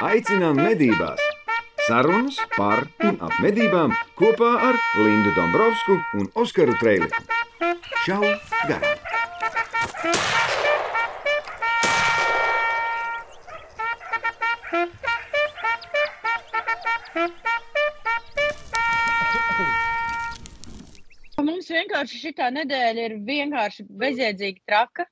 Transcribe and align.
Aicinām 0.00 0.56
medībās! 0.56 1.20
Sarunas 1.84 2.38
par 2.54 2.86
un 3.04 3.18
ap 3.20 3.34
medībām 3.44 3.92
kopā 4.16 4.48
ar 4.70 4.78
Lindu 4.96 5.34
Dombrovskiju 5.36 5.98
un 6.16 6.30
Oskaru 6.40 6.72
Trēliņu. 6.80 7.20
Čau! 8.06 8.22
Garām! 8.64 8.96
Mums 21.44 21.68
vienkārši 21.68 22.24
šī 22.24 22.36
nedēļa 22.56 23.08
ir 23.10 23.20
vienkārši 23.28 23.90
bezjēdzīgi 24.00 24.62
traka. 24.64 25.10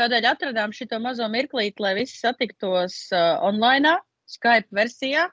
Tādēļ 0.00 0.32
atradām 0.32 0.72
šo 0.72 0.88
mazo 0.96 1.28
mirklīti, 1.28 1.82
lai 1.84 1.98
visi 2.00 2.16
satiktos 2.16 3.10
uh, 3.12 3.36
online, 3.44 4.00
Skype 4.30 4.76
versijā, 4.76 5.26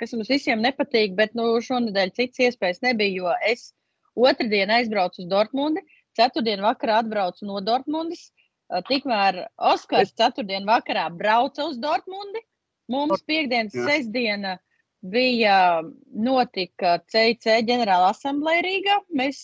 kas 0.00 0.14
mums 0.16 0.30
visiem 0.32 0.62
nepatīk. 0.64 1.16
Bet 1.18 1.36
nu, 1.38 1.48
šonadēļ 1.64 2.14
citas 2.18 2.44
iespējas 2.48 2.82
nebija, 2.84 3.14
jo 3.22 3.34
es 3.48 3.70
otrdien 4.18 4.72
aizbraucu 4.74 5.24
uz 5.24 5.28
Dortmundi, 5.30 5.84
ceturtdien 6.18 6.64
vakarā 6.64 7.00
atbraucu 7.02 7.48
no 7.48 7.62
Dortmundas. 7.64 8.30
Uh, 8.72 8.80
tikmēr 8.88 9.42
Oskars 9.72 10.14
ceturtdien 10.16 10.68
vakarā 10.68 11.08
brauca 11.12 11.68
uz 11.68 11.80
Dortmundi. 11.80 12.44
Mums 12.92 13.22
piekdienas, 13.28 13.74
sestdiena 13.86 14.56
bija 15.02 15.82
notika 16.14 16.94
CIC 17.10 17.48
ģenerāla 17.66 18.12
asamblēja 18.12 18.62
Rīgā. 18.66 18.98
Mēs, 19.18 19.42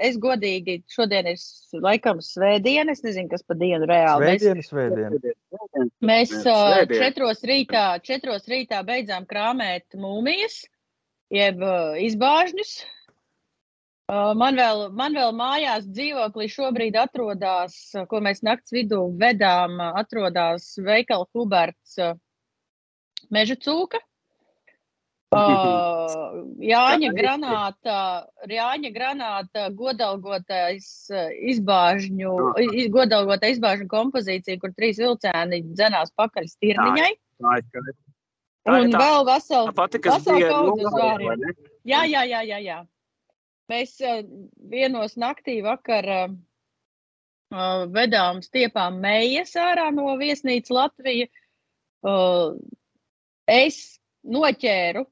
es 0.00 0.16
godīgi, 0.20 0.78
šodien 0.90 1.28
ir 1.34 1.42
laikam 1.84 2.22
svētdiena, 2.24 2.94
es 2.94 3.04
nezinu, 3.04 3.28
kas 3.32 3.44
pa 3.44 3.56
dienu 3.60 3.88
reāli. 3.90 4.32
Svētdiena, 4.38 4.64
svētdiena. 4.64 5.88
Mēs 6.04 6.32
uh, 6.40 6.80
četros 6.88 7.44
rītā, 7.44 7.86
četros 8.04 8.48
rītā 8.50 8.80
beidzām 8.86 9.28
krāmēt 9.28 9.98
mūmijas, 9.98 10.62
jeb 11.34 11.60
izbāžņus. 12.04 12.74
Man, 14.12 14.58
vēl, 14.60 14.90
man 14.92 15.14
vēl 15.16 15.30
mājās 15.32 15.86
dzīvoklī 15.88 16.50
šobrīd 16.52 16.96
atrodas, 17.00 17.76
ko 18.08 18.20
mēs 18.24 18.42
nakts 18.44 18.74
vidū 18.76 19.06
vedām, 19.20 19.78
atrodas 19.96 20.74
veikala 20.76 21.24
Huberts 21.32 21.96
Meža 23.32 23.56
cūka. 23.56 24.02
Uh, 25.34 26.14
Jāņa 26.74 27.10
granāta, 27.16 27.98
Jāņa 28.50 28.90
granāta 28.94 29.66
godalgotais 29.74 30.86
izbāžņu, 31.50 32.32
iz, 32.64 32.88
godalgota 32.94 33.50
izbāžņu 33.52 33.88
kompozīcija, 33.90 34.60
kur 34.62 34.72
trīs 34.76 35.00
vilcēni 35.02 35.62
dzenās 35.72 36.14
pakaļ 36.18 36.48
stirniņai. 36.54 37.12
Tā 37.42 37.58
ir 37.60 37.68
skaidrs. 37.68 38.00
Un 38.64 38.96
vēl 38.96 39.26
veselu, 39.28 39.68
Tā 39.68 39.76
pati, 39.76 40.00
kas 40.00 40.24
bija 40.24 41.36
ne? 41.36 41.52
Jā, 41.84 42.00
jā, 42.08 42.22
jā, 42.24 42.40
jā, 42.48 42.60
jā. 42.64 42.78
Mēs 43.68 43.98
uh, 44.00 44.22
vienos 44.72 45.18
naktī 45.20 45.58
vakar 45.64 46.08
uh, 46.14 46.36
vedām 47.92 48.40
stiepām 48.44 48.96
mējas 49.04 49.52
ārā 49.60 49.90
no 49.92 50.14
viesnīcas 50.20 50.72
Latvija. 50.72 51.28
Uh, 52.04 52.56
es 53.48 53.98
noķēru 54.24 55.04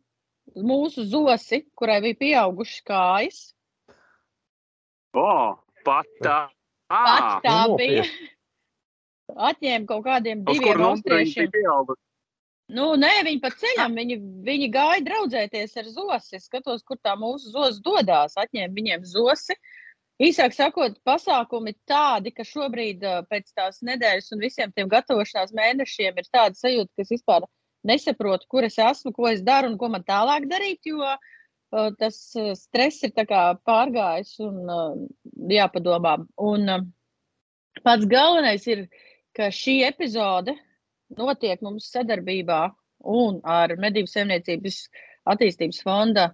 mūsu 0.57 1.05
zosi, 1.09 1.63
kurai 1.79 2.01
bija 2.05 2.19
pieaugušas 2.21 2.85
kājas. 2.89 3.41
O, 5.13 5.57
pat 5.87 6.09
tā. 6.25 6.39
Pat 6.93 7.43
tā 7.45 7.59
nopietni. 7.69 8.05
bija. 8.05 8.31
Atņēma 9.33 9.89
kaut 9.89 10.05
kādiem 10.07 10.43
diviem 10.45 10.77
viņi 10.77 10.89
austriešiem. 10.89 11.53
Nu, 12.73 12.93
nē, 12.97 13.11
viņi 13.27 13.41
pa 13.43 13.51
ceļam, 13.53 13.95
viņi, 13.97 14.17
viņi 14.47 14.69
gāja 14.73 15.05
draudzēties 15.05 15.77
ar 15.81 15.89
zosi. 15.93 16.37
Es 16.39 16.49
skatos, 16.49 16.85
kur 16.89 17.01
tā 17.05 17.15
mūsu 17.21 17.53
zos 17.53 17.81
dodas. 17.85 18.37
Atņēma 18.41 18.77
viņiem 18.77 19.07
zosi. 19.09 19.57
Īsāk 20.23 20.55
sakot, 20.55 20.99
pasākumi 21.09 21.75
tādi, 21.89 22.31
ka 22.37 22.45
šobrīd 22.47 23.03
pēc 23.29 23.49
tās 23.57 23.81
nedēļas 23.83 24.31
un 24.37 24.45
visiem 24.45 24.73
tiem 24.77 24.91
gatavošanās 24.93 25.55
mēnešiem 25.57 26.21
ir 26.21 26.29
tāda 26.31 26.57
sajūta, 26.57 26.93
ka 26.95 27.05
es 27.05 27.13
vispār 27.17 27.49
nesaprotu, 27.89 28.47
kur 28.49 28.67
es 28.67 28.79
esmu, 28.79 29.13
ko 29.15 29.29
es 29.31 29.43
daru 29.45 29.73
un 29.73 29.79
ko 29.79 29.89
man 29.93 30.05
tālāk 30.07 30.47
darīt, 30.51 30.81
jo 30.87 31.01
uh, 31.03 31.89
tas 31.99 32.19
stress 32.59 33.03
ir 33.07 33.15
pārgājis 33.17 34.35
un 34.47 34.61
uh, 34.67 34.99
jāpadomā. 35.51 36.19
Un 36.39 36.69
uh, 36.69 36.85
pats 37.83 38.07
galvenais 38.07 38.67
ir, 38.71 38.87
ka 39.37 39.49
šī 39.49 39.81
epizode 39.89 40.55
notiek 41.17 41.61
mums 41.65 41.89
sadarbībā 41.93 42.67
un 43.09 43.41
ar 43.49 43.75
Medību 43.81 44.11
saimniecības 44.11 44.85
attīstības 45.33 45.81
fonda 45.83 46.29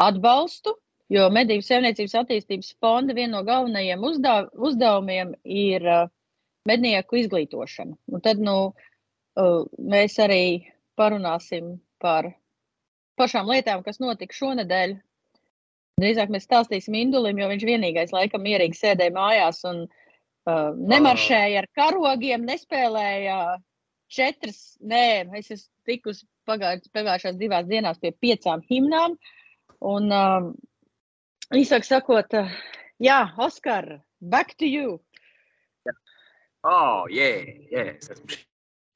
atbalstu, 0.00 0.76
jo 1.12 1.28
Medību 1.34 1.66
saimniecības 1.66 2.16
attīstības 2.22 2.72
fonda 2.80 3.14
viena 3.14 3.38
no 3.38 3.42
galvenajiem 3.46 4.04
uzdā, 4.06 4.36
uzdevumiem 4.54 5.34
ir 5.44 5.86
uh, 5.86 6.08
mednieku 6.68 7.18
izglītošana. 7.20 7.96
Un 8.12 8.24
tad, 8.24 8.40
nu, 8.42 8.72
mēs 9.36 10.18
arī 10.20 10.44
parunāsim 10.98 11.78
par 12.02 12.32
pašām 13.20 13.48
lietām, 13.48 13.82
kas 13.86 14.00
notika 14.02 14.34
šonadēļ. 14.36 14.96
Drīzāk 16.00 16.32
mēs 16.32 16.46
stāstīsim 16.48 16.96
Indulim, 16.98 17.38
jo 17.38 17.48
viņš 17.50 17.66
vienīgais 17.68 18.14
laikam 18.14 18.42
mierīgi 18.44 18.78
sēdēja 18.78 19.12
mājās 19.14 19.60
un 19.68 19.84
uh, 19.84 20.72
nemaršēja 20.76 21.62
ar 21.62 21.68
karogiem, 21.76 22.46
nespēlēja 22.48 23.38
četras, 24.12 24.78
nē, 24.80 25.28
es 25.38 25.52
esmu 25.52 25.70
tikusi 25.88 26.26
pagājušās, 26.48 26.92
pagājušās 26.96 27.38
divās 27.40 27.68
dienās 27.68 28.00
pie 28.02 28.12
piecām 28.24 28.64
himnām. 28.68 29.16
Un, 29.82 30.08
um, 30.16 30.52
īsāk 31.54 31.86
sakot, 31.86 32.34
uh, 32.40 32.56
jā, 33.02 33.20
Oskar, 33.36 34.00
back 34.20 34.56
to 34.56 34.68
you! 34.68 34.98
Oh, 36.62 37.04
jā, 37.10 37.28
jā, 37.72 37.88
es 37.96 38.10
esmu 38.14 38.38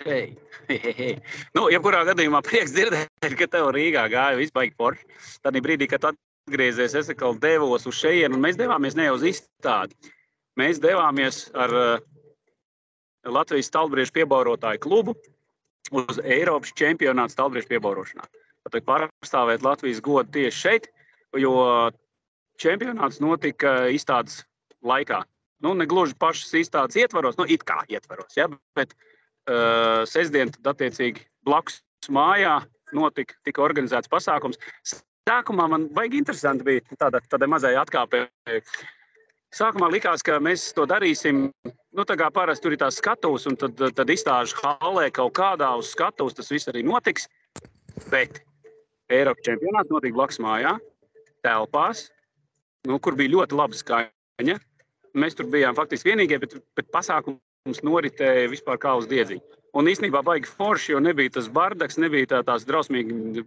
šeit. 0.03 0.39
nu, 1.57 1.67
jebkurā 1.73 2.03
gadījumā 2.09 2.43
prieks 2.47 2.75
dzirdēt, 2.75 3.37
ka 3.39 3.49
tev 3.51 3.71
Rīgā 3.75 4.07
gāja 4.12 4.41
izbaigi 4.43 4.75
forši. 4.79 5.07
Tad 5.45 5.59
brīdī, 5.65 5.89
kad 5.91 6.11
atgriezies, 6.12 6.97
es 6.99 7.11
atkal 7.12 7.37
devos 7.43 7.87
uz 7.89 8.01
šejienu, 8.01 8.37
un 8.37 8.45
mēs 8.45 8.59
devāmies 8.61 8.97
ne 8.99 9.09
uz 9.15 9.25
izstādi. 9.27 9.97
Mēs 10.61 10.81
devāmies 10.81 11.47
ar 11.57 11.75
uh, 11.77 12.05
Latvijas 13.27 13.69
stalbriežu 13.71 14.15
piebaurotāju 14.17 14.83
klubu 14.87 15.17
uz 15.93 16.21
Eiropas 16.25 16.73
čempionātu 16.77 17.37
stalbriežu 17.37 17.71
piebaurošanā. 17.75 18.27
Tad 18.67 18.83
pārstāvēt 18.87 19.63
Latvijas 19.63 20.03
godu 20.03 20.33
tieši 20.34 20.59
šeit, 20.59 20.89
jo 21.39 21.55
čempionāts 22.59 23.21
notika 23.23 23.84
izstādes 23.93 24.41
laikā. 24.83 25.21
Nu, 25.63 25.73
ne 25.77 25.87
gluži 25.89 26.17
pašas 26.19 26.51
izstādes 26.59 26.99
ietvaros, 27.01 27.37
nu, 27.39 27.47
it 27.49 27.63
kā 27.69 27.78
ietvaros, 27.89 28.34
ja, 28.37 28.49
bet 28.77 28.93
uh, 28.93 29.16
sestdien, 30.11 30.51
tad 30.57 30.75
attiecīgi 30.75 31.23
blakus 31.47 31.81
mājā 32.12 32.59
notika, 32.97 33.37
tika 33.47 33.62
organizēts 33.65 34.11
pasākums. 34.11 34.59
Sākumā 35.27 35.67
man 35.71 35.89
baigi 35.95 36.21
interesanti 36.21 36.67
bija 36.67 36.99
tāda, 37.01 37.21
tāda 37.31 37.49
mazai 37.51 37.75
atkāpe. 37.79 38.27
Sākumā 39.57 39.89
likās, 39.91 40.23
ka 40.27 40.39
mēs 40.43 40.69
to 40.77 40.84
darīsim. 40.87 41.49
Nu, 41.97 42.05
tā 42.07 42.17
kā 42.19 42.29
parasti 42.34 42.67
tur 42.67 42.77
ir 42.77 42.81
tās 42.83 42.99
skatuves, 43.01 43.47
un 43.51 43.57
tad, 43.59 43.81
tad 43.97 44.11
izstāžu 44.12 44.59
halē 44.61 45.09
kaut 45.15 45.34
kādā 45.39 45.71
uz 45.81 45.91
skatuves 45.95 46.37
tas 46.37 46.51
viss 46.53 46.71
arī 46.71 46.84
notiks. 46.87 47.27
Bet 48.13 48.43
Eiropas 49.11 49.47
čempionāts 49.47 49.91
notika 49.91 50.19
blakus 50.19 50.41
mājā, 50.43 50.77
telpās, 51.47 52.09
nu, 52.87 52.99
kur 53.03 53.17
bija 53.19 53.33
ļoti 53.37 53.59
laba 53.59 53.78
skaņa. 53.78 54.59
Mēs 55.17 55.39
tur 55.39 55.49
bijām 55.51 55.78
faktiski 55.78 56.13
vienīgie, 56.13 56.39
bet, 56.43 56.59
bet 56.77 56.91
pasākums 57.66 57.82
noritēja 57.82 58.49
vispār 58.50 58.78
kā 58.78 58.97
uz 58.97 59.06
diedziņu. 59.06 59.43
Un 59.75 59.88
īstenībā 59.88 60.22
baigi 60.25 60.47
forši, 60.47 60.93
jo 60.93 61.00
nebija 61.00 61.31
tas 61.34 61.49
bardaks, 61.49 61.99
nebija 61.99 62.27
tā, 62.27 62.43
tās 62.44 62.65
drausmīgi 62.65 63.45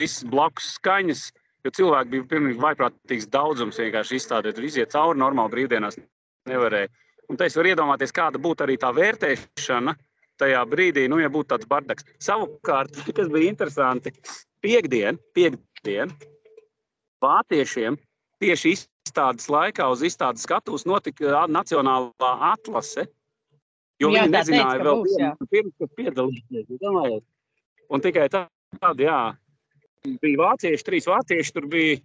visas 0.00 0.24
blakus 0.24 0.74
skaņas, 0.78 1.32
jo 1.64 1.70
cilvēki 1.70 2.10
bija 2.10 2.24
pilnīgi 2.30 2.58
vaiprātīgs 2.58 3.28
daudzums 3.28 3.78
vienkārši 3.78 4.16
izstādīt. 4.16 4.56
Tur 4.56 4.64
iziet 4.64 4.92
cauri 4.92 5.18
normāli 5.18 5.52
brīvdienās 5.54 5.98
nevarēja. 6.48 6.88
Un 7.28 7.36
te 7.36 7.44
es 7.44 7.56
varu 7.56 7.68
iedomāties, 7.68 8.12
kāda 8.12 8.40
būtu 8.40 8.64
arī 8.64 8.78
tā 8.80 8.90
vērtēšana 8.96 9.94
tajā 10.38 10.64
brīdī, 10.70 11.08
nu, 11.10 11.18
ja 11.20 11.28
būtu 11.28 11.52
tāds 11.52 11.68
bardaks. 11.68 12.06
Savukārt, 12.22 12.94
kas 13.14 13.28
bija 13.28 13.52
interesanti, 13.52 14.14
piekdien, 14.64 15.18
piekdien 15.34 16.14
vāciešiem 17.22 17.98
tieši 18.40 18.74
izstādes 18.78 19.50
laikā 19.50 19.86
uz 19.92 20.02
izstādes 20.06 20.46
skatuves 20.46 20.86
notika 20.88 21.44
nacionālā 21.50 22.32
atlase. 22.54 23.06
Jo 23.98 24.12
Jā, 24.14 24.22
viņi 24.24 24.30
nezināja 24.30 24.76
teica, 24.76 24.84
vēl 24.86 25.00
būs, 25.02 25.14
pirms, 25.18 25.50
pirms 25.50 25.74
kas 25.82 25.94
piedalīsies. 25.98 27.22
Un 27.88 28.02
tikai 28.04 28.26
tādi, 28.30 29.06
jā, 29.08 29.18
bija 30.22 30.38
vācieši, 30.42 30.84
trīs 30.86 31.08
vācieši. 31.10 31.54
Tur 31.56 31.66
bija 31.72 31.96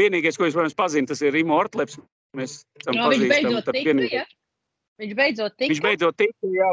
vienīgais, 0.00 0.38
ko 0.40 0.48
es, 0.48 0.56
protams, 0.56 0.74
pazinu, 0.78 1.06
tas 1.10 1.22
ir 1.22 1.34
Rimo 1.36 1.54
Ortleps. 1.60 2.00
Mēs 2.34 2.64
esam 2.80 2.98
No, 2.98 3.10
viņš 3.12 3.28
pazīstami. 3.28 3.30
beidzot 3.30 3.70
tika, 3.76 4.08
ja? 4.10 4.24
Viņš 5.02 5.14
beidzot 5.20 5.54
tika. 5.54 5.70
Viņš 5.70 5.82
beidzot 5.84 6.18
tika, 6.18 6.50
jā, 6.56 6.70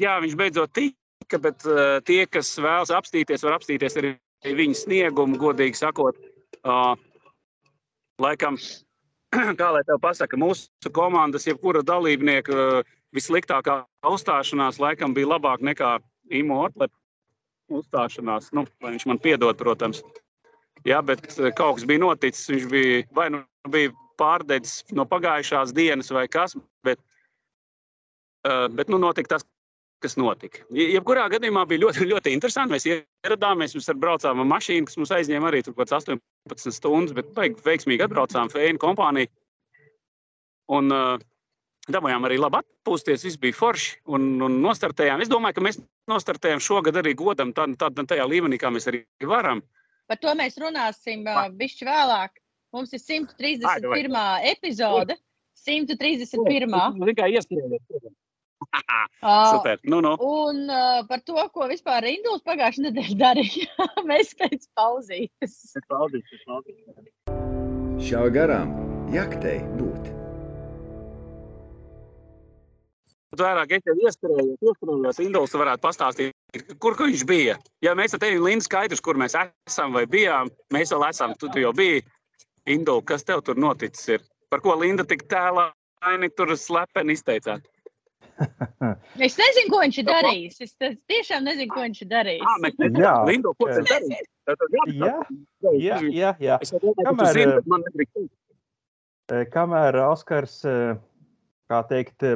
jā, 0.00 0.16
viņš 0.24 0.34
beidzot 0.40 0.74
tika. 0.74 1.38
bet 1.40 1.62
uh, 1.64 2.00
tie, 2.04 2.26
kas 2.26 2.50
vēlas 2.60 2.90
apstīties, 2.92 3.44
var 3.46 3.54
apstīties 3.60 3.94
arī 3.96 4.16
viņa 4.58 4.74
sniegumu, 4.82 5.38
godīgi 5.40 5.78
sakot. 5.78 6.18
Uh, 6.66 6.96
laikam, 8.20 8.58
kā 9.60 9.68
lai 9.72 9.84
tev 9.86 10.00
pasaka, 10.02 10.36
mūsu 10.36 10.90
komandas, 10.92 11.46
jebkura 11.46 11.80
dalībnieka 11.86 12.58
uh, 12.58 12.90
vissliktākā 13.16 13.82
uzstāšanās 14.08 14.80
laikam 14.82 15.14
bija 15.16 15.34
labāk 15.34 15.64
nekā 15.64 15.96
Imo 16.32 16.62
Ortleta 16.64 16.94
uzstāšanās. 17.72 18.50
Nu, 18.56 18.66
lai 18.82 18.94
viņš 18.96 19.06
man 19.10 19.20
piedod, 19.22 19.56
protams. 19.60 20.02
Jā, 20.88 20.98
bet 21.04 21.24
kaut 21.56 21.78
kas 21.78 21.86
bija 21.88 22.02
noticis. 22.02 22.48
Viņš 22.50 22.68
bija 22.72 23.02
vai 23.16 23.28
nu 23.34 23.42
bija 23.70 23.92
pārdedzis 24.20 24.82
no 24.96 25.06
pagājušās 25.08 25.72
dienas 25.76 26.10
vai 26.14 26.26
kas, 26.30 26.56
bet, 26.86 27.00
uh, 28.48 28.66
bet 28.72 28.90
nu, 28.92 28.98
notika 29.02 29.36
tas, 29.36 29.46
kas 30.02 30.18
notika. 30.18 30.64
Jebkurā 30.74 31.28
gadījumā 31.32 31.64
bija 31.70 31.84
ļoti, 31.84 32.08
ļoti 32.10 32.34
interesanti. 32.34 32.74
Mēs 32.74 32.88
ieradāmies, 32.90 33.76
mēs 33.78 33.90
braucām 34.02 34.42
ar 34.42 34.50
mašīnu, 34.56 34.88
kas 34.88 34.98
mums 34.98 35.14
aizņēma 35.14 35.50
arī 35.52 35.62
18 35.70 36.74
stundas, 36.74 37.14
bet 37.16 37.30
veiksmīgi 37.66 38.08
atbraucām 38.08 38.50
Feinu 38.52 38.82
kompāniju. 38.82 39.30
Un 40.72 40.94
uh, 40.94 41.20
dabūjām 41.90 42.26
arī 42.28 42.38
labi 42.38 42.60
atpūsties, 42.60 43.24
viss 43.26 43.40
bija 43.42 43.56
forši 43.56 43.96
un, 44.14 44.36
un 44.44 44.60
nostartējām. 44.62 45.22
Es 45.24 45.30
domāju, 45.32 45.58
ka 45.58 45.66
mēs 45.66 45.80
nostartējām 46.10 46.62
šogad 46.62 47.00
arī 47.00 47.14
godam 47.18 47.52
tādā, 47.56 47.74
tādā 47.86 48.06
tajā 48.14 48.26
līmenī, 48.28 48.60
kā 48.60 48.70
mēs 48.74 48.86
arī 48.90 49.02
varam. 49.26 49.62
Par 50.10 50.20
to 50.22 50.34
mēs 50.38 50.58
runāsim 50.60 51.26
uh, 51.26 51.48
bišķi 51.58 51.88
vēlāk. 51.88 52.38
Mums 52.72 52.94
ir 52.96 53.02
131. 53.02 54.16
Ai, 54.16 54.52
epizode. 54.54 55.18
131. 55.62 56.72
Tikai 57.10 57.30
ieskrējies. 57.36 57.82
Super. 59.52 59.78
Nu, 59.82 60.00
nu. 60.00 60.14
Un 60.22 60.64
uh, 60.70 61.02
par 61.10 61.22
to, 61.26 61.36
ko 61.54 61.68
vispār 61.70 62.06
Induls 62.10 62.44
pagājušajā 62.46 62.88
nedēļā 62.88 63.18
darīja, 63.20 63.88
mēs 64.10 64.32
pēc 64.38 64.66
pauzītes. 64.78 65.60
Paldies, 65.90 66.34
paldies. 66.46 67.12
Šā 68.02 68.26
garām 68.34 68.74
jaktei 69.14 69.60
būt. 69.76 70.21
Pat 73.32 73.40
vairāk 73.46 73.70
es 73.72 73.86
jau 73.88 73.94
ieskrējos, 73.96 74.58
ieskrējos, 74.60 75.18
Induls 75.24 75.54
varētu 75.56 75.80
pastāstīt, 75.80 76.34
kur 76.84 76.98
viņš 76.98 77.22
bija. 77.24 77.54
Ja 77.80 77.94
mēs 77.96 78.12
ar 78.12 78.20
tevi, 78.20 78.36
Linda, 78.36 78.66
skaidrs, 78.66 79.00
kur 79.00 79.16
mēs 79.16 79.32
esam 79.40 79.96
vai 79.96 80.04
bijām, 80.04 80.50
mēs 80.74 80.92
vēl 80.92 81.06
esam, 81.08 81.32
tu, 81.40 81.48
tu 81.48 81.62
jau 81.62 81.72
biji. 81.72 82.02
Indul, 82.68 83.00
kas 83.08 83.24
tev 83.24 83.40
tur 83.46 83.56
noticis 83.56 84.18
ir? 84.18 84.26
Par 84.52 84.60
ko 84.60 84.76
Linda 84.76 85.08
tik 85.08 85.24
tēlaini 85.32 86.28
tur 86.36 86.52
slepeni 86.60 87.16
izteicāt? 87.16 87.64
es 89.26 89.40
nezinu, 89.40 89.68
ko 89.72 89.80
viņš 89.80 90.02
ir 90.02 90.08
darījis. 90.12 90.60
Es 90.68 90.76
tiešām 91.08 91.48
nezinu, 91.48 91.72
ko 91.72 91.88
viņš 91.88 92.04
ir 92.04 92.12
darījis. 92.12 92.46
À, 92.46 92.60
mēs 92.60 92.78
nezinām, 92.84 93.26
Lindo, 93.32 93.56
ko 93.56 93.72
viņš 93.72 93.80
ir 93.80 93.88
darījis. 93.96 94.28
Jā, 95.00 95.16
jā, 95.80 96.04
jā. 96.12 96.36
jā. 96.42 96.60
Kamēr, 97.00 97.56
kamēr 99.56 100.04
Oskars, 100.04 100.60
kā 101.72 101.86
teikt, 101.88 102.28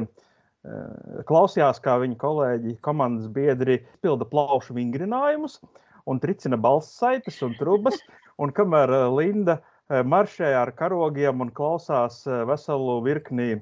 klausījās, 1.28 1.80
kā 1.84 1.96
viņa 2.02 2.18
kolēģi, 2.20 2.76
komandas 2.84 3.30
biedri 3.32 3.80
pilda 4.04 4.26
plaušu 4.28 4.76
vingrinājumus 4.76 5.60
un 6.10 6.20
tricina 6.22 6.58
balss 6.58 6.98
saites 7.00 7.40
un 7.46 7.56
trubas, 7.58 7.98
un 8.42 8.52
kamēr 8.54 8.92
Linda 9.14 9.60
maršē 9.86 10.50
ar 10.58 10.72
karogiem 10.74 11.44
un 11.44 11.52
klausās 11.54 12.24
veselu 12.26 12.96
virkni 13.04 13.60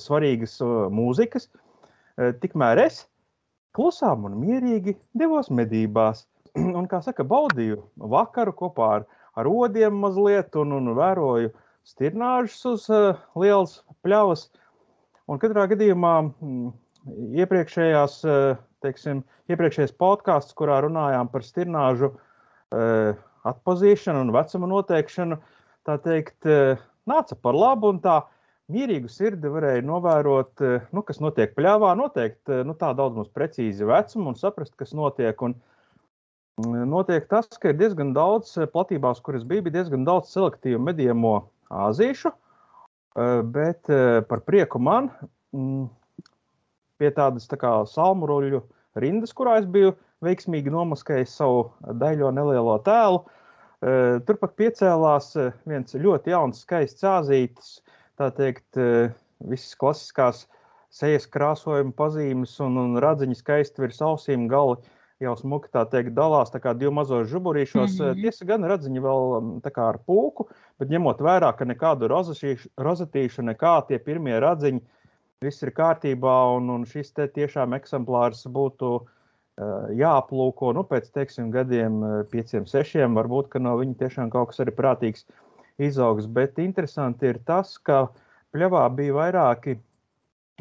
svarīgas 0.00 0.56
mūzikas, 0.92 1.50
tikmēr 2.40 2.80
es 2.86 3.02
klusām 3.74 4.28
un 4.28 4.38
mierīgi 4.40 4.96
devos 5.18 5.50
medībās. 5.50 6.24
Un, 6.78 6.86
kā 6.86 7.00
saka, 7.02 7.26
baudīju 7.26 7.80
vakaru 8.12 8.52
kopā 8.54 8.90
ar, 9.00 9.06
ar 9.34 9.48
odiem 9.50 9.96
mazliet 9.98 10.54
un, 10.60 10.76
un 10.76 10.92
vēroju 10.94 11.50
stirnāžus 11.90 12.60
uz 12.70 12.84
uh, 12.94 13.18
lielas 13.34 13.80
pļavas. 14.06 14.46
Un 15.30 15.40
katrā 15.40 15.64
gadījumā 15.70 16.14
m, 16.24 16.72
iepriekšējās, 17.40 18.18
uh, 18.28 18.58
teiksim, 18.84 19.22
iepriekšējais 19.52 19.94
podkāsts, 20.00 20.56
kurā 20.56 20.82
runājām 20.84 21.30
par 21.32 21.46
stirnāžu 21.46 22.12
uh, 22.12 23.16
atpazīšanu 23.48 24.24
un 24.24 24.32
vecuma 24.34 24.68
noteikšanu, 24.70 25.36
tā 25.84 25.98
teikt, 26.00 26.46
nāca 27.04 27.36
par 27.44 27.56
labu 27.56 27.90
un 27.92 27.98
tā 28.00 28.22
mierīgu 28.72 29.10
sirdi 29.12 29.50
varēja 29.52 29.82
novērot, 29.84 30.62
nu, 30.96 31.02
kas 31.04 31.20
notiek 31.20 31.52
pļāvā, 31.52 31.90
noteikt 32.00 32.48
nu, 32.64 32.72
tā 32.80 32.94
daudz 32.96 33.18
mums 33.18 33.28
precīzi 33.36 33.84
vecumu 33.84 34.32
un 34.32 34.38
saprast, 34.40 34.72
kas 34.80 34.96
notiek. 34.96 35.44
Un, 35.44 35.58
Notiek 36.62 37.24
tas, 37.26 37.48
ka 37.58 37.72
ir 37.72 37.78
diezgan 37.80 38.12
daudz 38.14 38.52
platībās, 38.70 39.18
kuras 39.26 39.42
bija, 39.42 39.64
bija 39.66 39.80
diezgan 39.80 40.04
daudz 40.06 40.28
selektīvu 40.30 40.78
medījamo 40.86 41.32
āzīšu, 41.82 42.30
bet 43.54 43.90
par 44.28 44.42
prieku 44.46 44.80
man 44.82 45.10
pie 46.98 47.10
tādas 47.14 47.46
tā 47.50 47.58
kā 47.60 47.70
salmuruļu 47.90 48.62
rindas, 49.02 49.34
kurā 49.36 49.58
es 49.60 49.68
biju 49.70 49.94
veiksmīgi 50.24 50.72
nomaskējis 50.72 51.36
savu 51.38 51.68
daļo 52.00 52.30
nelielo 52.34 52.76
tēlu, 52.86 53.22
turpat 54.26 54.54
piecēlās 54.58 55.34
viens 55.68 55.94
ļoti 55.94 56.32
jauns, 56.32 56.62
skaists 56.64 57.06
āzītis, 57.06 57.76
tā 58.18 58.30
teikt, 58.34 58.78
visas 59.44 59.74
klasiskās 59.78 60.44
sejas 60.94 61.26
krāsojuma 61.30 61.94
pazīmes 61.98 62.54
un, 62.62 62.78
un 62.78 62.98
radziņa 63.02 63.38
skaisti 63.40 63.82
virs 63.82 64.00
ausīm 64.04 64.46
gali 64.50 64.78
jau 65.24 65.34
smuki 65.38 65.70
tā 65.74 65.84
teikt, 65.90 66.14
dalās 66.16 66.52
tā 66.52 66.60
kā 66.62 66.74
divi 66.78 66.92
mazos 66.94 67.30
žuburīšos. 67.32 67.96
Mm 67.96 68.04
-hmm. 68.04 68.22
Tiesa 68.22 68.48
gan 68.48 68.64
radziņi 68.70 69.04
vēl 69.04 69.24
tā 69.64 69.72
kā 69.74 69.88
ar 69.92 69.98
pūku, 70.06 70.48
bet 70.78 70.92
ņemot 70.92 71.20
vērā, 71.20 71.52
ka 71.56 71.64
nekādu 71.64 72.08
rozetīšu, 72.08 73.42
nekā 73.42 73.74
tie 73.88 73.98
pirmie 73.98 74.38
radziņi, 74.40 74.80
viss 75.42 75.62
ir 75.62 75.70
kārtībā 75.70 76.56
un, 76.56 76.70
un 76.70 76.84
šis 76.84 77.12
te 77.12 77.26
tiešām 77.28 77.74
eksemplārs 77.74 78.46
būtu 78.46 78.94
uh, 78.94 79.08
jāaplūko, 79.94 80.72
nu, 80.74 80.82
pēc, 80.82 81.10
teiksim, 81.14 81.50
gadiem 81.50 82.02
pieciem, 82.30 82.66
sešiem, 82.66 83.14
varbūt, 83.14 83.48
ka 83.48 83.58
no 83.58 83.76
viņa 83.78 83.94
tiešām 83.98 84.30
kaut 84.30 84.50
kas 84.50 84.60
arī 84.64 84.74
prātīgs 84.74 85.26
izaugs, 85.78 86.26
bet 86.26 86.58
interesanti 86.58 87.26
ir 87.26 87.38
tas, 87.46 87.78
ka 87.78 88.08
pļavā 88.54 88.88
bija 88.94 89.14
vairāki 89.14 89.78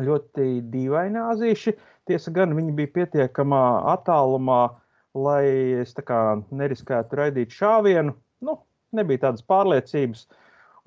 ļoti 0.02 0.62
dīvaini 0.74 1.22
azīši, 1.22 1.76
Tiesa 2.10 2.34
gan 2.36 2.56
viņi 2.58 2.74
bija 2.76 2.92
pietiekamā 2.98 3.64
attālumā, 3.94 4.62
lai 5.16 5.46
es 5.84 5.94
kā 5.96 6.20
neriskētu 6.52 7.20
raidīt 7.20 7.54
šāvienu. 7.56 8.16
Nu, 8.44 8.58
nebija 8.98 9.28
tādas 9.28 9.46
pārliecības. 9.48 10.26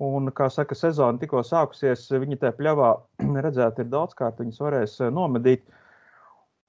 Un, 0.03 0.29
kā 0.37 0.45
saka, 0.53 0.75
sezona 0.77 1.17
tikko 1.17 1.41
sākusies, 1.41 2.03
viņi 2.13 2.37
tajā 2.43 2.53
pļavā 2.59 2.91
redzēt, 3.45 3.79
ir 3.81 3.89
daudzkārt, 3.89 4.43
viņas 4.43 4.61
varēs 4.61 4.99
eh, 5.01 5.13
nomedīt. 5.13 5.65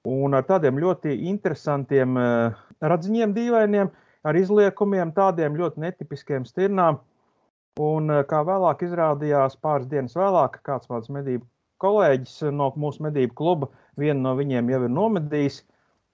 Un 0.09 0.33
ar 0.33 0.47
tādiem 0.47 0.79
ļoti 0.81 1.13
interesantiem 1.29 2.17
eh, 2.17 2.57
radziņiem, 2.81 3.35
dīvainiem, 3.35 3.91
ar 4.25 4.39
izliekumiem, 4.39 5.13
tādiem 5.13 5.59
ļoti 5.59 5.85
netipiskiem 5.85 6.47
stirnām. 6.49 6.97
Un 7.85 8.09
eh, 8.15 8.23
kā 8.31 8.41
vēlāk 8.49 8.81
izrādījās, 8.87 9.59
pāris 9.61 9.91
dienas 9.93 10.17
vēlāk, 10.17 10.57
kāds 10.65 10.89
mans 10.89 11.13
medību 11.13 11.45
kolēģis 11.79 12.49
no 12.55 12.73
mūsu 12.81 13.05
medību 13.05 13.37
kluba 13.37 13.69
Vienu 13.99 14.23
no 14.23 14.33
viņiem 14.39 14.71
jau 14.71 14.81
ir 14.85 14.93
nomedījis. 14.93 15.61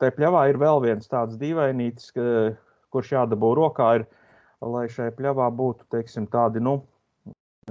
Tā 0.01 0.09
pļavā 0.11 0.47
ir 0.51 0.59
vēl 0.59 0.81
viens 0.83 1.07
tāds 1.07 1.37
dīvainītis, 1.39 2.11
kurš 2.91 3.11
jādabū 3.13 3.53
rokā, 3.55 3.91
ir, 3.99 4.05
lai 4.65 4.85
šai 4.91 5.11
pļavā 5.15 5.47
būtu 5.55 5.87
teiksim, 5.93 6.27
tādi 6.31 6.63
nu, 6.63 6.81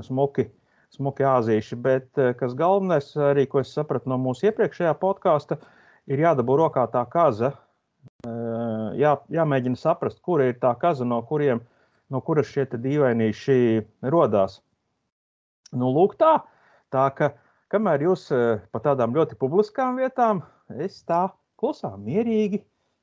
smuki, 0.00 0.47
smuki 0.94 1.26
āzīši. 1.28 1.78
Bet 1.85 2.23
kas 2.40 2.56
galvenais, 2.56 3.11
arī 3.30 3.44
ko 3.50 3.61
es 3.61 3.75
sapratu 3.76 4.09
no 4.12 4.18
mūsu 4.21 4.49
iepriekšējā 4.49 4.94
podkāsta, 5.02 5.61
ir 6.09 6.25
jādabū 6.25 6.56
rokā 6.62 6.87
tā 6.92 7.04
kaza. 7.12 7.52
Jā, 8.97 9.14
jāmēģina 9.33 9.80
saprast, 9.80 10.21
kur 10.25 10.42
ir 10.44 10.56
tā 10.61 10.73
kaza, 10.80 11.04
no, 11.09 11.21
kuriem, 11.28 11.61
no 12.12 12.21
kuras 12.25 12.49
šie 12.49 12.66
dīvainīši 12.73 13.59
rodās. 14.12 14.61
Nu, 15.75 15.90
lūk, 15.92 16.16
tā. 16.21 16.38
Tā 16.94 17.09
ka 17.16 17.33
Kamēr 17.73 18.04
jūs 18.04 18.26
eh, 18.35 18.61
pa 18.73 18.80
tādām 18.85 19.14
ļoti 19.16 19.38
publiskām 19.40 19.97
vietām, 20.02 20.42
es 20.85 21.00
tā 21.09 21.26
klusām, 21.61 22.02
mierīgi, 22.04 22.61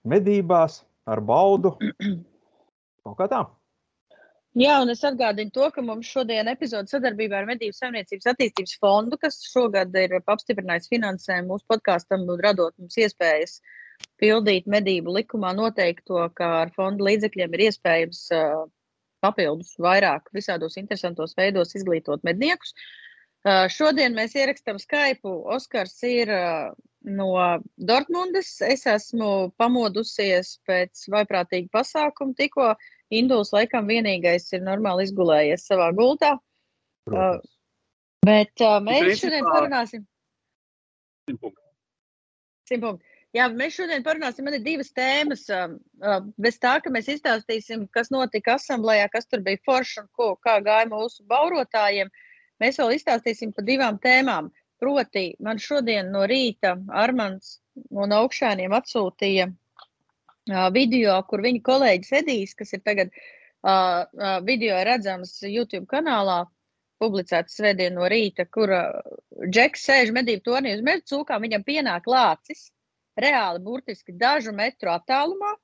medībās, 0.08 0.84
ar 1.10 1.22
baudu. 1.26 1.74
Kaut 3.06 3.18
kā 3.18 3.28
tā. 3.32 3.42
Jā, 4.62 4.82
un 4.84 4.92
es 4.92 5.00
atgādinu 5.08 5.54
to, 5.56 5.70
ka 5.72 5.82
mums 5.82 6.10
šodien 6.12 6.50
epizode 6.52 6.92
sadarbībā 6.92 7.38
ar 7.40 7.46
Medību 7.48 7.72
saimniecības 7.78 8.28
attīstības 8.34 8.74
fondu, 8.84 9.18
kas 9.18 9.40
šogad 9.48 9.96
ir 9.96 10.18
apstiprinājis 10.20 10.92
finansējumu 10.92 11.54
mūsu 11.54 11.66
podkāstam, 11.72 12.28
radot 12.44 12.76
mums 12.76 13.00
iespējas 13.00 13.62
pildīt 14.20 14.68
medību 14.68 15.16
likumā 15.16 15.54
noteikto, 15.56 16.26
ka 16.36 16.50
ar 16.66 16.74
fondu 16.76 17.08
līdzekļiem 17.08 17.56
ir 17.56 17.64
iespējams 17.70 18.26
uh, 18.36 18.66
papildus 19.24 19.72
vairāk 19.80 20.28
visādos 20.36 20.76
interesantos 20.82 21.38
veidos 21.40 21.72
izglītot 21.80 22.28
medniekus. 22.28 22.76
Uh, 22.76 23.11
Šodien 23.44 24.14
mēs 24.14 24.36
ierakstām 24.38 24.78
Skype. 24.78 25.26
Oskars 25.56 25.96
ir 26.06 26.30
no 27.02 27.30
Dortmundas. 27.78 28.52
Es 28.62 28.86
esmu 28.86 29.52
pamodusies 29.58 30.60
pēc 30.70 31.08
vaiprātīga 31.10 31.72
pasākuma. 31.74 32.36
Tikko 32.38 32.76
Induls 33.12 33.50
laikam 33.52 33.90
vienīgais 33.90 34.46
ir 34.54 34.62
normāli 34.64 35.08
izgulējies 35.10 35.66
savā 35.68 35.90
gultā. 35.98 36.36
Protams. 37.10 37.42
Uh, 37.42 37.58
bet 38.30 38.62
uh, 38.62 38.78
mēs 38.86 39.02
Principā- 39.02 39.26
šodien 39.26 39.50
parunāsim. 39.50 40.06
Simpunkti. 42.70 43.08
Jā, 43.36 43.48
mēs 43.52 43.76
šodien 43.80 44.04
parunāsim. 44.06 44.46
Man 44.46 44.56
ir 44.60 44.64
divas 44.64 44.94
tēmas. 44.96 45.48
uh, 45.50 46.20
Bez 46.38 46.60
tā, 46.62 46.78
ka 46.84 46.94
mēs 46.94 47.10
izstāstīsim, 47.12 47.88
kas 47.92 48.12
notika 48.14 48.60
asamblējā, 48.60 49.10
kas 49.12 49.26
tur 49.26 49.42
bija 49.44 49.60
forši 49.66 50.04
un 50.04 50.10
ko, 50.16 50.36
kā 50.46 50.60
gāja 50.64 50.88
mūsu 50.92 51.26
baurotājiem. 51.32 52.12
Mēs 52.62 52.78
vēl 52.82 52.96
izstāstīsim 52.98 53.54
par 53.56 53.66
divām 53.68 53.98
tēmām. 54.02 54.52
Proti, 54.82 55.36
man 55.46 55.60
šodien 55.62 56.10
no 56.14 56.24
rīta 56.30 56.74
Armāns 57.04 57.60
no 57.94 58.08
augšēniem 58.18 58.74
atsūtīja 58.74 59.46
uh, 59.52 60.70
video, 60.74 61.20
kur 61.30 61.44
viņa 61.46 61.62
kolēģis 61.68 62.16
Edijs, 62.22 62.56
kas 62.58 62.74
ir 62.74 62.82
tagad 62.86 63.12
uh, 63.14 63.22
uh, 63.70 64.40
video 64.48 64.80
redzams 64.88 65.36
YouTube 65.46 65.86
kanālā, 65.92 66.44
publicēts 67.02 67.58
svētdien 67.58 67.96
no 67.98 68.10
rīta, 68.10 68.46
kur 68.50 68.74
Džeks 69.50 69.86
sēž 69.90 70.14
medību 70.18 70.46
tornī 70.50 70.76
uz 70.78 70.86
meža 70.86 71.06
cūkām, 71.14 71.46
viņam 71.46 71.66
pienāk 71.66 72.10
lācis 72.10 72.70
reāli 73.22 73.62
burtiski 73.64 74.14
dažu 74.18 74.54
metru 74.56 74.94
attālumā. 74.94 75.56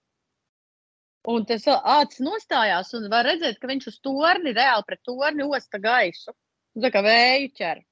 Un 1.28 1.46
tas 1.46 1.66
ātris 1.68 2.22
nostājās, 2.24 2.94
un 2.96 3.10
var 3.12 3.26
redzēt, 3.28 3.58
ka 3.60 3.68
viņš 3.68 3.90
uz 3.92 3.98
torni, 4.00 4.54
reāli 4.56 4.86
pret 4.88 5.02
torni 5.04 5.44
osta 5.44 5.80
gaisu. 5.84 6.34
Tā 6.78 6.92
kā 6.94 7.02
vēju 7.06 7.52
ķer. 7.58 7.84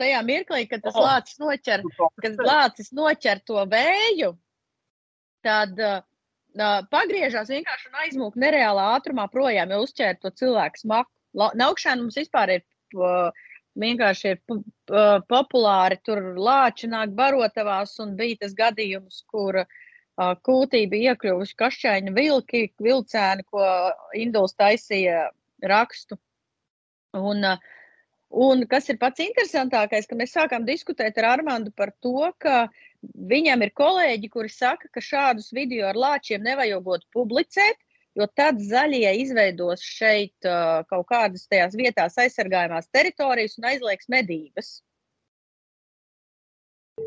Tajā 0.00 0.22
mirklī, 0.26 0.64
kad 0.70 0.82
tas 0.82 0.94
Oh. 0.96 1.04
lācis 1.04 1.38
noķer, 1.42 1.82
kad 2.22 2.38
lācis 2.46 2.92
noķer 2.96 3.40
to 3.46 3.60
vēju, 3.70 4.32
tad 5.44 5.78
uh, 5.78 6.00
pagriežās 6.90 7.50
vienkārši 7.52 7.90
un 7.90 7.98
aizmūk 8.04 8.38
nereālā 8.40 8.86
ātrumā 8.96 9.26
projām, 9.32 9.70
jo 9.74 9.82
uzķēra 9.86 10.18
to 10.22 10.30
cilvēku 10.42 10.82
smaku. 10.84 11.10
Naukšana 11.34 12.02
mums 12.02 12.18
vispār 12.20 12.56
ir 12.58 12.64
uh, 12.96 13.30
vienkārši 13.78 14.32
ir 14.34 14.40
pu- 14.48 14.62
populāri. 15.28 15.98
Tur 16.04 16.20
lāči 16.36 16.90
nāk 16.92 17.14
barotavās, 17.16 17.94
un 18.04 18.16
bija 18.16 18.42
tas 18.44 18.54
gadījums, 18.54 19.22
kur 19.32 19.62
kūtī 20.44 20.82
bija 20.92 21.14
iekļuvuši 21.14 21.54
kašķaini 21.56 22.12
vilki, 22.12 22.66
vilcēni, 22.84 23.46
ko 23.48 23.64
Induls 24.14 24.52
taisīja 24.60 25.30
rakstu. 25.64 26.18
Un, 27.16 27.44
uh, 27.44 27.72
un 28.32 28.64
kas 28.66 28.88
ir 28.88 28.96
pats 29.00 29.20
interesantākais, 29.20 30.06
ka 30.08 30.16
mēs 30.16 30.32
sākām 30.34 30.64
diskutēt 30.66 31.18
ar 31.20 31.28
Armāndu 31.36 31.72
par 31.76 31.92
to, 32.02 32.32
ka 32.40 32.66
viņam 33.28 33.62
ir 33.66 33.72
kolēģi, 33.76 34.30
kuri 34.32 34.48
saka, 34.52 34.88
ka 34.92 35.00
šādus 35.04 35.52
video 35.52 35.86
ar 35.90 35.98
lāčiem 35.98 36.42
nevajagot 36.46 37.04
publicēt, 37.12 37.76
jo 38.16 38.26
tad 38.36 38.58
zaļie 38.60 39.10
izveidos 39.22 39.80
šeit 39.84 40.48
uh, 40.48 40.82
kaut 40.88 41.06
kādas 41.08 41.46
tajās 41.48 41.76
vietās 41.76 42.16
aizsargājumās 42.20 42.88
teritorijas 42.92 43.58
un 43.60 43.68
aizliegs 43.72 44.08
medības. 44.12 44.72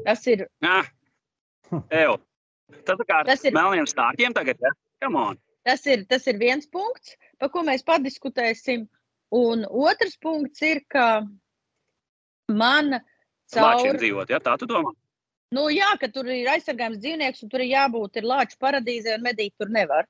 Tas 0.05 0.25
ir 0.27 0.47
Ew. 1.91 2.15
Tas 2.85 3.01
kā 3.09 3.23
Tas 3.25 3.43
ir- 3.45 3.53
melniem 3.53 3.85
stākiem 3.89 4.33
tagad, 4.33 4.57
ja? 4.61 4.71
Come 5.01 5.17
on. 5.17 5.37
Tas 5.65 5.85
ir, 5.89 6.05
tas 6.05 6.25
ir 6.27 6.37
viens 6.37 6.67
punkts, 6.69 7.15
par 7.39 7.49
ko 7.49 7.61
mēs 7.65 7.83
padiskutēsim. 7.85 8.87
Un 9.35 9.65
otrs 9.67 10.15
punkts 10.21 10.63
ir, 10.63 10.83
ka 10.91 11.25
man 12.51 12.95
Lāčiem 12.95 13.91
caur, 13.91 13.99
dzīvot, 14.01 14.31
ja? 14.31 14.39
Tā 14.43 14.55
tu 14.61 14.69
domā? 14.69 14.93
nu, 15.55 15.67
jā, 15.71 15.91
ka 16.01 16.09
tur 16.11 16.27
ir 16.33 16.49
aizsargājums 16.51 16.99
dzīvnieks, 17.03 17.43
un 17.45 17.51
tur 17.51 17.63
ir 17.63 17.71
jābūt 17.73 18.19
ir 18.19 18.27
lāču 18.27 18.57
paradīzē, 18.61 19.15
un 19.19 19.25
medīt 19.27 19.53
tur 19.59 19.71
nevar. 19.71 20.07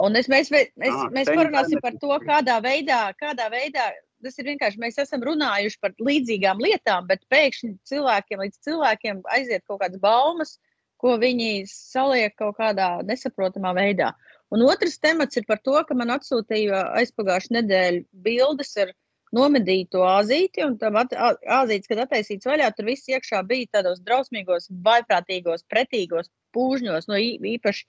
Un 0.00 0.16
es, 0.16 0.28
mēs, 0.32 0.48
mēs, 0.52 0.70
Ah, 0.80 1.08
mēs 1.12 1.28
te 1.28 1.36
parunāsim 1.36 1.80
par 1.84 1.96
to, 2.00 2.12
kādā 2.24 2.56
veidā, 2.64 3.02
kādā 3.20 3.50
veidā 3.52 3.90
tas 4.24 4.38
ir 4.38 4.48
vienkārši. 4.50 4.80
Mēs 4.80 4.98
esam 5.00 5.22
runājuši 5.24 5.80
par 5.80 5.94
līdzīgām 6.00 6.60
lietām, 6.62 7.06
bet 7.08 7.24
pēkšņi 7.32 7.74
cilvēkiem 7.88 8.44
līdz 8.44 8.60
cilvēkiem 8.66 9.22
aiziet 9.36 9.64
kaut 9.68 9.82
kādas 9.82 10.00
baumas, 10.00 10.56
ko 11.00 11.16
viņi 11.20 11.64
saliek 11.68 12.34
kaut 12.36 12.58
kādā 12.60 13.00
nesaprotamā 13.08 13.72
veidā. 13.76 14.12
Un 14.50 14.64
otrs 14.66 14.98
temats 14.98 15.38
ir 15.38 15.46
par 15.46 15.60
to, 15.62 15.76
ka 15.86 15.94
man 15.94 16.10
atsūtīja 16.16 16.82
aizpagājušā 16.98 17.54
nedēļa 17.60 18.02
bildes 18.24 18.74
ar 18.82 18.90
nomedīto 19.36 20.02
azīti, 20.02 20.64
un 20.66 20.76
tam 20.78 20.98
azīts, 20.98 21.86
kad 21.90 22.02
attaisīts 22.02 22.48
vaļā, 22.50 22.72
tur 22.74 22.88
viss 22.90 23.10
iekšā 23.12 23.44
bija 23.46 23.76
tādos 23.78 24.02
drausmīgos, 24.02 24.66
vaiprātīgos, 24.86 25.62
pretīgos 25.70 26.32
pūžņos, 26.56 27.06
no 27.06 27.18
īpaši 27.20 27.86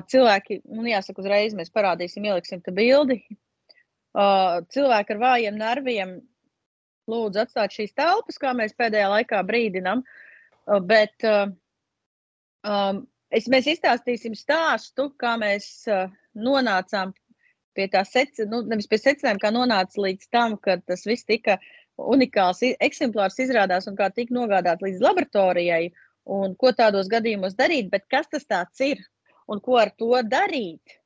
cilvēki, 0.00 0.62
nu, 0.72 0.86
jāsaka, 0.88 1.20
uzreiz 1.20 1.54
mēs 1.56 1.72
parādīsim, 1.74 2.24
ieliksim 2.24 2.64
te 2.64 2.72
bildi. 2.74 3.20
Cilvēki 4.14 5.14
ar 5.14 5.20
vājiem 5.20 5.58
nerviem 5.60 6.16
lūdzu 7.10 7.44
atstāt 7.44 7.76
šīs 7.76 7.92
telpas, 7.92 8.40
kā 8.40 8.54
mēs 8.56 8.72
pēdējā 8.78 9.10
laikā 9.12 9.42
brīdinām. 9.44 10.00
Bet 10.88 11.26
um, 11.28 13.04
es, 13.36 13.48
mēs 13.50 13.68
izstāstīsim 13.74 14.36
stāstu, 14.38 15.10
kā 15.20 15.34
mēs 15.40 15.68
uh, 15.90 16.08
nonācām 16.34 17.12
pie 17.74 17.88
tā 17.90 18.04
secinājuma, 18.06 18.50
nu, 18.52 18.72
nevis 18.72 18.88
pie 18.90 19.00
secinājuma, 19.02 19.42
kā 19.42 19.50
nonāca 19.54 20.02
līdz 20.04 20.30
tam, 20.34 20.58
ka 20.62 20.78
tas 20.86 21.04
viss 21.08 21.26
tika 21.26 21.58
unikāls 21.98 22.62
eksemplārs 22.82 23.38
izrādās 23.42 23.88
un 23.90 23.98
kā 23.98 24.10
tika 24.14 24.34
nogādāts 24.34 24.82
līdz 24.86 25.02
laboratorijai, 25.04 25.88
un 26.24 26.54
ko 26.58 26.72
tādos 26.72 27.10
gadījumos 27.12 27.56
darīt, 27.58 27.90
bet 27.92 28.06
kas 28.10 28.30
tas 28.32 28.46
tāds 28.48 28.80
ir 28.84 29.02
un 29.50 29.60
ko 29.60 29.78
ar 29.80 29.92
to 29.98 30.12
darīt. 30.26 31.00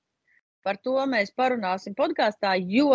Par 0.63 0.79
to 0.85 0.95
mēs 1.11 1.33
parunāsim 1.37 1.97
podkāstā, 1.99 2.55
jo 2.61 2.93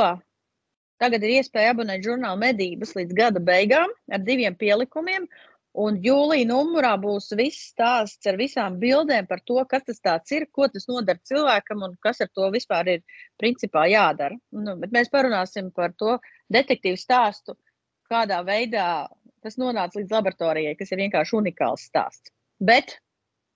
tagad 1.01 1.23
ir 1.25 1.39
iespēja 1.39 1.73
abonēt 1.73 2.05
žurnālu 2.05 2.39
medības 2.39 2.93
līdz 2.97 3.17
gada 3.17 3.41
beigām 3.43 3.91
ar 4.11 4.23
diviem 4.23 4.55
pielikumiem. 4.55 5.27
Un 5.73 5.95
jūlijā 6.05 6.45
numurā 6.45 6.91
būs 7.01 7.31
viss 7.33 7.71
stāsts 7.71 8.27
ar 8.29 8.37
visām 8.37 8.75
bildēm 8.81 9.25
par 9.25 9.39
to, 9.41 9.57
kas 9.65 9.87
tas 10.05 10.33
ir, 10.35 10.45
ko 10.53 10.67
tas 10.69 10.85
nodara 10.85 11.17
cilvēkam 11.25 11.81
un 11.87 11.95
kas 12.03 12.21
ar 12.21 12.29
to 12.29 12.49
vispār 12.53 12.91
ir 12.93 13.01
principā 13.41 13.87
jādara. 13.89 14.37
Nu, 14.53 14.75
bet 14.77 14.93
mēs 14.93 15.09
parunāsim 15.09 15.71
par 15.73 15.95
to 15.97 16.19
detektīvu 16.53 16.99
stāstu, 17.01 17.57
kādā 18.05 18.43
veidā 18.45 19.07
tas 19.41 19.57
nonāca 19.57 19.97
līdz 19.97 20.13
laboratorijai, 20.13 20.77
kas 20.77 20.93
ir 20.93 21.01
vienkārši 21.01 21.39
unikāls 21.41 21.89
stāsts. 21.89 22.29
Bet 22.61 22.99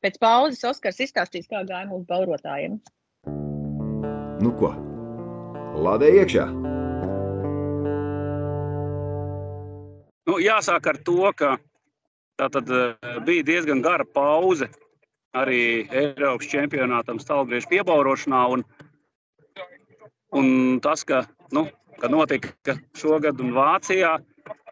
pēc 0.02 0.18
pauzes 0.18 0.66
Oskars 0.66 0.98
izstāstīs, 1.06 1.46
kā 1.46 1.62
gāja 1.70 1.86
mūsu 1.86 2.10
baurotājiem. 2.10 2.82
Nu 4.42 4.58
ko? 4.58 4.74
Lādē 5.78 6.10
iekšā! 6.18 6.50
Nu, 10.28 10.42
jāsāk 10.44 10.90
ar 10.92 10.98
to, 11.08 11.22
ka 11.38 11.56
tā 12.38 12.50
tad 12.53 12.70
eh, 12.70 13.17
bija 13.25 13.46
diezgan 13.48 13.82
gara 13.86 14.06
pauze 14.06 14.70
arī 15.38 15.88
Eiropas 15.91 16.50
čempionātam 16.50 17.20
stāvgriežu 17.22 17.70
piebaurošanā. 17.72 18.41
Un, 18.56 18.63
un 20.38 20.79
tas, 20.84 21.03
ka, 21.08 21.24
nu, 21.53 21.67
ka 22.01 22.10
notika 22.12 22.77
šogad 22.98 23.41
un 23.44 23.53
Vācijā, 23.58 24.17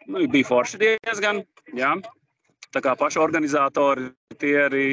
nu, 0.07 0.25
bija 0.31 0.49
forši 0.49 0.81
diezgan. 0.81 1.43
Jā. 1.77 1.95
Tā 2.75 2.81
kā 2.83 2.95
paši 2.99 3.21
organizatori, 3.23 4.09
tie 4.41 4.55
arī 4.65 4.87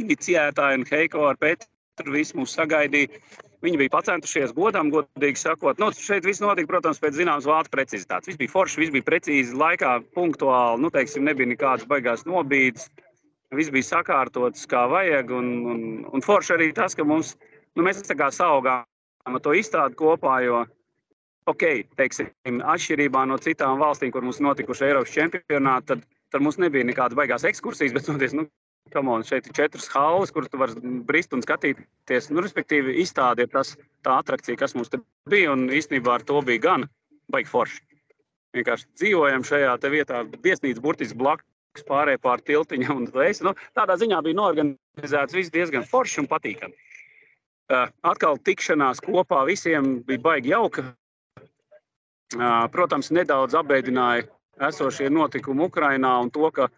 iniciētāji 0.00 0.80
un 0.80 0.86
Heiko 0.88 1.26
ar 1.28 1.36
Petru 1.40 2.14
visu 2.14 2.38
mūs 2.38 2.54
sagaidīja. 2.56 3.20
Viņi 3.64 3.78
bija 3.80 3.90
pacentušies 3.90 4.52
godam, 4.54 4.90
godīgi 4.94 5.40
sakot. 5.40 5.80
Nu, 5.82 5.90
šeit 5.90 6.26
viss 6.26 6.42
notika, 6.42 6.68
protams, 6.70 7.00
pēc 7.02 7.16
zināmas 7.18 7.46
vācu 7.48 7.72
precizitātes. 7.72 8.30
Viss 8.30 8.38
bija 8.38 8.52
forši, 8.52 8.78
viss 8.84 8.94
bija 8.94 9.06
precīzi, 9.08 9.56
laikā, 9.58 9.96
punktuāli. 10.14 10.82
Nu, 10.84 10.92
teiksim, 10.94 11.26
nebija 11.26 11.50
nekādas 11.50 11.88
baigās 11.90 12.22
nobīdes. 12.28 12.86
Viss 13.58 13.72
bija 13.74 13.88
sakārtots 13.88 14.68
kā 14.70 14.84
vajag. 14.92 15.32
Un, 15.34 15.50
un, 15.72 15.82
un 16.06 16.22
forši 16.22 16.54
arī 16.54 16.70
tas, 16.76 16.94
ka 16.94 17.06
mums, 17.08 17.34
nu, 17.74 17.82
mēs 17.86 18.04
tā 18.06 18.14
kā 18.18 18.30
saugām 18.34 19.40
to 19.42 19.56
izstādi 19.58 19.98
kopā. 19.98 20.38
Jo, 20.46 20.62
ok, 21.50 21.66
teiksim, 21.98 22.30
atšķirībā 22.62 23.24
no 23.26 23.40
citām 23.42 23.82
valstīm, 23.82 24.14
kur 24.14 24.22
mums 24.22 24.38
notikuši 24.44 24.86
Eiropas 24.92 25.18
čempionāti, 25.18 25.90
tad, 25.90 26.06
tad 26.30 26.46
mums 26.46 26.62
nebija 26.62 26.86
nekādas 26.86 27.18
baigās 27.18 27.48
ekskursijas. 27.50 27.96
Bet, 27.96 28.34
nu, 28.38 28.46
Come 28.92 29.12
on, 29.12 29.24
šeit 29.26 29.46
ir 29.48 29.56
četras 29.56 29.88
halas, 29.92 30.30
kur 30.32 30.46
tu 30.48 30.60
vari 30.60 30.78
brist 31.08 31.34
un 31.36 31.42
skatīties. 31.44 32.30
Nu, 32.32 32.42
respektīvi, 32.44 32.96
izstāde 33.02 33.44
ir 33.44 33.52
tas, 33.52 33.74
tā 34.06 34.18
attrakcija, 34.22 34.56
kas 34.60 34.74
mums 34.78 34.92
te 34.92 35.00
bija. 35.28 35.52
Un 35.52 35.68
īstenībā 35.74 36.18
ar 36.18 36.24
to 36.28 36.40
bija 36.46 36.64
gan 36.64 36.86
baigi 37.32 37.50
forši. 37.52 37.82
Vienkārši 38.56 38.88
dzīvojam 38.96 39.44
šajā 39.44 39.74
vietā, 39.92 40.22
viesnīcas 40.44 40.82
burtiski 40.82 41.18
blakus 41.20 41.84
pārējai 41.88 42.22
pār 42.24 42.40
tiltiņam. 42.48 43.02
Un, 43.02 43.10
es, 43.26 43.42
nu, 43.44 43.52
tādā 43.76 43.98
ziņā 44.00 44.22
bija 44.24 44.40
norganizēts 44.40 45.36
viss 45.36 45.52
diezgan 45.54 45.84
forši 45.84 46.22
un 46.24 46.30
patīkami. 46.30 46.74
Uh, 47.68 47.90
atkal 48.08 48.38
tikšanās 48.40 49.02
kopā 49.04 49.42
visiem 49.44 49.98
bija 50.08 50.24
baigi 50.24 50.54
jauka. 50.54 50.86
Uh, 52.36 52.64
protams, 52.72 53.10
nedaudz 53.12 53.56
apbēdināja 53.60 54.24
esošie 54.68 55.10
notikumi 55.12 55.66
Ukrajinā 55.68 56.14
un 56.24 56.32
to, 56.32 56.48
ka 56.50 56.70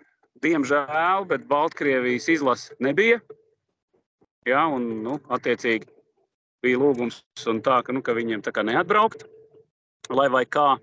diemžēl, 0.45 1.27
bet 1.31 1.47
Baltkrievijas 1.51 2.29
izlase 2.33 2.77
nebija. 2.83 3.21
Jā, 4.49 4.65
un, 4.73 4.87
nu, 5.05 5.19
attiecīgi, 5.33 5.89
bija 6.65 6.81
lūgums 6.81 7.23
tā, 7.37 7.81
ka, 7.85 7.93
nu, 7.93 8.03
ka 8.05 8.17
viņiem 8.17 8.45
tā 8.45 8.53
kā 8.57 8.65
neatbraukt. 8.67 9.27
Lai 10.11 10.27
vai 10.33 10.45
kā, 10.49 10.75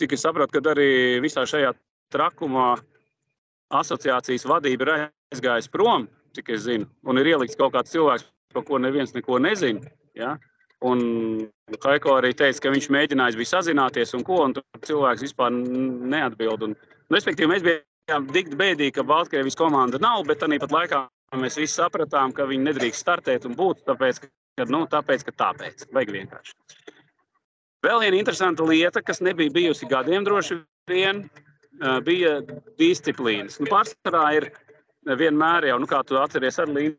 cik 0.00 0.16
es 0.16 0.24
saprotu, 0.24 0.56
kad 0.56 0.72
arī 0.72 1.20
visā 1.22 1.44
šajā 1.46 1.74
trakumā 2.10 2.72
asociācijas 3.70 4.48
vadība 4.48 4.86
ir 4.86 4.92
aizgājusi 4.96 5.70
prom, 5.70 6.08
cik 6.34 6.50
es 6.56 6.64
zinu, 6.66 6.88
un 7.06 7.20
ir 7.20 7.30
ielikts 7.34 7.58
kaut 7.58 7.76
kāds 7.76 7.92
cilvēks, 7.94 8.26
par 8.54 8.64
ko 8.66 8.80
neviens 8.82 9.14
neko 9.14 9.38
nezina. 9.42 9.92
Ja? 10.18 10.34
Un 10.82 11.46
Haiko 11.84 12.16
arī 12.16 12.32
teica, 12.34 12.64
ka 12.64 12.72
viņš 12.72 12.88
mēģinājis 12.90 13.36
bija 13.38 13.52
sazināties, 13.52 14.16
un 14.16 14.24
ko, 14.26 14.40
un 14.48 14.56
cilvēks 14.56 15.22
vispār 15.28 15.52
neatbild. 15.52 16.64
Un, 16.66 16.74
nu, 16.74 17.14
respektīvi, 17.14 17.52
mēs 17.52 17.66
bijām 17.66 17.86
dikti 18.34 18.58
bēdīgi, 18.58 18.94
ka 18.98 19.06
Baltkrievijas 19.06 19.58
komanda 19.58 20.00
nav, 20.02 20.24
bet 20.28 20.42
tāpat 20.42 20.74
laikā 20.74 21.04
mēs 21.40 21.58
visi 21.60 21.76
sapratām, 21.76 22.34
ka 22.34 22.48
viņi 22.50 22.66
nedrīkst 22.66 23.04
startēt 23.04 23.46
un 23.46 23.54
būt, 23.58 23.84
tāpēc, 23.86 24.22
ka, 24.24 24.66
nu, 24.70 24.82
tāpēc, 24.90 25.26
ka 25.28 25.36
tāpēc. 25.44 25.86
Vajag 25.94 26.14
vienkārši. 26.16 26.56
Vēl 27.86 28.02
viena 28.04 28.18
interesanta 28.18 28.66
lieta, 28.66 29.00
kas 29.02 29.22
nebija 29.24 29.52
bijusi 29.54 29.88
gadiem 29.88 30.26
droši 30.26 30.58
vien, 30.90 31.22
bija 32.04 32.40
disciplīnas. 32.80 33.60
Nu, 33.60 33.70
pārsvarā 33.70 34.24
ir 34.36 34.50
vienmēr 35.06 35.70
jau, 35.70 35.78
nu, 35.80 35.88
kā 35.88 36.02
tu 36.04 36.18
atceries 36.20 36.60
ar 36.60 36.68
Līnu, 36.68 36.98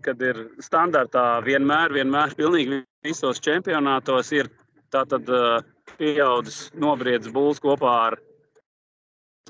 kad 0.00 0.22
ir 0.24 0.46
standartā 0.64 1.42
vienmēr, 1.44 1.92
vienmēr 1.92 2.32
pilnīgi 2.38 2.80
visos 3.04 3.42
čempionātos 3.44 4.32
ir 4.32 4.48
tātad 4.94 5.28
pieaudzis 5.98 6.70
nobriedzis 6.80 7.34
būs 7.34 7.60
kopā 7.60 7.92
ar, 8.06 8.16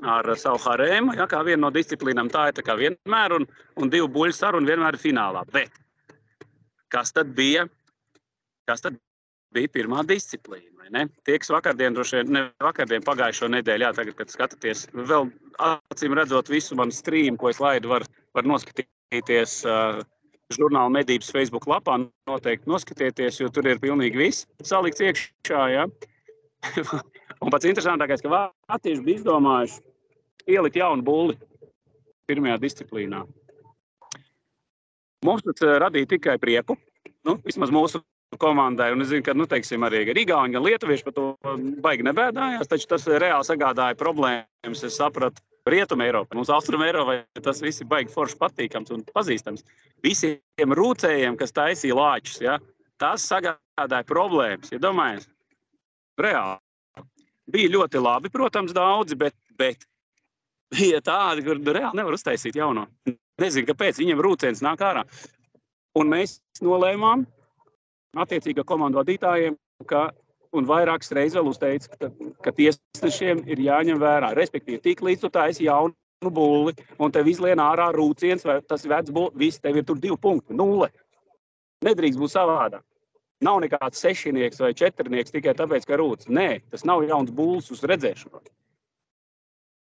ar 0.03 0.27
savu 0.39 0.59
harēmu, 0.65 1.15
ja, 1.15 1.27
kā 1.29 1.41
viena 1.45 1.65
no 1.65 1.71
disciplīnām. 1.73 2.29
Tā 2.31 2.49
ir 2.49 2.59
tā 2.59 2.75
vienmēr, 2.75 3.37
un, 3.39 3.47
un 3.79 3.91
divu 3.91 4.09
buļļu 4.11 4.35
sarunu 4.35 4.67
vienmēr 4.67 4.97
ir 4.97 5.01
finālā. 5.01 5.45
Bet 5.53 5.71
kas 6.91 7.13
tad 7.15 7.31
bija? 7.37 7.67
Kas 8.67 8.83
tad 8.83 8.97
bija 9.55 9.71
pirmā 9.71 10.03
disciplīna? 10.07 10.73
Tie, 11.25 11.37
kas 11.41 11.49
vakardien, 11.49 11.95
droši 11.95 12.19
vien, 12.19 12.33
ne 12.35 12.41
vakardien, 12.61 13.01
pagājušo 13.05 13.47
nedēļu, 13.49 13.87
jā, 13.87 13.93
tagad, 13.97 14.17
kad 14.19 14.29
skatāties, 14.29 14.83
vēl 14.93 15.31
acīm 15.57 16.13
redzot 16.13 16.51
visu 16.51 16.77
manu 16.77 16.93
streamu, 16.93 17.39
ko 17.41 17.49
es 17.49 17.61
laidu, 17.63 17.89
var, 17.89 18.05
var 18.37 18.45
noskatīties 18.45 19.63
uh, 19.65 20.03
žurnāla 20.53 20.93
medības 20.93 21.31
Facebook 21.33 21.65
lapā. 21.71 21.97
Noteikti 22.29 22.69
noskatieties, 22.69 23.41
jo 23.41 23.49
tur 23.49 23.65
ir 23.71 23.81
pilnīgi 23.81 24.21
viss 24.21 24.45
salikts 24.61 25.01
iekšā. 25.07 25.63
Ja? 25.73 25.87
un 27.41 27.53
pats 27.53 27.67
interesantākais, 27.69 28.23
ka 28.23 28.31
Vācieši 28.31 29.03
bija 29.05 29.21
izdomājuši 29.21 29.81
ielikt 30.55 30.79
jaunu 30.79 31.05
bulli 31.05 31.37
pirmajā 32.29 32.59
disciplīnā. 32.61 33.23
Mums 35.25 35.45
tas 35.45 35.63
eh, 35.65 35.77
radīja 35.81 36.15
tikai 36.15 36.37
prieku. 36.41 36.77
Nu, 37.25 37.39
vismaz 37.45 37.71
mūsu 37.73 38.03
komandai. 38.41 38.91
Un 38.93 39.01
es 39.01 39.09
zinu, 39.09 39.23
ka 39.25 39.33
nu, 39.37 39.47
teiksim, 39.49 39.85
arī 39.87 40.03
Igauni, 40.11 40.53
gan 40.53 40.65
Lietuvieši 40.65 41.05
par 41.07 41.15
to 41.15 41.25
baigi 41.81 42.05
nebēdājās, 42.05 42.69
taču 42.69 42.89
tas 42.91 43.07
reāli 43.07 43.47
sagādāja 43.47 43.97
problēmas. 43.99 44.83
Es 44.85 44.97
sapratu, 44.99 45.41
Rietumē 45.65 46.09
Eiropā, 46.11 46.35
mums 46.37 46.51
Austrumē 46.53 46.91
Eiropā 46.91 47.15
tas 47.41 47.61
viss 47.63 47.81
ir 47.81 47.89
baigi 47.89 48.13
forši 48.13 48.37
patīkams 48.37 48.91
un 48.93 49.05
pazīstams. 49.15 49.65
Visiem 50.05 50.75
rūcējiem, 50.77 51.37
kas 51.39 51.55
taisīja 51.55 51.97
lāčus, 51.97 52.37
ja, 52.43 52.59
tas 53.01 53.25
sagādāja 53.25 54.05
problēmas. 54.05 54.69
Ja 54.75 54.81
domājies, 54.83 55.25
reāli. 56.21 56.59
Bija 57.51 57.71
ļoti 57.75 58.01
labi, 58.01 58.31
protams, 58.33 58.73
daudzi, 58.73 59.17
bet, 59.19 59.35
bet 59.57 59.85
bija 60.73 61.01
tādi, 61.05 61.45
kur 61.45 61.59
reāli 61.61 61.99
nevar 61.99 62.17
uztaisīt 62.17 62.57
jauno. 62.57 62.87
Nezinu, 63.41 63.67
kāpēc 63.69 63.99
viņiem 64.01 64.21
rūcēns 64.23 64.63
nāk 64.65 64.81
ārā. 64.85 65.03
Un 65.99 66.09
mēs 66.11 66.39
nolēmām, 66.63 67.25
attiecīgi 68.19 68.63
komandu 68.67 69.01
vadītājiem, 69.01 69.57
ka 69.89 70.07
un 70.55 70.67
vairākas 70.69 71.11
reizes 71.15 71.37
vēl 71.37 71.51
uzteica, 71.51 71.99
ka, 71.99 72.09
ka 72.43 72.53
tiesnešiem 72.55 73.43
ir 73.51 73.61
jāņem 73.67 73.99
vērā. 74.01 74.31
Respektīvi, 74.37 74.81
tik 74.83 75.03
līdz 75.05 75.25
tu 75.25 75.31
taisi 75.35 75.67
jaunu 75.67 76.31
bulli, 76.33 76.73
un 76.99 77.13
tev 77.13 77.27
izlien 77.29 77.61
ārā 77.61 77.91
rūciens, 77.95 78.45
vai 78.47 78.61
tas 78.65 78.87
vecs 78.87 79.13
bulli, 79.13 79.35
viss 79.45 79.61
tev 79.61 79.79
ir 79.79 79.87
tur 79.87 79.99
divi 80.01 80.17
punkti, 80.21 80.55
nulle. 80.55 80.89
Nedrīkst 81.85 82.19
būt 82.21 82.33
savādāk. 82.33 82.83
Nav 83.43 83.59
nekāds 83.63 83.99
sešnieks 83.99 84.61
vai 84.63 84.71
četrnieks 84.77 85.33
tikai 85.33 85.53
tāpēc, 85.57 85.87
ka 85.87 85.99
rūcis. 85.99 86.31
Nē, 86.31 86.61
tas 86.71 86.85
nav 86.87 87.03
jauns 87.03 87.33
būlis 87.35 87.67
uz 87.75 87.83
redzēšanu. 87.83 88.39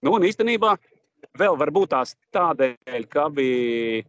Nu, 0.04 0.14
un 0.16 0.24
īstenībā 0.28 0.74
vēl 1.40 1.56
varbūt 1.60 1.92
tās 1.94 2.14
tādēļ, 2.36 3.06
ka 3.08 3.28
bija 3.32 4.04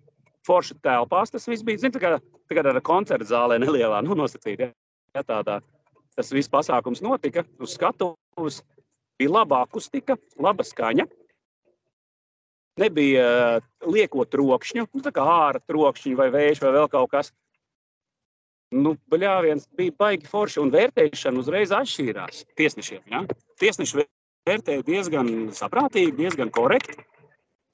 forša 0.48 0.78
telpās, 0.84 1.32
tas 1.32 1.48
viss 1.48 1.64
bija, 1.64 1.84
zin, 1.84 1.94
tā 1.96 2.02
kā, 2.04 2.16
tā 2.50 2.58
kā 2.58 2.64
ar 2.68 2.80
koncertu 2.84 3.30
zālē 3.30 3.60
nelielā, 3.62 4.02
nu, 4.04 4.18
nosacīt, 4.20 4.66
ja, 4.66 4.72
ja 5.16 5.24
tādā 5.28 5.62
tas 6.16 6.32
viss 6.34 6.52
pasākums 6.52 7.02
notika 7.04 7.46
uz 7.62 7.76
skatuves. 7.78 8.62
Bija 9.20 9.32
laba 9.32 9.62
akustika, 9.66 10.18
laba 10.42 10.66
skaņa. 10.66 11.06
Nebija 12.82 13.26
lieko 13.86 14.26
trokšņu, 14.26 14.88
nu, 14.96 15.04
tā 15.04 15.12
kā 15.14 15.26
ārā 15.28 15.62
trokšņi 15.68 16.16
vai 16.18 16.30
vējš 16.34 16.64
vai 16.64 16.72
vēl 16.80 16.88
kaut 16.92 17.12
kas. 17.12 17.32
Nu, 18.72 18.96
bļāviens 19.12 19.68
bija 19.76 19.92
baigi 20.00 20.30
forši 20.32 20.62
un 20.62 20.72
vērtēšana 20.72 21.42
uzreiz 21.42 21.74
atšķīrās 21.76 22.46
tiesnešiem. 22.60 23.02
Ja? 23.12 23.26
Tiesneši 23.60 24.06
vērtēja 24.48 24.86
diezgan 24.88 25.32
saprātīgi, 25.56 26.16
diezgan 26.22 26.54
korekti. 26.56 27.04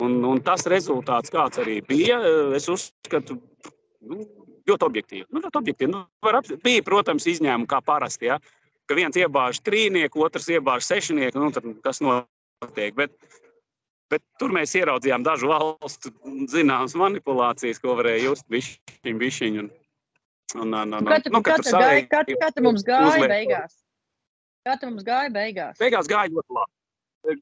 Un, 0.01 0.17
un 0.25 0.41
tas 0.45 0.65
rezultāts, 0.69 1.31
kāds 1.33 1.57
arī 1.61 1.79
bija, 1.85 2.19
es 2.53 2.67
uzskatu, 2.69 3.39
nu, 4.05 4.25
ļoti 4.69 4.85
objektīvi. 4.89 5.25
Nu, 5.33 5.41
ļoti 5.45 5.61
objektīvi. 5.61 5.93
Nu, 5.93 6.03
ap... 6.29 6.51
Bija, 6.65 6.83
protams, 6.85 7.25
izņēmumi 7.29 7.69
kā 7.69 7.81
parasti. 7.85 8.29
Ja? 8.29 8.37
Ka 8.89 8.97
viens 8.97 9.17
iebāž 9.17 9.61
trīnieku, 9.65 10.21
otrs 10.25 10.49
iebāž 10.53 10.85
sešnieku, 10.85 11.41
nu, 11.41 11.49
tad 11.53 11.65
kas 11.85 12.01
notiek. 12.01 12.93
Bet, 12.97 13.13
bet 14.13 14.25
tur 14.41 14.53
mēs 14.55 14.73
ieraudzījām 14.77 15.25
dažu 15.25 15.49
valstu 15.53 16.13
zināmas 16.53 16.97
manipulācijas, 16.97 17.81
ko 17.81 17.97
varēja 17.97 18.29
just 18.31 18.47
bišķiņ, 18.53 19.21
bišķiņ. 19.23 19.59
Un, 19.63 19.73
un, 20.55 20.71
un, 20.71 20.95
un, 20.99 21.11
Katra, 21.11 21.33
nu, 21.33 21.43
katra, 21.43 21.73
gāja, 21.83 22.07
katra, 22.11 22.39
katra 22.45 22.63
mums 22.63 22.85
gāja 22.87 23.11
uzliek. 23.11 23.31
beigās. 23.33 23.77
Katra 24.67 24.91
mums 24.91 25.05
gāja 25.07 25.33
beigās. 25.35 25.79
Beigās 25.81 26.07
gāja 26.11 26.31
ļoti 26.31 26.57
labi. 26.59 27.37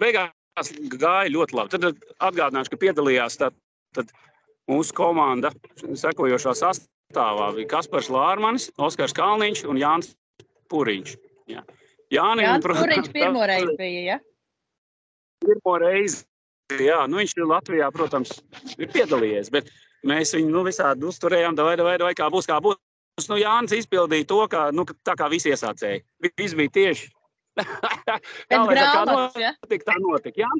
Beigās 0.00 0.72
gāja 0.96 1.32
ļoti 1.34 1.58
labi. 1.58 1.74
Tad 1.76 2.08
atgādināšu, 2.30 2.72
ka 2.72 2.80
piedalījās 2.86 3.36
tad, 3.40 3.56
tad 3.96 4.12
Mūsu 4.66 4.94
komanda 4.98 5.52
sekojošā 5.78 6.52
sastāvā 6.58 7.52
bija 7.54 7.70
Kaspars 7.76 8.08
Lārmanis, 8.10 8.66
Oskars 8.82 9.14
Kalniņš 9.14 9.62
un 9.70 9.78
Jānis 9.78 10.08
Puriņš. 10.72 11.12
Jā. 11.52 11.62
Jāni, 12.10 12.42
Jānis 12.42 12.64
protams, 12.64 12.82
Puriņš 12.82 13.12
pirmo 13.14 13.44
reizi 13.52 13.76
bija, 13.78 14.00
ja? 14.08 14.16
Pirmo 15.44 15.76
reizi, 15.78 16.24
jā. 16.82 16.98
Nu, 17.06 17.20
viņš 17.22 17.36
Latvijā, 17.46 17.92
protams, 17.94 18.34
ir 18.74 18.90
piedalījies, 18.90 19.52
bet 19.54 19.70
mēs 20.06 20.34
viņu 20.36 20.52
nu, 20.52 20.64
visādi 20.66 21.06
uzturējām, 21.08 21.56
vai, 21.58 21.76
vai, 21.80 21.96
vai 22.02 22.14
kā 22.16 22.28
būs, 22.32 22.48
kā 22.48 22.58
būs. 22.62 22.78
Nu, 23.30 23.38
Jānis 23.40 23.72
izpildīja 23.72 24.26
to, 24.28 24.42
kā, 24.52 24.66
nu, 24.76 24.84
tā 25.06 25.14
kā 25.16 25.30
visi 25.32 25.48
iesācēji. 25.48 26.02
Viss 26.36 26.56
bija 26.58 26.72
tieši 26.74 27.08
tā, 27.56 28.58
lai 28.60 28.76
tā 28.76 28.86
kā 28.92 29.04
notika, 29.08 29.86
tā 29.88 29.96
notika. 30.02 30.42
Jā, 30.42 30.50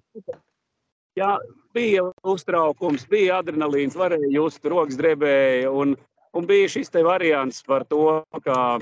jā, 1.19 1.31
bija 1.77 2.07
uztraukums, 2.25 3.05
bija 3.13 3.43
adrenalīns, 3.43 3.99
varēja 3.99 4.33
just 4.33 4.65
rokas 4.65 4.97
drebēja. 4.97 5.69
Un, 5.69 5.93
un 6.37 6.49
bija 6.49 6.71
šis 6.73 6.93
te 6.95 7.05
variants 7.05 7.61
par 7.67 7.85
to, 7.91 8.23
ka, 8.45 8.79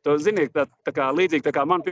to, 0.00 0.16
ziniet, 0.22 0.54
tā, 0.56 0.64
tā 0.88 0.96
kā 0.96 1.10
līdzīgi 1.12 1.44
tā 1.50 1.52
kā 1.56 1.66
man 1.68 1.84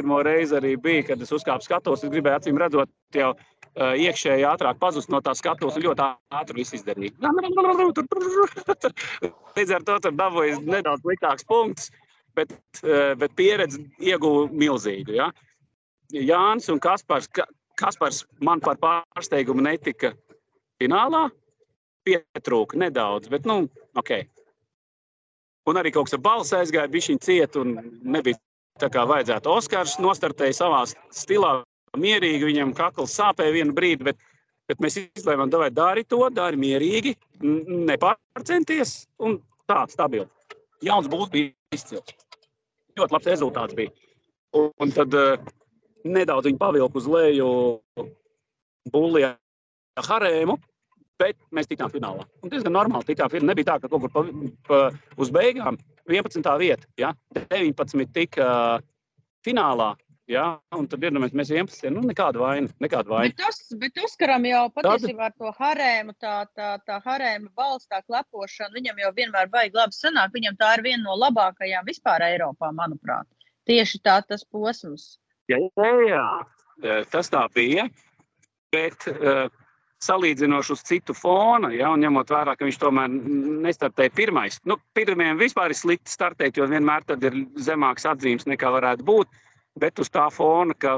pirmo 0.00 0.22
reizi 0.24 0.56
arī 0.56 0.74
bija, 0.80 1.04
kad 1.12 1.22
es 1.22 1.32
uzkāpu 1.36 1.66
skatos, 1.66 2.04
es 2.04 2.12
gribēju 2.12 2.38
acīm 2.38 2.60
redzot 2.60 2.90
jau 3.16 3.30
uh, 3.34 3.94
iekšēji 4.00 4.46
ātrāk 4.48 4.80
pazust 4.80 5.12
no 5.12 5.20
tā 5.24 5.34
skatos 5.36 5.76
un 5.76 5.84
ļoti 5.84 6.06
ātri 6.40 6.62
viss 6.62 6.76
izdarīt. 6.78 7.14
Līdz 9.58 9.72
ar 9.76 9.82
to 9.84 9.98
tur 10.06 10.16
dabūju 10.16 10.62
nedaudz 10.64 11.04
sliktāks 11.04 11.44
punkts, 11.48 11.90
bet, 12.38 12.50
uh, 12.86 13.12
bet 13.20 13.36
pieredzi 13.36 13.84
ieguvu 14.00 14.48
milzīgu. 14.56 15.18
Ja? 15.20 15.28
Jānis 16.16 16.72
un 16.72 16.80
Kaspars, 16.82 17.28
Kaspars 17.78 18.24
man 18.40 18.64
par 18.64 18.80
pārsteigumu 18.80 19.62
netika 19.68 20.14
finālā. 20.80 21.28
Pietrūka 22.08 22.78
nedaudz, 22.80 23.28
bet, 23.28 23.44
nu, 23.44 23.68
ok. 24.00 24.10
Un 25.68 25.76
arī 25.76 25.90
kaut 25.92 26.08
kas 26.08 26.16
ar 26.16 26.22
balsi 26.24 26.54
aizgāja, 26.56 26.88
bija 26.88 27.10
viņa 27.10 27.26
cieta 27.26 27.60
un 27.60 27.76
nebija 28.00 28.40
tā 28.80 28.90
kā 28.92 29.04
vajadzētu. 29.08 29.52
Oskars 29.52 29.98
nostartēja 30.02 30.56
savā 30.62 30.82
stilā, 30.88 31.60
mierīgi, 32.00 32.48
viņam 32.48 32.74
kakls 32.76 33.14
sāpēja 33.18 33.54
vienu 33.58 33.74
brīdi, 33.76 34.06
bet, 34.10 34.20
bet 34.70 34.82
mēs 34.82 34.98
izlēmām, 35.02 35.52
vai 35.52 35.70
dari 35.74 36.04
to, 36.08 36.22
dari 36.34 36.60
mierīgi, 36.60 37.14
nepārcenties 37.90 38.94
un 39.26 39.38
tā, 39.70 39.84
stabili. 39.92 40.28
Jauns 40.86 41.10
būs 41.12 41.28
bija 41.32 41.52
izcils. 41.76 42.14
Ļoti 42.98 43.16
labs 43.16 43.28
rezultāts 43.28 43.76
bija. 43.76 43.92
Un, 44.56 44.70
un 44.82 44.92
tad 44.94 45.14
uh, 45.14 45.36
nedaudz 46.04 46.48
viņu 46.48 46.58
pavilku 46.60 47.00
uz 47.00 47.06
leju. 47.10 47.50
Bullijā 48.90 49.34
harēmu, 50.00 50.56
bet 51.20 51.38
mēs 51.54 51.68
tikām 51.70 51.92
finālā. 51.92 52.26
Un 52.44 52.52
diezgan 52.52 52.74
normāli 52.76 53.10
tikām 53.12 53.32
finālā. 53.32 53.52
Nebija 53.52 53.72
tā, 53.72 53.78
ka 53.82 53.90
kaut 53.92 54.06
kur 54.06 54.12
pa, 54.14 54.24
pa, 54.68 54.82
uz 55.20 55.32
beigām 55.34 55.78
11. 56.08 56.46
vieta, 56.60 56.88
ja? 57.00 57.12
19 57.52 58.14
tika 58.14 58.46
uh, 58.46 58.86
finālā. 59.46 59.92
Ja? 60.30 60.44
Un 60.76 60.86
tad 60.90 61.02
iedomājieties, 61.02 61.38
mēs 61.40 61.50
11. 61.50 61.90
Nu, 61.94 62.04
nekāda 62.06 62.38
vaina. 62.42 62.70
Nekāda 62.82 63.10
vaina. 63.10 63.32
Bet, 63.32 63.40
tas, 63.40 63.58
bet 63.80 63.98
Oskaram 64.04 64.46
jau 64.46 64.62
patiesībā 64.76 65.26
ar 65.30 65.34
to 65.34 65.50
harēmu, 65.56 66.14
tā, 66.22 66.36
tā, 66.54 66.76
tā 66.86 67.00
harēma 67.06 67.50
balss, 67.58 67.88
tā 67.90 67.98
klepošana, 68.06 68.70
viņam 68.76 69.02
jau 69.02 69.10
vienmēr 69.16 69.50
baigi 69.50 69.78
labi 69.78 69.96
sanāk. 69.96 70.30
Viņam 70.36 70.58
tā 70.60 70.76
ir 70.76 70.84
viena 70.86 71.02
no 71.08 71.18
labākajām 71.18 71.88
vispār 71.88 72.28
Eiropā, 72.28 72.70
manuprāt. 72.76 73.26
Tieši 73.68 74.02
tā 74.06 74.20
tas 74.26 74.46
posms. 74.46 75.16
Jā, 75.50 75.58
jā, 75.58 76.22
jā. 76.86 77.00
tas 77.10 77.30
tā 77.32 77.42
bija. 77.54 77.88
Bet 78.70 79.08
uh, 79.10 79.50
salīdzinoši 80.04 80.72
uz 80.72 80.82
citu 80.88 81.14
fona, 81.16 81.70
ja, 81.76 81.90
un 81.92 82.00
ņemot 82.04 82.32
vērā, 82.32 82.56
ka 82.56 82.66
viņš 82.66 82.78
tomēr 82.80 83.12
nestartēja 83.66 84.12
pirmais. 84.16 84.56
Nu, 84.68 84.78
pirmajam 84.96 85.40
vispār 85.40 85.74
ir 85.74 85.78
slikti 85.78 86.12
startēt, 86.12 86.56
jo 86.56 86.68
vienmēr 86.70 87.04
ir 87.20 87.36
zemāks 87.60 88.08
atzīmes 88.08 88.48
nekā 88.48 88.72
varētu 88.78 89.06
būt. 89.06 89.40
Bet 89.80 90.00
uz 90.02 90.10
tā 90.10 90.26
fona, 90.34 90.74
ka 90.74 90.94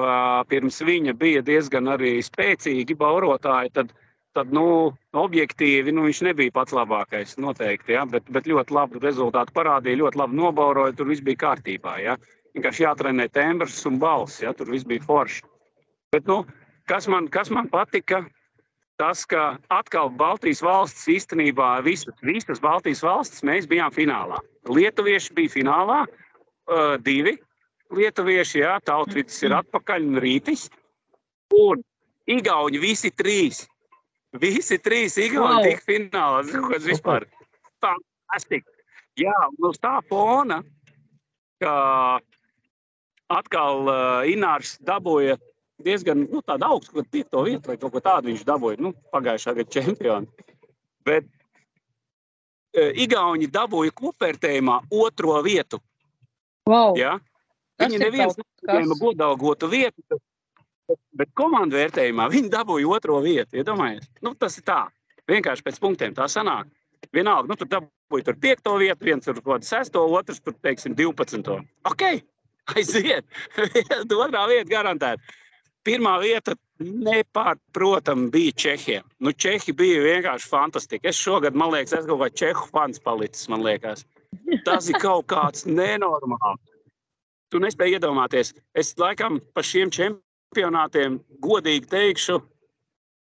pirms 0.49 0.81
viņa 0.81 1.13
bija 1.19 1.43
diezgan 1.45 1.91
arī 1.93 2.17
spēcīgi 2.25 2.97
baurotāji, 2.99 3.73
tad, 3.77 3.91
tad 4.35 4.55
nu, 4.55 4.95
objektīvi 5.13 5.93
nu, 5.93 6.07
viņš 6.09 6.23
nebija 6.31 6.55
pats 6.55 6.73
labākais. 6.73 7.37
Noteikti, 7.43 7.93
ja, 7.99 8.07
bet, 8.09 8.31
bet 8.33 8.49
ļoti 8.49 8.75
labu 8.75 9.03
rezultātu 9.03 9.53
parādīja, 9.59 10.01
ļoti 10.01 10.23
labi 10.23 10.41
nobauroja, 10.41 10.97
tur 10.97 11.11
viss 11.11 11.25
bija 11.27 11.43
kārtībā. 11.45 11.99
Ja. 12.01 12.17
Vienkārši 12.57 12.87
jātrenē 12.87 13.29
tembrs 13.33 13.81
un 13.89 13.99
balss, 14.01 14.41
ja 14.43 14.55
tur 14.57 14.71
viss 14.73 14.89
bija 14.89 15.05
forši. 15.05 15.45
Bet, 16.13 16.27
nu, 16.29 16.43
kas, 16.89 17.09
man, 17.13 17.29
kas 17.33 17.53
man 17.53 17.69
patika, 17.73 18.23
tas, 19.03 19.27
ka 19.27 19.57
atkal 19.75 20.13
Baltijas 20.15 20.63
valsts 20.63 21.09
īstenībā 21.11 21.75
visas, 21.83 22.15
visas 22.23 22.63
Baltijas 22.63 23.03
valstis 23.03 23.43
mēs 23.47 23.67
bijām 23.71 23.91
finālā. 23.95 24.39
Lietuvieši 24.71 25.35
bija 25.35 25.51
finālā, 25.59 26.05
uh, 26.07 26.95
divi 27.03 27.35
lietuvieši, 27.93 28.63
jā, 28.63 28.77
tautvidis 28.87 29.43
ir 29.45 29.57
atpakaļ 29.59 30.09
un 30.13 30.21
rītis. 30.23 30.69
Un 31.59 31.83
Igauni 32.31 32.79
visi 32.81 33.11
trīs. 33.11 33.65
Visi 34.41 34.79
trīs 34.81 35.19
Igauni 35.21 35.59
wow. 35.59 35.65
tika 35.67 35.87
finālā. 35.89 36.45
Zinu, 36.49 36.71
kas 36.73 36.87
vispār 36.89 37.27
fantastiski. 37.83 38.69
Jā, 39.21 39.35
un 39.51 39.69
uz 39.69 39.81
tā 39.83 39.99
fona, 40.09 40.63
ka 41.61 41.75
atkal 43.33 43.83
uh, 43.91 44.31
Inārs 44.31 44.79
dabūja 44.87 45.37
diezgan 45.85 46.27
nu, 46.31 46.43
augstu, 46.47 46.97
kad 46.99 47.11
piekto 47.13 47.45
vietu 47.47 47.73
vai 47.73 47.79
kaut 47.81 47.95
ko 47.95 48.03
tādu 48.05 48.31
viņš 48.31 48.45
dabūja. 48.49 48.81
Nu, 48.83 48.93
pagājušā 49.15 49.55
gada 49.59 49.75
čempioni. 49.75 50.49
Bet 51.07 51.27
uh, 51.27 52.91
Igauni 53.05 53.51
dabūja 53.51 53.95
kopvērtējumā 53.99 54.79
otro 55.03 55.39
vietu. 55.45 55.83
Wow. 56.69 56.95
Ja? 56.99 57.17
Viņi 57.83 57.99
neviens 57.99 58.37
nesaņēma 58.39 58.99
godalgotu 59.01 59.69
vietu, 59.73 60.19
bet, 61.19 61.31
komandu 61.39 61.79
vērtējumā 61.81 62.29
viņi 62.33 62.53
dabūja 62.53 62.91
otro 62.97 63.19
vietu. 63.25 63.59
Iedomājies, 63.59 64.07
nu, 64.23 64.35
tas 64.39 64.59
ir 64.61 64.67
tā. 64.69 64.85
Vienkārši 65.31 65.65
pēc 65.67 65.81
punktiem 65.83 66.15
tā 66.15 66.29
sanāk. 66.31 66.71
Vienalga, 67.15 67.51
nu, 67.51 67.59
tur 67.59 67.71
dabūja 67.71 68.29
tur 68.29 68.39
piekto 68.43 68.77
vietu, 68.81 69.07
viens 69.07 69.27
tur 69.27 69.39
kaut 69.41 69.57
kādu 69.57 69.69
sesto, 69.69 70.05
otrs 70.19 70.41
tur, 70.45 70.55
teiksim, 70.65 70.95
12. 70.99 71.51
Ok, 71.91 72.05
aiziet. 72.77 73.27
Otrā 74.23 74.45
vieta 74.51 74.69
garantēta. 74.71 75.39
Pirmā 75.87 76.15
vieta 76.23 76.55
nepārprotami 76.83 78.29
bija 78.31 78.55
Čehija. 78.65 79.03
Nu, 79.19 79.33
Čehi 79.33 79.75
bija 79.75 80.03
vienkārši 80.05 80.51
fantastiski. 80.51 81.09
Es 81.11 81.19
šogad, 81.19 81.57
man 81.59 81.73
liekas, 81.75 81.97
esmu 81.99 82.17
kaut 82.17 82.23
kā 82.23 82.39
Čehu 82.43 82.69
fans 82.71 83.03
palicis. 83.03 83.49
Tas 84.67 84.89
ir 84.89 84.99
kaut 85.03 85.27
kāds 85.33 85.67
nenormāls. 85.67 86.63
Tu 87.51 87.61
nespēji 87.61 87.99
iedomāties. 87.99 88.55
Es 88.79 88.95
laikam 88.97 89.41
par 89.55 89.67
šiem 89.67 89.91
čempionātiem 89.93 91.19
godīgi 91.43 91.91
teikšu, 91.91 92.39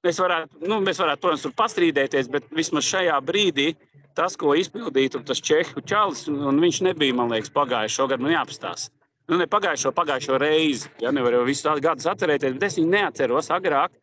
es 0.08 0.22
varētu, 0.22 0.62
nu, 0.70 0.80
mēs 0.86 1.02
varētu, 1.02 1.22
protams, 1.26 1.44
tur 1.44 1.58
pastrīdēties, 1.58 2.30
bet 2.32 2.48
vismaz 2.56 2.88
šajā 2.88 3.18
brīdī 3.28 3.74
tas, 4.16 4.38
ko 4.40 4.54
izpildīja 4.56 5.20
tas 5.28 5.42
Čehu 5.44 5.84
čalis, 5.84 6.28
un 6.32 6.62
viņš 6.64 6.82
nebija, 6.88 7.18
man 7.18 7.34
liekas, 7.34 7.52
pagājušo 7.58 8.08
gadu, 8.14 8.28
man 8.28 8.38
jāpastāsta 8.38 9.01
nu, 9.32 9.40
ne 9.40 9.48
pagājušo, 9.48 9.94
pagājušo 9.96 10.38
reizi. 10.42 10.92
Ja 11.02 11.14
nevar 11.16 11.38
jau 11.38 11.46
visu 11.48 11.72
gadus 11.84 12.10
atcerēties, 12.12 12.58
bet 12.58 12.68
es 12.68 12.78
viņu 12.80 12.92
neatceros 12.92 13.52
agrāk. 13.56 13.96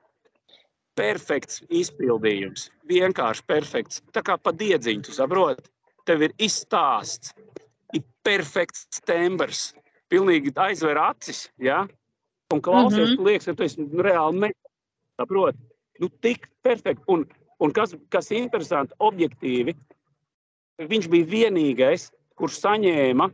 Perfekts 0.98 1.60
izpildījums. 1.68 2.70
Vienkārši 2.90 3.44
perfekts. 3.46 4.00
Tā 4.16 4.24
kā 4.26 4.38
pa 4.40 4.54
diedziņu, 4.56 5.04
tu 5.06 5.14
saproti. 5.14 5.68
Tev 6.08 6.24
ir 6.26 6.34
izstāsts, 6.42 7.34
ir 7.94 8.02
perfekts 8.26 9.04
tembrs. 9.06 9.68
Pilnīgi 10.08 10.54
aizver 10.56 10.98
acis, 10.98 11.46
ja? 11.60 11.84
un 12.54 12.62
klausies, 12.64 13.10
mm 13.10 13.16
-hmm. 13.16 13.26
liekas, 13.26 13.44
ka 13.44 13.54
tu 13.54 13.62
esi 13.62 13.88
reāli 13.92 14.48
nesaproti. 14.48 15.58
Nu, 16.00 16.08
tik 16.08 16.48
perfekti. 16.62 17.04
Un, 17.06 17.26
un 17.58 17.72
kas, 17.72 17.94
kas 18.08 18.30
interesanti, 18.30 18.94
objektīvi, 18.98 19.76
viņš 20.78 21.08
bija 21.08 21.26
vienīgais, 21.26 22.10
kurš 22.34 22.60
saņēma 22.62 23.30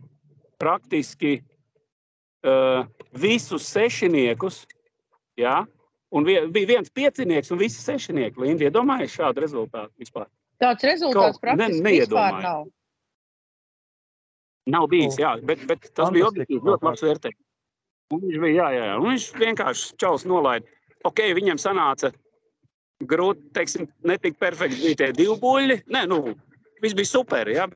praktiski 0.58 1.42
uh, 2.44 2.84
visus 3.18 3.66
sešiniekus. 3.72 4.64
Ja? 5.40 5.62
Un 6.14 6.26
bija 6.26 6.46
viens 6.68 6.92
piecinieks 6.94 7.50
un 7.50 7.58
visi 7.58 7.82
sešinieki. 7.82 8.38
Linda, 8.40 8.68
iedomājies 8.68 9.16
šādu 9.16 9.42
rezultātu 9.42 9.90
vispār? 9.98 10.28
Tāds 10.62 10.86
rezultāts 10.86 11.40
Kaut, 11.40 11.42
praktiski 11.42 11.82
ne, 11.82 11.94
vispār 11.98 12.38
nav. 12.42 12.68
Nav 14.70 14.86
bijis, 14.88 15.18
jā, 15.20 15.34
bet, 15.44 15.64
bet 15.68 15.90
tas 15.92 16.12
bija 16.14 16.30
objektīvi 16.30 16.62
ļoti 16.64 16.86
labs 16.86 17.02
vērtējums. 17.04 17.40
Un 18.14 18.22
viņš 18.22 18.38
bija, 18.40 18.54
jā, 18.54 18.68
jā, 18.76 18.84
jā. 18.88 18.94
Un 19.00 19.08
viņš 19.10 19.26
vienkārši 19.42 19.96
čaus 20.00 20.24
nolaida. 20.28 20.70
Ok, 21.04 21.20
viņam 21.36 21.60
sanāca 21.60 22.12
grūti, 23.04 23.50
teiksim, 23.56 23.88
netik 24.06 24.38
perfekti 24.40 24.80
bija 24.86 25.00
tie 25.02 25.10
divi 25.16 25.34
buļļi. 25.42 25.80
Nē, 25.92 26.04
nu, 26.08 26.20
viss 26.84 26.96
bija 26.96 27.10
super, 27.10 27.50
jā. 27.50 27.66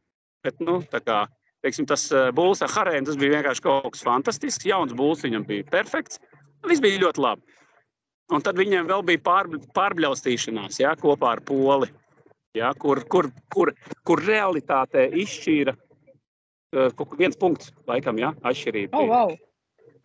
Bet, 0.46 0.62
nu, 0.64 0.78
tā 0.88 1.02
kā 1.04 1.24
teiksim, 1.64 1.86
tas 1.90 2.08
eh, 2.12 2.30
būls 2.34 2.62
ar 2.64 2.72
harēnu, 2.72 3.08
tas 3.08 3.18
bija 3.20 3.38
vienkārši 3.38 3.64
kaut 3.64 3.92
kas 3.94 4.04
fantastisks. 4.06 4.68
Jauns 4.68 4.94
būls 4.96 5.24
viņam 5.26 5.46
bija 5.48 5.66
perfekts. 5.70 6.20
Viss 6.66 6.82
bija 6.84 7.02
ļoti 7.04 7.24
labi. 7.24 7.58
Un 8.34 8.44
tad 8.44 8.58
viņam 8.60 8.88
vēl 8.90 9.04
bija 9.08 9.24
pār, 9.24 9.48
pārbļaustīšanās 9.76 10.82
ja, 10.82 10.92
kopā 11.00 11.36
ar 11.38 11.42
poli, 11.48 11.88
ja, 12.58 12.74
kur, 12.76 13.00
kur, 13.08 13.30
kur, 13.54 13.72
kur 14.04 14.20
realitātē 14.20 15.06
izšķīra 15.22 15.72
uh, 15.72 16.90
kaut 16.98 17.14
viens 17.16 17.38
punkts, 17.40 17.72
laikam, 17.88 18.20
ja, 18.20 18.34
atšķirība. 18.44 18.98
Oh, 19.00 19.08
wow. 19.08 19.32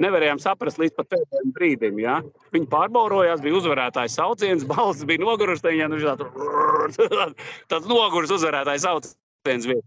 Nevarējām 0.02 0.40
saprast 0.42 0.80
līdz 0.82 0.96
pat 0.98 1.12
pēdējiem 1.12 1.52
brīdim. 1.58 2.00
Ja. 2.02 2.16
Viņi 2.56 2.70
pārbaudījās, 2.72 3.44
bija 3.44 3.60
uzvarētājs 3.60 4.16
sauciens, 4.18 4.64
balss 4.72 5.04
bija 5.10 5.22
nogurusi. 5.26 5.68
Viņam 5.68 5.98
bija 6.00 7.28
tāds 7.68 7.92
noguris 7.92 8.32
uzvarētājs 8.34 8.88
sauciens. 8.88 9.68
Bija. 9.68 9.84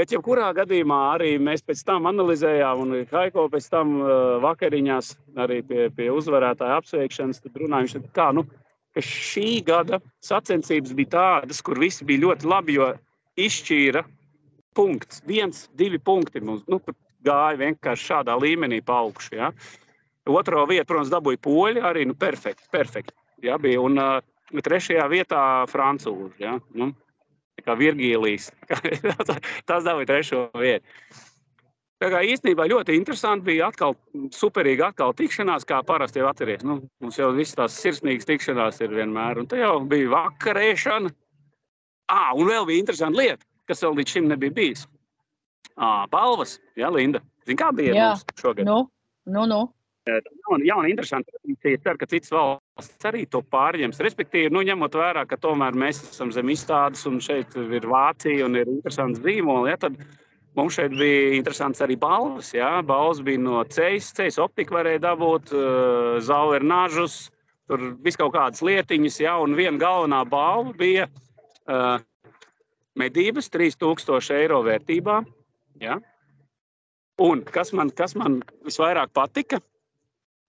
Bet, 0.00 0.12
jebkurā 0.14 0.48
gadījumā, 0.56 0.98
arī 1.18 1.34
mēs 1.36 1.60
pēc 1.68 1.82
tam 1.84 2.08
analizējām, 2.08 2.80
un 2.80 2.94
Haiko 3.10 3.44
pēc 3.52 3.66
tam 3.74 3.98
uh, 4.00 4.12
vakariņās, 4.40 5.12
arī 5.44 5.60
pie, 5.68 5.90
pie 5.92 6.08
uzvarētāja 6.14 6.78
apsveikšanas, 6.80 7.42
runājām, 7.60 8.06
kā, 8.16 8.30
nu, 8.32 8.46
šī 8.96 9.60
gada 9.68 10.00
sacensības 10.24 10.94
bija 10.96 11.12
tādas, 11.16 11.60
kur 11.64 11.80
visi 11.80 12.08
bija 12.08 12.24
ļoti 12.24 12.48
labi, 12.48 12.78
jo 12.80 12.88
izšķīra 13.40 14.04
punkts, 14.76 15.22
viens, 15.28 15.68
divi 15.76 16.00
punkti 16.00 16.40
mums 16.40 16.64
nu, 16.72 16.80
gāja 17.24 17.60
vienkārši 17.60 18.08
šādā 18.12 18.36
līmenī 18.40 18.80
pa 18.84 19.02
augšu. 19.04 19.36
Ja? 19.36 19.52
Otro 20.28 20.64
vietu, 20.70 20.88
protams, 20.88 21.12
dabūja 21.12 21.40
poļi, 21.42 21.84
arī 21.84 22.06
nu, 22.08 22.16
perfekti. 22.18 22.68
perfekti 22.72 23.14
ja, 23.42 23.58
bija, 23.58 23.80
un 23.82 23.98
uh, 24.00 24.18
trešajā 24.62 25.06
vietā 25.10 25.42
francūzi. 25.70 26.42
Ja? 26.42 26.56
Nu, 26.78 26.92
kā 27.66 27.76
Virgīlijs. 27.78 28.50
Tas 29.68 29.84
dabūja 29.86 30.08
trešo 30.10 30.46
vietu. 30.58 30.86
Tā 32.02 32.08
kā 32.10 32.20
īstenībā 32.26 32.64
ļoti 32.66 32.96
interesanti 32.98 33.46
bija 33.52 33.68
atkal 33.70 33.94
superīga 34.34 34.88
atkal 34.90 35.12
tikšanās, 35.14 35.66
kā 35.68 35.78
parasti 35.86 36.18
jau 36.18 36.26
atceries. 36.32 36.64
Nu, 36.66 36.80
mums 37.02 37.18
jau 37.20 37.28
visas 37.36 37.54
tās 37.60 37.76
sirsnīgas 37.78 38.26
tikšanās 38.26 38.82
ir 38.82 38.96
vienmēr, 38.96 39.38
un 39.38 39.46
te 39.46 39.60
jau 39.60 39.76
bija 39.86 40.10
vakarēšana. 40.10 41.12
À, 42.10 42.32
un 42.34 42.50
vēl 42.50 42.66
bija 42.66 42.82
interesanta 42.82 43.20
lieta, 43.20 43.46
kas 43.70 43.84
vēl 43.86 43.94
līdz 44.00 44.16
šim 44.16 44.26
nebija 44.32 44.56
bijis. 44.56 44.82
À, 45.76 46.08
balvas, 46.10 46.56
jā, 46.76 46.90
Linda. 46.90 47.22
Zini, 47.46 47.60
kā 47.62 47.70
bija 47.76 47.94
jā. 47.94 48.08
mums 48.10 48.42
šogad? 48.42 48.66
Nu, 48.66 48.80
nu, 49.30 49.46
nu. 49.46 49.62
Jauna, 50.02 50.64
jauna 50.66 50.88
interesanta 50.90 51.30
tradīcija. 51.30 51.76
Es 51.76 51.82
ceru, 51.84 51.98
ka 52.00 52.08
citas 52.10 52.32
valsts 52.34 53.06
arī 53.06 53.22
to 53.30 53.38
pārņems. 53.54 54.00
Respektīvi, 54.02 54.50
nu, 54.50 54.64
ņemot 54.66 54.96
vērā, 54.98 55.22
ka 55.30 55.38
tomēr 55.38 55.78
mēs 55.78 56.00
esam 56.08 56.32
zem 56.34 56.50
izstādes 56.50 57.06
un 57.06 57.20
šeit 57.22 57.54
ir 57.62 57.86
Vācija 57.86 58.48
un 58.48 58.58
ir 58.58 58.70
interesants 58.72 59.22
zīmoli, 59.22 59.70
ja, 59.70 59.78
tad 59.84 60.00
mums 60.58 60.74
šeit 60.74 60.96
bija 60.98 61.36
interesants 61.38 61.84
arī 61.86 61.96
balvas. 62.02 62.50
Ja. 62.56 62.74
Balvas 62.86 63.22
bija 63.22 63.44
no 63.44 63.62
ceļa, 63.62 64.02
ceļa 64.18 64.42
optika 64.42 64.80
varēja 64.80 65.04
dabūt, 65.06 65.54
uh, 65.54 66.18
zauer 66.26 66.66
nažus, 66.66 67.28
tur 67.70 67.92
viss 68.02 68.18
kaut 68.18 68.34
kādas 68.34 68.64
lietiņas, 68.66 69.22
ja, 69.22 69.38
un 69.38 69.54
viena 69.54 69.78
galvenā 69.78 70.24
balva 70.26 70.74
bija 70.82 71.06
uh, 71.06 72.02
medības 72.98 73.54
3000 73.54 74.34
eiro 74.42 74.64
vērtībā. 74.66 75.22
Ja. 75.82 76.02
Un 77.22 77.46
kas 77.46 77.70
man, 77.76 77.94
kas 77.94 78.16
man 78.18 78.40
visvairāk 78.66 79.12
patika, 79.14 79.62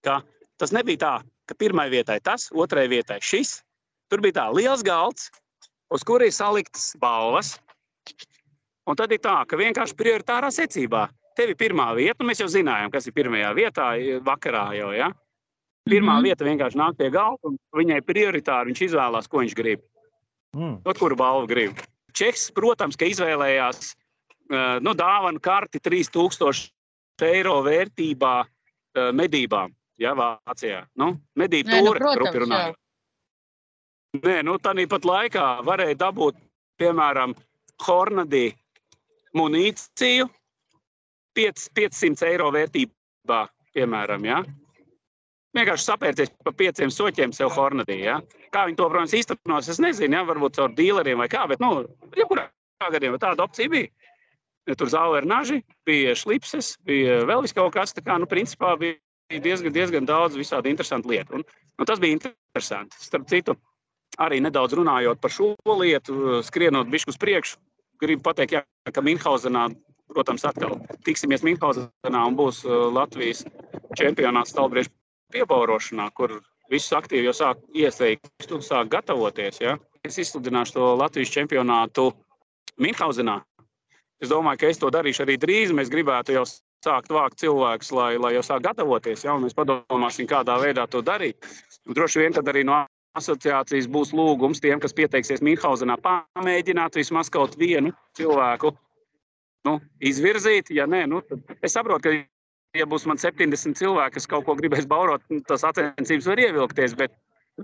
ka 0.04 0.20
tas 0.60 0.72
nebija 0.74 1.00
tā, 1.00 1.14
ka 1.48 1.56
pirmai 1.58 1.88
vietai 1.92 2.20
tas, 2.24 2.48
otrai 2.52 2.86
vietai 2.92 3.18
šis. 3.22 3.58
Tur 4.12 4.22
bija 4.24 4.38
tā 4.40 4.46
liels 4.54 4.84
galds, 4.86 5.30
uz 5.92 6.04
kura 6.06 6.28
ir 6.28 6.34
saliktas 6.34 6.92
balvas. 7.00 7.56
Un 8.84 8.96
tad 9.00 9.12
ir 9.16 9.22
tā, 9.24 9.40
ka 9.48 9.56
vienkārši 9.56 9.96
prioritārā 9.96 10.50
secībā. 10.52 11.06
Tev 11.34 11.50
ir 11.50 11.58
pirmā 11.58 11.88
vieta, 11.96 12.20
un 12.20 12.28
mēs 12.30 12.42
jau 12.42 12.50
zinājām, 12.52 12.92
kas 12.94 13.08
ir 13.08 13.14
pirmajā 13.16 13.50
vietā, 13.56 13.88
vakarā 14.26 14.68
jau. 14.76 14.92
Ja? 14.94 15.08
Pirmā 15.88 16.12
mm 16.12 16.18
-hmm. 16.18 16.24
vieta 16.28 16.44
vienkārši 16.44 16.78
nāk 16.78 16.96
pie 16.96 17.10
galda, 17.10 17.48
un 17.48 17.58
viņai 17.76 18.00
prioritāri 18.06 18.70
viņš 18.70 18.82
izvēlās, 18.88 19.28
ko 19.28 19.38
viņš 19.38 19.54
grib. 19.54 19.80
Mm. 20.54 20.78
Ot, 20.84 20.98
kuru 20.98 21.16
balvu 21.16 21.46
grib. 21.46 21.80
Čeks, 22.12 22.50
protams, 22.54 22.96
ka 22.96 23.04
izvēlējās 23.04 23.94
uh, 24.50 24.78
nu, 24.80 24.94
dāvanu 24.94 25.40
karti 25.40 25.80
3000 25.80 26.70
eiro 27.26 27.62
vērtībā 27.62 28.34
uh, 28.44 29.10
medībām. 29.12 29.74
Ja, 30.02 30.14
Vācijā. 30.18 30.84
Nu, 30.98 31.14
medību 31.38 31.70
Nē, 31.70 31.80
nu, 31.80 31.92
tūri, 31.92 32.02
protams, 32.02 32.40
runājot. 32.44 32.80
Nē, 34.24 34.36
nu, 34.46 34.56
tā 34.62 34.74
pat 34.90 35.06
laikā 35.06 35.44
varēja 35.66 35.98
dabūt, 36.02 36.38
piemēram, 36.78 37.34
Hornadī 37.82 38.52
munīciju 39.34 40.28
5, 41.34 41.64
500 41.74 42.28
eiro 42.30 42.50
vērtībā, 42.54 43.40
piemēram. 43.74 44.26
Ja? 44.28 44.42
Vienkārši 45.54 45.86
sapērties 45.86 46.32
par 46.46 46.54
pieciem 46.58 46.90
soķiem 46.90 47.34
sev 47.34 47.50
Hornadī. 47.54 48.00
Ja? 48.06 48.20
Kā 48.54 48.66
viņi 48.68 48.78
to, 48.78 48.88
protams, 48.90 49.14
īstenos, 49.18 49.70
es 49.70 49.82
nezinu, 49.82 50.18
ja? 50.18 50.26
varbūt 50.26 50.58
caur 50.58 50.74
dīleriem 50.74 51.22
vai 51.22 51.30
kā, 51.30 51.46
bet, 51.50 51.62
nu, 51.62 51.84
jebkurā 52.14 52.48
gadījumā 52.90 53.18
tāda 53.22 53.46
opcija 53.46 53.70
bija. 53.70 53.90
Ja 54.64 54.74
tur 54.80 54.88
zāle 54.88 55.18
ir 55.20 55.26
naži, 55.28 55.58
bija 55.84 56.14
šlipses, 56.16 56.78
bija 56.88 57.20
vēl 57.28 57.44
kaut 57.52 57.74
kas 57.74 57.92
tāds. 57.92 58.08
Nu, 58.22 58.28
principā 58.30 58.72
bija 58.80 58.96
diezgan, 59.42 59.72
diezgan 59.74 60.08
daudz 60.08 60.36
visādi 60.38 60.72
interesantu 60.72 61.12
lietu. 61.12 61.38
Un, 61.38 61.44
un 61.78 61.88
tas 61.88 62.02
bija 62.02 62.16
interesanti. 62.16 62.98
Starp 63.00 63.26
citu, 63.30 63.56
arī 64.22 64.40
nedaudz 64.44 64.76
runājot 64.78 65.20
par 65.22 65.32
šo 65.34 65.54
lietu, 65.80 66.40
skrienot 66.46 66.90
bišķi 66.92 67.14
uz 67.14 67.20
priekšu, 67.20 67.60
gribu 68.02 68.24
pateikt, 68.26 68.58
jā, 68.58 68.64
ka 68.92 69.02
Minhausenā, 69.04 69.68
protams, 70.12 70.44
atkal 70.46 70.76
tiksimies 71.06 71.44
Minhausenā 71.46 72.26
un 72.28 72.36
būs 72.38 72.62
uh, 72.66 72.88
Latvijas 72.92 73.44
čempionāts 73.98 74.54
stāvbriežu 74.54 74.92
piebaurošanā, 75.34 76.10
kur 76.14 76.38
visus 76.70 76.94
aktīvi 76.96 77.28
jau 77.28 77.34
sāk 77.36 77.64
iesaikt, 77.74 78.30
sāk 78.62 78.92
gatavoties. 78.92 79.60
Ja? 79.62 79.78
Es 80.04 80.18
izsludināšu 80.20 80.76
to 80.76 80.92
Latvijas 81.00 81.32
čempionātu 81.34 82.10
Minhausenā. 82.80 83.40
Es 84.22 84.30
domāju, 84.30 84.60
ka 84.60 84.70
es 84.70 84.80
to 84.80 84.90
darīšu 84.92 85.24
arī 85.24 85.36
drīz. 85.40 85.72
Mēs 85.74 85.90
gribētu 85.92 86.36
jau 86.36 86.44
sākt 86.84 87.12
vākt 87.12 87.40
cilvēkus, 87.42 87.92
lai, 87.96 88.10
lai 88.20 88.34
jau 88.36 88.44
sāk 88.44 88.64
gatavoties. 88.66 89.24
Ja? 89.26 89.36
Mēs 89.40 89.56
padomāsim, 89.56 90.28
kādā 90.30 90.58
veidā 90.62 90.86
to 90.90 91.02
darīt. 91.04 91.48
Un 91.88 91.96
droši 91.96 92.22
vien 92.22 92.36
tad 92.36 92.48
arī 92.52 92.64
no 92.68 92.84
asociācijas 93.18 93.88
būs 93.90 94.12
lūgums 94.16 94.62
tiem, 94.62 94.80
kas 94.82 94.94
pieteiksies 94.96 95.42
Mīnhausenā, 95.44 95.96
pamēģināt 96.02 96.98
vismaz 96.98 97.30
kaut 97.32 97.54
vienu 97.60 97.92
cilvēku 98.18 98.72
nu, 99.68 99.78
izvirzīt. 100.04 100.72
Ja 100.74 100.88
nē, 100.90 101.04
nu, 101.10 101.22
es 101.62 101.76
saprotu, 101.76 102.10
ka, 102.10 102.14
ja 102.78 102.88
būs 102.90 103.06
man 103.10 103.20
70 103.20 103.78
cilvēki, 103.78 104.18
kas 104.18 104.28
kaut 104.30 104.48
ko 104.48 104.56
gribēs 104.58 104.88
baurot, 104.90 105.22
nu, 105.30 105.42
tas 105.46 105.64
sacensības 105.64 106.28
var 106.32 106.42
ievilkties. 106.42 106.96
Bet, 106.98 107.14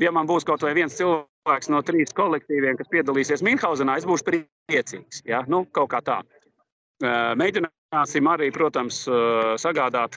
ja 0.00 0.14
man 0.14 0.30
būs 0.30 0.46
kaut 0.48 0.62
vai 0.66 0.72
viens 0.78 0.96
cilvēks 1.00 1.72
no 1.74 1.82
trīs 1.86 2.14
kolektīviem, 2.16 2.78
kas 2.78 2.92
piedalīsies 2.94 3.44
Mīnhausenā, 3.46 3.98
es 3.98 4.08
būšu 4.08 4.28
priecīgs. 4.30 5.24
Ja? 5.28 5.42
Nu, 5.50 5.64
kaut 5.74 5.90
kā 5.96 6.04
tā. 6.06 6.22
Mēģināsim 7.90 8.28
arī, 8.30 8.52
protams, 8.54 8.96
sagādāt 9.58 10.14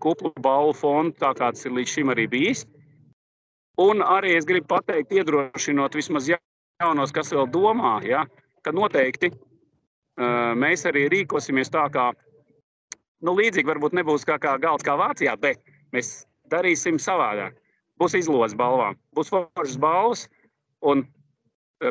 kuplu 0.00 0.30
balvu 0.40 0.72
fondu, 0.72 1.12
tā 1.20 1.34
kā 1.36 1.50
tas 1.52 1.66
ir 1.68 1.74
līdz 1.76 1.92
šim 1.92 2.12
arī 2.14 2.24
bijis. 2.32 2.62
Un 3.76 4.00
arī 4.00 4.38
es 4.38 4.48
gribu 4.48 4.70
pateikt, 4.72 5.12
iedrošinot 5.12 5.98
vismaz 6.00 6.30
jaunos, 6.32 7.12
kas 7.12 7.34
vēl 7.36 7.44
domā, 7.52 7.98
ja, 8.08 8.24
ka 8.64 8.72
noteikti 8.72 9.28
uh, 9.34 10.56
mēs 10.56 10.86
arī 10.88 11.10
rīkosimies 11.12 11.68
tā, 11.68 11.84
kā 11.92 12.08
nu, 13.20 13.36
līdzīgi 13.36 13.68
varbūt 13.68 14.00
nebūs 14.00 14.24
kā, 14.24 14.40
kā 14.40 14.56
galds 14.56 14.88
kā 14.88 14.96
Vācijā, 14.96 15.36
bet 15.36 15.60
mēs 15.92 16.24
darīsim 16.48 16.96
savādāk. 16.96 17.52
Būs 18.00 18.16
izlozes 18.16 18.56
balvām, 18.56 18.96
būs 19.12 19.28
foršas 19.28 19.76
balvas, 19.76 20.24
un, 20.80 21.04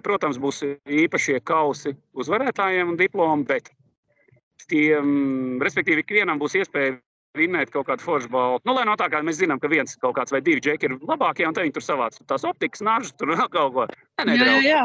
protams, 0.02 0.42
būs 0.42 0.66
īpašie 0.90 1.38
kausi 1.46 1.94
uzvarētājiem 2.18 2.96
un 2.96 2.98
diplomi, 2.98 3.46
bet 3.46 3.70
tiem, 4.70 5.60
respektīvi, 5.64 6.04
ikvienam 6.04 6.42
būs 6.42 6.58
iespēja 6.60 6.98
vinnēt 7.38 7.72
kaut 7.74 7.88
kādu 7.90 8.04
foršu 8.04 8.32
balvu. 8.34 8.62
Nu, 8.66 8.74
lai 8.78 8.86
no 8.90 8.96
tā, 9.00 9.10
kā 9.12 9.22
mēs 9.26 9.40
zinām, 9.40 9.60
ka 9.62 9.70
viens 9.72 9.96
kaut 10.02 10.16
kāds 10.18 10.34
vai 10.34 10.42
divi 10.46 10.64
džeki 10.66 10.90
ir 10.90 10.96
labākie, 11.06 11.46
un 11.48 11.56
viņi 11.56 11.76
tur 11.76 11.86
savāc 11.86 12.18
tās 12.30 12.46
optikas, 12.48 12.84
nāžas, 12.86 13.14
tur 13.18 13.36
vēl 13.36 13.50
kaut 13.54 13.76
ko. 13.76 13.86
Ne, 14.26 14.38
jā, 14.40 14.48
jā, 14.50 14.62
jā. 14.66 14.84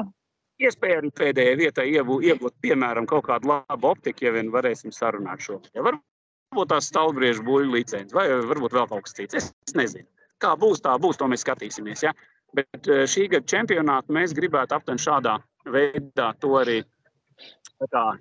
Iespēja 0.63 1.01
arī 1.01 1.11
pēdējai 1.19 1.55
vietai 1.59 1.87
iegūt, 1.91 2.27
iegūt, 2.29 2.55
piemēram, 2.63 3.09
kaut 3.11 3.25
kādu 3.27 3.51
labu 3.51 3.89
optiku, 3.91 4.29
ja 4.29 4.35
vien 4.37 4.53
varēsim 4.55 4.93
sarunāt 4.95 5.43
šo. 5.43 5.59
Ja 5.75 5.83
varbūt 5.83 6.71
tās 6.71 6.93
stalbriežu 6.93 7.43
buļļu 7.49 7.75
licences, 7.75 8.15
vai 8.15 8.29
varbūt 8.31 8.77
vēl 8.77 8.87
kaut 8.93 9.09
kas 9.09 9.17
cits. 9.19 9.41
Es, 9.41 9.51
es 9.67 9.75
nezinu. 9.75 10.07
Kā 10.43 10.53
būs, 10.61 10.85
tā 10.85 10.95
būs, 11.01 11.19
to 11.19 11.27
mēs 11.31 11.43
skatīsimies. 11.43 12.05
Ja? 12.07 12.13
Bet 12.55 12.87
šī 13.11 13.27
gada 13.33 13.51
čempionātu 13.51 14.15
mēs 14.15 14.37
gribētu 14.37 14.77
aptuveni 14.77 15.03
šādā 15.03 15.41
veidā 15.75 16.31
to 16.39 16.55
arī 16.61 16.83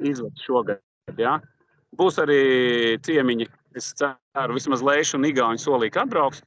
izvest 0.01 0.41
šogad. 0.47 0.81
Ja? 1.17 1.39
Būs 1.97 2.17
arī 2.21 2.41
ciemiņi 3.05 3.49
Es 3.75 3.93
ceru, 3.97 4.53
vismaz 4.53 4.83
Leiša 4.85 5.17
un 5.17 5.27
Igauni 5.27 5.61
solīja, 5.61 5.95
ka 5.95 6.03
atbrauks. 6.05 6.43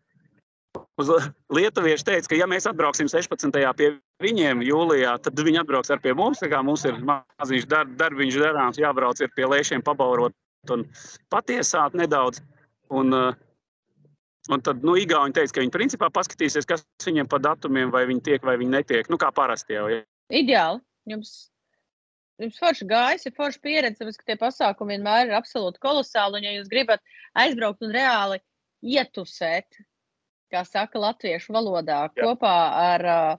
Uz 1.00 1.08
Lietuvieši 1.52 2.04
teica, 2.04 2.28
ka, 2.30 2.38
ja 2.38 2.46
mēs 2.48 2.68
atbrauksim 2.68 3.08
16. 3.08 3.56
pie 3.78 3.88
viņiem 4.22 4.62
jūlijā, 4.64 5.14
tad 5.24 5.40
viņi 5.40 5.62
atbrauks 5.62 5.90
ar 5.92 6.02
pie 6.04 6.12
mums. 6.16 6.42
Tā 6.42 6.50
kā 6.52 6.60
mums 6.64 6.84
ir 6.88 7.00
maziņš 7.00 7.66
dar, 7.70 7.88
darbiņš 7.98 8.38
darāms, 8.44 8.80
jābrauc 8.80 9.22
pie 9.34 9.48
Leišiem, 9.48 9.84
pabaurot 9.86 10.36
un 10.72 10.84
patiesāt 11.32 11.96
nedaudz. 11.98 12.42
Un, 12.94 13.12
un 14.52 14.64
tad 14.68 14.84
nu, 14.86 14.94
Igauni 15.00 15.34
teica, 15.36 15.56
ka 15.56 15.64
viņi 15.64 15.74
principā 15.74 16.12
paskatīsies, 16.12 16.68
kas 16.68 16.86
viņiem 17.02 17.28
pa 17.32 17.40
datumiem, 17.42 17.90
vai 17.90 18.04
viņi 18.06 18.24
tiek 18.28 18.46
vai 18.46 18.58
viņi 18.60 18.76
netiek. 18.76 19.10
Nu, 19.10 19.18
kā 19.18 19.32
parasti 19.34 19.78
jau. 19.78 19.88
Ja. 19.90 20.04
Ideāli. 20.30 20.84
Jums 21.06 21.48
jums 22.42 22.58
forši 22.60 22.86
gājis, 22.90 23.26
ir 23.28 23.34
forši 23.36 23.62
pieredze, 23.64 24.00
tāpēc, 24.00 24.18
ka 24.20 24.28
tie 24.30 24.38
pasākumi 24.40 24.96
vienmēr 24.96 25.30
ir 25.30 25.36
absolūti 25.38 25.82
kolosāli. 25.82 26.40
Un, 26.40 26.48
ja 26.48 26.56
jūs 26.56 26.70
gribat 26.72 27.04
aizbraukt 27.38 27.84
un 27.86 27.94
reāli 27.96 28.40
ietusēt, 28.86 29.80
kā 30.52 30.62
saka 30.66 31.00
latviešu 31.02 31.54
valodā, 31.56 32.06
Jā. 32.06 32.22
kopā 32.22 32.56
ar 32.80 33.06
uh, 33.12 33.30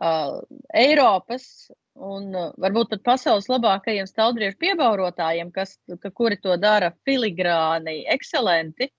uh, 0.00 0.36
Eiropas 0.76 1.70
un 1.94 2.30
uh, 2.34 2.50
varbūt 2.62 2.92
pat 2.94 3.06
pasaules 3.10 3.48
labākajiem 3.50 4.06
stāvdriežu 4.10 4.58
piebaurotājiem, 4.62 5.50
kas, 5.54 5.78
ka, 6.02 6.10
kuri 6.10 6.38
to 6.42 6.56
dara 6.60 6.92
filigrāni, 7.06 8.02
ekscelenti, 8.14 8.90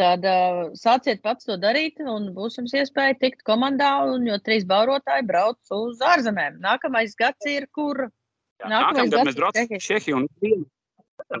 tad 0.00 0.26
uh, 0.28 0.66
sāciet 0.76 1.22
pats 1.24 1.48
to 1.48 1.56
darīt, 1.60 2.02
un 2.02 2.32
būs 2.36 2.58
jums 2.60 2.74
iespēja 2.76 3.16
tikt 3.20 3.46
komandā, 3.46 3.94
un 4.10 4.26
jo 4.28 4.36
trīs 4.44 4.66
baurotāji 4.68 5.26
brauc 5.28 5.76
uz 5.76 6.02
ārzemēm. 6.04 6.60
Nākamais 6.64 7.16
gads 7.18 7.48
ir, 7.50 7.68
kur 7.72 8.08
Nākamais 8.64 9.12
gads 9.12 9.28
mēs 9.28 9.36
braucam 9.36 9.76
uz 9.76 9.84
Čehiju. 9.84 10.22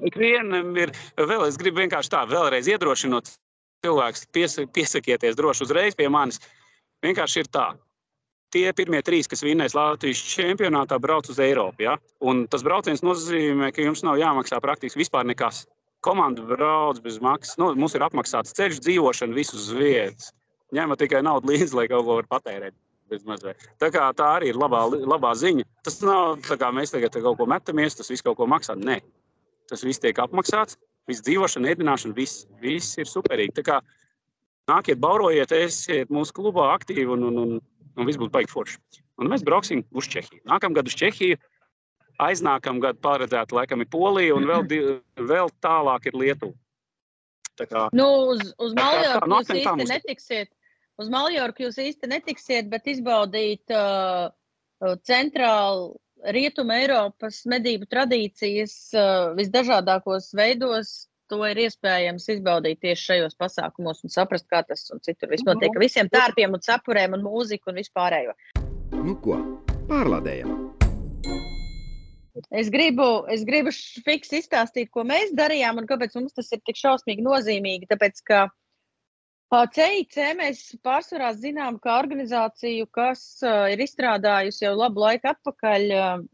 Ikvienam 0.08 0.76
ir 0.76 0.92
vēl, 1.16 1.46
es 1.46 1.58
gribu 1.60 1.80
vienkārši 1.82 2.12
tā, 2.12 2.22
vēlreiz 2.28 2.68
iedrošinot 2.68 3.30
cilvēkus, 3.84 4.26
pies, 4.34 4.56
piesakieties 4.74 5.36
droši 5.38 5.66
uzreiz 5.66 5.96
pie 5.96 6.08
manis. 6.12 6.40
Vienkārši 7.04 7.44
ir 7.44 7.50
tā. 7.52 7.66
Tie 8.54 8.66
pirmie 8.78 9.02
trīs, 9.04 9.28
kas 9.28 9.42
vinnēs 9.44 9.74
Latvijas 9.76 10.22
čempionātā, 10.32 10.98
brauc 11.02 11.28
uz 11.30 11.40
Eiropu. 11.42 11.84
Ja? 11.86 11.96
Un 12.24 12.46
tas 12.50 12.64
brauciens 12.66 13.02
nozīmē, 13.04 13.72
ka 13.74 13.84
jums 13.84 14.04
nav 14.06 14.20
jāmaksā 14.20 14.60
praktiski 14.62 15.02
vispār 15.02 15.26
nekas. 15.28 15.64
Komanda 16.06 16.44
brauc 16.46 17.00
bez 17.02 17.18
maksas. 17.22 17.58
Nu, 17.60 17.72
mums 17.74 17.96
ir 17.98 18.04
apmaksāts 18.06 18.54
ceļš, 18.56 18.80
dzīvošana, 18.86 19.34
visus 19.36 19.66
uz 19.66 19.76
vietas. 19.76 20.30
Ņemat 20.74 21.02
tikai 21.02 21.22
naudu 21.26 21.50
līdzi, 21.52 21.74
lai 21.78 21.88
kaut 21.90 22.06
ko 22.06 22.20
var 22.20 22.30
patērēt. 22.30 22.74
Tā, 23.80 23.90
kā, 23.94 24.08
tā 24.18 24.26
arī 24.38 24.50
ir 24.50 24.58
labā, 24.58 24.82
labā 24.90 25.32
ziņa. 25.38 25.66
Tas 25.86 26.00
nav 26.02 26.40
tā, 26.46 26.58
kā 26.60 26.72
mēs 26.74 26.94
tagad 26.94 27.14
kaut 27.14 27.38
ko 27.38 27.46
metamies, 27.50 27.98
tas 27.98 28.10
viss 28.10 28.24
kaut 28.26 28.38
ko 28.40 28.48
maksā. 28.50 28.74
Nē, 28.78 28.98
tas 29.70 29.84
viss 29.86 30.02
tiek 30.02 30.18
apmaksāts. 30.22 30.78
Viss 31.06 31.22
dzīvošana, 31.22 31.70
ēdināšana, 31.70 32.16
viss, 32.16 32.48
viss 32.58 32.98
ir 32.98 33.06
superīgi. 33.06 33.62
Kā 33.66 33.78
nāciet, 34.66 34.98
baurojiet, 34.98 35.54
esiet 35.54 36.10
mūsu 36.10 36.34
klubā 36.34 36.72
aktīvi 36.74 37.06
un, 37.14 37.28
un, 37.28 37.38
un, 37.44 37.60
un 37.94 38.08
viss 38.08 38.18
būs 38.18 38.32
baigi 38.34 38.50
forši. 38.50 38.80
Un 39.22 39.30
mēs 39.30 39.46
brauksim 39.46 39.84
uz 39.96 40.08
Čehiju. 40.12 40.42
Nākamgad 40.50 40.90
uz 40.90 40.98
Čehiju. 40.98 41.38
Aiznākamā 42.26 42.80
gada 42.80 43.00
paredzēta 43.04 43.54
laikam 43.54 43.82
ir 43.84 43.90
Polija, 43.92 44.34
un 44.34 44.46
vēl, 44.48 44.64
vēl 45.30 45.50
tālāk 45.62 46.08
ir 46.08 46.16
Lietuva. 46.16 46.56
Tā 47.56 47.64
kā, 47.68 47.82
nu, 47.96 48.06
uz 48.34 48.52
uz 48.60 48.74
Maljorku 48.76 49.30
jūs 49.32 49.52
īsti 49.54 49.86
netiksiet. 49.88 50.50
Uz 51.00 51.12
Maljorku 51.12 51.66
jūs 51.66 51.78
īsti 51.82 52.10
netiksiet, 52.10 52.68
bet 52.72 52.88
izbaudīt 52.90 53.74
uh, 53.74 54.32
centrālu 55.06 55.94
Rietumu 56.32 56.72
Eiropas 56.74 57.42
medību 57.48 57.88
tradīcijas 57.92 58.76
uh, 58.96 59.34
visdažādākos 59.36 60.32
veidos, 60.36 60.94
to 61.30 61.42
ir 61.48 61.58
iespējams 61.66 62.28
izbaudīt 62.36 62.80
tieši 62.84 63.10
šajos 63.10 63.36
pasākumos 63.38 64.04
un 64.06 64.14
saprast, 64.14 64.46
kā 64.50 64.62
tas 64.66 64.86
un 64.94 65.02
citur 65.04 65.32
viss 65.34 65.46
notiek. 65.46 65.74
Ar 65.74 65.82
visiem 65.82 66.10
tērpiem 66.12 66.56
un 66.56 66.62
cepurēm 66.64 67.18
un 67.18 67.26
mūziku 67.26 67.72
un 67.72 67.82
vispārējo. 67.82 68.36
Nu 68.96 69.18
ko, 69.22 69.40
pārlādējam! 69.90 70.54
Es 72.52 72.68
gribu, 72.68 73.24
es 73.32 73.46
gribu 73.48 73.72
fiks 74.04 74.34
izstāstīt, 74.36 74.90
ko 74.92 75.06
mēs 75.08 75.32
darījām 75.36 75.80
un 75.80 75.86
kāpēc 75.88 76.18
mums 76.18 76.36
tas 76.36 76.50
ir 76.52 76.60
tik 76.68 76.76
šausmīgi 76.78 77.24
nozīmīgi. 77.24 77.88
Tāpēc, 77.88 78.20
ka 78.28 78.42
CIC 79.54 80.16
mēs 80.38 80.62
pārsvarā 80.82 81.30
zinām, 81.38 81.76
kā 81.82 82.00
organizāciju, 82.00 82.88
kas 82.90 83.20
ir 83.70 83.82
izstrādājusi 83.84 84.64
jau 84.64 84.72
labu 84.74 85.04
laiku 85.04 85.30
atpakaļ 85.30 85.86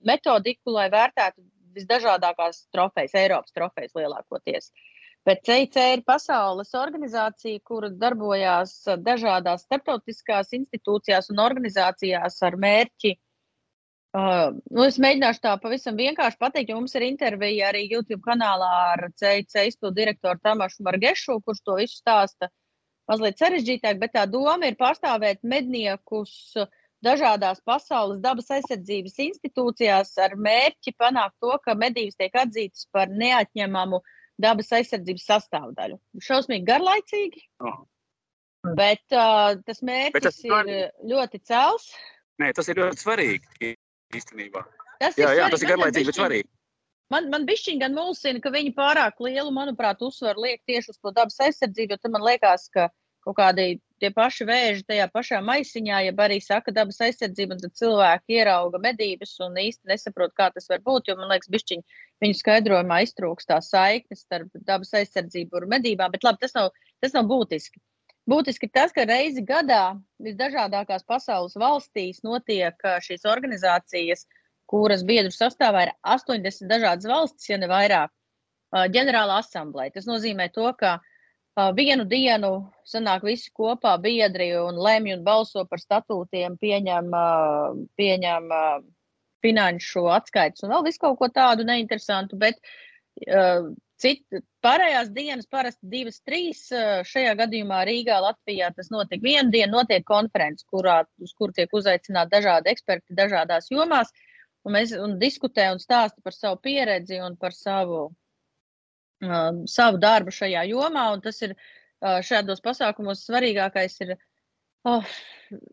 metodiku, 0.09 0.73
lai 0.73 0.87
vērtētu 0.93 1.45
visdažādākās 1.77 2.65
trofejas, 2.73 3.15
Eiropas 3.21 3.53
trofejas 3.53 3.93
lielākoties. 3.99 4.73
Bet 5.29 5.45
CIC 5.47 5.77
ir 5.93 6.05
pasaules 6.09 6.73
organizācija, 6.75 7.61
kura 7.69 7.93
darbojās 7.93 8.79
dažādās 9.05 9.69
starptautiskās 9.69 10.57
institūcijās 10.57 11.31
un 11.31 11.45
organizācijās 11.45 12.41
ar 12.49 12.57
mērķi 12.65 13.13
uh, 13.13 13.21
Uh, 14.13 14.51
nu 14.69 14.83
es 14.85 14.99
mēģināšu 15.01 15.41
tā 15.41 15.55
pavisam 15.61 15.97
vienkārši 15.97 16.37
pateikt, 16.37 16.69
jo 16.69 16.77
mums 16.77 16.93
ir 16.99 17.05
intervija 17.07 17.71
arī 17.71 17.87
YouTube 17.89 18.21
kanālā 18.27 18.69
ar 18.91 19.07
CIC 19.17 19.55
izpildu 19.71 19.97
direktoru 19.97 20.37
Tamašu 20.45 20.85
Margešu, 20.85 21.39
kurš 21.47 21.63
to 21.65 21.79
visu 21.79 21.97
stāsta 21.97 22.51
mazliet 23.11 23.41
sarežģītāk, 23.41 23.99
bet 24.01 24.15
tā 24.17 24.25
doma 24.31 24.69
ir 24.69 24.79
pārstāvēt 24.81 25.43
medniekus 25.43 26.55
dažādās 27.03 27.61
pasaules 27.67 28.21
dabas 28.23 28.51
aizsardzības 28.55 29.19
institūcijās 29.27 30.15
ar 30.23 30.37
mērķi 30.39 30.95
panākt 30.99 31.35
to, 31.43 31.55
ka 31.65 31.75
medības 31.79 32.19
tiek 32.21 32.37
atzītas 32.45 32.87
par 32.95 33.11
neatņemamu 33.11 34.03
dabas 34.43 34.71
aizsardzības 34.79 35.27
sastāvdaļu. 35.33 35.99
Šausmīgi 36.23 36.67
garlaicīgi, 36.69 37.45
oh. 37.67 37.83
bet 38.79 39.05
uh, 39.15 39.59
tas 39.67 39.83
mērķis 39.83 40.15
bet 40.17 40.29
tas 40.29 40.41
ir 40.47 40.73
ļoti 41.11 41.43
cels. 41.51 41.91
Nē, 42.43 42.53
tas 42.57 42.71
ir 42.71 42.81
ļoti 42.81 43.03
svarīgi 43.03 43.75
īstenībā. 44.17 44.65
Tas 45.03 45.19
jā, 45.19 45.33
ir, 45.35 45.43
jā, 45.43 45.51
tas 45.53 45.65
ir 45.65 45.75
garlaicīgi, 45.75 46.09
bet 46.11 46.21
svarīgi. 46.21 46.51
Man, 47.13 47.29
man 47.33 47.47
bišķiņ 47.49 47.81
gan 47.83 47.95
mulsina, 47.97 48.41
ka 48.41 48.53
viņi 48.55 48.73
pārāk 48.77 49.21
lielu, 49.21 49.51
manuprāt, 49.53 50.01
uzsvaru 50.07 50.47
liek 50.47 50.63
tieši 50.69 50.95
uz 50.95 50.99
to 50.99 51.13
dabas 51.13 51.41
aizsardzību, 51.45 51.97
jo 51.97 52.01
tad 52.01 52.15
man 52.15 52.25
liekas, 52.25 52.69
ka 52.73 52.89
kaut 53.23 53.37
kādi 53.39 53.67
tie 54.03 54.11
paši 54.15 54.47
vēži 54.49 54.87
tajā 54.89 55.07
pašā 55.13 55.39
maisiņā, 55.47 56.01
ja 56.07 56.15
arī 56.25 56.41
saka 56.43 56.75
dabas 56.75 56.99
aizsardzība, 57.07 57.59
tad 57.61 57.77
cilvēki 57.79 58.39
ierauga 58.39 58.81
medības 58.83 59.37
un 59.45 59.61
īsti 59.63 59.93
nesaprot, 59.93 60.35
kā 60.39 60.49
tas 60.55 60.67
var 60.73 60.83
būt, 60.89 61.11
jo 61.11 61.19
man 61.21 61.31
liekas, 61.35 61.53
bišķiņ 61.53 61.85
viņu 62.25 62.39
skaidrojumā 62.41 63.03
iztrūkst 63.07 63.51
tā 63.53 63.61
saiknes 63.63 64.25
starp 64.27 64.51
dabas 64.67 64.93
aizsardzību 65.03 65.63
un 65.63 65.71
medībām, 65.77 66.11
bet 66.15 66.27
labi, 66.27 66.43
tas 66.43 66.57
nav, 66.59 66.73
tas 67.05 67.15
nav 67.15 67.29
būtiski. 67.31 67.83
Būtiski 68.31 68.69
tas, 68.71 68.93
ka 68.95 69.05
reizi 69.07 69.43
gadā 69.43 69.97
visdažādākās 70.23 71.03
pasaules 71.07 71.59
valstīs 71.59 72.23
notiek 72.27 72.79
šīs 73.07 73.27
organizācijas, 73.27 74.29
kuras 74.73 75.05
biedru 75.05 75.33
sastāvā 75.35 75.87
ir 75.87 75.95
80 76.15 76.71
dažādas 76.71 77.09
valstis, 77.11 77.51
ja 77.51 77.59
ne 77.61 77.69
vairāk, 77.71 78.13
ģenerāla 78.73 79.43
asamblēja. 79.43 79.99
Tas 79.99 80.09
nozīmē 80.09 80.49
to, 80.55 80.71
ka 80.81 80.97
vienu 81.77 82.07
dienu 82.09 82.55
sanāk 82.89 83.27
visi 83.29 83.53
kopā 83.53 83.99
biedri 84.01 84.55
un 84.57 84.81
lemj 84.81 85.19
un 85.19 85.25
balso 85.27 85.67
par 85.69 85.83
statūtiem, 85.83 86.57
pieņem, 86.63 87.13
pieņem 88.01 88.51
finanšu 89.45 90.07
atskaites 90.17 90.65
un 90.65 90.73
vēl 90.73 90.87
visu 90.89 91.03
kaut 91.03 91.19
ko 91.21 91.29
tādu 91.29 91.67
neinteresantu, 91.69 92.39
bet 92.41 92.63
Cit, 94.03 94.25
pārējās 94.65 95.13
dienas, 95.15 95.47
parasti 95.47 95.87
divas, 95.87 96.17
trīs. 96.27 96.65
Šajā 97.07 97.37
gadījumā 97.39 97.85
Rīgā, 97.87 98.17
Latvijā 98.25 98.73
tas 98.75 98.89
notiek 98.91 99.23
vienu 99.23 99.53
dienu, 99.53 99.77
notiek 99.77 100.03
konferences, 100.09 100.67
kurā, 100.73 101.03
uz 101.23 101.31
kur 101.39 101.53
tiek 101.55 101.71
uzaicināti 101.71 102.33
dažādi 102.33 102.73
eksperti 102.73 103.15
dažādās 103.21 103.71
jomās, 103.71 104.11
un 104.65 104.77
mēs 104.77 104.97
un 104.99 105.19
diskutē 105.21 105.71
un 105.73 105.81
stāsta 105.83 106.23
par 106.25 106.37
savu 106.37 106.61
pieredzi 106.63 107.21
un 107.25 107.37
par 107.37 107.55
savu, 107.57 108.03
uh, 109.25 109.63
savu 109.71 110.03
darbu 110.03 110.35
šajā 110.35 110.67
jomā. 110.71 111.07
Tas 111.25 111.43
ir 111.47 111.57
uh, 111.57 112.21
šādos 112.25 112.63
pasākumos 112.65 113.27
svarīgākais 113.29 113.99
ir. 114.07 114.17
Oh, 114.83 115.07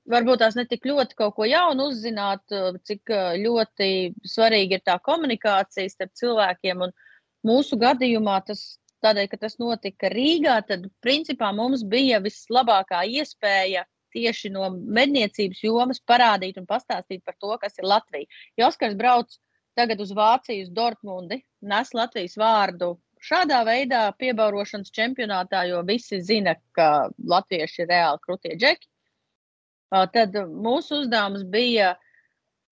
varbūt 0.06 0.38
tās 0.44 0.54
netik 0.54 0.84
ļoti 0.86 1.16
kaut 1.18 1.34
ko 1.34 1.46
jaunu 1.50 1.88
uzzināt, 1.90 2.44
cik 2.86 3.10
ļoti 3.42 3.88
svarīgi 4.22 4.78
ir 4.78 4.84
tā 4.86 5.00
komunikācija 5.02 5.90
starp 5.90 6.12
cilvēkiem 6.20 6.84
un 6.86 6.94
Mūsu 7.48 7.78
gadījumā 7.80 8.40
tas 8.48 8.62
tādēļ, 9.04 9.30
ka 9.32 9.38
tas 9.46 9.56
notika 9.62 10.10
Rīgā, 10.12 10.58
tad 10.68 10.90
principā 11.04 11.54
mums 11.56 11.86
bija 11.88 12.20
vislabākā 12.24 13.06
iespēja 13.08 13.86
tieši 14.16 14.52
no 14.54 14.70
medniecības 14.74 15.62
jomas 15.64 16.02
parādīt 16.08 16.58
un 16.62 16.68
pastāstīt 16.70 17.24
par 17.26 17.38
to, 17.40 17.54
kas 17.62 17.78
ir 17.80 17.88
Latvija. 17.90 18.30
Jo 18.58 18.70
Oskars 18.70 18.98
brauc 19.00 19.38
tagad 19.80 20.02
uz 20.04 20.12
Vāciju, 20.16 20.66
uz 20.66 20.74
Dortmundi, 20.76 21.40
nes 21.62 21.94
Latvijas 21.96 22.36
vārdu 22.40 22.96
šādā 23.24 23.64
veidā 23.68 24.04
piebaurošanas 24.20 24.92
čempionātā, 24.96 25.66
jo 25.70 25.82
visi 25.88 26.22
zina, 26.24 26.56
ka 26.76 27.10
latvieši 27.20 27.84
ir 27.84 27.90
reāli 27.92 28.24
krutie 28.24 28.56
džeki. 28.56 28.88
Tad 29.90 30.38
mūsu 30.54 31.04
uzdevums 31.04 31.44
bija 31.50 31.96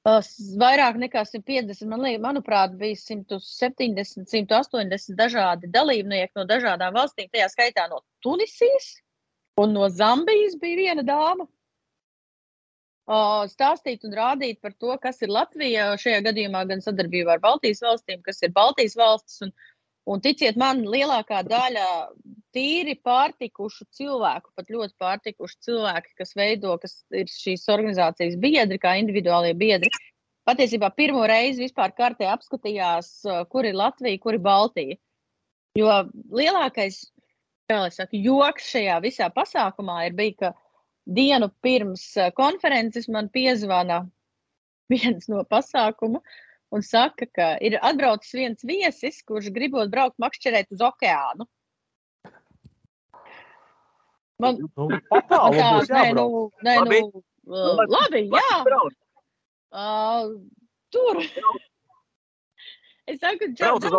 Vairāk 0.07 0.95
nekā 1.01 1.25
150, 1.27 1.83
man 1.91 1.99
liekas, 1.99 2.21
manuprāt, 2.23 2.77
bija 2.79 2.95
170, 2.95 4.23
180 4.31 5.17
dažādi 5.19 5.67
dalībnieki 5.73 6.39
no 6.39 6.45
dažādām 6.47 6.95
valstīm, 6.95 7.27
tajā 7.33 7.49
skaitā 7.51 7.89
no 7.91 7.99
Tunisijas 8.23 8.93
un 9.61 9.73
no 9.73 9.89
Zambijas 9.89 10.57
bija 10.61 10.81
viena 10.81 11.05
dāma. 11.05 11.47
Stāstīt 13.47 14.03
un 14.03 14.15
rādīt 14.17 14.59
par 14.61 14.73
to, 14.75 14.91
kas 14.99 15.21
ir 15.23 15.31
Latvija. 15.31 15.93
Šajā 16.01 16.19
gadījumā 16.25 16.65
gan 16.67 16.83
sadarbībā 16.83 17.37
ar 17.37 17.43
Baltijas 17.43 17.81
valstīm, 17.85 18.19
kas 18.25 18.43
ir 18.43 18.51
Baltijas 18.55 18.97
valstis. 18.99 19.39
Un, 19.45 19.53
un 20.11 20.23
ticiet 20.23 20.59
man, 20.59 20.83
lielākā 20.83 21.39
daļa 21.47 21.87
tīri 22.55 22.97
pārtikušu 23.07 23.87
cilvēku, 23.95 24.51
pat 24.59 24.69
ļoti 24.73 24.95
pārtikušu 24.99 25.57
cilvēki, 25.69 26.13
kas 26.19 26.35
veido, 26.35 26.75
kas 26.83 26.99
ir 27.15 27.31
šīs 27.31 27.65
organizācijas 27.71 28.37
biedri, 28.43 28.79
kā 28.83 28.97
individuālie 28.99 29.55
biedri. 29.55 29.91
Patiesībā 30.47 30.91
pirmo 30.95 31.25
reizi 31.27 31.65
vispār 31.65 31.91
kartē 31.95 32.27
apskatījās, 32.31 33.21
kur 33.51 33.67
ir 33.67 33.75
Latvija, 33.75 34.19
kur 34.19 34.35
ir 34.35 34.43
Baltija. 34.43 34.99
Jo 35.77 36.01
lielākais 36.33 37.05
saku, 37.67 38.15
joks 38.23 38.69
šajā 38.71 38.97
visā 39.03 39.27
pasākumā 39.33 40.07
ir 40.07 40.13
bijis, 40.15 40.37
ka 40.39 40.53
dienu 41.03 41.49
pirms 41.61 42.15
konferences 42.35 43.07
man 43.09 43.27
piezvana 43.29 44.05
viens 44.93 45.27
no 45.27 45.43
pasākumu 45.43 46.21
un 46.71 46.81
saka, 46.81 47.27
ka 47.27 47.57
ir 47.59 47.77
atbraucis 47.81 48.33
viens 48.33 48.63
viesis, 48.63 49.21
kurš 49.23 49.51
gribot 49.51 49.91
braukt 49.91 50.17
makšķerēt 50.19 50.71
uz 50.71 50.83
okeānu. 50.83 51.47
Man 54.39 54.59
nu, 54.61 54.87
patālu 55.09 55.57
tā, 55.57 55.69
nē, 55.91 56.03
nu, 56.13 56.25
nē, 56.63 56.75
Labi. 56.83 56.99
nu, 57.01 57.23
uh, 57.49 57.83
labi, 57.89 58.27
jā. 58.29 58.59
Uh, 59.73 60.35
tur. 60.93 61.23
Es 63.07 63.19
saku, 63.19 63.49
Džordžs, 63.55 63.91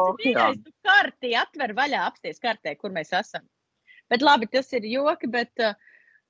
tu 0.63 0.73
karti 0.87 1.35
atver 1.37 1.75
vaļā, 1.75 2.05
apsties 2.07 2.39
kartē, 2.41 2.77
kur 2.79 2.95
mēs 2.95 3.13
esam. 3.17 3.45
Bet 4.09 4.25
labi, 4.25 4.49
tas 4.49 4.73
ir 4.73 4.87
joki, 4.89 5.29
bet 5.29 5.61
uh, 5.61 5.75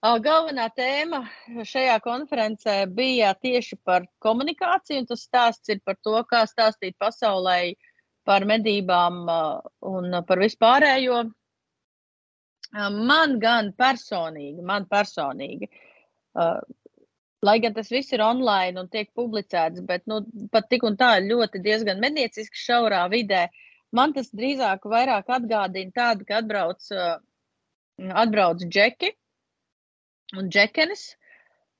galvenā 0.02 0.68
tēma 0.74 1.22
šajā 1.66 1.98
konferencē 2.02 2.86
bija 2.90 3.34
tieši 3.34 3.78
par 3.86 4.06
komunikāciju, 4.24 5.02
un 5.02 5.06
tas 5.06 5.22
stāsts 5.26 5.70
ir 5.70 5.80
par 5.86 5.98
to, 6.02 6.16
kā 6.30 6.44
stāstīt 6.46 6.96
pasaulē 6.98 7.74
par 8.26 8.44
medībām 8.44 9.20
uh, 9.30 9.60
un 9.88 10.18
par 10.26 10.42
vispārējo. 10.42 11.22
Man 12.72 13.38
gan 13.40 13.70
personīgi, 13.72 14.60
man 14.60 14.84
personīgi, 14.90 15.70
uh, 16.36 16.58
lai 17.42 17.56
gan 17.64 17.72
tas 17.78 17.88
viss 17.88 18.12
ir 18.12 18.20
online 18.20 18.76
un 18.82 18.90
tiek 18.92 19.08
publicēts, 19.16 19.80
bet 19.86 20.04
nu, 20.10 20.20
pat 20.52 20.68
tik 20.68 20.84
un 20.84 20.98
tā 21.00 21.14
ļoti 21.24 21.62
diezgan 21.64 22.02
mednieciski 22.02 22.60
šaurā 22.60 23.06
vidē, 23.08 23.46
man 23.94 24.12
tas 24.12 24.28
drīzāk 24.34 24.84
vairāk 24.84 25.30
atgādina 25.38 25.94
tādu, 25.94 26.28
ka 26.28 26.42
atbrauc, 26.42 26.84
uh, 26.92 27.16
atbrauc 27.98 28.62
džeki 28.64 29.12
un 30.38 30.50
džekenis, 30.52 31.04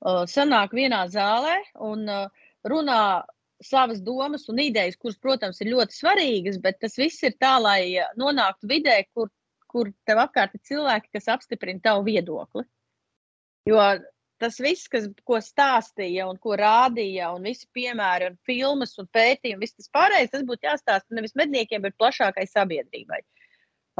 uh, 0.05 0.25
sanāk 0.31 0.75
vienā 0.77 1.05
zālē 1.12 1.57
un 1.85 2.07
uh, 2.09 2.47
runā 2.66 3.25
savas 3.62 4.01
domas 4.05 4.47
un 4.49 4.61
idejas, 4.62 4.97
kuras, 4.97 5.19
protams, 5.19 5.59
ir 5.61 5.73
ļoti 5.73 5.97
svarīgas, 5.97 6.61
bet 6.62 6.79
tas 6.81 6.95
viss 6.99 7.25
ir 7.27 7.35
tā, 7.43 7.57
lai 7.62 7.99
nonāktu 8.16 8.71
vidē, 8.71 9.01
kur 9.14 9.33
kur 9.69 9.91
tev 10.09 10.23
apkārt 10.25 10.57
ir 10.57 10.64
cilvēki, 10.71 11.12
kas 11.16 11.29
apstiprina 11.35 11.85
tavu 11.85 12.07
viedokli. 12.09 12.64
Jo 13.69 13.83
tas 14.41 14.57
viss, 14.62 14.89
kas, 14.91 15.09
ko 15.27 15.41
stāstīja 15.43 16.29
un 16.31 16.39
ko 16.41 16.55
rādīja, 16.59 17.33
un 17.35 17.49
visi 17.49 17.66
piemēri, 17.75 18.31
un 18.33 18.39
filmas, 18.49 18.95
un 19.03 19.09
pētījumi, 19.14 19.64
viss 19.64 19.77
tas 19.77 19.91
pārējais, 19.95 20.31
tas 20.35 20.47
būtu 20.47 20.69
jāstāsta 20.69 21.19
nevis 21.19 21.35
medniekiem, 21.39 21.83
bet 21.85 21.99
plašākai 21.99 22.47
sabiedrībai. 22.49 23.21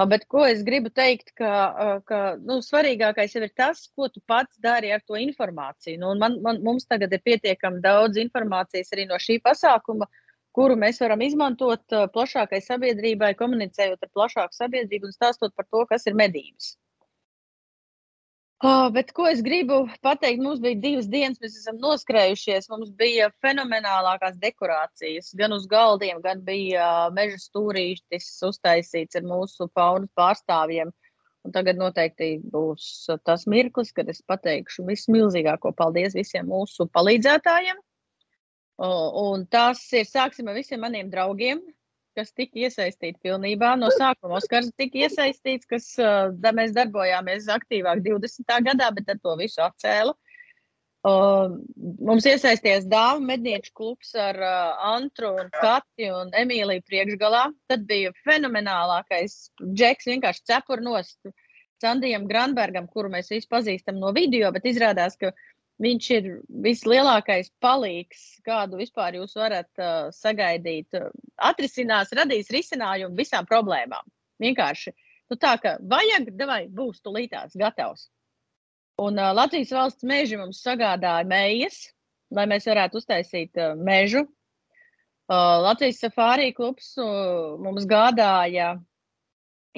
Bet 0.07 0.29
ko 0.31 0.45
es 0.47 0.61
gribu 0.63 0.93
teikt, 0.95 1.33
ka, 1.35 1.99
ka 2.07 2.19
nu, 2.39 2.61
svarīgākais 2.63 3.35
ir 3.35 3.49
tas, 3.57 3.81
ko 3.97 4.07
tu 4.07 4.21
pats 4.31 4.61
dari 4.63 4.93
ar 4.95 5.03
to 5.03 5.19
informāciju. 5.19 5.99
Nu, 5.99 6.13
man, 6.21 6.37
man, 6.45 6.61
mums 6.63 6.87
tagad 6.87 7.13
ir 7.17 7.23
pietiekami 7.25 7.83
daudz 7.83 8.21
informācijas 8.23 8.95
arī 8.95 9.09
no 9.11 9.19
šī 9.19 9.41
pasākuma, 9.43 10.07
kuru 10.55 10.77
mēs 10.79 11.03
varam 11.03 11.25
izmantot 11.27 11.97
plašākai 12.15 12.61
sabiedrībai, 12.63 13.33
komunicējot 13.39 14.07
ar 14.07 14.13
plašāku 14.15 14.55
sabiedrību 14.55 15.11
un 15.11 15.17
stāstot 15.17 15.57
par 15.59 15.67
to, 15.67 15.83
kas 15.91 16.07
ir 16.07 16.15
medības. 16.15 16.77
Oh, 18.59 18.89
bet 18.91 19.13
ko 19.15 19.29
es 19.31 19.39
gribu 19.47 19.85
pateikt? 20.03 20.41
Mums 20.43 20.59
bija 20.59 20.81
divas 20.83 21.07
dienas, 21.07 21.39
mēs 21.39 21.61
esam 21.61 21.77
noskrējušies. 21.79 22.67
Mums 22.73 22.91
bija 22.99 23.29
fenomenālākās 23.45 24.35
dekorācijas. 24.43 25.31
Gan 25.39 25.55
uz 25.55 25.69
galdiem, 25.71 26.19
gan 26.25 26.43
bija 26.43 26.89
meža 27.15 27.39
stūrītis 27.39 28.27
uztaisīts 28.49 29.21
ar 29.21 29.29
mūsu 29.31 29.69
faunas 29.79 30.11
pārstāvjiem. 30.19 30.91
Un 31.47 31.55
tagad 31.55 31.79
noteikti 31.79 32.33
būs 32.51 33.07
tas 33.23 33.47
mirklis, 33.47 33.95
kad 33.95 34.11
es 34.11 34.19
pateikšu 34.27 34.89
vismilzīgāko 34.91 35.71
paldies 35.79 36.19
visiem 36.19 36.51
mūsu 36.51 36.89
palīdzētājiem. 36.91 37.79
Un 38.83 39.47
tas 39.55 39.87
ir, 39.95 40.11
sāksim 40.11 40.51
ar 40.51 40.59
visiem 40.59 40.83
maniem 40.83 41.15
draugiem, 41.15 41.63
kas 42.19 42.35
tika 42.35 42.67
iesaistīti 42.67 43.23
pilnībā. 43.25 43.75
No 43.81 43.93
sākuma 43.95 44.41
Oskars 44.41 44.73
tika 44.79 45.07
iesaistīts, 45.07 45.69
kas 45.71 45.91
da, 46.43 46.53
mēs 46.57 46.75
darbojāmies 46.77 47.49
aktīvāk 47.55 48.03
20. 48.07 48.57
gadā, 48.71 48.91
bet 48.97 49.09
tad 49.09 49.23
to 49.23 49.37
visu 49.41 49.63
atcēla. 49.65 50.17
Uh, 51.07 51.53
mums 52.03 52.25
iesaistījās 52.27 52.89
dāmas 52.91 53.23
mednieku 53.23 53.71
klubs 53.79 54.11
ar 54.19 54.35
uh, 54.43 54.81
Antru, 54.97 55.31
un 55.39 55.53
Katju 55.55 56.17
un 56.25 56.33
Emīliju 56.35 56.83
priekšgalā. 56.91 57.45
Tad 57.71 57.85
bija 57.87 58.11
fenomenālākais 58.27 59.37
džeks, 59.63 60.09
vienkārši 60.11 60.43
cepurnos 60.51 61.15
Sandijam 61.79 62.27
Granbergam, 62.27 62.89
kuru 62.91 63.13
mēs 63.15 63.31
visi 63.31 63.47
pazīstam 63.51 64.01
no 64.03 64.11
video, 64.17 64.51
bet 64.51 64.67
izrādās, 64.67 65.15
ka 65.21 65.31
Viņš 65.79 66.07
ir 66.11 66.25
vislielākais 66.65 67.53
palīgs, 67.63 68.23
kādu 68.47 68.81
vispār 68.81 69.15
jūs 69.21 69.37
varat 69.39 69.69
uh, 69.79 70.09
sagaidīt. 70.15 70.97
Atrisinās, 71.39 72.11
radīs 72.19 72.51
risinājumu 72.51 73.15
visām 73.19 73.47
problēmām. 73.47 74.03
Vienkārši 74.43 74.91
nu, 74.91 75.37
tā, 75.39 75.55
ka 75.63 75.77
vajag, 75.79 76.33
vai 76.51 76.65
būs 76.67 76.99
tulītās 77.05 77.55
gatavs. 77.59 78.09
Un 78.99 79.21
uh, 79.23 79.31
Latvijas 79.39 79.71
valsts 79.77 80.07
meži 80.09 80.41
mums 80.41 80.65
sagādāja 80.65 81.29
mējas, 81.31 81.79
lai 82.35 82.49
mēs 82.51 82.67
varētu 82.67 82.99
uztaisīt 82.99 83.63
uh, 83.63 83.79
mežu. 83.79 84.25
Uh, 85.31 85.61
Latvijas 85.63 86.03
safārī 86.03 86.51
klubs 86.57 86.91
uh, 86.99 87.55
mums 87.63 87.87
gādāja 87.87 88.73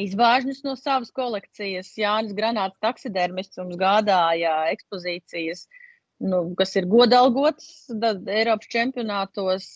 izvāžņus 0.01 0.65
no 0.65 0.79
savas 0.81 1.13
kolekcijas. 1.13 1.93
Jānis 2.01 2.33
Granāts, 2.33 2.81
taksidermists, 2.81 3.61
mums 3.61 3.77
gādāja 3.77 4.57
ekspozīcijas 4.73 5.67
uh, 5.67 5.80
nu, 6.21 6.41
kas 6.59 6.75
ir 6.77 6.89
godalgots 6.91 7.91
Eiropas 7.91 8.71
čempionātos. 8.73 9.69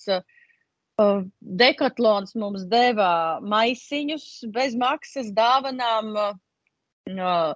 Uh, 1.00 1.24
Dekatlons 1.40 2.36
mums 2.38 2.66
deva 2.70 3.40
maisiņus 3.42 4.26
bez 4.54 4.76
maksas 4.78 5.32
dāvanām. 5.34 6.12
Uh, 7.10 7.54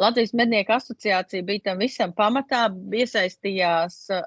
Latvijas 0.00 0.34
mednieku 0.34 0.74
asociācija 0.74 1.46
bija 1.46 1.70
tam 1.70 1.80
visam 1.80 2.12
pamatā, 2.12 2.66
iesaistījās 2.98 3.98
uh, 4.12 4.26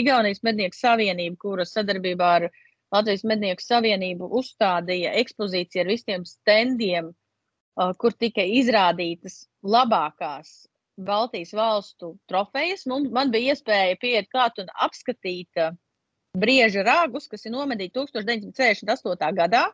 Igaunijas 0.00 0.42
mednieku 0.46 0.78
savienība, 0.78 1.36
kura 1.44 1.68
sadarbībā 1.68 2.32
ar 2.40 2.48
Latvijas 2.90 3.22
mednieku 3.28 3.62
savienību 3.62 4.30
uzstādīja 4.40 5.12
ekspozīciju 5.20 5.84
ar 5.84 5.92
visiem 5.92 6.26
standiem, 6.26 7.12
uh, 7.12 7.92
kur 8.00 8.16
tika 8.16 8.42
izrādītas 8.42 9.44
labākās 9.62 10.69
Baltijas 11.06 11.52
valstu 11.56 12.14
trofejas. 12.30 12.86
Mums, 12.90 13.10
man 13.14 13.32
bija 13.32 13.54
iespēja 13.54 13.98
pieiet 14.00 14.28
klāt 14.32 14.58
un 14.62 14.70
apskatīt 14.86 15.60
uh, 15.60 15.74
brieža 16.36 16.84
ragus, 16.86 17.28
kas 17.30 17.46
ir 17.46 17.54
nomedīti 17.54 17.96
1968. 17.98 19.36
gadā. 19.36 19.66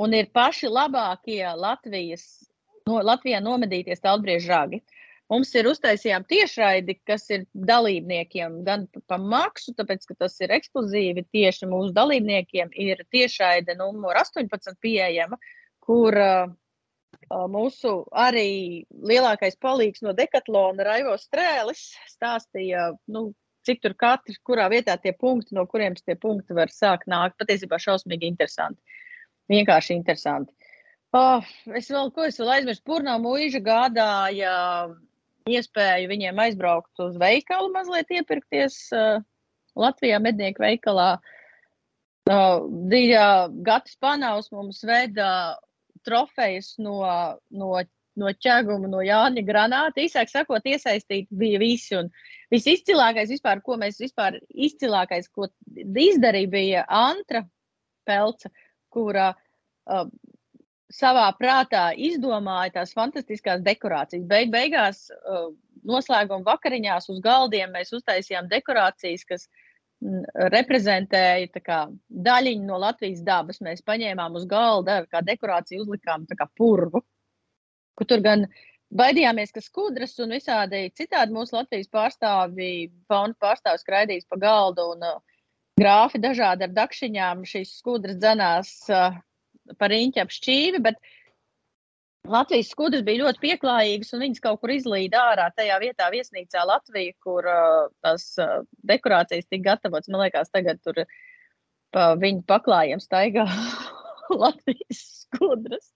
Un 0.00 0.16
ir 0.16 0.30
paši 0.32 0.70
labākie 0.72 1.44
Latvijas, 1.60 2.24
no, 2.88 3.00
Latvijā 3.04 3.40
nomedītie 3.44 3.96
stāvbrieža 3.98 4.54
ragi. 4.54 4.80
Mums 5.30 5.52
ir 5.54 5.68
uztaisījām 5.70 6.24
tiešraidi, 6.26 6.96
kas 7.06 7.28
ir 7.30 7.44
dalībniekiem 7.54 8.62
gan 8.66 8.88
pa 9.06 9.18
maksu, 9.20 9.76
tāpēc, 9.78 10.08
ka 10.08 10.16
tas 10.24 10.34
ir 10.42 10.50
ekskluzīvi 10.56 11.22
tieši 11.30 11.68
mūsu 11.70 11.94
dalībniekiem, 11.94 12.72
ir 12.74 13.04
tiešraide 13.14 13.76
numur 13.78 14.18
18 14.18 14.74
pieejama, 14.82 15.38
kur 15.86 16.18
uh, 16.18 16.50
mūsu 17.28 17.92
arī 18.10 18.84
lielākais 18.90 19.56
palīgs 19.60 20.02
no 20.02 20.14
Dekatlona, 20.16 20.84
Raivo 20.86 21.16
Strēlis, 21.20 21.90
stāstīja, 22.10 22.90
nu, 23.08 23.30
cik 23.66 23.82
tur 23.82 23.94
katrs, 23.94 24.40
kurā 24.42 24.68
vietā 24.72 24.96
tie 25.00 25.12
punkti, 25.12 25.54
no 25.54 25.66
kuriem 25.66 25.94
tie 25.94 26.16
punkti 26.16 26.56
var 26.56 26.72
sākt 26.72 27.06
nākt. 27.06 27.36
Patiesībā 27.38 27.78
šausmīgi 27.78 28.26
interesanti. 28.30 28.80
Vienkārši 29.50 29.94
interesanti. 29.98 30.54
Oh, 31.12 31.42
es 31.74 31.90
vēl, 31.90 32.12
ko 32.14 32.24
es 32.28 32.38
vēl 32.38 32.52
aizmirsu, 32.54 32.84
Purnā 32.86 33.16
mūža 33.18 33.60
gādāja 33.66 34.54
iespēju 35.50 36.10
viņiem 36.10 36.38
aizbraukt 36.38 37.02
uz 37.02 37.16
veikalu, 37.18 37.72
mazliet 37.74 38.12
iepirkties 38.14 38.76
uh, 38.94 39.18
Latvijā 39.78 40.20
mednieku 40.22 40.62
veikalā. 40.62 41.16
Uh, 42.30 42.62
Dīļā 42.92 43.26
Gatis 43.66 43.98
Panaus 43.98 44.52
mums 44.54 44.84
veda 44.86 45.58
trofejas 46.06 46.74
no, 46.82 47.00
no, 47.50 47.70
no 48.20 48.32
ķēguma, 48.44 48.88
no 48.90 49.02
Jāņa 49.04 49.44
granāta. 49.46 50.02
Īsāk 50.02 50.32
sakot, 50.32 50.66
iesaistīti 50.66 51.28
bija 51.42 51.60
visi. 51.62 51.96
Un 51.98 52.10
visizcilākais, 52.52 53.32
vispār, 53.34 53.62
ko 53.66 53.78
mēs 53.80 54.00
vispār 54.02 54.40
izcilākais, 54.50 55.30
ko 55.34 55.50
izdarīja, 55.76 56.52
bija 56.52 56.84
Antra 56.88 57.44
Pelca, 58.08 58.50
kura 58.90 59.30
uh, 59.32 60.06
savā 60.90 61.28
prātā 61.38 61.90
izdomāja 61.94 62.80
tās 62.80 62.94
fantastiskās 62.96 63.62
dekorācijas. 63.66 64.26
Beig 64.30 64.52
beigās, 64.52 65.06
uh, 65.10 65.50
noslēguma 65.86 66.44
vakariņās 66.48 67.08
uz 67.12 67.20
galdiem 67.24 67.72
mēs 67.76 67.94
uztaisījām 67.96 68.50
dekorācijas, 68.50 69.24
kas 69.28 69.46
uh, 69.46 69.66
reprezentēja 70.00 71.60
kā, 71.64 71.80
daļiņu 72.08 72.66
no 72.66 72.78
Latvijas 72.80 73.22
dabas. 73.24 73.60
Mēs 73.64 73.84
paņēmām 73.86 74.38
uz 74.40 74.46
galda, 74.48 75.02
kā 75.10 75.20
dekorāciju 75.24 75.84
uzlikām 75.84 76.26
kā 76.30 76.48
purvu. 76.56 77.02
Tur 78.00 78.22
gan 78.24 78.46
baidījāmies, 78.96 79.52
ka 79.52 79.60
skudras 79.60 80.16
un 80.24 80.32
visādi 80.32 80.86
citādi 80.96 81.36
mūsu 81.36 81.58
Latvijas 81.58 81.90
pārstāvji, 81.92 82.90
fauna 83.10 83.36
pārstāvji 83.40 83.82
skraidīs 83.84 84.28
pa 84.28 84.40
galdu 84.40 84.88
un 84.94 85.04
uh, 85.04 85.18
grāfi 85.80 86.20
dažādi 86.22 86.64
ar 86.64 86.72
dakšiņām 86.78 87.44
šīs 87.44 87.76
skudras 87.82 88.16
dzenās 88.16 88.72
uh, 88.88 89.18
par 89.78 89.92
riņķi 89.92 90.22
ap 90.24 90.32
šķīvi, 90.32 90.80
bet 90.88 90.96
Latvijas 92.28 92.68
skudras 92.70 93.02
bija 93.04 93.24
ļoti 93.24 93.40
pieklājīgas, 93.42 94.12
un 94.14 94.22
viņas 94.24 94.42
kaut 94.44 94.60
kur 94.60 94.72
izlīda 94.74 95.22
ārā 95.32 95.46
tajā 95.56 95.78
vietā, 95.80 96.10
viesnīcā 96.12 96.62
Latvijā, 96.68 97.14
kur 97.24 97.46
uh, 97.48 97.88
tās 98.04 98.26
uh, 98.38 98.60
dekorācijas 98.86 99.48
tika 99.48 99.70
gatavotas. 99.70 100.10
Man 100.12 100.26
liekas, 100.26 100.52
tagad 100.52 100.82
tur 100.84 101.00
pa 101.94 102.12
viņu 102.20 102.44
paklājiem 102.46 103.00
staigā 103.02 103.46
Latvijas 104.42 105.00
skudras. 105.24 105.94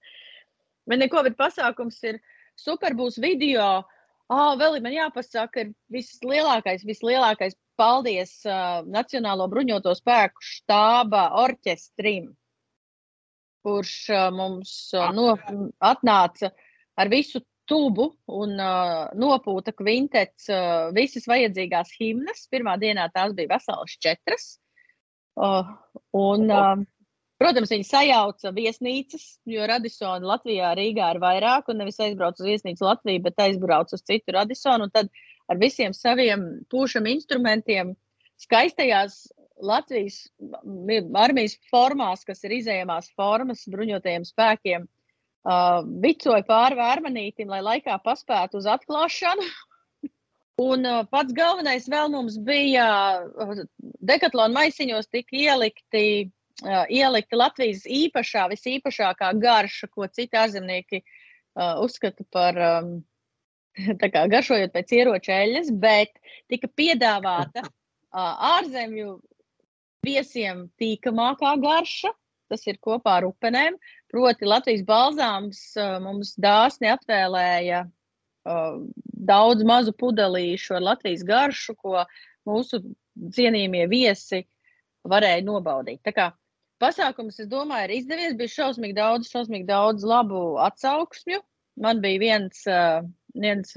Bet 0.88 1.02
neko, 1.04 1.22
bet 1.28 1.36
pasākums 1.36 2.00
ir 2.08 2.22
super, 2.60 2.96
būs 2.96 3.20
video. 3.20 3.84
Oh, 4.32 4.54
vēl 4.56 4.80
man 4.80 4.96
jāpasaka, 4.96 5.66
ir 5.66 5.74
vislielākais, 5.92 6.86
vislielākais 6.88 7.58
paldies 7.76 8.38
uh, 8.48 8.80
Nacionālo 8.88 9.44
bruņoto 9.52 9.92
spēku 9.98 10.40
štāba 10.40 11.28
orķestrim 11.44 12.32
kurš 13.64 13.96
mums 14.36 14.76
no, 15.16 15.32
atnāca 15.80 16.52
ar 17.00 17.10
visu 17.10 17.40
tubu 17.68 18.10
un 18.28 18.58
uh, 18.60 19.10
nopūta 19.16 19.72
kvintets 19.76 20.50
uh, 20.52 20.90
visas 20.96 21.26
vajadzīgās 21.30 21.94
himnas. 21.98 22.46
Pirmā 22.52 22.76
dienā 22.80 23.08
tās 23.14 23.32
bija 23.36 23.54
veselas 23.54 23.96
četras. 24.04 24.48
Uh, 25.34 25.72
un, 26.14 26.46
uh, 26.52 26.74
protams, 27.40 27.72
viņi 27.72 27.88
sajauca 27.88 28.52
viesnīcas, 28.54 29.24
jo 29.50 29.66
Radisona 29.68 30.34
Latvijā 30.34 30.74
Rīgā 30.78 31.14
ir 31.14 31.22
vairāk, 31.24 31.70
un 31.72 31.80
nevis 31.82 32.00
aizbrauc 32.04 32.38
uz 32.38 32.50
viesnīcu 32.50 32.86
Latviju, 32.86 33.24
bet 33.24 33.46
aizbrauc 33.46 33.96
uz 33.96 34.04
citu 34.04 34.36
Radisonu. 34.36 34.90
Tad 34.94 35.10
ar 35.50 35.60
visiem 35.60 35.96
saviem 35.96 36.46
pūšam 36.72 37.08
instrumentiem, 37.10 37.96
skaistajās 38.44 39.24
Latvijas 39.62 40.24
armijas 41.14 41.54
formās, 41.70 42.24
kas 42.26 42.42
ir 42.44 42.56
izējamās 42.58 43.10
formas 43.14 43.62
bruņotajiem 43.70 44.26
spēkiem, 44.26 44.86
uh, 44.86 45.84
vicoju 46.02 46.42
pāri 46.48 46.78
vērmanītim, 46.80 47.52
lai 47.52 47.60
laikā 47.62 47.98
paspētu 48.04 48.58
uz 48.60 48.68
atklāšanu. 48.70 49.46
Un 50.64 50.86
uh, 50.86 51.02
pats 51.10 51.34
galvenais 51.34 51.88
vēl 51.90 52.10
mums 52.12 52.38
bija 52.46 52.86
uh, 53.22 53.64
dekatlona 54.02 54.54
maisiņos 54.54 55.10
tika 55.10 55.36
ielikti, 55.38 56.04
uh, 56.64 56.84
ielikti 56.90 57.38
Latvijas 57.38 57.86
īpašā, 57.86 58.48
visīpašākā 58.52 59.32
garša, 59.42 59.90
ko 59.90 60.06
citi 60.10 60.38
ārzemnieki 60.38 61.02
uh, 61.02 61.78
uzskata 61.82 62.26
par 62.34 62.58
um, 62.58 62.96
kā, 64.02 64.26
garšojot 64.30 64.74
pēc 64.74 64.98
ieroča 64.98 65.38
eļļas, 65.44 65.70
bet 65.78 66.14
tika 66.50 66.70
piedāvāta 66.70 67.64
uh, 67.66 68.58
ārzemju 68.58 69.18
viesiem 70.06 70.68
tīkamākā 70.80 71.56
garša. 71.62 72.12
Tas 72.52 72.66
ir 72.68 72.76
kopā 72.84 73.18
ar 73.18 73.28
upenēm. 73.30 73.78
Proti, 74.12 74.46
Latvijas 74.46 74.84
balzāms 74.86 75.60
uh, 75.80 75.96
mums 76.04 76.34
dāsni 76.38 76.90
atvēlēja 76.92 77.84
uh, 77.88 78.76
daudz 79.32 79.64
mazu 79.66 79.94
pudelīšu 79.96 80.76
ar 80.76 80.84
Latvijas 80.90 81.24
garšu, 81.26 81.74
ko 81.80 82.04
mūsu 82.46 82.82
cienījamie 83.34 83.86
viesi 83.90 84.44
varēja 85.08 85.44
nobaudīt. 85.46 86.02
Tā 86.04 86.12
kā 86.14 86.28
pasākums, 86.82 87.40
es 87.40 87.48
domāju, 87.50 87.88
ir 87.88 87.96
izdevies. 87.98 88.36
Bija 88.38 88.54
šausmīgi 88.58 88.98
daudz, 89.00 89.32
šausmīgi 89.32 89.66
daudz 89.68 90.04
labu 90.06 90.44
atsauksmju. 90.62 91.40
Man 91.80 92.04
bija 92.04 92.22
viens, 92.22 92.60
uh, 92.70 93.00
viens 93.34 93.72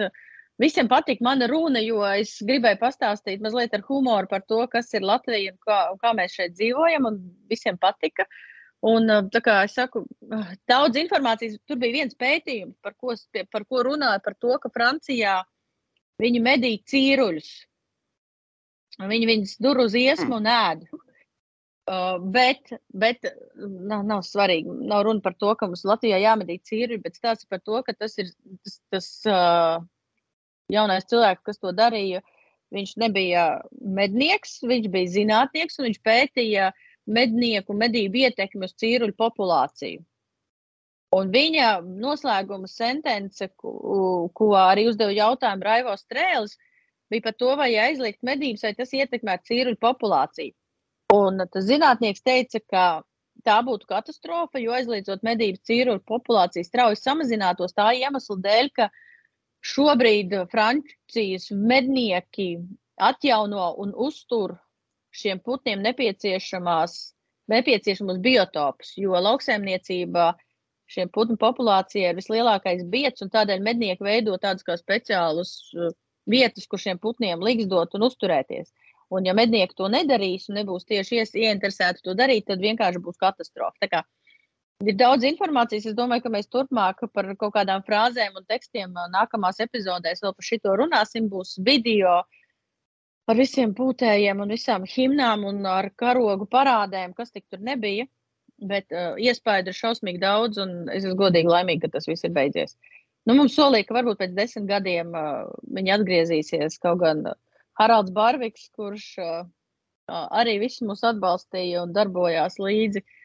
Visiem 0.58 0.88
patīk 0.90 1.20
mana 1.22 1.46
runa, 1.50 1.82
jo 1.86 2.02
es 2.08 2.32
gribēju 2.42 2.80
pastāstīt 2.82 3.44
mazliet 3.46 3.76
ar 3.78 3.84
humoru 3.86 4.30
par 4.32 4.42
to, 4.50 4.64
kas 4.72 4.90
ir 4.98 5.06
Latvija 5.06 5.54
un 5.54 5.58
kā, 5.62 5.80
un 5.94 6.00
kā 6.02 6.14
mēs 6.18 6.34
šeit 6.34 6.56
dzīvojam. 6.56 7.10
Visiem 7.52 7.78
patika. 7.78 8.26
Un, 8.88 9.10
kā 9.34 9.56
es 9.66 9.76
saku, 9.78 10.04
daudz 10.70 10.98
informācijas. 11.02 11.58
Tur 11.70 11.80
bija 11.82 12.00
viens 12.00 12.18
pētījums, 12.18 12.78
par 12.82 12.94
ko, 12.98 13.14
par 13.54 13.66
ko 13.70 13.84
runāja, 13.86 14.22
par 14.26 14.38
to, 14.38 14.54
ka 14.62 14.70
Francijā 14.74 15.40
viņi 16.22 16.42
medīja 16.46 16.86
cīruļus. 16.94 17.52
Viņi 18.98 19.30
viņus 19.30 19.58
dur 19.62 19.84
uz 19.84 19.98
iesmu 19.98 20.40
un 20.40 20.50
ēd. 20.50 20.88
Uh, 21.88 22.18
bet 22.20 22.74
bet 22.92 23.24
nav, 23.56 24.02
nav 24.04 24.24
svarīgi. 24.28 24.74
Nav 24.90 25.06
runa 25.08 25.24
par 25.24 25.38
to, 25.40 25.54
ka 25.56 25.70
mums 25.70 25.86
Latvijā 25.88 26.18
jāmedī 26.20 26.58
cīruļi, 26.60 27.00
bet 27.06 27.16
stāsta 27.16 27.48
par 27.48 27.62
to, 27.64 27.78
ka 27.86 27.94
tas 27.96 28.18
ir 28.20 28.34
tas, 28.66 28.74
tas 28.92 29.08
uh, 29.32 29.86
jaunais 30.74 31.08
cilvēks, 31.10 31.46
kas 31.46 31.62
to 31.64 31.74
darīja. 31.76 32.24
Viņš 32.76 32.98
nebija 33.00 33.44
mednieks, 33.80 34.58
viņš 34.68 34.90
bija 34.92 35.14
zinātnieks 35.14 35.80
un 35.80 35.88
viņš 35.88 36.00
pētīja 36.04 36.72
uh, 36.74 36.86
mednieku 37.08 37.76
medību 37.78 38.24
ietekmi 38.28 38.68
uz 38.68 38.76
cīruļu 38.82 39.16
populāciju. 39.18 40.04
Un 41.16 41.30
viņa 41.32 41.68
noslēguma 41.88 42.68
sentence, 42.68 43.48
ko, 43.56 44.28
ko 44.36 44.52
arī 44.60 44.90
uzdeva 44.90 45.16
jautājumu 45.16 45.64
Raivo 45.64 45.94
Strēlis, 45.96 46.58
bija 47.08 47.30
par 47.30 47.38
to, 47.40 47.54
vai 47.56 47.70
aizliegt 47.80 48.20
medības, 48.28 48.66
vai 48.68 48.74
tas 48.76 48.92
ietekmē 48.92 49.38
cīruļu 49.48 49.80
populāciju. 49.80 50.52
Un 51.16 51.40
tas 51.48 51.64
zinātnieks 51.70 52.26
teica, 52.28 52.60
ka 52.60 52.86
tā 53.48 53.56
būtu 53.64 53.88
katastrofa, 53.88 54.60
jo 54.60 54.76
aizliedzot 54.76 55.24
medības 55.24 55.64
cīruļu 55.70 56.04
populācija 56.04 56.68
strauji 56.68 57.00
samazinātos 57.00 57.78
tā 57.78 57.94
iemesla 57.96 58.36
dēļ, 58.44 58.72
ka 58.76 58.90
šobrīd 59.66 60.34
Francijas 60.52 61.50
mednieki 61.52 62.58
atjauno 62.98 63.74
un 63.78 63.94
uztur 63.96 64.58
šiem 65.18 65.40
putniem 65.40 65.82
nepieciešamos 65.82 67.14
biotopus, 68.22 68.94
jo 68.98 69.18
lauksaimniecībā 69.28 70.28
šiem 70.88 71.10
putnu 71.12 71.38
populācijai 71.40 72.12
ir 72.12 72.20
vislielākais 72.20 72.84
biets, 72.92 73.24
un 73.26 73.32
tādēļ 73.34 73.64
mednieki 73.64 74.04
veido 74.04 74.38
tādus 74.40 74.68
kā 74.68 74.78
speciālus 74.80 75.56
uh, 75.76 75.90
vietas, 76.30 76.68
kur 76.68 76.80
šiem 76.80 77.00
putniem 77.00 77.44
liksdot 77.44 77.96
un 77.98 78.06
uzturēties. 78.08 78.72
Un, 79.10 79.28
ja 79.28 79.34
mednieki 79.36 79.76
to 79.80 79.88
nedarīs 79.92 80.50
un 80.52 80.60
nebūs 80.60 80.88
tieši 80.88 81.24
ieinteresēti 81.24 82.04
to 82.04 82.16
darīt, 82.20 82.48
tad 82.50 82.64
vienkārši 82.64 83.04
būs 83.04 83.20
katastrofa. 83.22 84.04
Ir 84.86 84.94
daudz 84.94 85.26
informācijas. 85.26 85.88
Es 85.90 85.96
domāju, 85.98 86.28
ka 86.28 86.32
mēs 86.34 86.50
turpmāk 86.54 87.00
par 87.14 87.32
kaut 87.42 87.56
kādām 87.56 87.82
frāzēm 87.86 88.36
un 88.38 88.44
tekstiem 88.46 88.92
uh, 88.94 89.08
nākamās 89.10 89.58
epizodēs 89.64 90.22
vēl 90.22 90.36
par 90.38 90.46
šito 90.46 90.76
runāsim. 90.78 91.32
Būs 91.32 91.56
video, 91.66 92.20
uh, 92.20 92.46
ar 93.28 93.40
visiem 93.40 93.74
pūtējiem 93.78 94.44
un 94.44 94.54
visām 94.54 94.86
himnām 94.88 95.48
un 95.50 95.66
ar 95.66 95.90
karogu 95.98 96.46
parādēm, 96.54 97.18
kas 97.18 97.34
tik 97.34 97.48
tur 97.50 97.64
nebija. 97.72 98.06
Bet 98.58 98.94
uh, 98.94 99.18
iespēju 99.18 99.66
ir 99.66 99.80
šausmīgi 99.80 100.22
daudz, 100.22 100.62
un 100.62 100.88
es 100.90 101.04
esmu 101.04 101.18
godīgi 101.26 101.50
laimīga, 101.52 101.88
ka 101.88 101.98
tas 101.98 102.08
viss 102.10 102.26
ir 102.26 102.38
beidzies. 102.38 102.78
Nu, 103.26 103.34
mums 103.34 103.58
solīja, 103.58 103.90
ka 103.90 103.98
varbūt 103.98 104.22
pēc 104.22 104.38
desmit 104.38 104.70
gadiem 104.70 105.10
uh, 105.18 105.50
viņi 105.74 105.98
atgriezīsies. 105.98 106.78
Kaut 106.86 107.02
gan 107.02 107.26
Haralds 107.82 108.14
Barviks, 108.14 108.70
kurš 108.78 109.10
uh, 109.26 109.46
arī 110.08 110.60
visu 110.62 110.86
mūs 110.86 111.02
atbalstīja 111.06 111.84
un 111.84 111.94
darbojās 111.98 112.58
līdzi, 112.62 113.02
uh, 113.02 113.17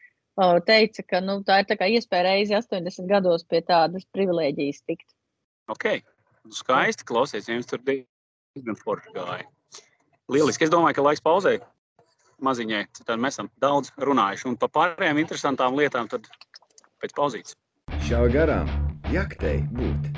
teica, 0.67 1.03
ka 1.07 1.21
nu, 1.21 1.41
tā 1.45 1.61
ir 1.61 1.69
tā 1.69 1.89
iespēja 1.89 2.29
reizi 2.29 2.55
80 2.57 3.09
gados 3.09 3.45
pie 3.45 3.61
tādas 3.65 4.05
privilēģijas 4.15 4.81
tikt. 4.87 5.07
Ok, 5.71 6.01
skaisti 6.51 7.05
klausies, 7.07 7.47
jums 7.47 7.69
tur 7.69 7.83
diezgan 7.85 8.79
forši 8.79 9.13
gāja. 9.15 9.45
Lieliski. 10.31 10.65
Es 10.65 10.71
domāju, 10.71 10.97
ka 10.97 11.05
laiks 11.05 11.23
pauzē 11.23 11.57
maziņai. 12.43 12.85
Tad 13.05 13.19
mēs 13.21 13.37
esam 13.37 13.49
daudz 13.61 13.91
runājuši. 13.99 14.47
Un 14.51 14.57
par 14.59 14.71
pārējām 14.75 15.19
interesantām 15.21 15.77
lietām 15.77 16.09
tad 16.11 16.27
pēc 17.03 17.15
pauzītes. 17.17 17.57
Šā 18.07 18.25
garām 18.33 18.69
jaktei 19.11 19.61
būt. 19.75 20.11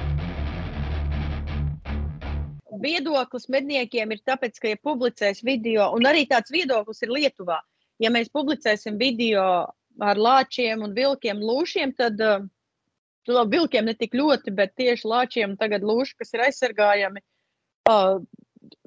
Viedoklis 2.86 3.48
medniekiem 3.50 4.12
ir 4.14 4.22
tāpēc, 4.28 4.60
ka, 4.62 4.74
ja 4.74 4.80
publicēs 4.84 5.42
video, 5.48 5.88
un 5.96 6.06
arī 6.10 6.26
tāds 6.30 6.52
viedoklis 6.54 7.02
ir 7.06 7.14
Lietuvā, 7.14 7.62
ja 8.04 8.12
mēs 8.12 8.28
publicēsim 8.36 9.00
video 9.00 9.46
ar 10.04 10.20
lāčiem 10.20 10.84
un 10.86 10.94
vilkiem 10.96 11.40
lūšiem, 11.40 11.94
tad 11.98 12.22
uh, 12.24 12.46
vilkiem 13.28 13.86
ne 13.86 13.96
tik 13.98 14.16
ļoti, 14.16 14.54
bet 14.56 14.76
tieši 14.80 15.08
lāčiem 15.08 15.58
tagad 15.58 15.84
lūši, 15.84 16.18
kas 16.20 16.34
ir 16.34 16.46
aizsargājami, 16.48 17.24
uh, 17.90 18.20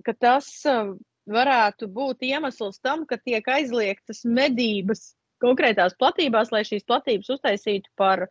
ka 0.05 0.15
tas 0.19 0.51
uh, 0.69 0.95
varētu 1.29 1.89
būt 1.93 2.25
iemesls 2.29 2.81
tam, 2.81 3.07
ka 3.07 3.19
tiek 3.21 3.47
aizliegtas 3.49 4.25
medības 4.25 5.13
konkrētās 5.43 5.95
platībās, 5.99 6.53
lai 6.53 6.65
šīs 6.67 6.87
platības 6.89 7.31
uztaisītu 7.37 7.91
par 7.97 8.27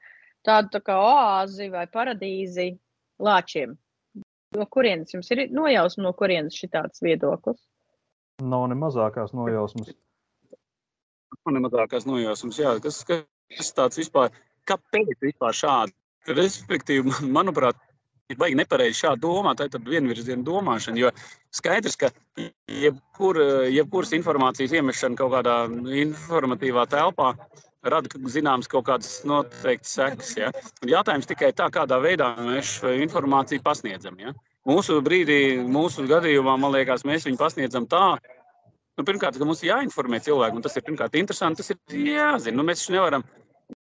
tādu 0.48 0.74
tā 0.76 0.82
kā 0.84 0.98
oāzi 1.00 1.70
vai 1.72 1.86
paradīzi 1.92 2.74
lāčiem. 3.24 3.78
No 4.56 4.66
kurienes 4.72 5.14
jums 5.14 5.30
ir 5.36 5.48
nojausma, 5.52 6.08
no 6.08 6.14
kurienes 6.16 6.56
šī 6.56 6.70
tāds 6.72 7.04
viedoklis? 7.04 7.60
Nav 8.44 8.68
ne 8.72 8.78
mazākās 8.80 9.34
nojausmas. 9.36 9.92
Nav 11.36 11.56
ne 11.56 11.64
mazākās 11.64 12.08
nojausmas, 12.08 12.60
jā. 12.62 12.76
Kas, 12.84 13.02
kas 13.08 13.74
tāds 13.76 14.00
vispār, 14.00 14.32
kāpēc 14.70 15.16
vispār 15.24 15.56
šādi? 15.56 15.96
Respektīvi, 16.38 17.14
manuprāt, 17.38 17.80
ir 18.32 18.40
baigi 18.40 18.58
nepareizi 18.60 19.06
šādi 19.06 19.24
domāt, 19.24 19.62
tā 19.62 19.70
ir 19.70 19.92
vienvirziena 19.92 20.44
domāšana. 20.48 21.00
Jo 21.00 21.12
skaidrs, 21.56 21.96
ka 22.00 22.12
jebkur, 22.68 23.40
jebkuras 23.72 24.12
informācijas 24.18 24.76
iemešana 24.76 25.20
kaut 25.20 25.32
kādā 25.38 25.62
informatīvā 26.04 26.88
telpā 26.92 27.34
rada 27.88 28.20
zināmas 28.34 28.68
kaut 28.68 28.88
kādas 28.90 29.22
noteiktas 29.28 29.94
sekas. 29.96 30.34
Ja? 30.36 30.52
Jautājums 30.88 31.30
tikai 31.30 31.54
tā, 31.56 31.70
kādā 31.74 32.02
veidā 32.04 32.34
mēs 32.42 32.78
šo 32.82 32.92
informāciju 33.06 33.64
pasniedzam. 33.64 34.18
Ja? 34.20 34.34
Mūsu 34.68 35.00
brīdī, 35.04 35.62
mūsu 35.64 36.04
gadījumā, 36.10 36.58
man 36.60 36.74
liekas, 36.76 37.06
mēs 37.08 37.28
viņu 37.30 37.40
pasniedzam 37.40 37.88
tā, 37.88 38.18
Nu, 38.98 39.06
pirmkārt, 39.06 39.38
mums 39.46 39.62
ir 39.62 39.72
jāinformē 39.76 40.20
cilvēki, 40.26 40.58
un 40.58 40.66
tas 40.66 40.78
ir 40.78 40.86
pirmkārt 40.88 41.16
interesanti. 41.20 41.62
Tas 41.62 41.74
ir 41.74 42.08
jāzina. 42.16 42.58
Nu, 42.58 42.66
mēs 42.66 42.82
taču 42.82 42.96
nevaram 42.96 43.26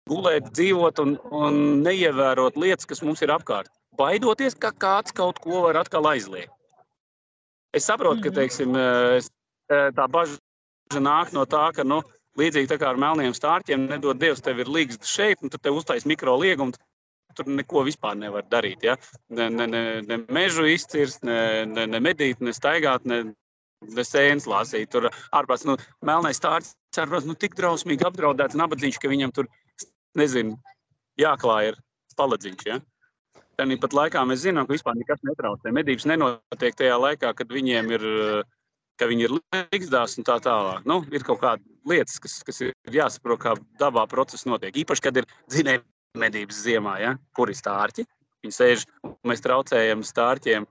gulēt, 0.10 0.50
dzīvot 0.52 1.00
un, 1.04 1.16
un 1.32 1.60
neievērot 1.86 2.60
lietas, 2.60 2.90
kas 2.90 3.04
mums 3.06 3.24
ir 3.24 3.32
apkārt 3.32 3.72
baidoties, 3.96 4.58
ka 4.60 4.74
kāds 4.76 5.16
kaut 5.16 5.40
ko 5.44 5.66
var 5.68 5.80
atkal 5.80 6.08
aizliegt. 6.12 6.52
Es 7.76 7.88
saprotu, 7.90 8.22
ka 8.24 8.32
mhm. 8.32 8.38
teiksim, 8.40 8.76
tā 9.96 10.08
bažas 10.12 10.40
nāk 10.96 11.34
no 11.36 11.46
tā, 11.50 11.68
ka 11.76 11.84
nu, 11.88 12.02
līdzīgi 12.40 12.80
kā 12.80 12.92
ar 12.92 13.00
melniem 13.00 13.36
stārķiem, 13.36 13.88
nedod 13.92 14.20
Dievs, 14.20 14.44
tev 14.44 14.62
ir 14.64 14.72
līgsts 14.72 15.12
šeit, 15.12 15.42
un 15.44 15.52
tad 15.52 15.64
tev 15.64 15.80
uztais 15.80 16.08
mikro 16.08 16.38
liegumu. 16.40 16.76
Tur 17.36 17.50
neko 17.52 17.82
vispār 17.84 18.16
nevar 18.16 18.46
darīt. 18.48 18.86
Ja? 18.88 18.94
Ne, 19.36 19.50
ne, 19.52 19.66
ne, 19.68 19.82
ne 20.08 20.18
mežu 20.32 20.64
izcirst, 20.72 21.26
ne, 21.28 21.66
ne, 21.68 21.84
ne 21.92 22.00
medīt, 22.00 22.40
ne 22.40 22.54
staigāt, 22.56 23.04
ne, 23.04 23.34
ne 23.82 24.06
sēnes 24.06 24.48
lasīt. 24.50 24.90
Tur 24.94 25.10
ārpus 25.36 25.66
nu, 25.68 25.78
melnais 26.06 26.40
stārķis 26.40 26.76
ir 27.02 27.28
nu, 27.28 27.36
tik 27.36 27.56
drausmīgi 27.60 28.08
apdraudēts, 28.08 28.58
nabadzīgs, 28.60 29.00
ka 29.02 29.12
viņam 29.12 29.34
tur, 29.36 29.50
nezinu, 30.18 30.56
jāklāj 31.20 31.74
ar 31.74 31.80
paladziņš. 32.20 32.68
Ja? 32.70 32.80
Tāpat 33.56 33.96
laikā 33.96 34.24
mēs 34.28 34.44
zinām, 34.44 34.68
ka 34.68 34.76
vispār 34.76 34.98
nekas 35.00 35.24
netraucē. 35.28 35.72
Medības 35.76 36.08
nenotiek 36.12 36.76
tajā 36.76 36.98
laikā, 37.00 37.32
kad 37.38 37.52
viņiem 37.52 37.92
ir, 37.96 38.06
ka 39.00 39.08
viņi 39.12 39.28
ir 39.28 39.36
līgzdās 39.38 40.18
un 40.20 40.28
tā 40.28 40.38
tālāk. 40.44 40.84
Nu, 40.88 41.02
ir 41.12 41.24
kaut 41.28 41.42
kādas 41.44 41.64
lietas, 41.88 42.20
kas, 42.24 42.42
kas 42.48 42.62
ir 42.66 42.74
jāsaprot, 42.92 43.40
kā 43.44 43.56
dabā 43.80 44.06
process 44.12 44.48
notiek. 44.48 44.76
Īpaši, 44.84 45.06
kad 45.08 45.22
ir 45.22 45.28
dzinēji 45.52 45.84
medības 46.20 46.62
ziemā, 46.68 47.00
ja? 47.04 47.16
kur 47.36 47.52
ir 47.52 47.60
stārķi. 47.60 48.08
Viņi 48.44 48.56
sēž, 48.56 48.86
un 49.08 49.16
mēs 49.32 49.44
traucējam 49.44 50.04
stārķiem, 50.06 50.68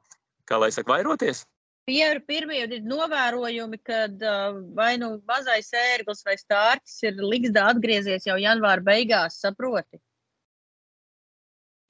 kā 0.48 0.60
lai 0.60 0.70
saka, 0.74 0.92
vairoties. 0.92 1.44
Pie- 1.84 2.20
Pirmie 2.24 2.62
ir 2.64 2.84
novērojumi, 2.88 3.78
kad 3.84 4.22
uh, 4.24 4.56
vai 4.76 4.94
nu 5.00 5.18
mazais 5.28 5.68
ērglis 5.76 6.24
vai 6.24 6.36
stārķis 6.40 7.02
ir 7.10 7.20
Ligzdā 7.20 7.66
atgriezies 7.74 8.24
jau 8.24 8.38
janvāra 8.40 8.84
beigās, 8.84 9.36
saproti? 9.42 10.00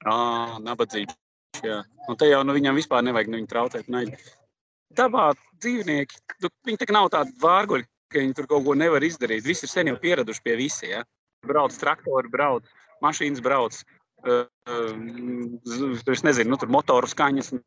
Ā, 0.05 0.15
nabadzīgi. 0.61 1.15
Jā. 1.63 1.79
Un 2.11 2.17
te 2.19 2.27
jau 2.27 2.41
nu, 2.43 2.53
viņam 2.57 2.75
vispār 2.77 3.05
nevajag 3.07 3.31
nu, 3.31 3.39
viņu 3.39 3.51
traucēt. 3.51 3.87
Ne. 3.91 4.03
Dabā 4.95 5.29
dzīvnieki, 5.63 6.19
nu, 6.43 6.51
viņi 6.67 6.81
tā 6.81 6.87
nav 6.93 7.07
tādi 7.13 7.31
vārguļi, 7.41 7.87
ka 8.11 8.21
viņi 8.21 8.35
tur 8.37 8.49
kaut 8.51 8.65
ko 8.67 8.75
nevar 8.77 9.03
izdarīt. 9.03 9.47
Visi 9.47 9.65
ir 9.65 9.71
sen 9.71 9.89
jau 9.91 9.95
pieraduši 10.01 10.43
pie 10.43 10.57
visi. 10.59 10.91
Ja? 10.91 11.05
Brauc 11.47 11.75
traktori, 11.79 12.31
brauc, 12.31 12.67
mašīnas 13.05 13.43
brauc. 13.45 13.79
Uh, 14.25 14.43
uh, 14.67 16.11
es 16.11 16.25
nezinu, 16.25 16.51
nu, 16.51 16.59
tur 16.59 16.71
motoru 16.73 17.07
skaņas 17.07 17.53
un 17.55 17.63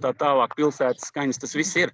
tā 0.00 0.12
tālāk, 0.16 0.54
pilsētas 0.56 1.10
skaņas. 1.10 1.40
Tas 1.42 1.54
viss 1.58 1.76
ir. 1.76 1.92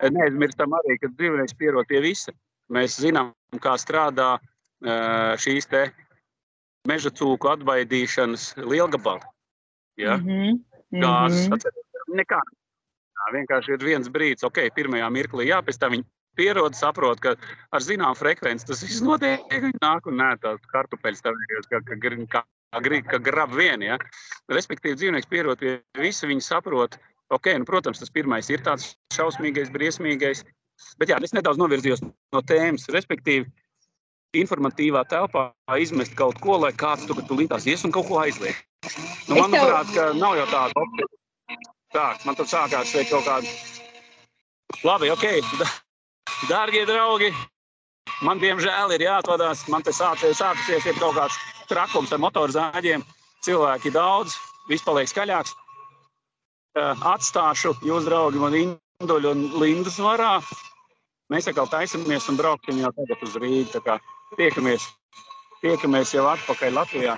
Neaizmirstam 0.00 0.72
arī, 0.72 0.96
ka 1.00 1.10
dzīvnieks 1.12 1.56
pierod 1.60 1.88
pie 1.88 2.00
visa. 2.04 2.32
Mēs 2.72 2.96
zinām, 3.02 3.34
kā 3.60 3.74
strādā 3.80 4.38
šīs 5.40 5.68
meža 6.88 7.10
cūku 7.12 7.50
atbaidīšanas 7.50 8.54
lielgabali. 8.64 9.20
Ja? 10.00 10.16
Mm 10.16 10.26
-hmm. 10.26 10.60
gāzes. 11.02 11.48
Mm 11.48 11.58
-hmm. 11.58 12.16
Nekā. 12.16 12.40
Vienkārši 13.32 13.72
ir 13.72 13.84
viens 13.84 14.08
brīdis, 14.08 14.44
ok, 14.44 14.58
pirmajā 14.74 15.10
mirklī, 15.12 15.44
jā, 15.46 15.60
pēc 15.62 15.78
tam 15.78 15.92
viņi 15.92 16.04
pierod, 16.36 16.74
saprot, 16.74 17.20
ka 17.20 17.34
ar 17.70 17.80
zināmu 17.80 18.16
frekvenci 18.16 18.66
tas 18.66 18.82
viss 18.82 19.02
notiek. 19.02 19.40
Viņi 19.50 19.78
nāk 19.82 20.06
un 20.06 20.16
nē, 20.16 20.30
tās 20.40 20.60
kartupeļas 20.72 21.22
vienkārši 21.22 21.68
kā, 21.70 21.80
kā, 21.84 21.96
kā, 22.00 22.42
kā, 22.72 22.80
grib, 22.80 23.04
kā 23.06 23.18
grab 23.18 23.54
vien. 23.54 23.82
Ja? 23.82 23.98
Respektīvi, 24.48 24.96
dzīvnieks 24.96 25.28
pierod 25.28 25.58
pie 25.58 25.82
visa, 25.98 26.26
viņi 26.26 26.40
saprot, 26.40 26.98
ok, 27.34 27.52
nu, 27.60 27.68
protams, 27.68 28.00
tas 28.02 28.12
pirmais 28.12 28.48
ir 28.50 28.62
tāds 28.66 28.94
šausmīgais, 29.14 29.72
briesmīgais. 29.74 30.44
Bet 31.00 31.12
jā, 31.12 31.18
es 31.22 31.34
nedaudz 31.36 31.60
novirzījos 31.60 32.02
no 32.02 32.40
tēmas. 32.46 32.88
Respektīvi, 32.92 33.48
informatīvā 34.36 35.04
telpā 35.10 35.50
izmest 35.80 36.14
kaut 36.18 36.38
ko, 36.42 36.56
lai 36.62 36.72
kāds 36.72 37.06
tur 37.08 37.20
tulītās 37.28 37.66
ies 37.68 37.84
un 37.84 37.94
kaut 37.94 38.08
ko 38.08 38.20
aizliek. 38.22 38.56
Nu, 39.28 39.36
Es 39.36 39.42
manuprāt, 39.44 39.92
ka 39.94 40.10
nav 40.16 40.38
jau 40.38 40.46
tāda 40.50 40.84
opcija. 40.84 41.08
Tā, 41.90 42.06
man 42.24 42.36
tur 42.38 42.46
sākās 42.46 42.94
kaut 43.10 43.26
kāda. 43.26 43.54
Labi, 44.86 45.10
ok. 45.10 45.26
Dārgie 46.48 46.86
draugi, 46.88 47.32
man 48.24 48.40
diemžēl 48.40 48.94
ir 48.94 49.04
jāatvadās. 49.04 49.66
Man 49.68 49.82
te 49.84 49.92
sācies, 49.92 50.38
sākusies 50.38 50.86
ir 50.86 51.00
kaut 51.02 51.18
kāds 51.18 51.36
trakums 51.68 52.14
ar 52.14 52.22
motoru 52.22 52.54
zāģiem. 52.54 53.04
Cilvēki 53.44 53.92
daudz, 53.92 54.36
viss 54.70 54.86
paliek 54.86 55.10
skaļāks. 55.10 55.52
Eh, 56.78 57.02
Atstāšu 57.02 57.74
jūs, 57.82 58.04
draugi, 58.06 58.38
man 58.38 58.54
Induļu 58.54 59.32
un 59.34 59.40
Lindas 59.58 59.98
varā. 59.98 60.38
Mēs 61.30 61.48
atkal 61.50 61.66
taisamies 61.70 62.28
un 62.30 62.38
brauksim 62.38 62.78
jau 62.78 62.92
tagad 62.94 63.22
uz 63.26 63.34
Rīgu. 63.42 63.70
Tā 63.74 63.80
kā 63.82 63.96
Tiekamies, 64.38 64.84
tiekamies 65.58 66.12
jau 66.14 66.28
atpakaļ 66.30 66.76
Latvijā. 66.76 67.16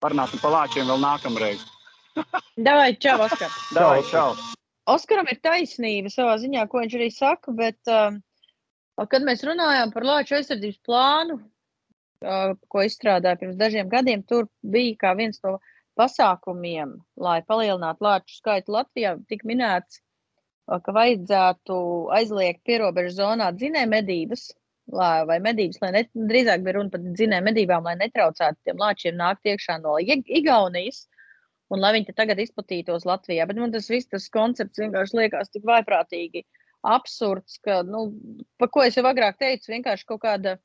Parunāsim 0.00 0.40
par 0.40 0.54
lāčiem 0.54 0.88
vēl 0.88 1.02
nākamreiz. 1.02 1.66
Davai, 2.68 2.94
čau, 2.96 3.18
Oskar! 3.26 3.52
Davai, 3.76 4.00
čau! 4.08 4.32
Oskaram 4.88 5.28
ir 5.28 5.42
taisnība 5.44 6.08
savā 6.10 6.38
ziņā, 6.40 6.64
ko 6.72 6.80
viņš 6.80 6.96
arī 6.96 7.10
saka, 7.12 7.52
bet, 7.58 7.76
um, 7.92 8.16
kad 9.04 9.28
mēs 9.28 9.44
runājām 9.44 9.92
par 9.92 10.08
lāču 10.08 10.38
aizsardzības 10.38 10.80
plānu, 10.88 11.36
uh, 12.24 12.56
ko 12.72 12.86
izstrādāja 12.88 13.38
pirms 13.44 13.60
dažiem 13.60 13.92
gadiem, 13.92 14.24
tur 14.24 14.48
bija 14.64 14.96
kā 15.04 15.12
viens 15.20 15.44
no 15.44 15.58
pasākumiem, 15.98 16.96
lai 17.20 17.40
palielinātu 17.48 18.06
lāču 18.06 18.38
skaitu 18.38 18.74
Latvijā, 18.76 19.16
tik 19.28 19.44
minēts, 19.48 20.00
uh, 20.00 20.80
ka 20.80 20.94
vajadzētu 20.96 21.78
aizliegt 22.18 22.62
pierobežu 22.68 23.16
zonā 23.18 23.50
dzinēju 23.56 23.90
medības, 23.92 24.50
lai, 24.92 25.22
vai 25.28 25.38
medības, 25.44 25.80
lai 25.82 25.92
ne, 25.96 26.04
drīzāk 26.32 26.64
bija 26.64 26.78
runa 26.78 26.92
par 26.92 27.04
dzinēju 27.04 27.48
medībām, 27.48 27.86
lai 27.88 27.96
netraucētu 28.00 28.60
tiem 28.66 28.80
lāčiem 28.80 29.18
nākt 29.18 29.48
iekšā 29.52 29.78
no 29.82 29.98
Igaunijas 30.00 31.06
un 31.72 31.80
lai 31.80 31.94
viņi 31.96 32.14
tagad 32.16 32.40
izplatītos 32.42 33.06
Latvijā. 33.08 33.46
Bet 33.48 33.60
man 33.60 33.72
tas 33.72 33.88
viss, 33.90 34.10
tas 34.10 34.28
koncepts 34.32 34.80
vienkārši 34.82 35.18
liekas 35.22 35.52
tik 35.52 35.64
vaiprātīgi 35.68 36.44
absurds, 36.82 37.58
ka, 37.64 37.80
nu, 37.86 38.10
par 38.60 38.68
ko 38.74 38.82
es 38.84 38.98
jau 38.98 39.06
agrāk 39.08 39.38
teicu, 39.40 39.70
vienkārši 39.72 40.06
kaut 40.08 40.22
kāda 40.24 40.56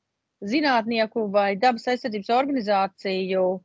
zinātnieku 0.44 1.28
vai 1.34 1.52
dabas 1.56 1.86
aizsardzības 1.90 2.30
organizāciju 2.34 3.44
um, 3.54 3.62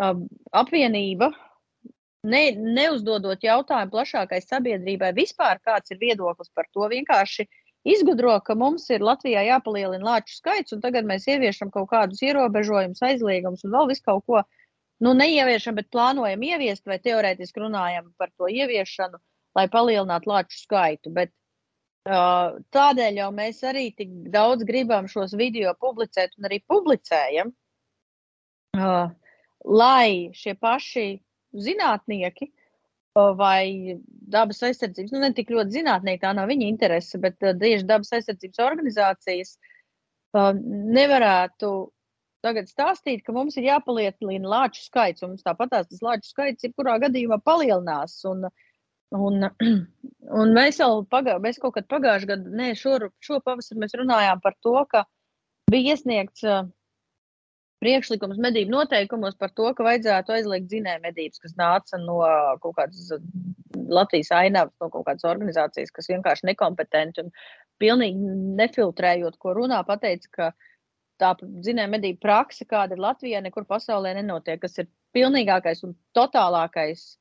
apvienība, 0.00 1.30
ne, 2.24 2.42
neuzdodot 2.56 3.42
jautājumu 3.44 3.92
plašākai 3.92 4.40
sabiedrībai 4.44 5.12
vispār, 5.16 5.60
kāds 5.64 5.92
ir 5.92 6.00
viedoklis 6.00 6.50
par 6.54 6.68
to, 6.72 6.86
vienkārši 6.88 7.46
izgudro, 7.84 8.34
ka 8.46 8.54
mums 8.54 8.88
ir 8.90 9.04
Latvijā 9.04 9.42
jāpalielina 9.48 10.06
lāču 10.06 10.38
skaits, 10.38 10.72
un 10.72 10.80
tagad 10.80 11.06
mēs 11.08 11.26
ieviešam 11.28 11.72
kaut 11.74 11.90
kādus 11.90 12.22
ierobežojumus, 12.22 13.02
aizliegumus 13.02 13.64
un 13.66 13.74
vēl 13.74 13.92
visu 13.92 14.04
kaut 14.06 14.26
ko. 14.26 14.42
Nu, 15.02 15.16
neieviešam, 15.18 15.74
bet 15.74 15.88
plānojam 15.90 16.42
ieviest, 16.46 16.84
vai 16.86 17.00
teorētiski 17.02 17.58
runājam 17.58 18.12
par 18.18 18.30
to 18.38 18.46
ieviešanu, 18.46 19.18
lai 19.58 19.64
palielinātu 19.72 20.30
lāču 20.30 20.60
skaitu. 20.60 21.10
Bet, 21.16 21.32
uh, 22.06 22.54
tādēļ 22.70 23.18
jau 23.18 23.32
mēs 23.34 23.64
arī 23.66 23.88
tik 23.98 24.12
daudz 24.30 24.62
gribam 24.68 25.10
šos 25.10 25.34
video 25.34 25.74
publicēt 25.74 26.38
un 26.38 26.46
arī 26.46 26.60
publicējam, 26.70 27.50
uh, 28.78 29.10
lai 29.64 30.32
šie 30.36 30.54
paši 30.58 31.06
zinātnieki 31.52 32.50
vai 33.36 33.98
dabas 34.32 34.62
aizsardzības, 34.64 35.12
nu 35.12 35.20
ne 35.20 35.32
tik 35.36 35.50
ļoti 35.52 35.76
zinātnieki, 35.76 36.22
tā 36.22 36.32
nav 36.36 36.48
viņa 36.48 36.68
interese, 36.70 37.20
bet 37.20 37.36
uh, 37.44 37.52
tieši 37.60 37.84
dabas 37.88 38.14
aizsardzības 38.16 38.62
organizācijas 38.64 39.58
nevarētu 40.32 41.70
tagad 42.42 42.68
stāstīt, 42.70 43.22
ka 43.24 43.34
mums 43.36 43.56
ir 43.56 43.68
jāpalielina 43.68 44.48
lāču 44.48 44.82
skaits. 44.82 45.22
un 45.22 45.34
Mums 45.34 45.46
tāpat 45.46 45.72
tas 45.72 46.02
lāču 46.02 46.32
skaits 46.32 46.66
jebkurā 46.66 46.98
gadījumā 47.04 47.38
palielinās. 47.44 48.18
Un, 48.28 48.48
un, 49.14 49.48
un 50.42 50.54
mēs 50.56 50.80
jau 50.82 51.02
pagā, 51.04 51.38
mēs 51.42 51.60
kaut 51.62 51.76
kad 51.78 51.88
pagājušajā 51.92 52.32
gadā, 52.32 52.54
ne 52.58 52.72
šo, 52.78 52.98
šo 53.22 53.40
pavasaru, 53.44 53.82
mēs 53.84 53.96
runājām 54.00 54.42
par 54.42 54.56
to, 54.64 54.74
ka 54.90 55.04
bija 55.70 55.94
iesniegts 55.94 56.48
uh, 56.48 56.64
priekšlikums 57.82 58.38
medību 58.42 58.72
noteikumos 58.76 59.36
par 59.40 59.50
to, 59.56 59.68
ka 59.74 59.86
vajadzētu 59.86 60.36
aizliegt 60.36 60.68
dzinēju 60.70 61.02
medības, 61.02 61.42
kas 61.42 61.56
nāca 61.58 61.98
no 62.02 62.20
kaut 62.62 62.76
kādas 62.78 63.10
Latvijas 63.92 64.30
ainavas, 64.36 64.74
no 64.80 64.90
kaut 64.92 65.06
kādas 65.08 65.26
organizācijas, 65.28 65.90
kas 65.94 66.10
vienkārši 66.12 66.46
nekompetenti 66.52 67.24
un 67.24 67.32
pilnīgi 67.82 68.36
nefiltrējot, 68.60 69.38
ko 69.42 69.56
runā, 69.58 69.80
pateica, 69.88 70.30
ka 70.36 70.50
tā 71.22 71.32
dzinēja 71.42 71.90
medību 71.90 72.20
praksa, 72.22 72.66
kāda 72.68 72.96
ir 72.96 73.02
Latvijā, 73.02 73.40
nekur 73.44 73.66
pasaulē 73.68 74.14
nenotiek, 74.18 74.60
kas 74.62 74.78
ir 74.82 74.88
pilnīgākais 75.16 75.82
un 75.86 75.96
totālākais. 76.16 77.16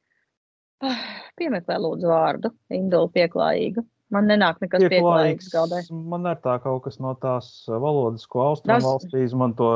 Ah, 0.82 1.02
Piemeklē 1.38 1.78
lūdzu 1.78 2.10
vārdu, 2.10 2.54
Indula 2.74 3.10
pieklājīga. 3.14 3.84
Man 4.12 4.28
nenāk 4.28 4.58
nekas 4.64 4.84
pieklājīgs 4.92 5.52
galdē. 5.54 5.82
Man 5.92 6.26
ir 6.28 6.40
tā 6.44 6.58
kaut 6.64 6.82
kas 6.88 6.98
no 7.00 7.14
tās 7.22 7.52
valodas, 7.70 8.26
ko 8.28 8.48
austrumu 8.50 8.74
Tas- 8.74 8.88
valstī 8.88 9.22
izmanto, 9.24 9.70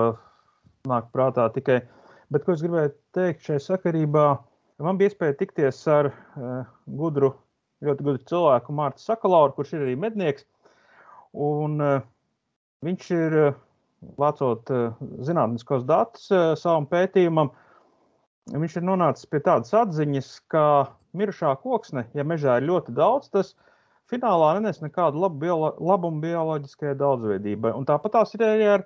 nāk 0.89 1.11
prātā 1.13 1.47
tikai. 1.53 1.81
Bet, 2.33 2.45
ko 2.45 2.55
es 2.55 2.63
gribēju 2.63 2.93
teikt 3.15 3.45
šajā 3.45 3.61
sakarībā, 3.63 4.25
man 4.85 4.97
bija 4.99 5.11
iespēja 5.11 5.37
tikties 5.39 5.83
ar 5.91 6.09
uh, 6.11 6.63
gudru, 6.99 7.35
ļoti 7.85 8.07
gudru 8.07 8.23
cilvēku, 8.31 8.73
Mārtu 8.75 9.03
Sakalauru, 9.03 9.53
kurš 9.57 9.75
ir 9.75 9.85
arī 9.85 9.93
mednieks. 9.99 10.47
Un, 11.35 11.77
uh, 11.83 12.01
viņš 12.85 13.11
ir 13.17 13.37
uh, 13.41 13.59
vācot 14.19 14.73
uh, 14.73 15.05
zinātniskos 15.27 15.85
datus 15.87 16.27
uh, 16.33 16.53
savam 16.59 16.87
pētījumam. 16.89 17.53
Viņš 18.53 18.79
ir 18.79 18.85
nonācis 18.85 19.29
pie 19.29 19.41
tādas 19.45 19.73
atziņas, 19.73 20.33
ka 20.53 20.65
mirušā 21.17 21.55
koksne, 21.63 22.05
ja 22.17 22.25
mežā 22.27 22.59
ir 22.59 22.67
ļoti 22.69 22.93
daudz, 22.97 23.31
tas 23.33 23.53
finālā 24.11 24.51
nenes 24.59 24.81
nekādu 24.83 25.21
labu 25.23 25.39
biolo, 25.41 25.71
labumu 25.81 26.21
bioloģiskajai 26.23 26.97
daudzveidībai. 26.99 27.73
Un 27.73 27.87
tāpat 27.89 28.17
tās 28.19 28.35
ir 28.37 28.45
arī 28.45 28.67
ar 28.75 28.85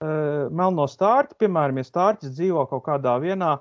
melno 0.00 0.86
stārķi. 0.90 1.38
Piemēram, 1.42 1.80
ja 1.80 1.86
stārķis 1.88 2.34
dzīvo 2.36 2.64
kaut 2.70 2.84
kādā 2.86 3.16
vienā 3.22 3.56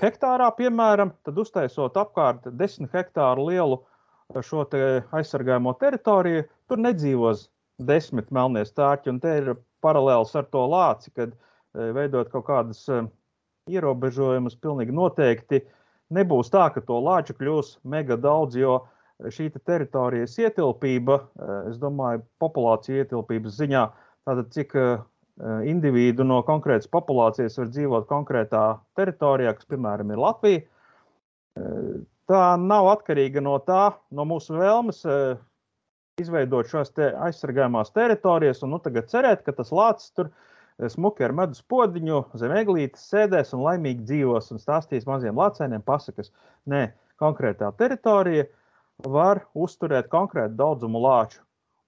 hektārā, 0.00 0.50
piemēram, 0.56 1.14
tad 1.26 1.38
uztaisot 1.42 1.96
apkārt 1.98 2.46
desmit 2.58 2.92
hektāru 2.94 3.48
lielu 3.48 3.80
eh, 3.80 4.42
šo 4.46 4.64
te 4.70 5.02
aizsargājamo 5.16 5.74
teritoriju, 5.80 6.46
tur 6.70 6.82
nedzīvos 6.84 7.48
desmit 7.82 8.30
melnie 8.30 8.64
stārķi. 8.68 9.10
Un 9.14 9.20
te 9.22 9.36
ir 9.40 9.54
paralēls 9.82 10.36
ar 10.36 10.46
to 10.52 10.66
lāci, 10.68 11.10
kad 11.16 11.32
uh, 11.32 11.90
veidot 11.96 12.28
kaut 12.28 12.44
kādas 12.50 12.82
ierobežojumus, 13.70 14.58
pilnīgi 14.60 14.92
noteikti 14.92 15.62
nebūs 16.14 16.50
tā, 16.52 16.66
ka 16.74 16.82
to 16.84 16.98
lāču 17.00 17.36
kļūs 17.38 17.78
mega 17.88 18.18
daudz, 18.20 18.58
jo 18.58 18.82
šī 19.20 19.50
te 19.54 19.60
teritorijas 19.64 20.36
ietilpība, 20.40 21.20
eh, 21.20 21.56
es 21.70 21.80
domāju, 21.80 22.24
populācija 22.42 23.04
ietilpības 23.04 23.56
ziņā, 23.60 23.86
tātad 24.28 24.52
cik 24.54 24.76
eh, 24.80 25.02
individu 25.68 26.24
no 26.26 26.40
konkrētas 26.46 26.90
populācijas 26.92 27.58
var 27.60 27.70
dzīvot 27.72 28.08
konkrētā 28.10 28.64
teritorijā, 28.98 29.54
kas, 29.56 29.68
piemēram, 29.70 30.12
ir 30.12 30.20
Latvija. 30.20 30.64
Tā 32.30 32.42
nav 32.62 32.90
atkarīga 32.92 33.42
no 33.42 33.56
tā, 33.66 33.90
no 34.14 34.26
mūsu 34.28 34.54
vēlmes 34.58 35.02
izveidot 36.20 36.68
šīs 36.70 36.92
te 36.94 37.10
aizsargājumās 37.26 37.92
teritorijas 37.96 38.62
un 38.66 38.74
nu, 38.74 38.80
tagad 38.84 39.08
cerēt, 39.10 39.42
ka 39.46 39.54
tas 39.56 39.72
lācis 39.74 40.12
tur 40.16 40.30
smuki 40.92 41.24
ar 41.26 41.34
medus 41.36 41.62
podziņu 41.72 42.22
zem 42.40 42.54
eglītes 42.60 43.08
sēdēs 43.12 43.52
un 43.56 43.64
laimīgi 43.66 44.06
dzīvos 44.08 44.52
un 44.54 44.62
stāstīs 44.62 45.08
maziem 45.08 45.38
lācēniem 45.40 45.84
pasakas. 45.84 46.32
Nē, 46.70 46.90
konkrētā 47.20 47.72
teritorija 47.80 48.46
var 49.08 49.44
uzturēt 49.54 50.08
konkrētu 50.12 50.56
daudzumu 50.60 51.00
lāču. 51.02 51.40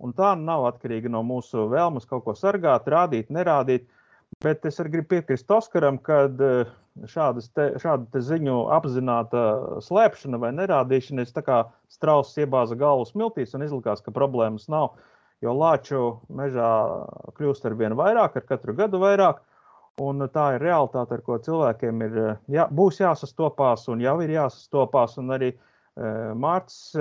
Un 0.02 0.14
tā 0.18 0.32
nav 0.38 0.66
atkarīga 0.72 1.10
no 1.12 1.22
mūsu 1.26 1.68
vēlmes 1.70 2.08
kaut 2.10 2.24
ko 2.26 2.34
sargāt, 2.38 2.88
rādīt, 2.90 3.30
nerādīt. 3.30 3.86
Bet 4.42 4.64
es 4.66 4.80
arī 4.80 4.96
gribu 4.96 5.12
piekrist 5.12 5.50
Oskaram, 5.52 5.98
ka 6.02 6.24
te, 6.38 6.64
šāda 7.12 8.04
te 8.10 8.22
ziņu 8.24 8.56
apzināta 8.74 9.44
slēpšana 9.84 10.40
vai 10.42 10.50
nerādīšana, 10.56 11.22
es 11.22 11.34
tā 11.36 11.44
kā 11.46 11.62
strauss 11.92 12.38
iebāza 12.40 12.78
galvu 12.78 13.06
smiltīs 13.06 13.54
un 13.54 13.66
izlikās, 13.68 14.02
ka 14.02 14.14
problēmas 14.14 14.68
nav. 14.72 14.96
Jo 15.42 15.54
lāču 15.58 16.02
mežā 16.30 16.72
kļūst 17.38 17.64
ar 17.66 17.78
vien 17.78 17.96
vairāk, 17.98 18.38
ar 18.38 18.46
katru 18.46 18.74
gadu 18.78 19.00
vairāk. 19.02 19.42
Un 20.00 20.24
tā 20.32 20.54
ir 20.56 20.62
realitāte, 20.64 21.18
ar 21.18 21.22
ko 21.26 21.36
cilvēkiem 21.42 22.04
ir, 22.06 22.20
jā, 22.50 22.64
būs 22.72 23.02
jāsastopās 23.02 23.84
un 23.92 24.00
jau 24.00 24.16
ir 24.24 24.32
jāsastopās. 24.32 25.18
Un 25.20 25.34
arī 25.36 25.50
Mārcis 25.92 26.94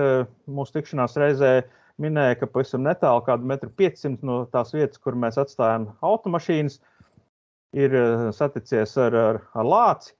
mūsu 0.51 0.75
tikšanās 0.75 1.15
reizē 1.21 1.53
minēja, 2.01 2.39
ka 2.41 2.49
pavisam 2.49 2.83
netālu, 2.85 3.23
kādu 3.27 3.47
metru 3.49 3.69
500 3.81 4.25
no 4.27 4.41
tās 4.51 4.73
vietas, 4.75 5.01
kur 5.01 5.17
mēs 5.19 5.39
atstājam 5.41 5.91
automašīnas, 6.05 6.79
ir 7.77 7.95
saticies 8.35 8.97
ar, 8.99 9.15
ar, 9.15 9.39
ar 9.55 9.71
lāci. 9.75 10.15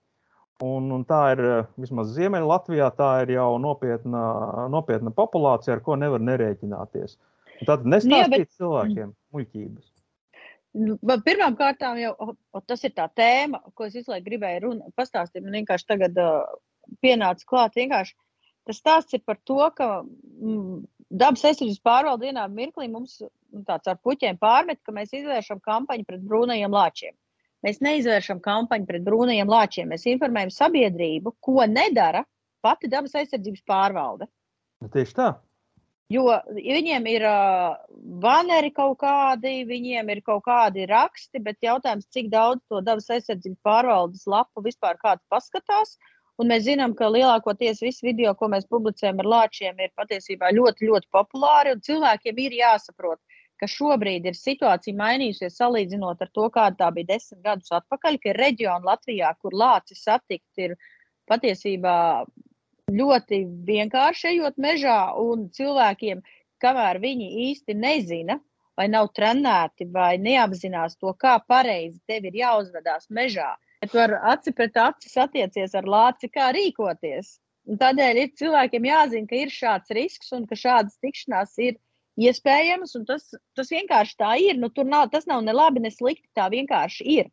Un, 0.61 0.91
un 0.93 1.01
tā 1.09 1.19
ir 1.33 1.39
vismaz 1.81 2.11
Ziemeļlatvijā, 2.13 2.91
tā 2.93 3.09
ir 3.23 3.33
jau 3.33 3.55
nopietna, 3.57 4.21
nopietna 4.69 5.09
populācija, 5.17 5.73
ar 5.75 5.81
ko 5.85 5.97
nevar 5.97 6.21
nerēķināties. 6.21 7.17
Tad 7.65 7.87
nestāstīt 7.89 8.37
Jā, 8.37 8.43
bet... 8.45 8.53
cilvēkiem 8.59 9.15
muļķības. 9.33 9.87
Nu, 10.81 10.95
Pirmkārt, 11.25 11.81
jau 11.99 12.11
o, 12.23 12.61
tas 12.63 12.85
ir 12.87 12.93
tā 12.95 13.09
tēma, 13.17 13.59
ko 13.75 13.89
es 13.89 13.97
visu 13.97 14.13
laiku 14.13 14.29
gribēju 14.29 14.61
runa, 14.67 14.91
pastāstīt. 14.95 15.43
Man 15.43 15.57
vienkārši 15.59 15.89
tagad 15.89 16.21
uh, 16.21 16.45
pienāca 17.03 17.47
klāt. 17.49 17.75
Vienkārši 17.75 18.15
tas 18.69 18.79
stāsts 18.79 19.17
ir 19.17 19.23
par 19.25 19.41
to, 19.43 19.59
ka 19.75 19.89
mm, 20.05 20.77
dabas 21.11 21.43
aizsardzības 21.45 21.81
pārvalde 21.85 22.29
vienā 22.29 22.47
mirklī 22.51 22.87
mums 22.91 23.19
nu, 23.21 23.63
tāds 23.67 23.91
ar 23.91 23.99
puķiem 24.03 24.39
pārmet, 24.41 24.79
ka 24.85 24.95
mēs 24.95 25.13
izvēršam 25.17 25.61
kampaņu 25.65 26.07
pret 26.07 26.23
brūnajiem 26.27 26.73
lāčiem. 26.75 27.15
Mēs 27.65 27.81
neizvēršam 27.85 28.41
kampaņu 28.41 28.87
pret 28.89 29.03
brūnajiem 29.05 29.49
lāčiem. 29.51 29.91
Mēs 29.91 30.07
informējam 30.09 30.53
sabiedrību, 30.55 31.35
ko 31.45 31.61
nedara 31.69 32.23
pati 32.65 32.89
dabas 32.89 33.13
aizsardzības 33.19 33.63
pārvalde. 33.67 34.27
Nu, 34.81 34.89
tieši 34.93 35.17
tā. 35.17 35.29
Jo 36.11 36.25
viņiem 36.51 37.05
ir 37.07 37.23
uh, 37.23 37.77
baneri 38.23 38.71
kaut 38.75 38.97
kādi, 39.03 39.61
viņiem 39.67 40.09
ir 40.11 40.19
kaut 40.25 40.43
kādi 40.43 40.87
raksti, 40.89 41.39
bet 41.45 41.61
jautājums, 41.63 42.09
cik 42.11 42.27
daudz 42.33 42.65
to 42.67 42.81
dabas 42.83 43.07
aizsardzības 43.15 43.61
pārvaldes 43.63 44.25
lapu 44.27 44.63
vispār 44.65 44.99
kāds 44.99 45.23
paskatās. 45.31 45.95
Un 46.41 46.49
mēs 46.49 46.63
zinām, 46.65 46.95
ka 46.97 47.05
lielākoties 47.13 47.83
visi 47.83 48.07
video, 48.07 48.31
ko 48.37 48.47
mēs 48.49 48.65
publicējam 48.71 49.19
ar 49.21 49.27
lāčiem, 49.33 49.77
ir 49.77 49.91
patiesībā 49.99 50.49
ļoti, 50.57 50.87
ļoti 50.89 51.09
populāri. 51.13 51.75
Cilvēkiem 51.85 52.39
ir 52.41 52.55
jāsaprot, 52.57 53.19
ka 53.61 53.69
šobrīd 53.69 54.25
ir 54.25 54.37
situācija 54.37 54.97
mainījusies 54.97 55.59
salīdzinot 55.61 56.23
ar 56.25 56.31
to, 56.33 56.47
kāda 56.55 56.79
tā 56.79 56.89
bija 56.95 57.11
desmit 57.13 57.43
gadus 57.45 57.69
atpakaļ, 57.77 58.17
ka 58.23 58.31
ir 58.31 58.41
reģioni 58.41 58.89
Latvijā, 58.89 59.35
kur 59.37 59.53
lācis 59.53 60.01
satikt 60.07 60.65
ir 60.65 60.73
patiesībā 61.29 61.97
ļoti 62.91 63.43
vienkārši 63.67 64.31
ejot 64.33 64.57
mežā, 64.65 64.99
un 65.21 65.45
cilvēkiem, 65.53 66.23
kamēr 66.63 66.99
viņi 67.03 67.29
īsti 67.51 67.77
nezina, 67.77 68.39
vai 68.77 68.87
nav 68.89 69.11
trenēti, 69.13 69.85
vai 69.93 70.15
neapzinās 70.17 70.97
to, 70.97 71.13
kā 71.13 71.37
pareizi 71.47 72.01
tev 72.09 72.25
ir 72.25 72.41
jāuzvedās 72.41 73.11
mežā, 73.13 73.51
bet 73.81 73.93
var 73.97 74.13
aci 74.33 74.53
pret 74.53 74.77
aci 74.77 75.09
satiecies 75.09 75.73
ar 75.75 75.87
lāci, 75.89 76.29
kā 76.29 76.51
rīkoties. 76.55 77.37
Un 77.69 77.77
tādēļ 77.81 78.19
ir 78.23 78.33
cilvēkiem 78.37 78.85
jāzina, 78.89 79.27
ka 79.29 79.37
ir 79.37 79.53
šāds 79.53 79.93
risks 79.97 80.31
un 80.37 80.47
ka 80.49 80.57
šādas 80.57 80.97
tikšanās 81.01 81.53
ir 81.61 81.77
iespējamas. 82.21 82.95
Tas, 83.07 83.27
tas 83.57 83.69
vienkārši 83.73 84.17
tā 84.21 84.31
ir. 84.41 84.57
Nu, 84.61 84.69
tur 84.73 84.89
nav, 84.89 85.09
tas 85.13 85.27
nav 85.29 85.43
ne 85.45 85.53
labi, 85.53 85.83
ne 85.83 85.91
slikti. 85.93 86.29
Tā 86.37 86.49
vienkārši 86.53 87.07
ir. 87.19 87.31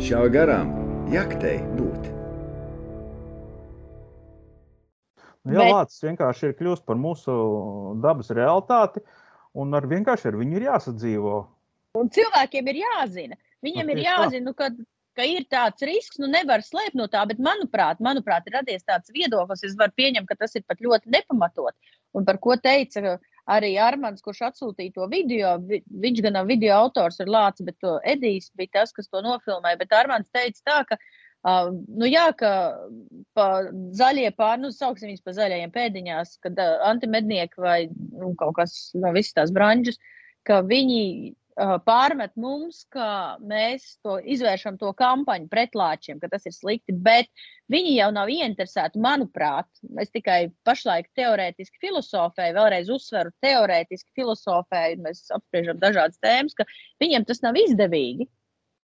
Šā 0.00 0.26
garām 0.32 0.72
jaktei 1.12 1.58
būt. 1.76 2.12
Nu, 5.48 5.56
jā, 5.56 5.64
Bet... 5.64 5.72
lācis 5.72 6.04
vienkārši 6.04 6.50
ir 6.50 6.58
kļūst 6.58 6.84
par 6.88 7.00
mūsu 7.00 7.32
dabas 8.04 8.28
realitāti, 8.36 9.00
un 9.56 9.72
ar 9.76 9.88
vienkārši 9.88 10.28
ar 10.28 10.36
viņu 10.36 10.58
ir 10.58 10.68
jāsadzīvo. 10.68 11.38
Un 11.96 12.12
cilvēkiem 12.12 12.68
ir 12.68 12.82
jāzina. 12.82 13.38
Viņiem 13.64 13.88
nu, 13.88 13.96
ir 13.96 14.04
jāzina, 14.04 14.44
nu, 14.44 14.52
ka, 14.54 14.68
ka 15.18 15.26
ir 15.26 15.46
tāds 15.50 15.82
risks, 15.86 16.20
nu 16.22 16.30
nevar 16.30 16.62
slēpt 16.64 16.96
no 16.98 17.08
tā, 17.10 17.24
bet 17.28 17.42
manuprāt, 17.42 18.02
manuprāt 18.04 18.46
ir 18.46 18.58
radies 18.60 18.86
tāds 18.86 19.10
viedoklis, 19.14 19.64
es 19.66 19.76
varu 19.78 19.94
pieņemt, 19.98 20.28
ka 20.30 20.38
tas 20.38 20.54
ir 20.54 20.66
pat 20.68 20.80
ļoti 20.84 21.10
nepamatot. 21.14 21.74
Un 22.16 22.24
par 22.28 22.38
ko 22.42 22.56
teica 22.56 23.18
arī 23.48 23.74
Armāns, 23.82 24.22
kurš 24.24 24.44
atsūtīja 24.48 24.94
to 24.94 25.06
video. 25.12 25.54
Viņš 26.04 26.22
gan 26.24 26.38
nav 26.38 26.48
video 26.50 26.76
autors, 26.76 27.18
ir 27.20 27.30
Lācis, 27.32 27.66
bet 27.66 27.88
Edijs 28.14 28.52
bija 28.56 28.80
tas, 28.80 28.92
kas 28.96 29.10
to 29.10 29.22
nofilmēja. 29.24 29.80
Bet 29.80 29.96
Armāns 29.96 30.28
teica 30.34 30.62
tā, 30.64 30.82
ka 30.92 31.00
Uh, 31.46 31.68
nu 31.94 32.08
jā, 32.10 32.24
ka 32.34 32.50
zaļie 33.94 34.32
pāri, 34.34 34.58
nu, 34.64 34.72
sauksim 34.74 35.06
viņus 35.12 35.22
par 35.22 35.36
zaļajiem 35.36 35.70
pēdiņās, 35.70 36.32
kad 36.42 36.58
uh, 36.58 36.80
antimednieki 36.88 37.62
vai 37.62 37.76
nu, 37.94 38.32
kaut 38.40 38.56
kas 38.56 38.72
no 38.98 39.12
visas 39.14 39.36
tās 39.36 39.52
branžas, 39.54 40.00
ka 40.42 40.64
viņi 40.66 41.36
pārmet 41.86 42.34
mums, 42.38 42.84
ka 42.92 43.36
mēs 43.42 43.98
to 44.06 44.18
izvēršam 44.22 44.78
to 44.78 44.92
kampaņu 44.98 45.48
pret 45.50 45.74
lāčiem, 45.78 46.20
ka 46.22 46.30
tas 46.32 46.46
ir 46.46 46.54
slikti, 46.54 46.94
bet 46.94 47.28
viņi 47.72 47.96
jau 47.96 48.08
nav 48.14 48.30
ieinteresēti, 48.32 49.00
manuprāt, 49.02 49.68
es 50.00 50.12
tikai 50.14 50.52
pašlaik 50.68 51.10
teorētiski 51.18 51.82
filozofēju, 51.82 52.56
vēlreiz 52.60 52.90
uzsveru 52.94 53.34
teorētiski 53.44 54.14
filozofēju, 54.20 55.02
mēs 55.04 55.26
apspriežam 55.34 55.82
dažādas 55.82 56.22
tēmas, 56.22 56.56
ka 56.58 56.68
viņiem 57.02 57.26
tas 57.28 57.42
nav 57.42 57.58
izdevīgi, 57.58 58.28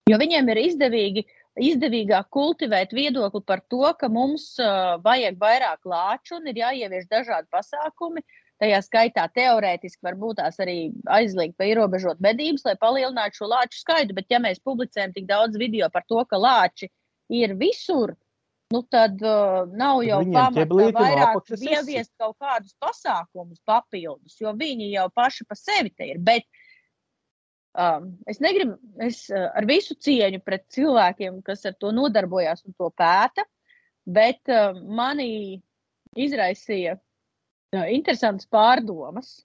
jo 0.10 0.22
viņiem 0.22 0.54
ir 0.54 0.64
izdevīgi 0.68 1.26
uh, 1.26 1.36
izdevīgāk 1.58 2.30
kultivēt 2.34 2.94
viedokli 2.96 3.42
par 3.46 3.62
to, 3.72 3.84
ka 4.00 4.10
mums 4.12 4.52
uh, 4.62 4.98
vajag 5.04 5.40
vairāk 5.40 5.88
lāču 5.88 6.38
un 6.38 6.50
ir 6.52 6.62
jāievieš 6.62 7.08
dažādi 7.12 7.50
pasākumi. 7.52 8.24
Tajā 8.60 8.80
skaitā 8.84 9.24
teorētiski 9.32 10.04
varbūt 10.04 10.42
tās 10.42 10.58
arī 10.60 10.90
aizliegt 11.16 11.56
vai 11.60 11.70
ierobežot 11.72 12.20
medības, 12.24 12.66
lai 12.68 12.76
palielinātu 12.80 13.40
šo 13.40 13.48
lāču 13.54 13.80
skaitu. 13.80 14.16
Bet, 14.18 14.28
ja 14.34 14.42
mēs 14.44 14.60
publicējam 14.60 15.14
tik 15.16 15.30
daudz 15.30 15.56
video 15.60 15.88
par 15.94 16.04
to, 16.10 16.20
ka 16.28 16.40
lāči 16.40 16.90
ir 17.32 17.56
visur, 17.60 18.16
nu 18.74 18.84
tad 18.92 19.22
uh, 19.24 19.64
nav 19.80 20.04
jau 20.06 20.20
pamata 20.28 20.92
vairāk 21.00 21.54
ieviest 21.56 22.12
kaut 22.20 22.36
kādus 22.42 22.76
pasākumus 22.84 23.64
papildus, 23.66 24.36
jo 24.42 24.52
viņi 24.58 24.92
jau 24.92 25.08
paši 25.16 25.48
pa 25.48 25.58
sevi 25.58 25.96
te 25.96 26.12
ir. 26.12 26.20
Bet 26.20 26.46
Um, 27.78 28.16
es 28.26 28.40
negribu, 28.42 28.80
es 29.06 29.28
uh, 29.30 29.52
ar 29.54 29.68
visu 29.70 29.94
cieņu 29.94 30.42
pret 30.42 30.66
cilvēkiem, 30.74 31.38
kas 31.46 31.68
ar 31.70 31.76
to 31.78 31.92
nodarbojās 31.94 32.66
un 32.66 32.74
to 32.74 32.90
pēta, 32.98 33.46
bet 34.10 34.50
uh, 34.50 34.74
manī 34.74 35.62
izraisīja 36.18 36.98
interesantas 37.74 38.48
pārdomas 38.50 39.40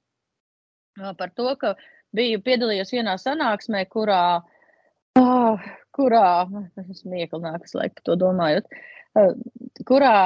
uh, 1.01 1.13
par 1.19 1.33
to, 1.37 1.51
ka 1.61 1.75
biju 2.15 2.41
piedalījies 2.45 2.95
vienā 2.95 3.17
sanāksmē, 3.21 3.85
kurā, 3.91 4.43
uh, 5.21 5.71
kurā 5.95 6.29
es 6.89 7.05
mieklinākas 7.05 7.75
laiku 7.75 7.99
par 8.01 8.09
to 8.11 8.19
domājot, 8.25 8.69
uh, 9.19 9.33
kurā 9.89 10.17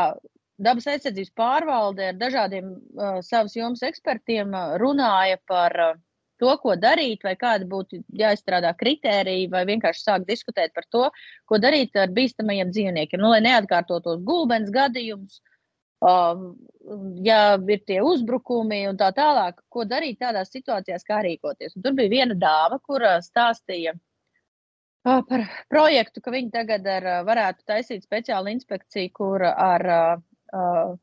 dabas 0.59 0.89
aizsardzības 0.91 1.33
pārvalde 1.39 2.11
ar 2.11 2.19
dažādiem 2.19 2.75
uh, 2.75 3.19
savas 3.23 3.57
jomas 3.57 3.83
ekspertiem 3.87 4.55
uh, 4.55 4.77
runāja 4.83 5.39
par 5.47 5.77
uh, 5.83 5.97
to, 6.39 6.51
ko 6.63 6.75
darīt, 6.79 7.25
vai 7.27 7.35
kādi 7.39 7.67
būtu 7.69 8.03
jāizstrādā 8.21 8.73
kritēriji, 8.79 9.51
vai 9.53 9.65
vienkārši 9.69 10.05
sāk 10.05 10.27
diskutēt 10.29 10.75
par 10.75 10.87
to, 10.91 11.09
ko 11.51 11.59
darīt 11.63 11.97
ar 11.99 12.13
bīstamajiem 12.15 12.71
dzīvniekiem. 12.75 13.23
Nu, 13.23 13.33
lai 13.35 13.43
neatkārtotos 13.45 14.23
gulbens 14.27 14.71
gadījumus, 14.75 15.41
um, 15.41 15.58
ja 16.01 17.41
ir 17.59 17.81
tie 17.87 17.99
uzbrukumi 18.07 18.85
un 18.89 18.99
tā 19.01 19.11
tālāk, 19.17 19.59
ko 19.69 19.85
darīt 19.85 20.21
tādās 20.23 20.53
situācijās, 20.55 21.07
kā 21.07 21.23
rīkoties. 21.27 21.75
Un 21.77 21.83
tur 21.83 21.97
bija 21.99 22.13
viena 22.13 22.37
dāma, 22.39 22.79
kur 22.85 23.03
stāstīja. 23.25 23.97
Uh, 25.09 25.23
par 25.25 25.45
projektu, 25.71 26.21
ka 26.21 26.33
viņi 26.35 26.51
tagad 26.53 26.87
ar, 26.91 27.05
varētu 27.27 27.65
taisīt 27.69 28.05
speciālu 28.05 28.51
inspekciju, 28.53 29.13
kur 29.15 29.45
ar 29.47 29.85
uh, 29.89 30.97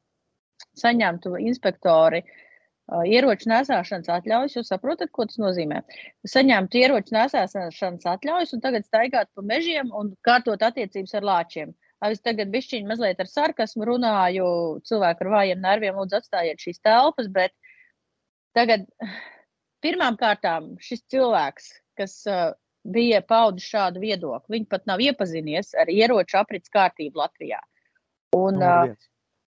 saņemtu 0.78 1.38
inspektori 1.42 2.22
uh, 2.22 3.06
ieroču 3.08 3.50
nesāšanas 3.50 4.12
atļaujas. 4.18 4.58
Jūs 4.60 4.72
saprotat, 4.74 5.12
ko 5.16 5.26
tas 5.30 5.40
nozīmē? 5.42 5.82
Saņemt 6.28 6.76
ieroču 6.76 7.16
nesāšanas 7.16 8.06
atļaujas 8.16 8.54
un 8.58 8.64
tagad 8.68 8.86
staigāt 8.86 9.32
pa 9.34 9.46
mežiem 9.54 9.92
un 9.96 10.14
kārtot 10.28 10.62
attiecības 10.68 11.16
ar 11.20 11.30
lāčiem. 11.32 11.74
Es 12.12 12.22
tagad 12.26 12.52
bišķiņi 12.54 12.90
mazliet 12.90 13.22
ar 13.22 13.30
sarkasmu 13.30 13.88
runāju, 13.88 14.46
cilvēku 14.88 15.26
ar 15.26 15.32
vājiem 15.38 15.64
nerviem 15.64 15.98
lūdzu 16.00 16.20
atstājiet 16.20 16.62
šīs 16.62 16.84
telpas, 16.86 17.32
bet 17.32 17.54
tagad 18.58 18.86
pirmām 19.86 20.20
kārtām 20.20 20.76
šis 20.82 21.06
cilvēks, 21.14 21.72
kas 22.00 22.22
uh, 22.30 22.54
bija 22.86 23.24
paudis 23.26 23.68
šādu 23.72 24.04
viedokli, 24.04 24.60
viņš 24.60 24.70
pat 24.72 24.86
nav 24.90 25.02
iepazinies 25.02 25.74
ar 25.80 25.92
ieroču 25.92 26.40
aprits 26.42 26.74
kārtību 26.74 27.22
Latvijā. 27.24 27.62
Un, 28.36 28.62
uh, 28.62 28.96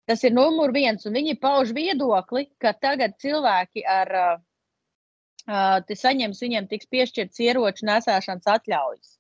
Tas 0.08 0.22
ir 0.24 0.32
numur 0.32 0.72
viens, 0.72 1.04
un 1.04 1.18
viņi 1.20 1.34
pauž 1.44 1.74
viedokli, 1.76 2.46
ka 2.64 2.72
tagad 2.72 3.18
cilvēki 3.20 3.82
ar 3.92 4.12
uh, 4.16 4.38
uh, 5.52 5.96
saņems, 6.02 6.40
viņiem 6.46 6.70
tiks 6.72 6.88
piešķirts 6.96 7.42
ieroču 7.44 7.90
nesēšanas 7.90 8.48
atļaujas. 8.54 9.18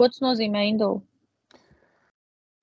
Ko 0.00 0.08
tas 0.08 0.22
nozīmē 0.24 0.64
Indulu? 0.70 1.02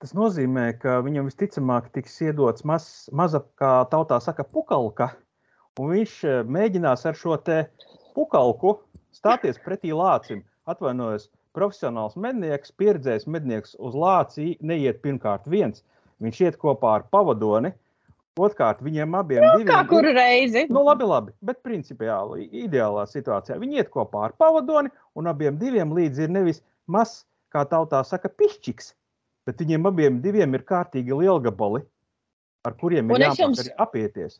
Tas 0.03 0.11
nozīmē, 0.17 0.65
ka 0.81 0.97
viņam 1.05 1.29
visticamāk 1.29 1.87
tiks 1.95 2.17
iedots 2.25 2.65
maz, 2.67 2.87
maza, 3.15 3.39
kā 3.59 3.85
tautā 3.91 4.19
saka, 4.23 4.43
pukalka, 4.43 5.13
un 5.79 5.93
viņš 5.95 6.17
mēģinās 6.51 7.07
ar 7.07 7.15
šo 7.15 7.37
te 7.39 7.61
pukalku 8.17 8.75
stāties 9.15 9.61
pretī 9.63 9.95
lācim. 9.95 10.43
Atvainojos, 10.67 11.29
profesionāls 11.55 12.19
mednieks, 12.19 12.75
pieredzējis 12.75 13.29
mednieks 13.31 13.77
uz 13.79 13.95
lāci 13.95 14.57
neiet 14.59 14.99
pirmkārt 15.03 15.47
viens, 15.51 15.83
Viņš 16.23 16.39
iet 16.45 16.59
kopā 16.61 16.97
ar 16.99 17.07
pavadoni. 17.11 17.73
Otrkārt, 18.39 18.79
viņiem 18.81 19.13
abiem 19.13 19.43
nu, 19.45 19.65
kā 19.67 19.83
kuru 19.85 20.09
reizi. 20.15 20.63
Nu, 20.73 20.81
labi, 20.87 21.05
labi, 21.05 21.35
bet 21.45 21.59
principiāli, 21.65 22.47
ideālā 22.63 23.03
situācijā 23.11 23.59
viņi 23.61 23.77
iet 23.77 23.91
kopā 23.93 24.23
ar 24.27 24.33
pavadoni, 24.41 24.89
un 25.13 25.29
abiem 25.29 25.59
diviem 25.61 25.93
līdzi 25.93 26.25
ir 26.25 26.33
nevis 26.33 26.63
mazs, 26.89 27.27
kā 27.53 27.61
tautā 27.69 27.99
saka, 28.09 28.31
pišķiks, 28.33 28.89
bet 29.47 29.59
viņiem 29.61 29.89
abiem 29.89 30.21
diviem 30.23 30.55
ir 30.57 30.65
kārtīgi 30.67 31.15
lielgabali, 31.19 31.83
ar 32.67 32.75
kuriem 32.79 33.11
ir 33.11 33.25
jāmāk 33.27 33.41
jums... 33.43 33.67
apieties. 33.77 34.39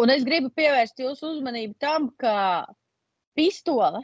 Un 0.00 0.12
es 0.14 0.24
gribu 0.24 0.48
pievērst 0.56 1.02
jūsu 1.02 1.34
uzmanību 1.36 1.76
tam, 1.82 2.08
ka 2.16 2.64
pistole, 3.36 4.02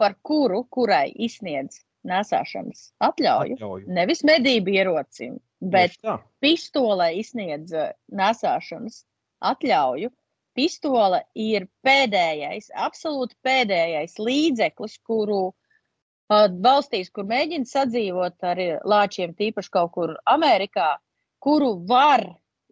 par 0.00 0.16
kuru, 0.26 0.64
kurai 0.72 1.08
izsniedz 1.26 1.82
nesāšanas 2.08 2.90
atļauju, 3.04 3.58
atļauju. 3.58 3.90
nevis 3.96 4.22
medību 4.26 4.74
ierocim, 4.74 5.38
bet 5.60 5.96
pistolē 6.44 7.10
izsniedz 7.20 7.72
eh, 7.72 7.92
nesāšanas 8.12 9.02
atļauju. 9.52 10.12
Pistole 10.54 11.24
ir 11.34 11.64
pēdējais, 11.82 12.68
absolūti 12.78 13.34
pēdējais 13.42 14.20
līdzeklis, 14.22 15.00
kuru 15.02 15.48
valstīs, 16.64 17.10
kur 17.14 17.26
mēģina 17.28 17.68
sadzīvot 17.68 18.46
ar 18.46 18.62
lāčiem, 18.84 19.34
tīpaši 19.38 19.72
kaut 19.74 19.92
kur 19.96 20.14
Amerikā, 20.30 20.94
kuru 21.44 21.74
var 21.88 22.24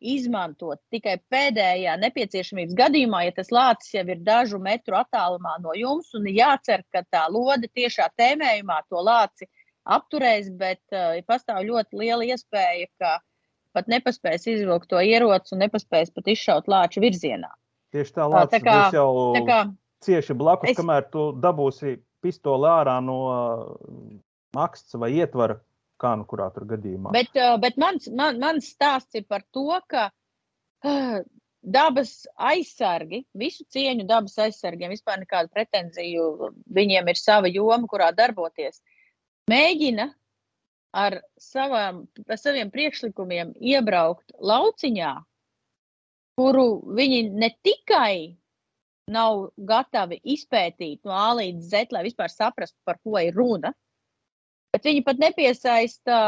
izmantot 0.02 0.80
tikai 0.90 1.16
pēdējā 1.30 1.94
nepieciešamības 2.02 2.76
gadījumā, 2.78 3.24
ja 3.28 3.34
tas 3.36 3.52
lācis 3.54 3.94
jau 3.94 4.04
ir 4.10 4.22
dažu 4.26 4.58
metru 4.62 4.98
attālumā 4.98 5.56
no 5.62 5.74
jums, 5.78 6.10
un 6.18 6.26
jācer, 6.30 6.82
ka 6.92 7.04
tā 7.10 7.26
lode 7.30 7.70
tiešā 7.70 8.08
tēmējumā 8.18 8.80
to 8.90 9.02
lāci 9.02 9.48
apturēs, 9.82 10.50
bet 10.58 10.82
uh, 10.94 11.18
pastāv 11.26 11.62
ļoti 11.68 12.02
liela 12.02 12.26
iespēja, 12.26 12.88
ka 12.98 13.18
pat 13.72 13.88
nepaspēs 13.90 14.46
izvilkt 14.50 14.90
to 14.90 15.00
ieroci 15.00 15.54
un 15.54 15.64
nepaspēs 15.64 16.12
pat 16.14 16.28
izšaut 16.34 16.68
lāču 16.70 17.02
virzienā. 17.02 17.50
Tieši 17.92 18.16
tā, 18.16 18.26
lācis 18.28 18.56
tā 18.56 18.62
kā, 18.64 18.76
būs 18.78 18.96
jau 18.96 19.08
tā 19.36 19.44
kā, 19.48 19.60
cieši 20.06 20.36
blakus, 20.38 20.72
es... 20.72 20.78
kamēr 20.78 21.08
tu 21.12 21.30
dabūsi 21.42 21.96
pistoli 22.22 22.68
ārā 22.70 22.96
no 23.04 23.18
maksts 24.56 24.96
vai 25.00 25.12
ietvara, 25.18 25.58
kā 26.00 26.14
nu 26.18 26.26
kurā 26.28 26.48
tur 26.54 26.66
gadījumā. 26.70 27.12
Bet, 27.14 27.36
bet 27.62 27.78
mans, 27.80 28.08
man, 28.12 28.40
mans 28.42 28.72
stāsts 28.74 29.18
ir 29.18 29.26
par 29.28 29.44
to, 29.54 29.68
ka 29.90 30.08
dabas 31.62 32.14
aizsargi, 32.36 33.22
visu 33.38 33.64
cieņu 33.70 34.06
dabas 34.08 34.34
aizsargiem, 34.42 34.90
vispār 34.92 35.22
nekādu 35.22 35.52
pretenziju, 35.54 36.50
viņiem 36.74 37.12
ir 37.12 37.20
sava 37.20 37.50
joma, 37.52 37.86
kurā 37.90 38.10
darboties 38.16 38.82
mēģina 39.50 40.08
ar 40.92 41.20
savām, 41.40 42.04
saviem 42.36 42.70
priekšlikumiem 42.72 43.54
iebraukt 43.60 44.34
lauciņā, 44.42 45.12
kuru 46.36 46.66
viņi 46.98 47.22
ne 47.30 47.50
tikai 47.64 48.36
nav 49.10 49.48
gatavi 49.56 50.20
izpētīt 50.34 51.02
no 51.06 51.14
A 51.16 51.32
līdz 51.38 51.68
Z, 51.72 51.92
lai 51.94 52.04
vispār 52.06 52.30
saprastu, 52.30 52.78
par 52.86 53.00
ko 53.02 53.18
ir 53.18 53.34
runa, 53.34 53.72
bet 54.72 54.86
viņi 54.86 55.04
pat 55.06 55.20
nepiesaista 55.20 56.18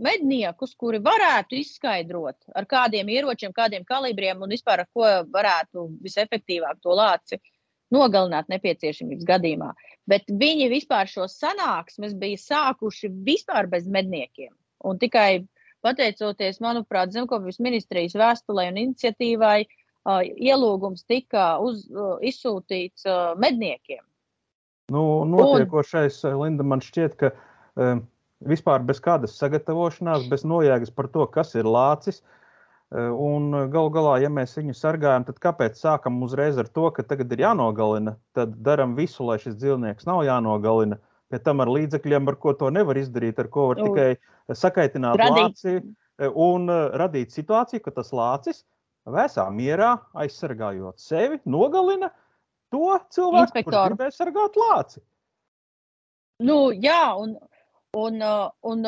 medniekus, 0.00 0.74
kuri 0.78 1.00
varētu 1.02 1.58
izskaidrot, 1.60 2.36
ar 2.56 2.66
kādiem 2.68 3.08
ieročiem, 3.10 3.52
kādiem 3.52 3.84
kalibriem 3.84 4.42
un 4.42 4.52
vispār 4.52 4.84
ar 4.84 4.90
ko 4.94 5.08
varētu 5.32 5.88
visefektīvāk 6.04 6.80
to 6.84 6.94
lāci 6.96 7.40
nogalināt 7.90 8.48
nepieciešamības 8.52 9.26
gadījumā. 9.26 9.72
Bet 10.08 10.28
viņi 10.30 10.68
vispār 10.70 11.10
šo 11.10 11.26
sanāksmes 11.28 12.14
bija 12.18 12.38
sākuši 12.38 13.10
vispār 13.26 13.66
bez 13.70 13.88
medniekiem. 13.90 14.52
Un 14.86 15.00
tikai 15.00 15.42
pateicoties, 15.84 16.60
manuprāt, 16.62 17.10
Zemkopības 17.12 17.58
ministrijas 17.60 18.14
vēstulē 18.16 18.68
un 18.70 18.78
iniciatīvai, 18.84 19.58
uh, 19.66 19.79
ielūgums 20.06 21.04
tika 21.08 21.58
uz, 21.62 21.84
izsūtīts 22.24 23.04
medniekiem. 23.40 24.02
Nu, 24.90 25.24
notiekošais, 25.28 26.22
un... 26.26 26.40
Linda, 26.40 26.66
man 26.66 26.82
šķiet, 26.82 27.14
ka 27.20 27.30
um, 27.78 28.02
vispār 28.42 28.82
bez 28.86 28.98
kādas 29.02 29.36
sagatavošanās, 29.38 30.26
bez 30.32 30.42
nojēgas 30.48 30.90
par 30.94 31.10
to, 31.12 31.26
kas 31.30 31.54
ir 31.54 31.68
lācis, 31.68 32.22
Un 32.90 33.52
galu 33.70 33.90
galā, 33.94 34.16
ja 34.18 34.28
mēs 34.34 34.56
viņu 34.58 34.74
sargājam, 34.74 35.22
tad 35.28 35.36
kāpēc 35.38 35.78
sākam 35.78 36.16
uzreiz 36.26 36.56
ar 36.58 36.66
to, 36.66 36.88
ka 36.90 37.04
tagad 37.06 37.30
ir 37.30 37.44
jānogalina? 37.44 38.16
Tad 38.34 38.56
darām 38.66 38.96
visu, 38.98 39.22
lai 39.28 39.36
šis 39.38 39.54
dzīvnieks 39.60 40.08
nav 40.10 40.24
jānogalina. 40.26 40.98
Pie 41.30 41.38
tam 41.38 41.62
ar 41.62 41.70
līdzekļiem, 41.70 42.26
ar 42.26 42.36
ko 42.42 42.56
to 42.58 42.72
nevar 42.74 42.98
izdarīt, 42.98 43.38
ar 43.38 43.46
ko 43.46 43.68
var 43.70 43.78
tikai 43.78 44.56
sakaitināt 44.58 45.22
radīt. 45.22 45.62
lāci 45.62 45.76
un 46.34 46.66
radīt 46.98 47.30
situāciju, 47.30 47.84
ka 47.84 47.94
tas 48.00 48.10
lācis 48.10 48.64
vēsā 49.12 49.46
mierā, 49.54 49.94
aizsargājot 50.14 51.00
sevi, 51.02 51.40
nogalina 51.44 52.10
to 52.70 52.98
cilvēku, 53.10 53.48
Inspektoru. 53.48 53.76
kurš 53.76 53.94
gribēja 53.94 54.16
sargāt 54.16 54.58
lāci. 54.60 55.02
Nu, 56.40 56.70
jā, 56.72 57.02
un, 57.20 57.34
un, 57.98 58.20
un 58.64 58.84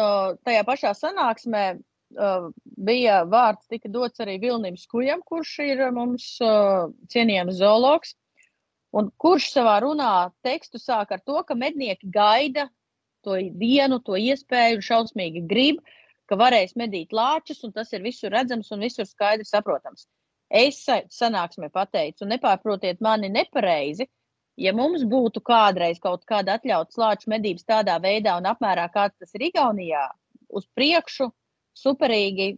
tajā 0.47 0.63
pašā 0.69 0.95
sanāksmē 0.97 1.65
uh, 1.77 2.49
bija 2.63 3.23
vārds, 3.29 3.69
tika 3.69 3.91
dots 3.93 4.23
arī 4.25 4.39
Vilnim 4.41 4.79
Skujam, 4.81 5.21
kurš 5.27 5.59
ir 5.67 5.85
mums 5.93 6.35
uh, 6.45 6.89
cienījams 7.13 7.59
zoologs. 7.61 8.17
Un 8.93 9.09
kurš 9.21 9.49
savā 9.55 9.79
runā 9.81 10.31
tekstu 10.45 10.77
sāk 10.81 11.15
ar 11.15 11.21
to, 11.25 11.39
ka 11.49 11.57
mednieki 11.57 12.11
gaida 12.13 12.67
to 13.25 13.39
dienu, 13.57 14.01
to 14.05 14.19
iespēju 14.21 14.83
šausmīgi 14.85 15.45
grib, 15.49 15.79
ka 16.33 16.41
varēs 16.41 16.73
medīt 16.81 17.13
lāčus, 17.13 17.61
un 17.67 17.75
tas 17.77 17.93
ir 17.93 18.03
visur 18.07 18.33
redzams 18.33 18.73
un 18.73 18.81
visur 18.81 19.09
skaidri 19.09 19.45
saprotams. 19.49 20.09
Es 20.53 20.83
sanāksmē 21.13 21.69
pateicu, 21.73 22.29
nepārprotiet 22.29 23.01
mani 23.05 23.31
nepareizi, 23.33 24.09
ja 24.61 24.73
mums 24.77 25.05
būtu 25.09 25.41
kādreiz 25.45 26.01
kaut 26.01 26.27
kāda 26.29 26.59
atļauts 26.59 26.99
lāču 27.01 27.33
medības 27.33 27.65
tādā 27.69 27.97
veidā 28.01 28.37
un 28.41 28.49
apmērā, 28.51 28.89
kāds 28.93 29.17
tas 29.21 29.33
ir 29.37 29.49
Igaunijā, 29.49 30.09
uz 30.53 30.69
priekšu 30.77 31.31
superīgi, 31.77 32.53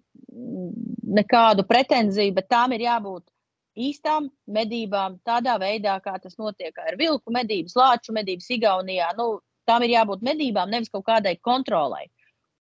nekādu 1.14 1.62
pretenziju, 1.68 2.34
bet 2.34 2.50
tām 2.50 2.74
ir 2.74 2.86
jābūt 2.88 3.28
īstām 3.78 4.28
medībām, 4.50 5.18
tādā 5.26 5.54
veidā, 5.62 5.96
kā 6.02 6.16
tas 6.22 6.38
notiek 6.38 6.76
ar 6.78 6.98
vilku 6.98 7.34
medības, 7.34 7.74
lāču 7.78 8.14
medības 8.14 8.50
Igaunijā. 8.54 9.12
Nu, 9.18 9.38
tām 9.66 9.86
ir 9.86 9.94
jābūt 9.94 10.26
medībām, 10.26 10.70
nevis 10.70 10.90
kaut 10.94 11.06
kādai 11.06 11.36
kontrolai. 11.42 12.06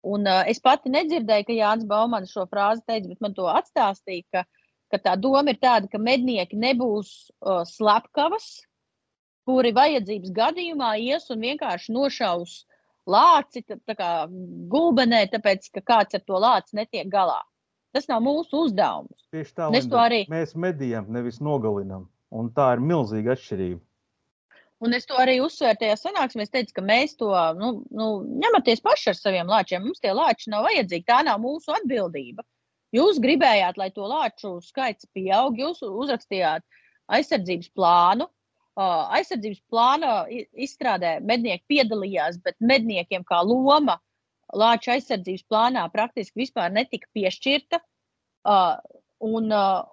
Un, 0.03 0.27
uh, 0.27 0.43
es 0.51 0.59
pati 0.59 0.91
nedzirdēju, 0.91 1.47
ka 1.47 1.55
Jānis 1.55 1.87
Baumans 1.87 2.33
šo 2.33 2.43
frāzi 2.51 2.83
teica, 2.87 3.07
bet 3.13 3.23
man 3.23 3.35
to 3.37 3.47
atstāstīja, 3.47 4.25
ka, 4.35 4.43
ka 4.91 4.99
tā 5.05 5.15
doma 5.19 5.53
ir 5.53 5.61
tāda, 5.63 5.87
ka 5.91 6.01
mednieki 6.01 6.59
nebūs 6.59 7.13
uh, 7.39 7.63
slepkavas, 7.69 8.49
kuri 9.47 9.71
vajadzības 9.75 10.35
gadījumā 10.35 10.93
ies 11.03 11.29
un 11.31 11.43
vienkārši 11.43 11.95
nošaus 11.95 12.63
lāci 13.07 13.63
tā 13.67 13.95
kā 13.95 14.11
gulbenē, 14.71 15.25
tāpēc 15.31 15.71
ka 15.75 15.83
kāds 15.83 16.19
ar 16.19 16.23
to 16.27 16.39
lāci 16.39 16.79
netiek 16.79 17.07
galā. 17.11 17.39
Tas 17.93 18.07
nav 18.09 18.23
mūsu 18.25 18.65
uzdevums. 18.65 19.27
Tieši 19.31 19.55
tā, 19.55 19.69
Linda, 19.69 19.99
arī... 20.07 20.23
mēs 20.31 20.55
medījam, 20.57 21.07
nevis 21.13 21.39
nogalinam. 21.43 22.07
Un 22.33 22.49
tā 22.55 22.71
ir 22.73 22.81
milzīga 22.81 23.35
atšķirība. 23.35 23.79
Un 24.83 24.95
es 24.97 25.07
to 25.07 25.15
arī 25.15 25.37
uzsvēru 25.39 25.79
tajā 25.79 25.95
sanāksmē. 25.99 26.43
Es 26.43 26.51
teicu, 26.51 26.75
ka 26.75 26.83
mēs 26.83 27.15
to 27.19 27.29
nu, 27.59 27.69
nu, 27.95 28.07
ņematies 28.43 28.83
paši 28.83 29.13
ar 29.13 29.19
saviem 29.19 29.51
lāčiem. 29.51 29.85
Mums 29.85 30.03
tie 30.03 30.11
lāči 30.15 30.51
nav 30.51 30.65
vajadzīgi. 30.67 31.07
Tā 31.07 31.21
nav 31.23 31.39
mūsu 31.43 31.71
atbildība. 31.77 32.43
Jūs 32.93 33.17
gribējāt, 33.23 33.79
lai 33.79 33.89
to 33.95 34.05
lāču 34.05 34.57
skaits 34.61 35.07
pieaug, 35.15 35.55
jūs 35.57 35.81
uzrakstījāt 35.87 36.65
aizsardzības 37.15 37.71
plānu. 37.77 38.27
Aizsardzības 38.75 39.61
plāna 39.69 40.11
izstrādē 40.65 41.15
mednieki 41.21 41.63
piedalījās, 41.69 42.39
bet 42.43 42.57
medniekiem 42.59 43.25
kā 43.29 43.39
loma 43.45 43.99
lāča 44.53 44.97
aizsardzības 44.97 45.45
plānā 45.49 45.85
praktiski 45.93 46.43
vispār 46.43 46.73
netika 46.73 47.09
piešķirta. 47.15 47.79
Un, 49.23 49.45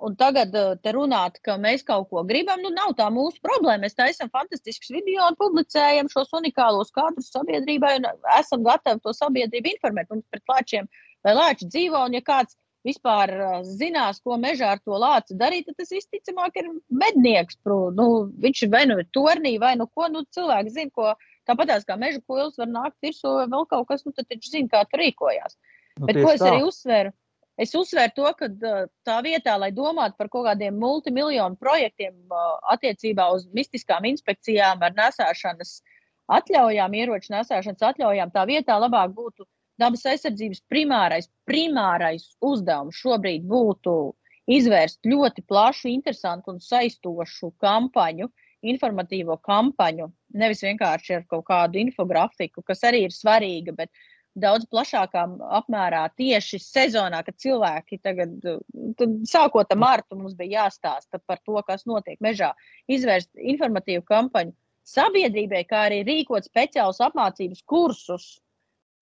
un 0.03 0.14
tagad 0.18 0.55
te 0.83 0.93
runāt, 0.95 1.37
ka 1.47 1.55
mēs 1.61 1.85
kaut 1.87 2.09
ko 2.11 2.24
gribam, 2.26 2.59
nu 2.64 2.72
nav 2.74 2.97
tā 2.99 3.07
mūsu 3.14 3.39
problēma. 3.45 3.85
Mēs 3.85 3.95
taisām 3.95 4.31
fantastiskus 4.33 4.91
video 4.91 5.28
un 5.31 5.39
publicējam 5.39 6.11
šos 6.11 6.33
unikālos 6.35 6.91
kadrus 6.97 7.31
sabiedrībai 7.31 7.93
un 8.01 8.09
esam 8.41 8.64
gatavi 8.66 8.99
to 9.05 9.14
sabiedrību 9.14 9.70
informēt. 9.76 10.11
Mums 10.11 10.26
pret 10.35 10.51
lāčiem 10.51 10.91
vai 11.22 11.37
lāči 11.39 11.68
dzīvo, 11.70 12.03
un 12.09 12.18
ja 12.18 12.24
kāds 12.26 12.59
vispār 12.87 13.31
zinās, 13.68 14.18
ko 14.24 14.35
mežā 14.41 14.72
ar 14.74 14.83
to 14.83 14.99
lāci 14.99 15.37
darīt, 15.39 15.68
tad 15.68 15.78
tas 15.78 15.93
visticamāk 15.95 16.57
ir 16.59 16.70
mednieks. 16.91 17.59
Nu, 17.95 18.09
viņš 18.41 18.66
vai 18.72 18.87
nu 18.89 18.99
ir 19.03 19.09
tornī, 19.14 19.59
vai 19.62 19.76
nu 19.78 19.87
ko, 19.87 20.09
nu 20.12 20.24
cilvēks 20.35 20.74
zina, 20.74 20.91
ko 20.97 21.14
tāpatās 21.49 21.87
kā 21.87 21.99
meža 22.01 22.22
koils 22.26 22.59
var 22.59 22.70
nākt 22.70 22.99
virsū 23.05 23.37
vai 23.43 23.49
vēl 23.53 23.66
kaut 23.70 23.89
kas, 23.93 24.07
nu 24.07 24.16
tad 24.16 24.26
viņš 24.33 24.53
zina, 24.55 24.72
kā 24.72 24.85
tur 24.91 25.05
rīkojās. 25.05 25.59
Nu, 26.01 26.09
Bet 26.09 26.22
ko 26.22 26.33
es 26.33 26.43
tā. 26.43 26.51
arī 26.51 26.64
uzsveru? 26.64 27.12
Es 27.61 27.75
uzsveru 27.77 28.13
to, 28.17 28.29
ka 28.39 28.47
tā 29.05 29.19
vietā, 29.25 29.59
lai 29.61 29.69
domātu 29.77 30.17
par 30.17 30.31
kaut 30.33 30.47
kādiem 30.49 30.79
multimiljonu 30.81 31.59
projektiem 31.61 32.15
attiecībā 32.73 33.27
uz 33.37 33.45
mistiskām 33.57 34.07
inspekcijām 34.09 34.81
ar 34.87 34.95
nesāšanas 34.97 35.75
atļaujām, 36.31 36.95
ieroču 36.97 37.35
nesāšanas 37.35 37.85
atļaujām, 37.91 38.33
tā 38.33 38.47
vietā 38.49 38.79
labāk 38.81 39.13
būtu 39.17 39.45
dabas 39.81 40.07
aizsardzības 40.09 40.63
primārais, 40.73 41.29
primārais 41.49 42.31
uzdevums. 42.41 42.97
Šobrīd 42.97 43.45
būtu 43.49 43.97
izvērst 44.51 45.05
ļoti 45.09 45.45
plašu, 45.49 45.91
interesantu 45.93 46.55
un 46.55 46.63
saistošu 46.65 47.53
kampaņu, 47.61 48.31
informatīvo 48.73 49.37
kampaņu, 49.45 50.09
nevis 50.41 50.65
vienkārši 50.65 51.19
ar 51.19 51.29
kaut 51.29 51.47
kādu 51.49 51.81
infografiku, 51.81 52.65
kas 52.65 52.85
arī 52.89 53.07
ir 53.07 53.15
svarīga, 53.15 53.77
bet 53.77 53.93
daudz 54.43 54.66
plašākā 54.72 55.22
apmērā 55.61 56.03
tieši 56.18 56.61
sezonā, 56.62 57.22
kad 57.26 57.36
cilvēki 57.41 58.01
tagad, 58.03 58.34
sākot 59.28 59.70
ar 59.70 59.80
martu, 59.80 60.18
mums 60.18 60.36
bija 60.38 60.64
jāstāsta 60.64 61.20
par 61.26 61.41
to, 61.45 61.61
kas 61.66 61.86
notiek 61.88 62.20
mežā, 62.24 62.53
izvērst 62.91 63.30
informatīvu 63.55 64.05
kampaņu 64.09 64.55
sabiedrībai, 64.91 65.64
kā 65.68 65.86
arī 65.88 66.03
rīkot 66.07 66.49
speciālus 66.49 67.03
apmācības 67.05 67.64
kursus. 67.68 68.30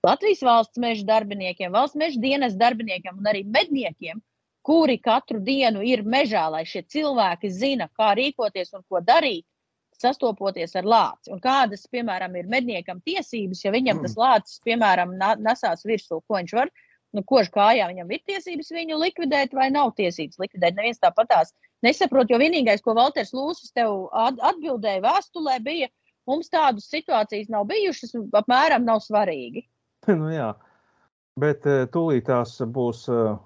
Latvijas 0.06 0.42
valsts 0.46 0.78
meža 0.78 1.06
darbiniekiem, 1.06 1.72
valsts 1.74 1.98
meža 1.98 2.20
dienas 2.22 2.54
darbiniekiem 2.58 3.18
un 3.18 3.30
arī 3.30 3.42
medniekiem, 3.44 4.20
kuri 4.62 4.98
katru 5.02 5.40
dienu 5.42 5.82
ir 5.82 6.04
mežā, 6.04 6.44
lai 6.52 6.64
šie 6.68 6.84
cilvēki 6.92 7.50
zina, 7.50 7.88
kā 7.98 8.12
rīkoties 8.18 8.74
un 8.76 8.84
ko 8.88 9.00
darīt 9.02 9.46
sastopoties 10.02 10.76
ar 10.78 10.86
lāci. 10.88 11.32
Un 11.34 11.40
kādas, 11.42 11.86
piemēram, 11.92 12.36
ir 12.38 12.50
medniekam 12.50 13.00
tiesības, 13.06 13.64
ja 13.64 13.72
viņam 13.74 14.02
tas 14.04 14.14
mm. 14.14 14.22
lācis, 14.22 14.60
piemēram, 14.66 15.16
nesās 15.44 15.84
virsū, 15.88 16.20
ko 16.26 16.38
viņš 16.38 16.54
var, 16.58 16.72
nu, 17.16 17.24
kož 17.26 17.50
kājā 17.54 17.88
viņam 17.90 18.12
ir 18.14 18.22
tiesības 18.28 18.70
viņu 18.74 19.00
likvidēt 19.00 19.56
vai 19.56 19.70
nav 19.74 19.94
tiesības 19.98 20.40
likvidēt. 20.42 20.76
Neviens 20.78 21.02
tāpatās 21.02 21.54
nesaprot, 21.86 22.30
jo 22.30 22.40
vienīgais, 22.40 22.84
ko 22.84 22.94
Valters 22.98 23.34
Lūsis 23.36 23.74
tev 23.76 24.08
atbildēja 24.12 25.02
vēstulē, 25.04 25.58
bija, 25.64 25.90
mums 26.28 26.50
tādas 26.52 26.88
situācijas 26.92 27.50
nav 27.52 27.68
bijušas, 27.70 28.14
apmēram 28.42 28.86
nav 28.86 29.02
svarīgi. 29.04 29.66
nu, 30.20 30.32
jā. 30.34 30.54
Bet 31.38 31.68
eh, 31.70 31.84
tūlīt 31.94 32.24
tās 32.26 32.56
būs 32.66 33.04
uh, 33.12 33.36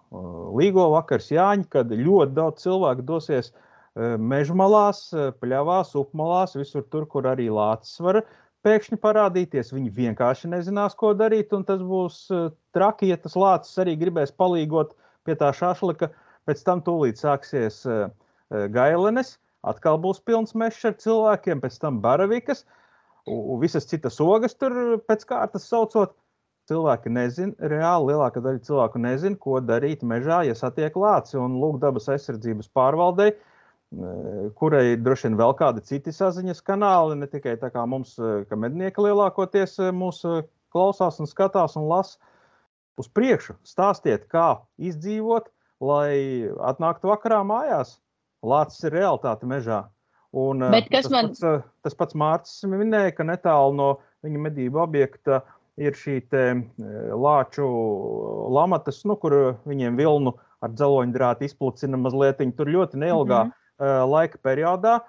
līgo 0.56 0.86
vakars 0.94 1.26
Jāņa, 1.28 1.66
kad 1.74 1.90
ļoti 1.92 2.32
daudz 2.38 2.62
cilvēku 2.64 3.04
dosies 3.04 3.50
uh, 3.50 3.66
mežmalās, 3.96 5.10
pļavās, 5.42 5.92
upmalās, 6.00 6.56
visur 6.56 6.86
tur, 6.88 7.04
kur 7.10 7.28
arī 7.28 7.50
lācis 7.52 8.00
var 8.00 8.22
pēkšņi 8.64 8.98
parādīties. 9.02 9.72
Viņi 9.74 9.92
vienkārši 9.96 10.48
nezinās, 10.52 10.94
ko 10.96 11.12
darīt, 11.18 11.52
un 11.52 11.66
tas 11.68 11.82
būs 11.84 12.24
traki, 12.72 13.10
ja 13.12 13.18
tas 13.20 13.36
lācis 13.36 13.78
arī 13.82 13.98
gribēs 14.00 14.32
palīgot 14.32 14.94
pie 15.26 15.36
tā 15.36 15.50
šašlika. 15.56 16.12
Pēc 16.48 16.62
tam 16.66 16.80
tūlīt 16.82 17.20
sāksies 17.20 17.82
gailenes, 18.50 19.36
atkal 19.62 20.00
būs 20.02 20.22
pilns 20.24 20.56
mežs 20.58 20.82
ar 20.88 20.96
cilvēkiem, 20.98 21.60
pēc 21.62 21.76
tam 21.82 22.00
baravikas, 22.02 22.64
visas 23.62 23.86
citas 23.86 24.18
ogas 24.20 24.56
tur 24.58 24.98
pēc 25.06 25.28
kārtas 25.28 25.68
saucot. 25.68 26.16
Cilvēki 26.70 27.10
nezina, 27.10 27.56
reāli 27.58 28.12
lielākā 28.12 28.38
daļa 28.42 28.60
cilvēku 28.62 29.00
nezina, 29.02 29.38
ko 29.38 29.58
darīt 29.58 30.04
mežā, 30.06 30.44
ja 30.46 30.54
satiek 30.54 30.94
lāci. 30.94 31.34
Un 31.34 31.56
lūk, 31.58 31.80
dabas 31.82 32.06
aizsardzības 32.14 32.70
pārvaldei 32.70 33.32
kurai 34.58 34.96
droši 34.96 35.28
vien 35.28 35.38
vēl 35.38 35.54
kādi 35.58 35.82
citi 35.84 36.12
saziņas 36.14 36.62
kanāli, 36.64 37.18
ne 37.20 37.28
tikai 37.30 37.56
tā 37.60 37.68
kā 37.72 37.84
mums, 37.88 38.14
ka 38.48 38.58
mednieki 38.58 39.04
lielākoties 39.04 39.78
mūs 39.96 40.22
klausās 40.72 41.20
un 41.20 41.28
skatās 41.28 41.76
un 41.76 41.88
lasa 41.90 42.18
uz 43.00 43.08
priekšu. 43.12 43.56
Stāstiet, 43.68 44.28
kā 44.32 44.62
izdzīvot, 44.80 45.50
lai 45.82 46.48
atnāktu 46.64 47.10
vakarā 47.12 47.42
mājās. 47.46 47.98
Lācis 48.42 48.88
ir 48.88 48.96
realitāte 48.96 49.46
mežā. 49.46 49.84
Un, 50.32 50.64
Bet 50.72 50.88
kas 50.90 51.06
tas 51.06 51.12
man? 51.12 51.28
Pats, 51.30 51.66
tas 51.84 51.96
pats 51.98 52.16
Mārcis 52.16 52.64
minēja, 52.66 53.12
ka 53.18 53.26
netālu 53.28 53.76
no 53.76 53.88
viņa 54.24 54.40
medību 54.48 54.80
objekta 54.82 55.42
ir 55.76 55.96
šī 55.96 56.16
lāču 57.20 57.66
lamatas, 58.52 59.02
nu, 59.08 59.18
kur 59.20 59.36
viņiem 59.68 60.00
vilnu 60.00 60.32
ar 60.64 60.72
dzeloņdrātu 60.72 61.44
izplucina 61.44 62.00
mazliet. 62.00 62.40
Tur 62.56 62.72
ļoti 62.72 63.02
neilgā 63.04 63.44
mm 63.44 63.50
-hmm 63.50 63.61
laika 63.82 64.38
periodā, 64.42 65.00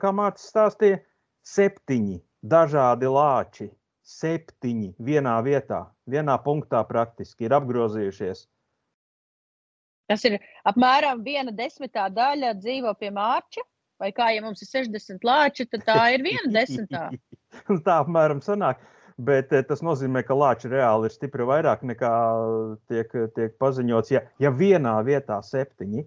kā 0.00 0.12
Mārcis 0.14 0.50
stāstīja, 0.50 1.00
septiņi 1.46 2.18
dažādi 2.42 3.10
lāči, 3.10 3.68
septiņi 4.08 4.94
vienā 5.04 5.36
vietā, 5.44 5.86
vienā 6.08 6.38
punktā 6.44 6.82
praktiski 6.88 7.48
ir 7.48 7.56
apgrozījušies. 7.58 8.46
Tas 10.08 10.24
ir 10.24 10.38
apmēram 10.68 11.20
viena 11.24 11.52
desmitā 11.52 12.06
daļa 12.12 12.54
dzīvo 12.62 12.94
pie 13.00 13.10
mārča. 13.12 13.64
Vai 13.98 14.12
kā, 14.14 14.28
ja 14.30 14.44
mums 14.44 14.62
ir 14.62 14.68
60 14.70 15.24
lāči, 15.26 15.66
tad 15.66 15.82
tā 15.84 15.98
ir 16.14 16.22
viena 16.22 16.48
desmitā. 16.54 17.08
tā 17.86 17.96
apmēram 17.98 18.40
sanāk. 18.44 18.80
Bet 19.18 19.50
tas 19.50 19.82
nozīmē, 19.82 20.22
ka 20.22 20.36
lāči 20.38 20.70
reāli 20.70 21.08
ir 21.10 21.14
stipri 21.16 21.42
vairāk 21.42 21.82
nekā 21.82 22.10
tiek, 22.86 23.16
tiek 23.34 23.56
paziņots. 23.58 24.12
Ja, 24.14 24.22
ja 24.38 24.52
vienā 24.54 24.94
vietā 25.02 25.40
septiņi, 25.42 26.04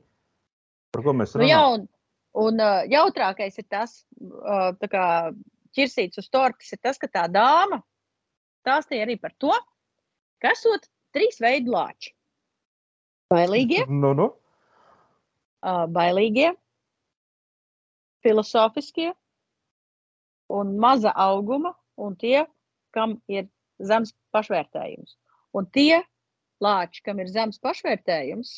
par 0.96 1.04
ko 1.04 1.14
mēs 1.20 1.36
runājam? 1.36 1.84
Nu, 1.84 1.92
un, 2.38 2.60
uh, 2.60 2.84
jautrākais 2.92 3.58
ir 3.60 3.68
tas, 3.70 4.02
uh, 4.22 4.72
kā 4.92 5.06
ķirsīts 5.76 6.22
uz 6.22 6.30
tortes, 6.32 6.72
ir 6.74 6.82
tas, 6.84 7.00
ka 7.00 7.10
tā 7.12 7.28
dāma 7.32 7.82
stāstīja 8.62 9.08
arī 9.08 9.18
par 9.20 9.34
to, 9.42 9.54
ka 10.42 10.54
esot 10.56 10.88
trīs 11.16 11.42
veidu 11.42 11.74
lāči. 11.76 12.14
Bailīgie, 13.32 13.86
nu, 14.04 14.14
nu. 14.18 14.30
Uh, 15.62 15.86
bailīgie, 15.94 16.52
filozofiskie 18.26 19.12
un 20.52 20.74
maza 20.82 21.14
auguma, 21.16 21.76
un 22.02 22.16
tie, 22.20 22.44
kam 22.96 23.20
ir 23.32 23.48
zems 23.82 24.12
pašvērtējums. 24.36 25.16
Un 25.58 25.68
tie 25.74 26.02
lāči, 26.64 27.04
kam 27.06 27.22
ir 27.22 27.30
zems 27.32 27.60
pašvērtējums, 27.62 28.56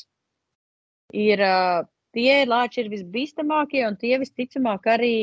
ir 1.14 1.44
uh, 1.44 1.84
tie 2.14 2.44
lāči 2.46 2.84
ir 2.84 2.92
visbīstamākie 2.94 3.84
un 3.88 3.98
tie 4.00 4.18
visticamāk 4.22 4.88
arī 4.94 5.16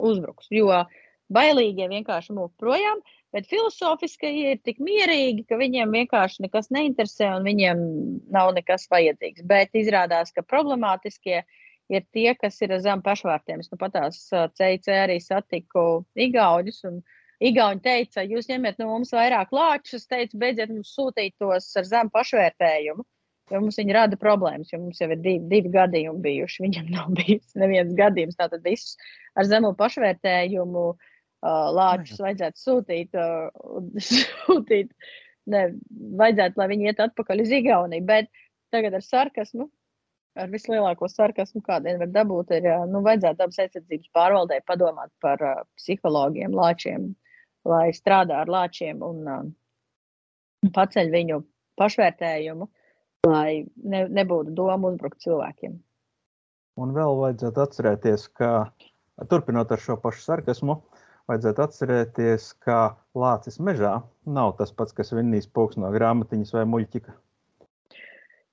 uzbruks. 0.00 0.50
Jo 0.50 0.84
bailīgie 1.30 1.86
vienkārši 1.90 2.34
mūk 2.34 2.56
projām, 2.58 3.00
bet 3.34 3.46
filozofiski 3.50 4.30
ir 4.50 4.60
tik 4.66 4.80
mierīgi, 4.82 5.46
ka 5.46 5.58
viņiem 5.60 5.94
vienkārši 5.94 6.46
nekas 6.46 6.70
neinteresē 6.74 7.30
un 7.36 7.46
viņiem 7.46 7.84
nav 8.34 8.52
nekas 8.56 8.88
vajadzīgs. 8.90 9.46
Bet 9.46 9.76
izrādās, 9.78 10.34
ka 10.34 10.42
problemātiskie 10.42 11.44
ir 11.90 12.04
tie, 12.14 12.34
kas 12.38 12.58
ir 12.62 12.74
zem 12.82 13.02
pašvārtiem. 13.06 13.62
Es 13.62 13.70
nu 13.70 13.78
patās 13.78 14.26
CIC 14.30 14.90
arī 14.94 15.20
satiku 15.22 16.04
Igauņus. 16.18 16.84
Igauni 17.40 17.80
teica, 17.80 18.20
jūs 18.20 18.50
ņemiet 18.50 18.82
no 18.82 18.90
mums 18.90 19.14
vairāk 19.16 19.54
lāčus. 19.56 20.02
Es 20.02 20.10
teicu, 20.10 20.36
beidziet 20.42 20.68
mums 20.74 20.90
sūtīt 20.92 21.38
tos 21.40 21.70
ar 21.80 21.86
zemu 21.88 22.12
pašvērtējumu 22.12 23.06
jo 23.50 23.60
mums 23.62 23.78
viņi 23.80 23.94
rada 23.96 24.18
problēmas, 24.20 24.72
mums 24.76 25.00
jau 25.02 25.08
ir 25.10 25.20
divi, 25.22 25.42
divi 25.50 25.72
gadījumi 25.74 26.22
bijuši. 26.26 26.62
Viņam 26.66 26.92
nav 26.94 27.10
bijis 27.18 27.56
neviens 27.58 27.96
gadījums. 27.98 28.38
Tātad 28.38 28.64
visus 28.66 28.96
ar 29.38 29.48
zemu 29.50 29.72
pašvērtējumu 29.78 30.84
uh, 30.90 31.66
lāčus 31.76 32.22
vajadzētu 32.22 32.64
sūtīt, 32.64 33.18
uh, 33.18 33.50
sūtīt. 34.10 34.94
Ne, 35.50 35.66
vajadzētu, 36.20 36.60
lai 36.60 36.70
viņi 36.70 36.90
iet 36.90 37.00
atpakaļ 37.02 37.42
uz 37.42 37.52
Igauniju, 37.56 38.04
bet 38.06 38.28
tagad 38.70 38.94
ar 38.94 39.02
sarkasmu, 39.02 39.66
ar 40.38 40.50
vislielāko 40.52 41.08
sarkasmu, 41.10 41.62
kādiem 41.66 41.98
var 42.02 42.10
dabūt, 42.12 42.52
ir, 42.54 42.68
nu, 42.92 43.00
vajadzētu 43.02 43.40
dabas 43.40 43.58
aizsardzības 43.64 44.12
pārvaldē 44.14 44.60
padomāt 44.68 45.10
par 45.24 45.42
uh, 45.42 45.62
psihologiem, 45.80 46.54
lāčiem, 46.54 47.08
lai 47.66 47.88
strādā 47.96 48.44
ar 48.44 48.52
lāčiem 48.52 49.02
un 49.02 49.24
uh, 49.26 49.48
paceļ 50.76 51.10
viņu 51.16 51.40
pašvērtējumu 51.80 52.68
lai 53.28 53.66
ne, 53.76 54.04
nebūtu 54.08 54.54
doma 54.56 54.92
uzbrukt 54.92 55.20
cilvēkiem. 55.24 55.78
Un 56.80 56.92
vēl 56.96 57.18
vajadzētu 57.20 57.62
atcerēties, 57.64 58.28
ka 58.38 58.70
turpinot 59.28 59.72
ar 59.72 59.82
šo 59.82 59.98
pašu 60.00 60.22
sarkasmu, 60.24 60.78
vajadzētu 61.28 61.64
atcerēties, 61.64 62.52
ka 62.64 62.78
lācis 63.18 63.60
mežā 63.60 63.98
nav 64.24 64.54
tas 64.60 64.72
pats, 64.72 64.96
kas 64.96 65.12
vinnīs 65.12 65.50
pūks 65.50 65.78
no 65.80 65.90
grāmatiņas 65.92 66.54
vai 66.56 66.64
muļķika. 66.70 67.16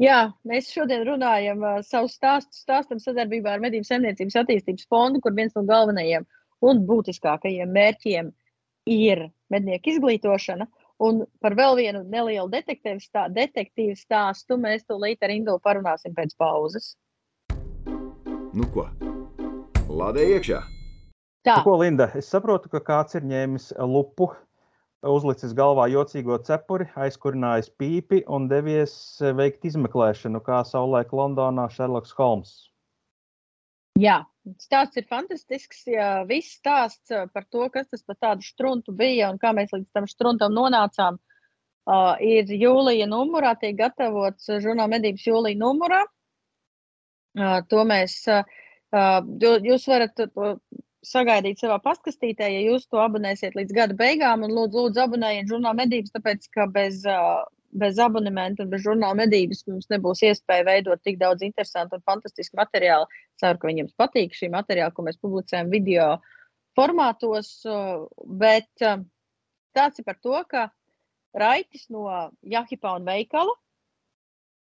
Jā, 0.03 0.17
mēs 0.45 0.67
šodien 0.69 1.07
runājam 1.07 1.63
uh, 1.65 1.79
savu 1.85 2.09
stāstu, 2.11 2.53
stāstam 2.53 2.99
sadarbībā 3.01 3.55
ar 3.55 3.63
Medību 3.63 3.87
saimniecības 3.87 4.35
attīstības 4.43 4.85
fondu, 4.91 5.21
kur 5.23 5.33
viens 5.33 5.55
no 5.57 5.63
galvenajiem 5.65 6.27
un 6.67 6.83
būtiskākajiem 6.85 7.71
mērķiem 7.73 8.29
ir 8.93 9.23
mednieku 9.53 9.95
izglītošana. 9.95 10.67
Un 10.97 11.21
par 11.45 11.53
vēl 11.53 11.75
vienu 11.77 12.01
nelielu 12.09 12.49
detektīvu, 12.49 13.01
stā, 13.03 13.27
stāstu 13.99 14.57
mēs 14.57 14.87
tūlīt 14.89 15.21
ar 15.21 15.33
Indulu 15.33 15.61
parunāsim 15.61 16.15
pēc 16.17 16.33
pauzes. 16.41 16.95
Nu 18.57 18.65
ko? 18.73 18.87
Lādē 19.87 20.25
iekšā! 20.33 20.63
Tā, 21.45 21.59
Nu, 21.59 21.63
ko, 21.63 21.75
Linda, 21.79 22.09
es 22.17 22.27
saprotu, 22.33 22.71
ka 22.73 22.81
kāds 22.83 23.15
ir 23.15 23.27
ņēmis 23.29 23.69
lupu, 23.87 24.31
uzlicis 25.05 25.53
galvā 25.55 25.85
jocīgo 25.93 26.39
cepuri, 26.43 26.89
aizkurinājis 26.97 27.69
pīpi 27.77 28.23
un 28.27 28.49
devies 28.49 28.97
veikt 29.37 29.69
izmeklēšanu, 29.69 30.41
kā 30.43 30.63
savulaik 30.65 31.13
Londonā 31.13 31.69
Šerloks 31.71 32.11
Holms. 32.17 32.57
Jā, 33.99 34.17
stāsts 34.63 34.97
ir 35.01 35.05
fantastisks. 35.09 35.83
Jā, 35.91 36.23
viss 36.29 36.57
stāsts 36.59 37.11
uh, 37.13 37.25
par 37.33 37.45
to, 37.51 37.67
kas 37.73 37.89
tas 37.91 38.03
par 38.07 38.17
tādu 38.21 38.45
struntu 38.45 38.93
bija 38.95 39.31
un 39.33 39.39
kā 39.41 39.53
mēs 39.57 39.73
līdz 39.75 39.89
tam 39.93 40.07
struntam 40.07 40.55
nonācām, 40.55 41.17
uh, 41.17 42.13
ir 42.23 42.49
jūlija 42.51 43.07
numurā, 43.09 43.55
tiek 43.59 43.75
gatavots 43.79 44.49
uh, 44.49 44.61
žurnāla 44.63 44.97
medības 44.97 45.27
jūlija 45.27 45.59
numurā. 45.61 46.03
Uh, 47.37 47.59
to 47.69 47.83
mēs, 47.85 48.21
uh, 48.31 48.43
uh, 48.95 49.21
jū- 49.41 49.61
jūs 49.67 49.87
varat 49.91 50.15
to 50.17 50.55
sagaidīt 51.05 51.61
savā 51.61 51.77
pastkastītē, 51.83 52.47
ja 52.51 52.63
jūs 52.71 52.87
to 52.89 52.97
abonēsiet 52.99 53.53
līdz 53.55 53.75
gada 53.75 53.95
beigām. 53.99 54.43
Un 54.43 54.55
lūdzu, 54.55 54.87
lūdzu 54.87 55.03
abonējiet 55.05 55.51
žurnāla 55.51 55.83
medības, 55.83 56.11
tāpēc 56.15 56.49
ka 56.55 56.65
bez, 56.73 57.03
uh, 57.05 57.45
bez 57.81 57.99
abonementa 58.01 58.63
un 58.63 58.71
bez 58.71 58.83
žurnāla 58.85 59.17
medības 59.21 59.63
mums 59.67 59.89
nebūs 59.93 60.23
iespēja 60.27 60.65
veidot 60.67 61.03
tik 61.05 61.19
daudz 61.21 61.45
interesantu 61.45 61.99
un 61.99 62.05
fantastisku 62.07 62.59
materiālu. 62.59 63.05
Ceru, 63.41 63.59
ka 63.61 63.69
viņiem 63.69 63.91
patīk 63.99 64.33
šī 64.37 64.49
materiāla, 64.53 64.93
ko 64.95 65.05
mēs 65.07 65.19
publicējam 65.21 65.69
video 65.73 66.09
formātos. 66.77 67.53
Bet 68.41 68.69
uh, 68.85 68.99
tāds 69.77 70.01
ir 70.01 70.07
par 70.07 70.19
to, 70.21 70.41
ka 70.49 70.67
Raitis 71.37 71.87
no 71.93 72.09
Jahipa 72.41 72.95
un 72.97 73.05
veikala 73.07 73.53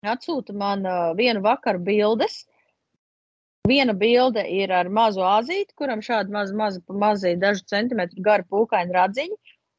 atsūta 0.08 0.56
man 0.56 0.86
uh, 0.88 1.12
vienu 1.16 1.42
vakaru 1.44 1.82
bildes. 1.84 2.46
Viena 3.68 3.94
bilde 3.94 4.46
ir 4.48 4.72
ar 4.72 4.88
mazu 4.90 5.22
azīti, 5.22 5.76
kuram 5.76 6.02
šādi 6.02 6.32
mazi, 6.32 6.56
mazi, 6.56 6.80
mazi 6.88 7.36
dažu 7.38 7.66
centimetru 7.68 8.24
gari 8.24 8.48
pūkaini 8.50 8.96
radziņi. 8.96 9.36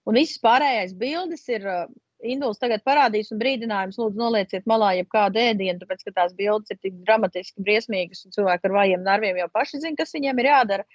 Un 0.09 0.16
visas 0.16 0.41
pārējās 0.45 0.93
bildes 1.01 1.49
ir 1.49 1.66
uh, 1.66 1.89
Induls 2.21 2.61
tagad 2.61 2.83
parādīs 2.85 3.31
un 3.33 3.41
brīdinājums, 3.41 3.97
lūdzu, 4.01 4.18
nolieciet 4.21 4.66
malā 4.68 4.93
jebkādu 4.99 5.41
ēdienu, 5.41 5.81
tāpēc, 5.81 6.03
ka 6.05 6.14
tās 6.18 6.35
bildes 6.37 6.73
ir 6.73 6.81
tik 6.83 6.99
dramatiski 7.07 7.64
briesmīgas 7.64 8.27
un 8.27 8.35
cilvēki 8.35 8.68
ar 8.68 8.77
vājiem 8.77 9.07
nerviem 9.07 9.41
jau 9.41 9.49
paši 9.55 9.81
zina, 9.81 9.97
kas 9.97 10.12
viņiem 10.16 10.43
ir 10.43 10.51
jādara. 10.51 10.87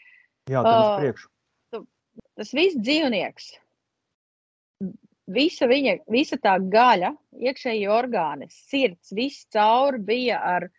Jā, 0.46 0.62
tam 0.62 0.72
uz 0.72 0.86
Ā. 0.86 0.98
priekšu. 1.02 1.32
Tas 2.36 2.52
viss 2.56 2.78
dzīvnieks, 2.78 3.48
visa, 5.36 5.68
viņa, 5.72 5.98
visa 6.12 6.38
tā 6.42 6.56
gaļa, 6.60 7.14
iekšējie 7.42 7.90
orgāni, 7.92 8.50
sirds, 8.52 9.14
viss 9.16 9.48
cauri 9.54 10.02
bija 10.06 10.40
ar 10.46 10.70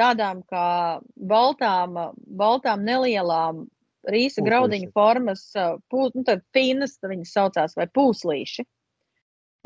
tādām 0.00 0.40
kā 0.48 1.00
baltām, 1.14 1.98
baltām 2.40 2.86
nelielām 2.86 3.66
rīsa 4.08 4.42
graudiņu 4.44 4.90
formas, 4.96 5.44
pū, 5.92 6.08
nu, 6.14 6.24
tad 6.24 6.44
finas 6.56 6.96
viņas 7.04 7.34
saucās, 7.36 7.76
vai 7.76 7.86
pūslīši. 7.92 8.64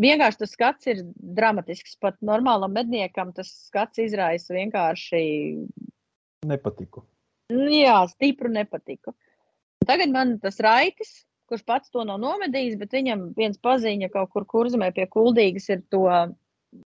Vienkārši 0.03 0.41
tas 0.41 0.55
skats 0.57 0.89
ir 0.91 1.03
dramatisks. 1.15 1.95
Pat 2.03 2.17
normālam 2.25 2.73
medniekam 2.75 3.31
tas 3.37 3.53
skats 3.69 4.01
izraisa 4.03 4.57
vienkārši 4.57 5.21
Nepatiku. 6.45 7.05
Jā, 7.53 7.99
stipru 8.13 8.49
nepatiku. 8.53 9.13
Tagad 9.85 10.13
man 10.13 10.39
tas 10.41 10.57
raitis, 10.65 11.13
kurš 11.51 11.65
pats 11.69 11.93
to 11.93 12.05
nav 12.09 12.21
nomedījis, 12.23 12.79
bet 12.81 12.97
viņam 12.97 13.29
viens 13.37 13.61
paziņa 13.61 14.09
kaut 14.13 14.33
kur 14.33 14.47
kurzemē 14.49 14.91
pie 14.97 15.07
kuldīgas 15.13 15.69
ir 15.73 15.85
to 15.93 16.05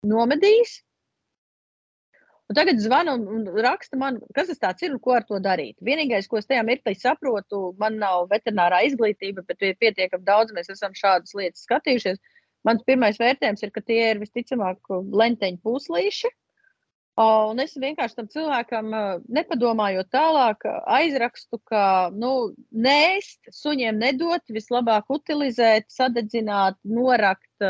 nomedījis. 0.06 0.80
Un 2.48 2.56
tagad 2.56 2.80
zvana 2.80 3.12
un, 3.14 3.44
raksta 3.60 3.98
man, 4.00 4.18
kas 4.34 4.48
tas 4.48 4.62
tāds 4.62 4.86
ir 4.86 4.94
un 4.94 5.00
ko 5.04 5.12
ar 5.18 5.26
to 5.28 5.36
darīt. 5.44 5.76
Vienīgais, 5.84 6.26
ko 6.30 6.40
es 6.40 6.48
tajā 6.48 6.62
mirklī 6.64 6.94
saprotu, 6.96 7.74
man 7.78 7.98
nav 8.00 8.24
veterinārā 8.32 8.80
izglītība, 8.88 9.44
bet 9.46 9.60
pietiekami 9.82 10.24
daudz, 10.24 10.54
mēs 10.56 10.72
esam 10.72 10.96
šādas 10.96 11.36
lietas 11.36 11.66
skatījušies. 11.68 12.18
Mans 12.66 12.82
pirmais 12.86 13.18
vērtējums 13.20 13.62
ir, 13.64 13.72
ka 13.74 13.82
tie 13.84 14.02
ir 14.10 14.20
visticamāk 14.22 14.90
lenteņu 14.90 15.60
puslīši. 15.64 16.30
Un 17.18 17.58
es 17.58 17.72
vienkārši 17.74 18.14
tam 18.14 18.28
cilvēkam, 18.30 18.92
nepadomājot 19.34 20.06
tālāk, 20.14 20.62
aizrakstu, 20.86 21.58
ka 21.66 21.82
nu, 22.14 22.52
nēst, 22.70 23.40
suņiem 23.50 23.98
nedot, 23.98 24.44
vislabāk 24.54 25.10
utilizēt, 25.10 25.88
sadedzināt, 25.90 26.78
norakt. 26.86 27.66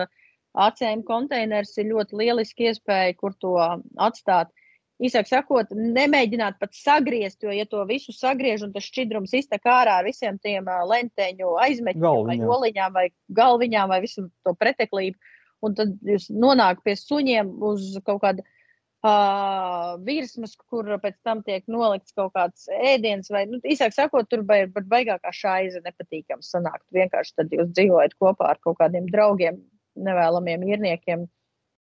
ACM 0.58 1.04
konteiners 1.06 1.76
ir 1.78 1.92
ļoti 1.92 2.18
lieliski 2.18 2.68
iespēja, 2.68 3.14
kur 3.16 3.36
to 3.40 3.54
atstāt. 3.96 4.52
Īsāk 4.98 5.28
sakot, 5.30 5.70
nemēģināt 5.70 6.56
pat 6.58 6.72
sagriezt, 6.74 7.38
jo, 7.44 7.52
ja 7.54 7.68
to 7.70 7.84
visu 7.86 8.10
sagriež 8.14 8.64
un 8.66 8.72
tas 8.74 8.86
šķidrums 8.88 9.34
iztek 9.38 9.68
ārā 9.70 10.00
ar 10.00 10.06
visiem 10.08 10.40
tiem 10.42 10.66
lenteņu 10.66 11.52
aizmetņiem, 11.62 12.26
vai 12.26 12.38
oliņām, 12.56 12.96
vai 12.96 13.04
galviņām, 13.38 13.92
vai 13.94 14.00
visu 14.02 14.26
to 14.42 14.56
preteklību, 14.58 15.14
un 15.62 15.76
tad 15.78 15.94
jūs 16.02 16.26
nonākat 16.34 16.82
pie 16.82 16.96
suņiem 16.98 17.52
uz 17.70 17.92
kaut 18.02 18.24
kāda 18.24 18.42
uh, 18.42 19.94
virsmas, 20.02 20.56
kur 20.66 20.90
pēc 20.98 21.20
tam 21.22 21.44
tiek 21.46 21.62
nolikts 21.70 22.18
kaut 22.18 22.34
kāds 22.34 22.66
ēdiens, 22.66 23.30
vai, 23.30 23.46
nu, 23.46 23.62
īsāk 23.62 23.94
sakot, 23.94 24.26
tur 24.26 24.42
ir 24.42 24.70
baigākā 24.74 25.30
šaiza 25.30 25.82
nepatīkams 25.86 26.50
sanākt. 26.56 26.86
Vienkārši 26.90 27.38
tad 27.38 27.54
jūs 27.54 27.70
dzīvojat 27.70 28.18
kopā 28.18 28.50
ar 28.56 28.62
kaut 28.66 28.80
kādiem 28.82 29.06
draugiem, 29.14 29.62
nevēlamiem 29.94 30.66
īrniekiem, 30.74 31.26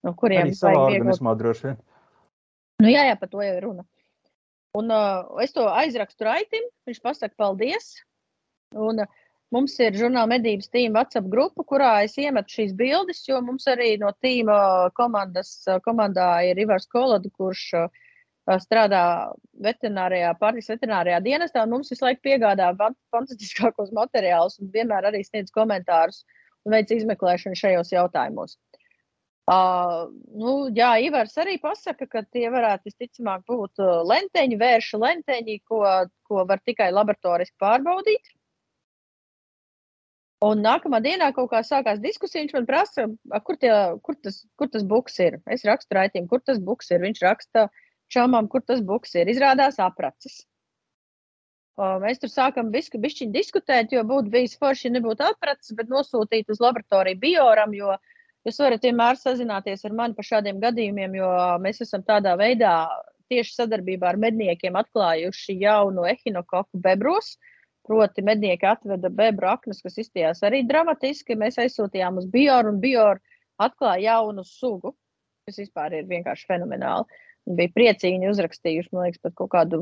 no 0.04 0.18
kuriem 0.18 0.48
Arī 0.50 0.58
savā 0.58 0.88
organismā 0.90 1.38
droši 1.38 1.70
vien. 1.70 1.82
Nu, 2.82 2.90
jā, 2.90 3.04
jā, 3.10 3.18
par 3.20 3.30
to 3.32 3.44
jau 3.44 3.54
ir 3.58 3.64
runa. 3.64 3.86
Un 4.78 4.90
uh, 4.90 5.28
es 5.44 5.54
to 5.54 5.68
aizrakstu 5.70 6.26
raitim, 6.26 6.66
viņš 6.90 7.02
pasaka 7.04 7.36
paldies. 7.38 7.92
Un, 8.74 9.04
uh, 9.04 9.20
mums 9.54 9.76
ir 9.86 9.94
žurnāla 9.94 10.32
medības 10.32 10.72
tīma 10.74 11.04
WhatsApp 11.04 11.30
grupa, 11.30 11.66
kurā 11.70 11.92
es 12.08 12.18
iemetu 12.18 12.56
šīs 12.58 12.74
bildes, 12.80 13.22
jo 13.28 13.38
mums 13.46 13.68
arī 13.70 13.92
no 14.02 14.10
tīma 14.26 14.90
komandas, 14.98 15.60
komandā 15.86 16.30
ir 16.50 16.64
Ivars 16.66 16.90
Kolada, 16.90 17.30
kurš 17.38 17.68
uh, 17.78 18.02
strādā 18.66 19.04
veterinārijā, 19.64 20.34
pārtiks 20.42 20.74
veterinārijā 20.74 21.22
dienestā. 21.24 21.64
un 21.64 21.76
Mums 21.78 21.94
visu 21.94 22.08
laiku 22.08 22.26
piegādā 22.26 22.74
fan- 22.80 22.98
fantastiskākos 23.14 23.94
materiālus 23.96 24.58
un 24.60 24.74
vienmēr 24.74 25.12
arī 25.12 25.22
sniedz 25.24 25.54
komentārus 25.54 26.24
un 26.66 26.74
veic 26.74 26.92
izmeklēšanu 26.92 27.56
šajos 27.60 27.94
jautājumos. 27.94 28.58
Uh, 29.44 30.06
nu, 30.40 30.52
jā, 30.72 30.94
Ivars 31.04 31.34
arī 31.42 31.58
pasaka, 31.60 32.08
ka 32.08 32.22
tie 32.32 32.46
varētu 32.52 32.88
visticamāk 32.88 33.42
būt 33.50 33.82
uh, 33.84 34.00
lenteņi, 34.08 34.60
vērša 34.62 35.00
lenteņi, 35.02 35.58
ko, 35.68 35.82
ko 36.24 36.46
var 36.48 36.62
tikai 36.64 36.88
laboratoriski 36.96 37.58
pārbaudīt. 37.60 38.32
Un 40.44 40.64
nākamā 40.64 41.00
dienā 41.04 41.30
kaut 41.36 41.50
kā 41.52 41.60
sākās 41.64 42.00
diskusija. 42.04 42.44
Viņš 42.44 42.56
man 42.56 42.66
prasa, 42.68 43.06
"A, 43.32 43.40
kur, 43.40 43.60
tie, 43.60 43.72
kur, 44.04 44.16
tas, 44.16 44.42
kur 44.60 44.72
tas 44.72 44.84
buks 44.84 45.20
ir. 45.24 45.38
Es 45.48 45.64
rakstu 45.68 45.96
raitījumam, 45.96 46.30
kur 46.32 46.42
tas 46.44 46.60
buks 46.60 46.92
ir. 46.92 47.04
Viņš 47.04 47.22
raksta 47.24 47.68
čomam, 48.12 48.48
kur 48.48 48.64
tas 48.64 48.82
buks 48.82 49.16
ir. 49.16 49.32
Izrādās 49.32 49.80
apracis. 49.80 50.42
Mēs 51.80 52.20
tur 52.22 52.30
visu 52.70 53.00
bišķiņu 53.02 53.34
diskutēt, 53.34 53.92
jo 53.92 54.04
būtu 54.06 54.30
bijis 54.30 54.58
forši, 54.62 54.88
ja 54.88 54.92
nebūtu 54.94 55.26
apracis, 55.26 55.74
bet 55.74 55.90
nosūtīt 55.90 56.52
uz 56.54 56.60
laboratoriju 56.62 57.18
bioram, 57.18 57.74
jo 57.74 57.96
jūs 58.48 58.60
varat 58.64 58.86
vienmēr 58.86 59.20
sazināties 59.20 59.86
ar 59.88 59.96
mani 59.98 60.18
par 60.18 60.28
šādiem 60.28 60.62
gadījumiem, 60.64 61.18
jo 61.20 61.32
mēs 61.64 61.82
esam 61.86 62.04
tādā 62.08 62.36
veidā 62.40 62.76
tieši 63.32 63.56
sadarbībā 63.58 64.12
ar 64.12 64.20
medniekiem 64.22 64.78
atklājuši 64.80 65.58
jaunu 65.64 66.08
ehinokoku 66.12 66.82
bebros. 66.84 67.38
Proti, 67.84 68.24
mednieki 68.24 68.64
atveda 68.70 69.10
bebru 69.12 69.50
aknas, 69.52 69.82
kas 69.84 69.98
izstījās 70.00 70.40
arī 70.48 70.62
dramatiski. 70.64 71.36
Mēs 71.36 71.60
aizsūtījām 71.60 72.22
uz 72.22 72.30
bioru, 72.32 72.72
un 72.72 72.80
bioru 72.84 73.20
atklāja 73.60 74.14
jaunu 74.14 74.46
sugu, 74.48 74.94
kas 75.44 75.60
vispār 75.60 75.98
ir 75.98 76.08
vienkārši 76.08 76.48
fenomenāli. 76.48 77.20
Bija 77.44 77.74
priecīgi, 77.76 78.30
uzrakstījuši, 78.32 78.94
man 78.96 79.10
liekas, 79.10 79.20
pat 79.26 79.36
kaut 79.36 79.52
kādu 79.52 79.82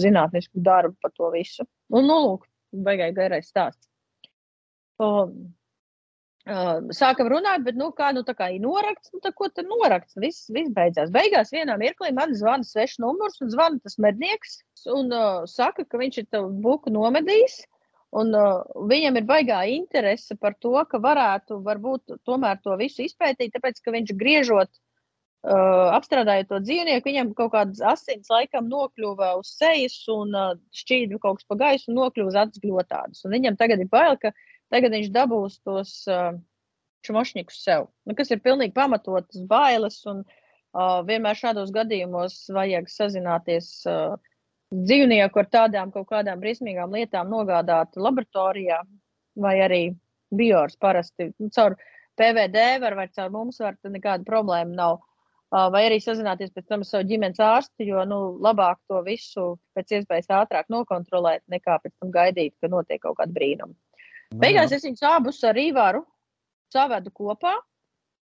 zinātnisku 0.00 0.62
darbu 0.64 0.96
par 1.04 1.12
to 1.12 1.28
visu. 1.34 1.66
Un, 1.92 2.08
nu, 2.08 2.16
lūk, 2.24 2.46
beigai 2.72 3.10
garais 3.12 3.52
stāsts. 3.52 3.90
Uh, 5.02 5.28
sākam 6.42 7.28
runāt, 7.30 7.62
bet, 7.62 7.76
nu, 7.78 7.92
kā, 7.94 8.12
nu, 8.14 8.24
tā 8.26 8.34
kā 8.34 8.50
ir 8.50 8.60
norakts, 8.60 9.12
nu, 9.14 9.20
tā 9.22 9.30
ko 9.32 9.48
tad 9.48 9.66
norakts? 9.70 10.16
Viss, 10.18 10.50
viss 10.50 10.72
beidzās. 10.74 11.10
Beigās 11.14 11.52
vienā 11.54 11.76
mirklī 11.78 12.12
man 12.12 12.34
zvana 12.34 12.64
svešs 12.66 12.98
numurs 12.98 13.40
un 13.40 13.50
zvana 13.50 13.78
tas 13.82 13.98
mednieks 13.98 14.62
un 14.90 15.12
uh, 15.12 15.44
saka, 15.46 15.84
ka 15.84 15.98
viņš 15.98 16.18
ir 16.18 16.26
tavu 16.30 16.50
buku 16.50 16.90
nomedījis. 16.90 17.62
Un 18.12 18.34
uh, 18.36 18.64
viņam 18.90 19.16
ir 19.16 19.24
baigā 19.24 19.62
interese 19.72 20.36
par 20.36 20.54
to, 20.60 20.74
ka 20.90 20.98
varētu 21.00 21.62
varbūt 21.64 22.18
tomēr 22.26 22.58
to 22.60 22.74
visu 22.76 23.06
izpētīt, 23.06 23.54
tāpēc, 23.54 23.78
ka 23.80 23.94
viņš 23.94 24.12
griežot, 24.18 24.68
uh, 25.46 25.94
apstrādājot 25.96 26.50
to 26.50 26.60
dzīvnieku, 26.60 27.08
viņam 27.08 27.32
kaut 27.38 27.54
kādas 27.54 27.80
asins 27.94 28.28
laikam 28.28 28.68
nokļuva 28.68 29.32
uz 29.38 29.54
sejas 29.56 29.96
un 30.12 30.34
uh, 30.36 30.52
šķīda 30.74 31.22
kaut 31.22 31.40
kas 31.40 31.48
pa 31.48 31.60
gaisu 31.64 31.88
un 31.92 32.02
nokļuva 32.02 32.34
uz 32.34 32.40
acis 32.42 32.66
glotādus. 32.66 33.24
Un 33.24 33.38
viņam 33.38 33.56
tagad 33.62 33.80
ir 33.80 33.88
bail, 33.94 34.18
ka 34.20 34.34
tagad 34.72 34.96
viņš 34.96 35.12
dabūs 35.14 35.60
tos 35.66 35.94
uh, 36.10 36.32
čmošņikus 37.06 37.62
sev, 37.64 37.88
nu, 38.08 38.16
kas 38.18 38.32
ir 38.32 38.42
pilnīgi 38.44 38.74
pamatotas 38.76 39.44
bailes. 39.48 40.00
Un, 40.10 40.24
uh, 40.24 41.00
vienmēr 41.08 41.38
šādos 41.38 41.72
gadījumos 41.74 42.44
vajag 42.56 42.90
sazināties. 42.90 43.72
Uh, 43.86 44.18
dzīvnieku 44.72 45.42
ar 45.42 45.48
tādām 45.52 45.92
kaut 45.92 46.08
kādām 46.10 46.40
briesmīgām 46.40 46.92
lietām 46.96 47.30
nogādāt 47.30 47.96
laboratorijā, 47.96 48.80
vai 49.36 49.56
arī 49.64 49.82
biors 50.32 50.76
parasti 50.80 51.28
nu, 51.38 51.50
caur 51.52 51.76
PVD 52.16 52.64
var 52.80 52.96
vai 52.96 53.08
caur 53.12 53.32
mums 53.32 53.60
var, 53.60 53.76
tad 53.80 53.92
nekāda 53.92 54.24
problēma 54.28 54.76
nav. 54.76 55.00
Vai 55.52 55.82
arī 55.84 55.98
sazināties 56.00 56.48
pēc 56.54 56.64
tam 56.70 56.80
ar 56.80 56.88
savu 56.88 57.04
ģimenes 57.10 57.40
ārstu, 57.44 57.84
jo 57.84 58.00
nu, 58.08 58.18
labāk 58.40 58.78
to 58.88 59.02
visu 59.04 59.58
pēc 59.76 59.98
iespējas 59.98 60.30
ātrāk 60.32 60.70
nokontrolēt, 60.72 61.42
nekā 61.52 61.76
pēc 61.82 61.92
tam 62.00 62.12
gaidīt, 62.14 62.54
ka 62.56 62.70
notiek 62.72 63.02
kaut 63.02 63.18
kāda 63.18 63.36
brīnuma. 63.36 63.76
Beigās 64.40 64.72
es 64.72 64.84
viņus 64.86 65.04
abus 65.08 65.42
ar 65.44 65.56
Rīvāru 65.56 66.02
savedu 66.72 67.12
kopā, 67.14 67.54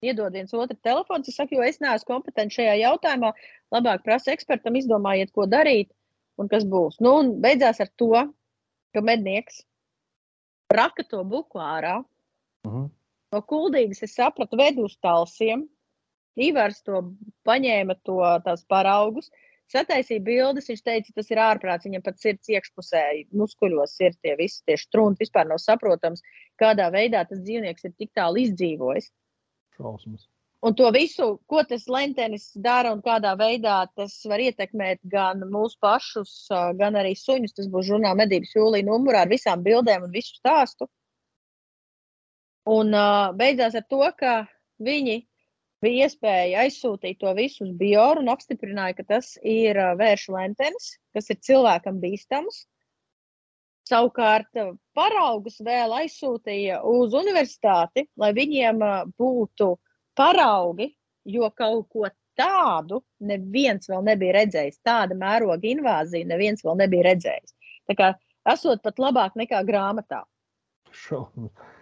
iedod 0.04 0.34
viens 0.36 0.54
otru 0.54 0.78
telefonu. 0.84 1.24
Es 1.28 1.38
saku, 1.40 1.58
jo 1.58 1.66
es 1.66 1.80
neesmu 1.84 2.10
kompetents 2.10 2.58
šajā 2.58 2.76
jautājumā. 2.82 3.32
Labāk 3.74 4.04
prasa 4.06 4.34
ekspertam, 4.34 4.76
izdomājiet, 4.80 5.32
ko 5.36 5.48
darīt 5.50 5.92
un 6.42 6.52
kas 6.52 6.66
būs. 6.68 7.00
Nu, 7.04 7.16
un 7.22 7.38
beidzās 7.44 7.80
ar 7.84 7.92
to, 8.00 8.12
ka 8.96 9.04
mednieks 9.04 9.64
raka 10.74 11.06
to 11.08 11.24
buku 11.24 11.62
ārā. 11.62 12.02
Uh 12.66 12.72
mhm. 12.72 12.84
-huh. 12.84 12.92
No 13.34 13.42
kuldīgas 13.42 14.04
es 14.04 14.16
sapratu, 14.16 14.58
vedu 14.58 14.86
uz 14.86 14.98
talsiem. 15.04 15.66
Ivars 16.36 16.82
to 16.84 17.02
paņēma 17.48 17.96
to, 18.04 18.20
tās 18.46 18.64
paraugus, 18.68 19.32
sataisīja 19.74 20.24
bildes. 20.26 20.70
Viņš 20.72 20.84
teica, 20.86 21.16
tas 21.16 21.32
ir 21.34 21.42
ārprāts. 21.42 21.88
Viņam 21.88 22.06
pat 22.06 22.22
sirds 22.22 22.52
iekšpusē, 22.52 23.04
muskuļos 23.38 23.98
ir 24.06 24.16
tie 24.22 24.36
visi 24.40 24.62
tie 24.68 24.78
strunki. 24.80 25.26
Vispār 25.26 25.50
nav 25.50 25.62
saprotams, 25.64 26.24
kādā 26.62 26.92
veidā 26.94 27.26
tas 27.30 27.42
dzīvnieks 27.42 27.90
ir 27.90 27.98
tik 27.98 28.14
tālu 28.18 28.46
izdzīvojis. 28.46 29.12
Šausmas. 29.78 30.30
Un 30.66 30.74
to 30.74 30.88
visu, 30.90 31.26
ko 31.46 31.62
tas 31.70 31.84
lentenis 31.92 32.48
dara 32.58 32.90
un 32.96 33.02
kādā 33.06 33.36
veidā 33.38 33.84
tas 33.94 34.16
var 34.26 34.42
ietekmēt 34.42 34.98
gan 35.12 35.44
mūsu 35.52 35.78
pašus, 35.84 36.48
gan 36.80 36.98
arī 36.98 37.12
suņus. 37.20 37.54
Tas 37.60 37.68
būs 37.70 37.86
žurnāla 37.92 38.18
medības 38.24 38.56
jūlijā 38.56 38.88
numurā 38.88 39.26
ar 39.26 39.30
visām 39.30 39.62
bildēm 39.66 40.08
un 40.08 40.16
visu 40.16 40.40
stāstu. 40.40 40.88
Un 42.66 42.90
uh, 42.98 43.30
beidzās 43.38 43.78
ar 43.78 43.86
to, 43.86 44.02
ka 44.18 44.34
viņi 44.82 45.20
bija 45.86 46.10
iespēja 46.10 46.66
aizsūtīt 46.66 47.20
to 47.22 47.32
visu 47.38 47.66
uz 47.68 47.74
bioru 47.80 48.24
un 48.24 48.32
apstiprināja, 48.34 48.98
ka 49.00 49.06
tas 49.16 49.36
ir 49.46 49.78
vēršu 50.00 50.34
lentenis, 50.36 50.96
kas 51.16 51.30
ir 51.30 51.42
cilvēkam 51.46 52.02
bīstams. 52.02 52.66
Savukārt, 53.86 54.50
paraugus 54.98 55.60
vēl 55.62 55.94
aizsūtīja 56.00 56.80
uz 56.90 57.14
universitāti, 57.14 58.08
lai 58.18 58.32
viņiem 58.34 58.82
būtu 59.14 59.76
paraugi, 60.18 60.90
jo 61.30 61.52
kaut 61.54 61.92
ko 61.94 62.10
tādu 62.40 63.04
neviens 63.22 63.86
vēl 63.90 64.02
nebija 64.10 64.40
redzējis. 64.40 64.82
Tāda 64.86 65.18
mēroga 65.18 65.70
invāzija 65.70 66.28
neviens 66.34 66.66
vēl 66.66 66.82
nebija 66.82 67.12
redzējis. 67.12 67.54
Tā 67.86 67.98
kā 68.00 68.12
esot 68.56 68.82
pat 68.82 69.00
labāk 69.02 69.38
nekā 69.38 69.62
grāmatā. 69.68 70.24
Šausmas. 70.92 71.75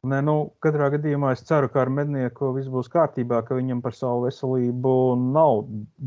Nē, 0.00 0.22
nu, 0.24 0.34
katrā 0.64 0.86
gadījumā 0.94 1.34
es 1.36 1.42
ceru, 1.44 1.68
ka 1.68 1.82
ar 1.82 1.90
mednieku 1.92 2.54
viss 2.56 2.72
būs 2.72 2.88
kārtībā, 2.92 3.42
ka 3.44 3.58
viņam 3.58 3.82
par 3.84 3.92
savu 3.92 4.22
veselību 4.24 4.92
nav 5.20 5.66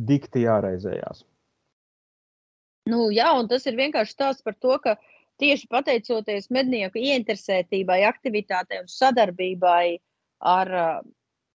dikti 0.09 0.47
jāraizējās. 0.47 1.21
Nu, 2.89 3.05
jā, 3.13 3.27
un 3.37 3.47
tas 3.51 3.67
ir 3.69 3.77
vienkārši 3.77 4.15
stāsts 4.15 4.43
par 4.43 4.55
to, 4.57 4.79
ka 4.81 4.95
tieši 5.41 5.69
pateicoties 5.69 6.49
mednieku 6.49 6.97
ieinteresētībai, 6.99 7.99
aktivitātei 8.09 8.81
un 8.81 8.89
sadarbībai 8.89 9.99
ar 10.53 10.73
uh, 10.73 11.05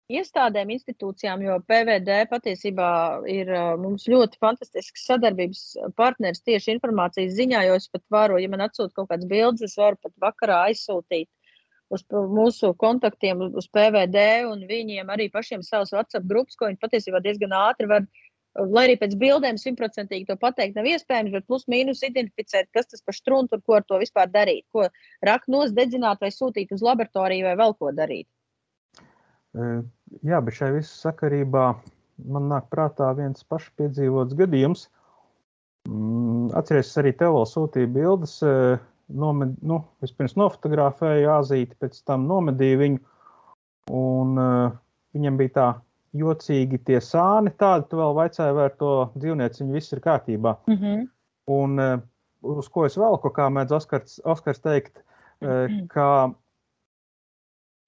iestādēm, 0.08 0.70
institūcijām, 0.76 1.42
jo 1.42 1.58
PVD 1.66 2.20
patiesībā 2.30 2.90
ir 3.34 3.50
uh, 3.50 3.72
mums 3.82 4.06
ļoti 4.08 4.38
fantastisks 4.38 5.08
sadarbības 5.10 5.64
partneris 5.98 6.46
tieši 6.46 6.76
informācijas 6.76 7.34
ziņā, 7.34 7.66
jo 7.66 7.82
es 7.82 7.90
pat 7.90 8.06
varu, 8.14 8.38
ja 8.38 8.48
man 8.54 8.62
atsūta 8.70 8.94
kaut 8.94 9.10
kādas 9.10 9.26
bildes, 9.26 9.66
es 9.66 9.76
varu 9.76 9.98
pat 10.06 10.14
vakarā 10.22 10.62
aizsūtīt 10.70 11.26
uz 11.94 12.04
mūsu 12.12 12.72
kontaktiem, 12.78 13.42
uz 13.56 13.68
PVD, 13.72 14.24
un 14.48 14.64
viņiem 14.68 15.12
arī 15.12 15.28
pašiem 15.32 15.64
savus 15.66 15.92
WhatsApp 15.94 16.28
grupas, 16.28 16.56
ko 16.58 16.68
viņi 16.68 16.80
patiesībā 16.82 17.22
diezgan 17.24 17.54
ātri 17.56 17.88
var. 17.90 18.08
Lai 18.58 18.88
arī 18.88 18.96
pēc 18.98 19.12
bildēm 19.20 19.58
simtprocentīgi 19.60 20.26
to 20.26 20.34
pateikt 20.40 20.74
nav 20.74 20.88
iespējams, 20.90 21.34
bet 21.36 21.46
plus 21.46 21.68
mīnus 21.70 22.00
identificēt, 22.02 22.66
kas 22.74 22.88
tas 22.90 23.04
par 23.06 23.14
struntu 23.14 23.54
un 23.58 23.62
ko 23.62 23.76
ar 23.76 23.84
to 23.86 24.00
vispār 24.00 24.26
darīt. 24.32 24.64
Ko 24.74 24.88
rakt 25.22 25.46
nos, 25.52 25.70
dedzināt 25.76 26.24
vai 26.24 26.32
sūtīt 26.34 26.72
uz 26.74 26.82
laboratoriju 26.82 27.46
vai 27.46 27.54
vēl 27.60 27.76
ko 27.78 27.92
darīt. 27.94 28.26
Jā, 30.26 30.40
bet 30.42 30.58
šai 30.58 30.72
visā 30.80 31.08
sakarībā 31.08 31.68
man 32.26 32.48
nāk 32.50 32.66
prātā 32.72 33.12
viens 33.16 33.46
pašs 33.46 33.70
piedzīvots 33.78 34.36
gadījums. 34.38 34.88
Mm, 35.88 36.50
atceries, 36.58 36.90
arī 37.00 37.14
tev 37.16 37.36
vēl 37.36 37.46
sūtīja 37.48 37.90
bildes. 37.94 38.40
Nomed, 39.08 39.54
nu, 39.64 39.80
vispirms 40.04 40.36
nofotografēju 40.36 41.30
Azīti, 41.32 41.76
pēc 41.80 42.02
tam 42.08 42.26
nomedīju 42.28 42.80
viņu. 42.82 42.98
Un, 43.96 44.34
uh, 44.36 44.72
viņam 45.16 45.38
bija 45.40 45.54
tā 45.54 45.68
jocīgi 46.18 46.80
tie 46.84 46.98
sāni, 47.04 47.54
tādi 47.56 47.88
tu 47.88 48.00
vēl 48.00 48.16
vaicāji, 48.16 48.56
vai 48.56 48.66
ar 48.68 48.74
to 48.80 48.92
dzīvnieci 49.16 49.62
viņi 49.62 49.76
viss 49.78 49.96
ir 49.96 50.02
kārtībā. 50.04 50.56
Mm 50.68 50.76
-hmm. 50.76 51.06
Un 51.56 51.78
uh, 51.80 52.00
uz 52.42 52.68
ko 52.68 52.84
es 52.86 52.96
velku, 52.96 53.32
kā 53.32 53.48
mēdz 53.48 53.72
Oskars, 53.80 54.20
Oskars 54.24 54.60
teikt, 54.60 55.00
uh, 55.40 55.66
ka 55.88 56.08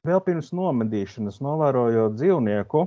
Vēl 0.08 0.20
pirms 0.24 0.48
nomedīšanas, 0.56 1.42
novērojot 1.44 2.14
dzīvnieku, 2.16 2.86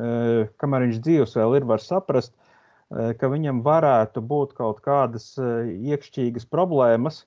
e, 0.00 0.12
kamēr 0.60 0.86
viņš 0.86 1.00
dzīves 1.04 1.34
vēl 1.36 1.58
ir, 1.58 1.66
var 1.68 1.82
saprast, 1.84 2.32
e, 2.32 3.10
ka 3.20 3.28
viņam 3.28 3.60
varētu 3.66 4.22
būt 4.24 4.54
kaut 4.56 4.80
kādas 4.86 5.34
iekšķīgas 5.36 6.48
problēmas, 6.48 7.26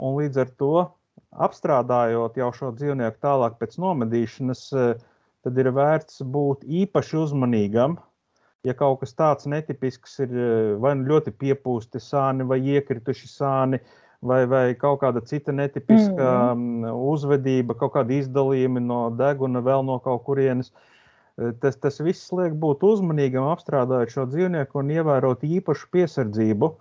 un 0.00 0.16
līdz 0.20 0.42
ar 0.44 0.52
to 0.60 0.74
apstrādājot 1.32 2.38
jau 2.40 2.52
šo 2.56 2.70
dzīvnieku 2.76 3.20
tālāk 3.24 3.58
pēc 3.60 3.76
nomedīšanas, 3.82 4.62
tad 5.42 5.58
ir 5.58 5.70
vērts 5.74 6.22
būt 6.22 6.64
īpaši 6.64 7.18
uzmanīgam. 7.20 7.98
Ja 8.62 8.76
kaut 8.78 9.00
kas 9.00 9.16
tāds 9.18 9.48
netipisks 9.50 10.20
ir 10.22 10.32
vai 10.78 10.94
nu 10.94 11.08
ļoti 11.10 11.32
piepūsti 11.34 11.98
sāni 11.98 12.46
vai 12.46 12.60
iekrituši 12.62 13.30
sāni, 13.32 13.80
uh, 13.80 14.02
vai, 14.22 14.46
vai 14.46 14.64
kaut 14.78 15.00
kāda 15.02 15.22
cita 15.26 15.52
netipiska 15.54 16.30
mm. 16.54 16.86
uzvedība, 17.10 17.76
kaut 17.78 17.94
kāda 17.96 18.14
izdalījuma 18.20 18.82
no 18.84 19.02
deguna, 19.18 19.62
vēl 19.64 19.84
no 19.86 19.98
kaut 20.02 20.24
kurienes. 20.28 20.70
E, 21.36 21.50
tas, 21.62 21.78
tas 21.82 21.98
viss 22.04 22.32
liek 22.34 22.54
būt 22.62 22.84
uzmanīgam, 22.86 23.50
apstrādājot 23.52 24.14
šo 24.14 24.26
dzīvnieku 24.30 24.82
un 24.82 24.92
ievērot 24.94 25.46
īpašu 25.48 25.90
piesardzību, 25.94 26.72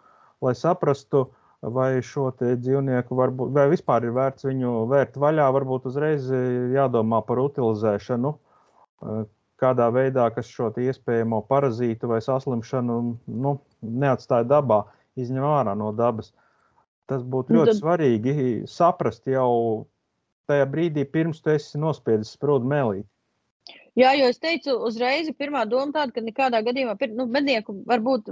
lai 0.45 0.55
saprastu, 0.57 1.27
vai 1.61 2.01
šo 2.05 2.31
dzīvnieku 2.39 3.17
varbūt, 3.17 3.51
vai 3.53 3.67
vispār 3.69 4.07
ir 4.07 4.15
vērts 4.15 4.47
viņu 4.47 4.73
vērt 4.89 5.19
vaļā, 5.21 5.45
varbūt 5.53 5.85
uzreiz 5.91 6.25
jādomā 6.73 7.21
par 7.25 7.43
utilizēšanu, 7.43 8.33
e, 8.33 9.19
kādā 9.61 9.91
veidā, 9.93 10.25
kas 10.33 10.49
šo 10.49 10.71
iespējamo 10.73 11.43
parazītu 11.49 12.09
vai 12.09 12.21
saslimšanu 12.25 12.97
nu, 13.27 13.55
neatstāja 13.81 14.47
dabā, 14.49 14.83
izņem 15.21 15.45
ārā 15.45 15.77
no 15.77 15.91
dabas. 15.93 16.33
Tas 17.05 17.21
būtu 17.21 17.53
nu, 17.53 17.61
ļoti 17.61 17.73
tad... 17.75 17.81
svarīgi 17.81 18.35
saprast 18.71 19.27
jau 19.29 19.85
tajā 20.49 20.65
brīdī, 20.71 21.05
pirms 21.05 21.43
tu 21.43 21.53
esi 21.53 21.79
nospiedis 21.79 22.33
sprūdu 22.37 22.67
mēlī. 22.67 23.03
Jā, 23.99 24.13
jo 24.15 24.29
es 24.31 24.39
teicu, 24.39 24.77
uzreiz 24.87 25.27
pirmā 25.37 25.65
doma 25.67 25.91
tāda, 25.93 26.15
ka 26.15 26.23
nekādā 26.23 26.61
gadījumā, 26.63 26.95
nu, 27.11 27.25
mednieku 27.27 27.75
varbūt, 27.87 28.31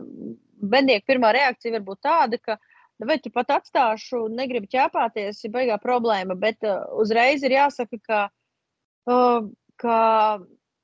mednieku 0.63 1.11
pirmā 1.11 1.33
reakcija 1.35 1.75
var 1.75 1.83
būt 1.89 1.99
tāda, 2.07 2.39
ka, 2.39 2.55
nu, 2.55 2.68
vai 3.07 3.19
tu 3.23 3.31
pat 3.31 3.53
atstāšu, 3.59 4.25
negribu 4.33 4.69
ķēpāties, 4.71 5.43
ir 5.45 5.53
baigā 5.53 5.79
problēma, 5.81 6.35
bet 6.39 6.63
uh, 6.67 6.83
uzreiz 6.99 7.43
ir 7.47 7.55
jāsaka, 7.55 7.99
ka, 8.03 8.21
uh, 9.09 9.45
ka 9.79 9.99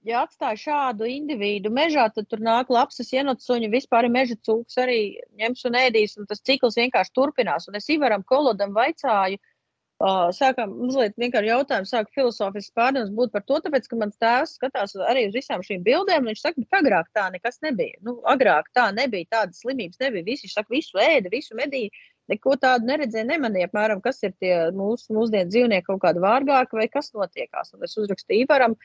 ja 0.05 0.21
atstāj 0.23 0.59
šādu 0.61 1.09
individu 1.09 1.71
mežā, 1.73 2.05
tad 2.13 2.29
tur 2.29 2.43
nāk 2.45 2.69
lapsas 2.69 3.11
ienotsuņi, 3.15 3.71
vispār 3.73 4.07
meža 4.13 4.37
cūks 4.47 4.77
arī 4.83 4.99
ņems 5.41 5.65
un 5.67 5.79
ēdīs, 5.81 6.15
un 6.21 6.29
tas 6.29 6.43
cikls 6.45 6.77
vienkārši 6.79 7.15
turpinās. 7.17 7.67
Un 7.67 7.81
es 7.81 7.89
Ivaram 7.89 8.23
Kolodam 8.23 8.75
vaicāju, 8.77 9.41
Uh, 9.41 9.55
sākām 10.03 10.73
mazliet 10.76 11.15
vienkārši 11.15 11.47
jautājumu, 11.47 11.88
sāk 11.88 12.09
filozofisks 12.11 12.73
pārdomas 12.76 13.11
būt 13.15 13.31
par 13.31 13.43
to, 13.47 13.59
tāpēc, 13.63 13.88
ka 13.88 13.95
mans 13.95 14.17
tēvs 14.19 14.55
skatās 14.57 14.95
arī 15.07 15.27
uz 15.30 15.34
visām 15.34 15.61
šīm 15.63 15.84
bildēm, 15.84 16.26
un 16.26 16.34
viņš 16.34 16.41
saka, 16.41 16.63
ka 16.69 16.80
agrāk 16.81 17.07
tā 17.15 17.30
nekas 17.31 17.61
nebija. 17.63 17.95
Nu, 18.03 18.19
agrāk 18.27 18.67
tā 18.76 18.89
nebija, 18.91 19.26
tādas 19.31 19.61
slimības 19.63 19.99
nebija. 20.01 20.26
Visi 20.27 20.47
saka, 20.51 20.67
visu 20.69 20.99
ēda, 20.99 21.31
visu 21.31 21.55
medīja, 21.55 21.89
neko 22.27 22.57
tādu 22.59 22.89
neredzēja, 22.89 23.26
nemanīja, 23.30 23.69
apmēram, 23.69 24.01
kas 24.03 24.19
ir 24.23 24.34
tie 24.41 24.53
mūsu 24.76 25.15
mūsdienu 25.15 25.49
dzīvnieki 25.53 25.88
kaut 25.88 26.01
kādi 26.03 26.23
vārgāki 26.23 26.76
vai 26.76 26.88
kas 26.91 27.13
notiekās. 27.15 27.72
Un 27.73 27.85
es 27.88 27.95
uzrakstīju 27.95 28.49
Ivaram, 28.49 28.76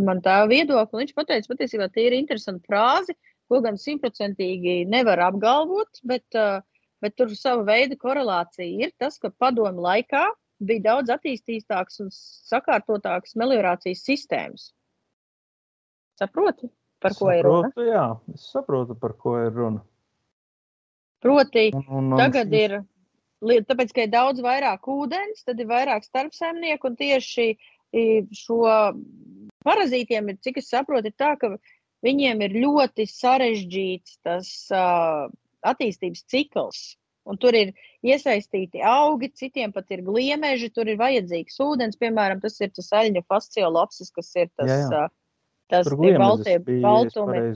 man 0.00 0.22
tā 0.24 0.38
viedokli, 0.48 0.96
un 0.96 1.02
viņš 1.04 1.16
pateica, 1.18 1.50
patiesībā 1.50 1.90
tie 1.92 2.06
ir 2.08 2.16
interesanti 2.16 2.64
frāzi, 2.70 3.16
ko 3.52 3.60
gan 3.60 3.76
simtprocentīgi 3.76 4.86
nevar 4.88 5.20
apgalvot, 5.26 6.00
bet, 6.08 6.24
uh, 6.38 6.64
bet 7.04 7.18
tur 7.20 7.34
sava 7.36 7.66
veida 7.68 7.98
korelācija 8.00 8.86
ir 8.86 8.94
tas, 8.96 9.20
ka 9.20 9.28
padomu 9.28 9.84
laikā 9.84 10.24
bija 10.68 10.84
daudz 10.88 11.12
attīstītākas 11.14 12.00
un 12.04 12.10
sakārtotākas 12.14 13.36
meliorācijas 13.40 14.04
sistēmas. 14.06 14.70
Saproti, 16.20 16.70
par 17.02 17.14
ko 17.18 17.28
saprotu, 17.28 17.38
ir 17.38 17.48
runa? 17.48 17.86
Jā, 17.88 18.06
es 18.34 18.48
saprotu, 18.54 18.96
par 18.98 19.16
ko 19.18 19.36
ir 19.42 19.52
runa. 19.54 19.84
Proti, 21.24 21.70
Un, 21.72 21.86
un, 21.88 22.10
un 22.12 22.20
tagad 22.20 22.52
ir, 22.54 22.76
tāpēc, 23.40 23.94
ka 23.96 24.04
ir 24.04 24.10
daudz 24.12 24.42
vairāk 24.44 24.90
ūdens, 24.92 25.46
tad 25.46 25.60
ir 25.62 25.70
vairāk 25.70 26.04
starpsaimnieku 26.04 26.90
un 26.90 26.98
tieši 27.00 27.48
šo 28.34 28.60
parazītiem 29.64 30.28
ir, 30.32 30.38
cik 30.44 30.60
es 30.60 30.68
saprotu, 30.72 31.12
tā, 31.16 31.34
ka 31.40 31.54
viņiem 32.04 32.42
ir 32.44 32.58
ļoti 32.64 33.06
sarežģīts 33.08 34.18
tas 34.26 34.50
uh, 34.74 35.30
attīstības 35.64 36.24
cikls. 36.30 36.82
Un 37.24 37.38
tur 37.40 37.56
ir 37.56 37.72
iesaistīti 38.04 38.82
augi, 38.84 39.30
citiem 39.32 39.72
pat 39.72 39.88
ir 39.96 40.02
gliemeži, 40.04 40.68
tur 40.74 40.90
ir 40.92 40.98
vajadzīgs 41.00 41.56
ūdens. 41.64 41.96
Piemēram, 42.00 42.42
tas 42.42 42.58
ir 42.60 42.72
tas 42.76 42.90
aļņu 43.00 43.24
fasciolopsis, 43.32 44.10
kas 44.12 44.34
ir 44.36 44.50
tas, 44.52 44.68
Jā, 44.68 44.80
jā. 44.92 45.04
tas 45.72 45.88
Tur 45.88 46.02
baltie 46.20 46.58
baltumi. 46.84 47.46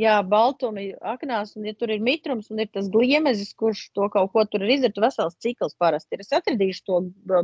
Jā, 0.00 0.16
baltumi 0.26 0.88
aknās, 1.06 1.52
un 1.54 1.68
ja 1.68 1.74
tur 1.78 1.92
ir 1.94 2.00
mitrums 2.02 2.48
un 2.50 2.62
ir 2.64 2.70
tas 2.74 2.88
gliemezis, 2.90 3.52
kurš 3.54 3.84
to 3.94 4.08
kaut 4.10 4.32
ko 4.32 4.42
tur 4.50 4.64
ir 4.64 4.72
izdarījis, 4.74 4.96
tad 4.96 5.04
vesels 5.04 5.36
cikls 5.44 5.76
parasti 5.78 6.16
ir. 6.16 6.24
Es 6.24 6.32
atradīšu 6.34 6.82
to 6.88 6.98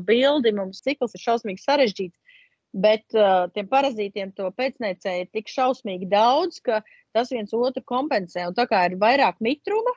bildi, 0.08 0.54
mums 0.56 0.82
cikls 0.82 1.14
ir 1.14 1.22
šausmīgi 1.22 1.62
sarežģīts, 1.62 2.40
bet 2.74 3.04
uh, 3.14 3.46
tiem 3.54 3.68
parazītiem 3.70 4.32
to 4.34 4.48
pēcnēcēji 4.58 5.26
ir 5.26 5.30
tik 5.36 5.52
šausmīgi 5.52 6.08
daudz, 6.10 6.58
ka 6.64 6.80
tas 7.14 7.30
viens 7.30 7.54
otru 7.54 7.84
kompensē. 7.86 8.48
Un 8.48 8.58
tā 8.58 8.66
kā 8.66 8.82
ir 8.88 8.98
vairāk 8.98 9.38
mitruma, 9.44 9.94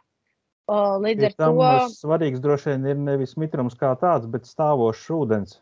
līdz 0.70 1.28
ar 1.30 1.36
tam 1.40 1.60
to. 1.60 1.70
svarīgs 1.96 2.42
droši 2.44 2.74
vien 2.74 2.86
ir 2.94 3.00
nevis 3.00 3.36
mitrums 3.40 3.76
kā 3.80 3.92
tāds, 4.00 4.28
bet 4.32 4.50
stāvošs 4.50 5.10
ūdens. 5.16 5.60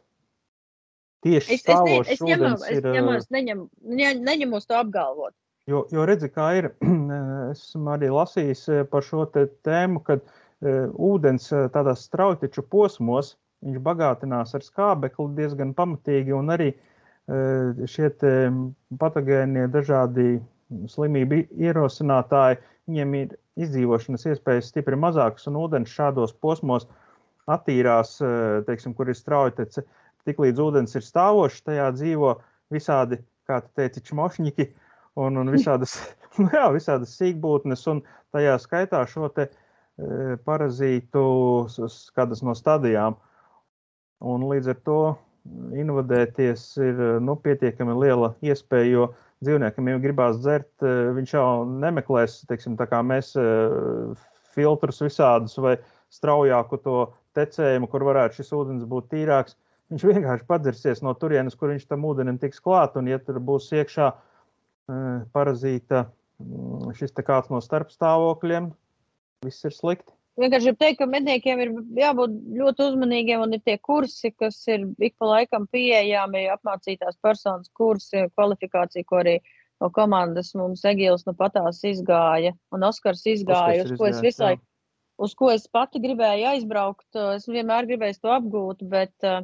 Tieši 1.25 1.55
Es, 1.55 1.61
es, 1.61 1.65
ne, 1.67 1.73
stāvošs 1.73 2.11
es, 2.15 2.21
ņemu, 2.23 2.43
ūdens 2.43 2.65
es 2.67 2.77
ir. 2.77 2.85
uh, 2.87 2.95
ņemos, 2.95 3.29
neņem, 3.35 3.63
ne, 3.99 4.11
neņemos 4.29 4.69
to 4.69 4.77
apgalvot. 4.79 5.35
Jo, 5.69 5.83
jo 5.93 6.05
redzi, 6.07 6.29
kā 6.33 6.49
ir, 6.57 6.71
esmu 7.53 7.91
arī 7.95 8.11
lasījis 8.13 8.65
par 8.91 9.05
šo 9.05 9.25
tēmu, 9.33 10.03
kad 10.05 10.23
ūdens 10.59 11.49
tādos 11.73 12.05
straujteču 12.07 12.63
posmos, 12.67 13.35
viņš 13.63 13.81
bagātinās 13.83 14.55
ar 14.55 14.63
skābekli 14.63 15.35
diezgan 15.37 15.75
pamatīgi, 15.75 16.33
un 16.35 16.55
arī 16.55 16.71
šie 17.29 18.09
patogēnie 18.99 19.67
dažādi 19.71 20.39
slimību 20.69 21.43
ierosinātāji, 21.57 22.59
viņiem 22.89 23.15
ir 23.19 23.37
izdzīvošanas 23.59 24.27
iespējas 24.31 24.71
stipri 24.71 24.97
mazākas, 24.99 25.47
un 25.49 25.57
ūdens 25.59 25.93
šādos 25.93 26.33
posmos 26.41 26.87
attīrās, 27.49 28.17
eh, 28.21 28.61
teiksim, 28.67 28.93
kur 28.95 29.09
ir 29.09 29.17
straujtece. 29.17 29.83
Tiklīdz 30.27 30.61
ūdens 30.61 30.95
ir 30.95 31.05
stāvošs, 31.05 31.63
tajā 31.65 31.89
dzīvo 31.95 32.35
visādi, 32.73 33.21
kā 33.49 33.61
tu 33.63 33.71
teici, 33.79 34.03
čmošņiki, 34.11 34.67
un, 35.23 35.39
un 35.41 35.53
visādas, 35.53 35.97
nu 36.37 36.49
jā, 36.57 36.67
visādas 36.75 37.15
sīkbūtnes, 37.17 37.87
un 37.91 38.03
tajā 38.35 38.59
skaitā 38.61 39.01
šo 39.09 39.31
te 39.33 39.47
e, 39.49 40.37
parazītu 40.45 41.23
kādas 42.15 42.43
no 42.45 42.53
stadijām. 42.57 43.17
Un 44.19 44.45
līdz 44.51 44.73
ar 44.75 44.79
to 44.85 45.01
invadēties 45.73 46.65
ir 46.83 47.01
nu, 47.23 47.37
pietiekami 47.39 47.95
liela 47.95 48.33
iespēja, 48.45 48.91
jo 48.91 49.05
dzīvniekam 49.45 49.87
jau 49.91 50.01
gribās 50.03 50.41
dzert, 50.41 50.71
e, 50.83 50.93
viņš 51.15 51.33
jau 51.35 51.47
nemeklēs, 51.69 52.41
teiksim, 52.49 52.75
tā 52.79 52.89
kā 52.91 52.99
mēs 53.05 53.31
e, 53.39 53.45
filtrus 54.55 55.01
visādus 55.03 55.57
vai 55.61 55.77
straujāku 56.13 56.79
to 56.83 56.99
tecējumu, 57.37 57.89
kur 57.91 58.05
varētu 58.09 58.39
šis 58.39 58.53
ūdens 58.57 58.87
būt 58.89 59.11
tīrāks. 59.13 59.55
Viņš 59.89 60.05
vienkārši 60.05 60.45
padzersies 60.49 61.01
no 61.05 61.15
turienes, 61.17 61.57
kur 61.57 61.71
viņš 61.73 61.87
tam 61.89 62.05
ūdenim 62.05 62.37
tiks 62.41 62.61
klāt, 62.61 62.97
un 62.99 63.09
ja 63.09 63.17
tur 63.23 63.39
būs 63.41 63.71
iekšā 63.73 64.11
eh, 64.11 65.21
parazīta 65.33 66.03
mm, 66.05 66.93
šis 66.97 67.15
kāds 67.25 67.49
no 67.53 67.61
starpstāvokļiem, 67.63 68.69
viss 69.45 69.65
ir 69.65 69.73
slikti. 69.73 70.18
Vienkārši 70.39 70.69
gribu 70.69 70.79
teikt, 70.79 70.97
ka 71.01 71.05
medniekiem 71.09 71.61
ir 71.63 71.71
jābūt 71.99 72.35
ļoti 72.59 72.85
uzmanīgiem, 72.91 73.41
un 73.43 73.55
ir 73.57 73.63
tie 73.65 73.75
kursi, 73.81 74.31
kas 74.31 74.59
ir 74.71 74.85
ik 75.03 75.17
pa 75.19 75.31
laikam 75.33 75.65
pieejami, 75.71 76.45
apmācītās 76.53 77.17
personas 77.23 77.71
kursi, 77.75 78.27
kvalifikācija, 78.37 79.07
ko 79.09 79.19
arī 79.23 79.39
no 79.81 79.89
komandas 79.95 80.53
mums 80.59 80.85
Egīls 80.87 81.25
nu 81.27 81.33
patās 81.39 81.81
izgāja, 81.87 82.53
un 82.75 82.87
Oskars 82.87 83.25
izgāja, 83.27 83.83
Oskars 83.83 83.95
uz 83.95 83.99
ko 83.99 84.09
es 84.11 84.21
visu 84.23 84.45
laiku, 84.45 84.63
uz 85.19 85.35
ko 85.35 85.51
es 85.51 85.67
pati 85.67 86.01
gribēju 86.03 86.49
aizbraukt. 86.53 87.07
Es 87.35 87.47
vienmēr 87.49 87.87
gribēju 87.89 88.21
to 88.23 88.33
apgūt, 88.35 88.85
bet, 88.91 89.15
uh, 89.27 89.43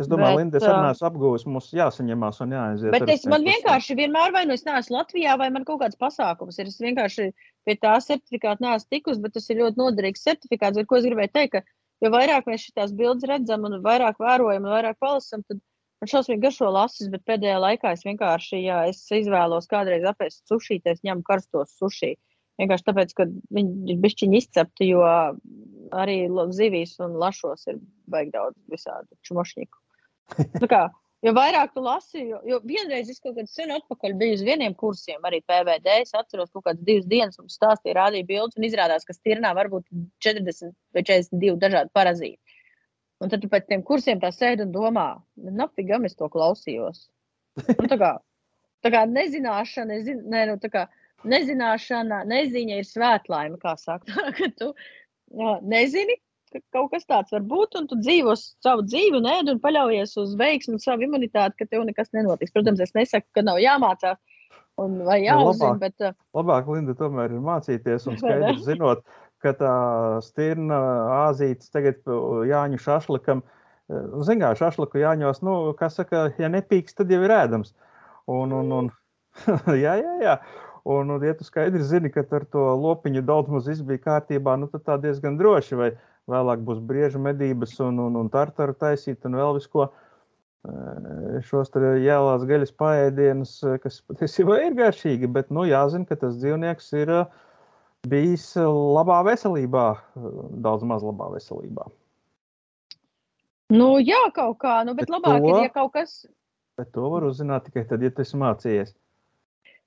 Es 0.00 0.08
domāju, 0.08 0.38
Bet, 0.38 0.40
Linda, 0.40 0.60
neesmu 0.86 1.06
apgūlis, 1.10 1.42
mums 1.44 1.66
jāsaņemās 1.76 2.38
un 2.40 2.54
jāaiziet. 2.54 2.94
bet 2.94 3.10
es 3.12 3.26
man 3.28 3.42
vienkārši 3.44 3.96
vienmēr 3.98 4.32
vai 4.32 4.46
nu 4.48 4.54
es 4.56 4.64
neesmu 4.64 4.96
Latvijā, 4.96 5.34
vai 5.40 5.50
man 5.52 5.66
kaut 5.68 5.82
kāds 5.82 5.98
pasākums 6.00 6.56
ir. 6.62 6.70
Es 6.70 6.80
vienkārši 6.80 7.26
pie 7.68 7.76
tā 7.76 7.92
certifikāta 8.00 8.64
neesmu 8.64 8.88
tikus, 8.94 9.20
bet 9.20 9.36
tas 9.36 9.50
ir 9.52 9.60
ļoti 9.60 9.80
noderīgs 9.82 10.24
certifikāts, 10.24 10.80
ar 10.80 10.88
ko 10.88 10.96
es 10.96 11.04
gribēju 11.04 11.34
teikt, 11.36 11.58
ka 11.58 12.06
jo 12.06 12.12
vairāk 12.14 12.48
mēs 12.48 12.64
šīs 12.70 12.94
bildes 12.96 13.28
redzam 13.28 13.68
un 13.68 13.82
vairāk 13.84 14.16
vērojam 14.22 14.64
un 14.64 14.74
vairāk 14.78 14.96
palasam, 15.02 15.44
tad 15.44 15.60
man 16.00 16.12
šausmīgi 16.14 16.44
garšo 16.46 16.72
lasis, 16.72 17.12
bet 17.12 17.26
pēdējā 17.28 17.60
laikā 17.60 17.92
es 17.92 18.06
vienkārši, 18.08 18.62
ja 18.64 18.82
es 18.88 19.04
izvēlos 19.12 19.68
kādreiz 19.70 20.08
apēst 20.08 20.46
suši, 20.48 20.80
tad 20.80 20.96
es 20.96 21.04
ņemu 21.04 21.26
karstos 21.28 21.76
suši. 21.76 22.14
Vienkārši 22.60 22.88
tāpēc, 22.88 23.14
ka 23.18 23.28
viņi 23.28 23.92
ir 23.92 24.00
bišķiņi 24.02 24.40
izcepti, 24.40 24.88
jo 24.92 25.04
arī 25.92 26.18
zivīs 26.56 26.96
un 27.04 27.20
lašos 27.20 27.68
ir 27.68 27.80
baigi 28.08 28.34
daudz 28.34 28.56
visādu 28.72 29.20
čumošņiku. 29.28 29.81
Tā 30.62 30.68
kā, 30.70 30.80
jo 31.26 31.34
vairāk 31.36 31.74
tu 31.74 31.82
lasi, 31.84 32.22
jo, 32.30 32.40
jo 32.48 32.58
vienreiz 32.66 33.10
es 33.12 33.20
kaut 33.22 33.36
kādā 33.36 33.50
sen 33.50 33.74
atpakaļ 33.76 34.16
biju 34.20 34.38
uz 34.38 34.44
vieniem 34.46 34.74
kursiem, 34.78 35.20
arī 35.28 35.42
PVD. 35.48 35.98
Es 36.06 36.16
atceros, 36.18 36.50
kaut 36.54 36.66
kādas 36.68 36.86
divas 36.86 37.06
dienas 37.10 37.38
mums 37.40 37.58
stāstīja, 37.58 37.98
rādīja 38.00 38.28
bildes, 38.30 38.58
un 38.58 38.66
izrādās, 38.68 39.06
ka 39.08 39.16
stirnā 39.16 39.52
var 39.58 39.70
būt 39.72 39.86
40 40.24 40.74
vai 40.96 41.04
42 41.04 41.58
dažādi 41.62 41.94
parazīti. 41.96 42.58
Un 43.22 43.30
tad 43.30 43.44
pēc 43.50 43.68
tiem 43.68 43.84
kursiem 43.86 44.18
tā 44.22 44.32
sēdi 44.34 44.64
un 44.66 44.72
domā, 44.74 45.06
nu, 45.38 45.52
nafigam 45.54 46.08
es 46.08 46.16
to 46.18 46.26
klausījos. 46.32 47.04
Un 47.76 47.86
tā 47.90 47.98
kā, 48.00 48.16
tā 48.82 48.90
kā 48.90 49.04
nezināšana, 49.06 50.00
es 50.00 50.08
zinu, 50.08 50.24
ne, 50.32 50.42
nu, 50.50 50.56
tā 50.62 50.72
kā 50.72 50.88
nezināšana, 51.28 52.22
neziņa 52.26 52.80
ir 52.80 52.88
svētlaime, 52.88 53.60
kā 53.62 53.76
saka. 53.78 54.10
ka 54.38 54.50
tu 54.58 54.72
jā, 54.72 55.54
nezini, 55.62 56.18
ka 56.52 56.60
kaut 56.76 56.92
kas 56.92 57.08
tāds 57.08 57.32
var 57.34 57.42
būt, 57.48 57.78
un 57.80 57.88
tu 57.90 57.98
dzīvo 58.00 58.34
savu 58.38 58.84
dzīvi, 58.86 59.18
un 59.18 59.30
ēd 59.32 59.50
un 59.52 59.62
paļaujies 59.62 60.14
uz 60.22 60.36
veiksmu, 60.40 60.76
un 60.76 60.84
savu 60.84 61.08
imunitāti, 61.08 61.58
ka 61.58 61.68
tev 61.70 61.86
nekas 61.88 62.12
nenotiks. 62.16 62.54
Protams, 62.54 62.82
es 62.84 62.94
nesaku, 62.96 63.28
ka 63.36 63.44
nav 63.46 63.60
jāmācās 63.62 64.20
un 64.80 65.02
vai 65.06 65.18
Ja 65.22 65.36
jāuzzina, 65.36 65.76
bet 65.80 66.04
uh, 66.04 66.14
Labāk, 66.36 66.68
Linda, 66.72 66.94
tomēr 66.96 67.34
ir 67.34 67.44
mācīties 67.44 68.08
un 68.08 68.18
skaidrs 68.20 68.64
zinot, 68.66 69.04
ka 69.42 69.54
tā 69.58 69.74
stirna 70.24 70.78
āzītes 71.26 71.72
tagad 71.74 72.00
uh, 72.06 72.42
Jāņu 72.48 72.80
šašlikam, 72.82 73.42
zin 74.24 74.42
kā, 74.42 74.52
šašliku 74.56 75.02
Jāņos, 75.02 75.42
nu, 75.44 75.56
kas 75.78 75.98
saka, 76.00 76.30
ja 76.40 76.50
nepīks, 76.52 76.96
tad 76.96 77.10
jau 77.12 77.20
ir 77.24 77.34
ēdams. 77.34 77.74
Un, 78.30 78.54
un, 78.56 78.76
un, 78.78 78.92
jā, 79.84 79.98
jā, 80.00 80.14
jā. 80.22 80.36
Un, 80.88 81.12
un, 81.14 81.22
ja 81.22 81.34
tu 81.38 81.44
skaidri 81.46 81.82
zini, 81.86 82.10
ka 82.10 82.24
ar 82.34 82.46
to 82.50 82.62
lopiņu 82.78 83.22
daudz 83.26 83.52
maz 83.52 83.68
viss 83.70 83.84
bija 83.86 84.02
kārtībā, 84.02 84.56
nu, 84.58 84.66
tad 84.72 84.86
tā 84.88 84.96
diezgan 85.02 85.36
droši, 85.38 85.78
vai 85.78 85.92
vēlāk 86.30 86.62
būs 86.66 86.80
briežu 86.86 87.20
medības 87.22 87.74
un, 87.82 87.98
un, 87.98 88.16
un 88.20 88.30
tartaru 88.32 88.74
taisīt 88.78 89.24
un 89.28 89.38
vēl 89.40 89.56
visko. 89.58 89.90
Šos 91.42 91.72
jēlās 91.74 92.44
gaļas 92.46 92.70
paēdienus, 92.78 93.56
kas 93.82 93.96
patiesībā 94.06 94.60
ir 94.68 94.76
garšīgi, 94.78 95.26
bet, 95.26 95.48
nu, 95.50 95.64
jāzina, 95.66 96.06
ka 96.06 96.14
tas 96.20 96.36
dzīvnieks 96.38 96.92
ir 97.00 97.10
bijis 98.06 98.44
labā 98.60 99.24
veselībā, 99.26 99.86
daudz 100.62 100.86
maz 100.86 101.02
labā 101.02 101.32
veselībā. 101.34 101.88
nu, 103.74 103.96
jā, 103.98 104.20
kaut 104.36 104.58
kā, 104.62 104.84
nu, 104.86 104.94
bet, 104.94 105.08
Bet 105.08 105.16
labāk 105.16 105.40
to- 105.42 105.50
ir, 105.50 105.62
ja 105.64 105.68
kaut 105.74 105.92
kas. 105.98 106.26
Bet 106.78 106.92
to 106.92 107.10
var 107.10 107.22
uzzināt 107.26 107.64
tikai 107.66 107.82
tad, 107.88 108.02
ja 108.02 108.10
esi 108.22 108.36
mācījies. 108.36 108.94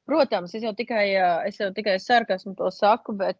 Protams, 0.05 0.53
es 0.53 0.61
jau 0.61 0.71
tikai, 0.77 1.05
es 1.49 1.55
jau 1.57 1.71
tikai 1.73 1.95
sarkasmu 1.97 2.53
to 2.57 2.69
saku, 2.69 3.15
bet, 3.17 3.39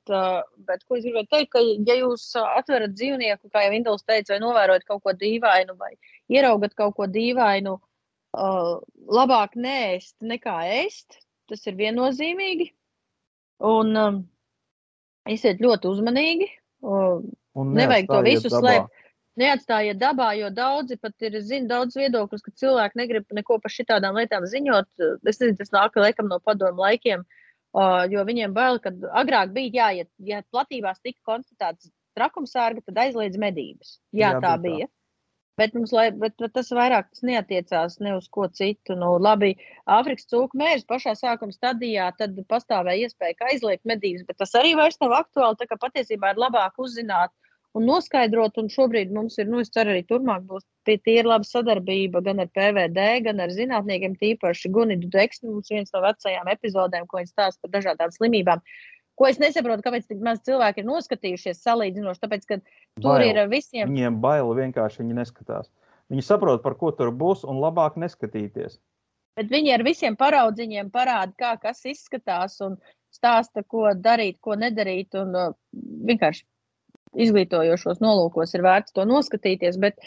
bet 0.65 0.85
ko 0.87 0.97
es 0.97 1.03
gribēju 1.05 1.29
teikt, 1.29 1.51
ka, 1.53 1.61
ja 1.85 1.97
jūs 1.99 2.23
atverat 2.41 2.95
dzīvnieku, 2.97 3.51
kā 3.53 3.67
jau 3.67 3.75
Indels 3.77 4.05
teica, 4.07 4.33
vai 4.33 4.39
novērojat 4.41 4.87
kaut 4.87 5.03
ko 5.05 5.13
dīvainu, 5.13 5.75
vai 5.77 5.91
ieraugat 6.33 6.73
kaut 6.73 6.95
ko 6.97 7.05
dīvainu, 7.05 7.75
labāk 9.19 9.53
nēst 9.55 10.17
nekā 10.25 10.57
ēst. 10.81 11.19
Tas 11.45 11.61
ir 11.69 11.77
viennozīmīgi. 11.77 12.71
Un 13.69 13.97
um, 14.01 14.15
esiet 15.29 15.61
ļoti 15.61 15.91
uzmanīgi. 15.91 16.47
Un 16.81 17.75
nevajag 17.77 18.09
to 18.09 18.21
visu 18.25 18.49
slēpt. 18.49 18.89
Neatstājiet 19.40 19.99
dabā, 19.99 20.30
jo 20.40 20.48
daudzi 20.56 20.95
pat 20.95 21.26
ir, 21.28 21.34
zinu, 21.44 21.68
daudz 21.68 21.98
viedokļus, 21.99 22.44
ka 22.45 22.53
cilvēki 22.62 22.99
negrib 23.02 23.36
neko 23.36 23.57
par 23.60 23.74
šitādām 23.74 24.16
lietām 24.16 24.48
ziņot. 24.48 24.88
Es 25.28 25.41
nezinu, 25.41 25.57
tas 25.60 25.74
nāk 25.76 25.99
laikam 25.99 26.30
no 26.32 26.40
padomu 26.40 26.86
laikiem, 26.86 27.26
uh, 27.76 28.06
jo 28.12 28.24
viņiem 28.28 28.56
bail, 28.56 28.80
ka 28.80 28.94
agrāk 29.24 29.52
bija, 29.57 29.91
jā, 29.99 30.07
ja, 30.30 30.44
platībās 30.56 31.03
tika 31.03 31.20
konstatēts 31.34 31.91
trakumsārga, 32.16 32.86
tad 32.88 33.02
aizliedz 33.07 33.36
medības. 33.41 33.98
Jā, 34.16 34.38
jā 34.38 34.44
tā 34.45 34.56
bija. 34.64 34.88
Tā. 34.88 34.94
Bet, 35.60 35.76
mums, 35.76 35.91
lai, 35.95 36.10
bet, 36.12 36.34
bet 36.40 36.52
tas 36.56 36.72
vairāk 36.76 37.07
tas 37.14 37.24
neatiecās 37.24 37.99
ne 38.03 38.18
uz 38.18 38.26
ko 38.32 38.48
citu. 38.52 38.95
Nu, 38.99 39.14
labi, 39.24 39.53
Āfrikas 39.88 40.28
cūku 40.32 40.60
mērs 40.60 40.84
pašā 40.88 41.14
sākuma 41.16 41.56
stadijā 41.56 42.10
tad 42.20 42.36
pastāvēja 42.52 43.07
iespēja, 43.07 43.38
aizliegt 43.52 43.88
medības, 43.88 44.26
bet 44.28 44.40
tas 44.41 44.52
arī 44.60 44.74
vairs 44.76 44.99
nav 45.03 45.16
aktuāli. 45.22 45.60
Tā 45.62 45.70
kā 45.70 45.80
patiesībā 45.80 46.34
ir 46.34 46.41
labāk 46.44 46.76
uzzināt 46.84 47.32
un 47.76 47.85
noskaidrot. 47.89 48.57
Un 48.61 48.72
šobrīd 48.72 49.14
mums 49.15 49.38
ir, 49.41 49.49
nu, 49.52 49.61
es 49.64 49.72
ceru, 49.73 49.93
arī 49.93 50.06
turpmāk 50.07 50.47
būs 50.49 50.65
tīri 50.88 51.26
laba 51.27 51.47
sadarbība 51.47 52.22
gan 52.26 52.41
ar 52.43 52.49
PVD, 52.56 53.06
gan 53.27 53.43
ar 53.43 53.53
zinātniekiem, 53.53 54.18
tīpaši 54.22 54.72
Gunidu 54.73 55.11
Deksni. 55.14 55.52
Mums 55.52 55.72
viens 55.73 55.93
no 55.95 56.03
vecajām 56.06 56.52
epizodēm, 56.56 57.07
ko 57.10 57.22
viņš 57.22 57.34
stāsta 57.34 57.65
par 57.65 57.76
dažādām 57.77 58.14
slimībām. 58.15 58.64
Ko 59.15 59.30
es 59.30 59.39
nesaprotu, 59.39 59.84
kāpēc 59.85 60.10
tik 60.10 60.23
maz 60.23 60.41
cilvēki 60.43 60.84
ir 60.84 60.89
noskatījušies 60.89 61.61
salīdzinoši, 61.64 62.22
tāpēc, 62.23 62.49
ka 62.49 62.57
tur 62.99 63.22
bail. 63.22 63.30
ir 63.30 63.45
visiem. 63.52 63.88
Viņiem 63.88 64.19
bail 64.23 64.52
vienkārši 64.57 65.03
viņi 65.03 65.15
neskatās. 65.22 65.69
Viņi 66.11 66.26
saprot, 66.26 66.61
par 66.61 66.76
ko 66.80 66.91
tur 66.93 67.14
būs, 67.15 67.45
un 67.47 67.61
labāk 67.64 67.95
neskatīties. 68.02 68.76
Bet 69.39 69.47
viņi 69.52 69.72
ar 69.76 69.84
visiem 69.84 70.15
paraudziņiem 70.19 70.91
parāda, 70.91 71.31
kā 71.39 71.56
kas 71.64 71.81
izskatās, 71.88 72.60
un 72.64 72.76
stāsta, 73.15 73.64
ko 73.68 73.88
darīt, 73.95 74.38
ko 74.43 74.56
nedarīt. 74.60 75.15
Un, 75.19 75.31
uh, 75.35 75.56
vienkārši 76.11 76.43
izglītojošos 77.21 78.01
nolūkos 78.03 78.55
ir 78.55 78.63
vērts 78.65 78.95
to 78.95 79.05
noskatīties. 79.07 79.77
Bet, 79.81 79.99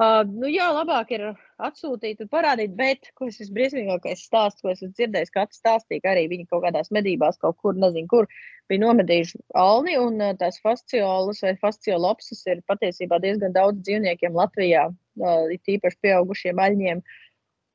uh, 0.00 0.22
nu, 0.28 0.48
jā, 0.50 0.68
labāk 0.74 1.12
ir 1.16 1.26
atsūtīt 1.62 2.22
un 2.24 2.30
parādīt, 2.32 2.74
bet, 2.78 3.10
ko 3.18 3.28
es 3.30 3.38
visbriesmīgākais 3.42 4.24
stāsts, 4.28 4.62
ko 4.62 4.72
es 4.72 4.82
esmu 4.82 4.92
dzirdējis, 4.98 5.32
ka 5.34 5.44
katrs 5.44 5.62
stāstīja, 5.62 6.04
ka 6.04 6.12
arī 6.14 6.26
viņi 6.32 6.48
kaut 6.50 6.64
kādās 6.66 6.92
medībās 6.94 7.40
kaut 7.42 7.58
kur, 7.62 7.76
nezinu, 7.78 8.10
kur 8.10 8.28
bija 8.70 8.84
nomedījuši 8.84 9.42
alni, 9.60 9.96
un 10.00 10.22
tās 10.40 10.60
fasciolas 10.64 11.42
vai 11.44 11.54
fasciolopsis 11.60 12.46
ir 12.50 12.62
patiesībā 12.70 13.20
diezgan 13.22 13.54
daudz 13.56 13.82
dzīvniekiem 13.84 14.38
Latvijā, 14.38 14.88
uh, 14.90 15.44
it 15.54 15.76
īpaši 15.76 16.00
pieaugušiem 16.06 16.62
aļņiem. 16.68 17.04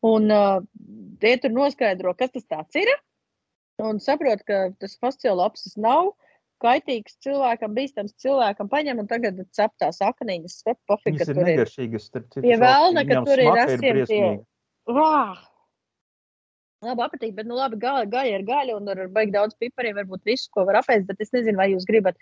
Un 0.10 0.32
uh, 0.32 0.64
tie 1.20 1.36
tur 1.44 1.52
noskaidro, 1.52 2.16
kas 2.16 2.32
tas 2.36 2.48
tāds 2.48 2.80
ir, 2.80 2.92
un 3.84 4.00
saprot, 4.04 4.44
ka 4.48 4.70
tas 4.80 4.96
fasciolopsis 5.00 5.76
nav 5.80 6.12
uh, 6.12 6.29
kaitīgs 6.64 7.18
cilvēkam, 7.24 7.76
bīstams 7.78 8.16
cilvēkam, 8.22 8.70
paņem 8.72 9.04
un 9.04 9.08
tagad 9.10 9.40
cep 9.56 9.74
tās 9.82 10.02
akniņas. 10.06 10.58
Pofika, 10.90 11.12
Viņas 11.12 11.32
ir 11.32 11.40
negaršīgas, 11.44 12.10
starp 12.12 12.28
citu. 12.34 12.44
Pie 12.46 12.58
vēlna, 12.62 13.06
ka 13.10 13.22
tur 13.28 13.44
ir 13.44 13.54
rasiem 13.56 14.02
tie. 14.10 14.26
Vā! 14.90 15.16
Labi 16.86 17.04
apetīt, 17.04 17.34
bet, 17.36 17.48
nu 17.48 17.58
labi, 17.58 17.76
gaļa, 17.80 18.06
gaļa 18.08 18.36
ir 18.38 18.44
gaļa 18.48 18.76
un 18.78 18.92
ar 18.94 19.02
baigi 19.12 19.34
daudz 19.36 19.58
pipariem, 19.60 19.98
varbūt 20.00 20.30
visu, 20.30 20.48
ko 20.56 20.64
var 20.68 20.80
apēst, 20.80 21.10
bet 21.10 21.20
es 21.20 21.34
nezinu, 21.36 21.60
vai 21.60 21.74
jūs 21.74 21.88
gribat 21.88 22.16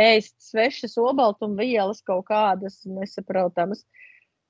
ēst 0.00 0.34
svešas 0.42 0.96
obaltumvielas 0.98 2.02
kaut 2.06 2.26
kādas 2.30 2.80
nesaprotamas. 2.90 3.84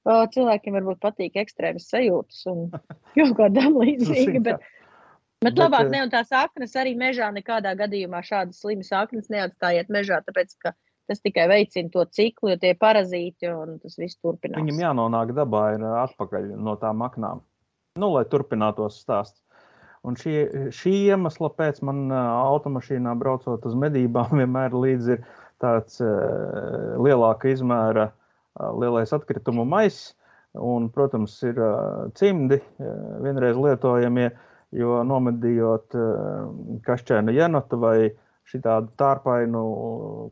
Cilvēkiem 0.08 0.78
varbūt 0.78 1.02
patīk 1.02 1.36
ekstrēmas 1.42 1.90
sajūtas 1.92 2.46
un 2.48 2.70
kaut 3.18 3.34
kā 3.36 3.50
tam 3.52 3.76
līdzīga, 3.82 4.40
bet 4.46 4.70
Bet, 5.40 5.54
bet 5.54 5.60
labāk, 5.62 5.86
eh, 5.88 5.92
ne, 5.94 6.00
un 6.04 6.10
tās 6.12 6.32
aknas 6.36 6.74
arī 6.76 6.90
mežā 7.00 7.30
nekādā 7.32 7.70
gadījumā 7.78 8.18
šādas 8.26 8.58
slimas 8.60 8.90
aknas 8.92 9.30
neatstājiet 9.32 9.88
mežā, 9.88 10.18
tāpēc, 10.26 10.50
ka 10.60 10.74
tas 11.08 11.22
tikai 11.24 11.46
veicina 11.48 11.88
to 11.94 12.04
ciklu, 12.12 12.50
jo 12.52 12.56
tie 12.60 12.74
parazīti 12.76 13.48
un 13.48 13.78
tas 13.80 13.96
viss 13.96 14.20
turpinās. 14.20 14.60
Viņam 14.60 14.82
jānonāk 14.84 15.32
dabā 15.38 15.62
ir 15.78 15.84
eh, 15.86 15.94
atpakaļ 16.02 16.50
no 16.60 16.74
tām 16.82 17.00
aknām, 17.06 17.40
nu, 17.96 18.10
lai 18.18 18.26
turpinātos 18.28 19.00
stāsts. 19.00 19.40
Un 20.04 20.16
šī, 20.16 20.34
šī 20.76 20.92
iemesla 21.08 21.48
pēc 21.56 21.80
man 21.88 22.04
eh, 22.12 22.20
automašīnā 22.52 23.16
braucot 23.24 23.64
uz 23.64 23.80
medībām 23.80 24.36
vienmēr 24.42 24.76
līdzi 24.76 25.16
ir 25.16 25.24
tāds 25.60 25.98
uh, 26.00 27.00
lielāka 27.04 27.50
izmēra 27.52 28.06
uh, 28.08 28.70
lielais 28.80 29.12
atkritumu 29.12 29.66
maiss, 29.68 30.14
un, 30.56 30.86
protams, 30.92 31.34
ir 31.44 31.60
uh, 31.60 32.06
cimdi, 32.16 32.56
vienreiz 33.20 33.60
lietojamie, 33.60 34.30
uh, 34.32 34.46
Jo 34.76 35.00
nomedījot 35.06 35.96
eh, 35.98 36.82
kašķēnu 36.86 37.34
jenotu 37.34 37.78
vai 37.82 37.96
šitādu 38.50 38.90
tārpainu, 38.98 39.62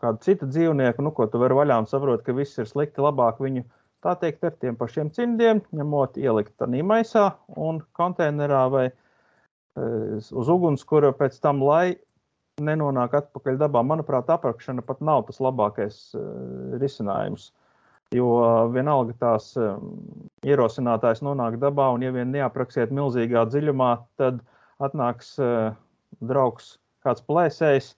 kādu 0.02 0.22
citu 0.24 0.46
dzīvnieku, 0.50 1.02
nu, 1.06 1.12
ko 1.14 1.26
tu 1.30 1.40
vari 1.42 1.56
vaļā 1.58 1.76
un 1.82 1.86
saproti, 1.90 2.24
ka 2.26 2.34
viss 2.34 2.58
ir 2.58 2.66
slikti, 2.70 3.02
labāk 3.02 3.38
viņu 3.42 3.64
tā 4.02 4.14
teikt 4.18 4.46
ar 4.46 4.56
tiem 4.58 4.78
pašiem 4.78 5.10
cimdiem, 5.14 5.62
ņemot, 5.74 6.18
ielikt 6.22 6.54
tādā 6.58 6.82
maisā 6.86 7.28
un 7.58 7.80
konteinerā 7.98 8.64
vai 8.74 8.86
eh, 8.90 10.18
uz 10.18 10.52
ugunskura 10.54 11.14
pēc 11.18 11.38
tam, 11.42 11.62
lai 11.66 11.98
nenonāk 12.64 13.14
atpakaļ 13.20 13.58
dabā. 13.60 13.82
Manuprāt, 13.86 14.30
apakšana 14.32 14.82
pat 14.86 15.02
nav 15.04 15.26
tas 15.28 15.40
labākais 15.42 15.98
uh, 16.18 16.24
risinājums. 16.82 17.52
Jo 18.16 18.28
vienalga 18.72 19.12
tās 19.20 19.50
ierosinātājs 20.46 21.20
nonāk 21.20 21.58
dabā, 21.60 21.90
un 21.92 22.06
ja 22.06 22.12
vien 22.14 22.30
neapraksiet 22.32 22.94
milzīgā 22.94 23.42
dziļumā, 23.50 23.90
tad 24.16 24.40
atnāks 24.80 25.34
draugs 26.24 26.78
kāds 27.04 27.24
plēsējs, 27.28 27.92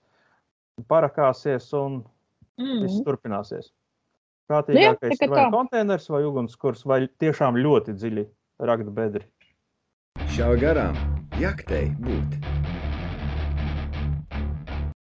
parakāsies 0.91 1.69
un 1.79 2.01
mm. 2.59 2.83
viss 2.83 3.03
turpināsies. 3.07 3.71
Prātīgākais 4.51 5.15
ir 5.23 5.31
vai 5.31 5.47
konteiners 5.53 6.09
vai 6.11 6.25
ugunskurs, 6.27 6.83
vai 6.83 7.05
tiešām 7.23 7.59
ļoti 7.63 7.95
dziļi 7.95 8.27
rakt 8.67 8.91
bedri. 8.97 9.23
Šā 10.35 10.51
garām 10.59 10.97
jaktei 11.39 11.87
būt. 12.03 12.50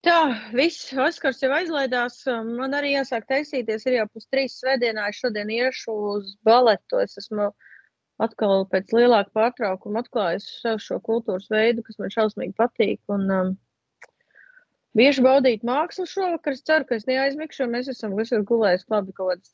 Tā, 0.05 0.17
viss, 0.55 0.91
Oskars 0.93 1.41
jau 1.41 1.49
aizlaidās. 1.55 2.19
Man 2.45 2.75
arī 2.77 2.93
jāsāk 2.93 3.25
taisīties. 3.29 3.87
Ir 3.89 3.99
jau 3.99 4.07
pus 4.13 4.27
trīs 4.31 4.59
svētdienā. 4.61 5.07
Es 5.09 5.21
šodien 5.23 5.49
iešu 5.51 5.95
uz 6.13 6.35
baletu. 6.47 7.01
Es 7.01 7.17
esmu 7.21 7.49
atkal 8.21 8.65
pēc 8.71 8.93
lielāka 8.93 9.33
pārtraukuma 9.35 10.03
atklājis 10.05 10.47
šo 10.83 10.99
kultūras 11.05 11.49
veidu, 11.53 11.83
kas 11.85 11.99
man 12.01 12.13
šausmīgi 12.13 12.55
patīk. 12.57 13.01
Un, 13.13 13.25
um, 13.33 13.55
Bieži 14.97 15.21
baudīt 15.21 15.65
mākslu 15.67 16.07
šovakar. 16.09 16.55
Es 16.57 16.63
ceru, 16.65 16.87
ka 16.89 16.97
es 16.97 17.05
neaizmigšu. 17.09 17.67
Mēs 17.69 17.89
esam 17.91 18.15
visur 18.17 18.45
gulējuši 18.49 18.87
labi 18.93 19.13
kaut 19.17 19.33
kādas 19.33 19.51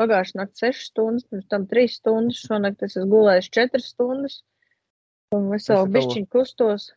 pagājušā 0.00 0.38
naktas 0.40 0.64
6 0.64 0.86
stundas, 0.88 1.26
pirms 1.30 1.50
tam 1.52 1.66
3 1.70 1.92
stundas. 1.94 2.40
Šonakt 2.48 2.82
es 2.86 2.96
esmu 2.96 3.10
gulējis 3.12 3.50
4 3.58 3.84
stundas. 3.84 4.40
Un 5.36 5.46
es 5.54 5.68
vēl 5.70 5.86
bišķiņu 5.94 6.30
kustos. 6.34 6.88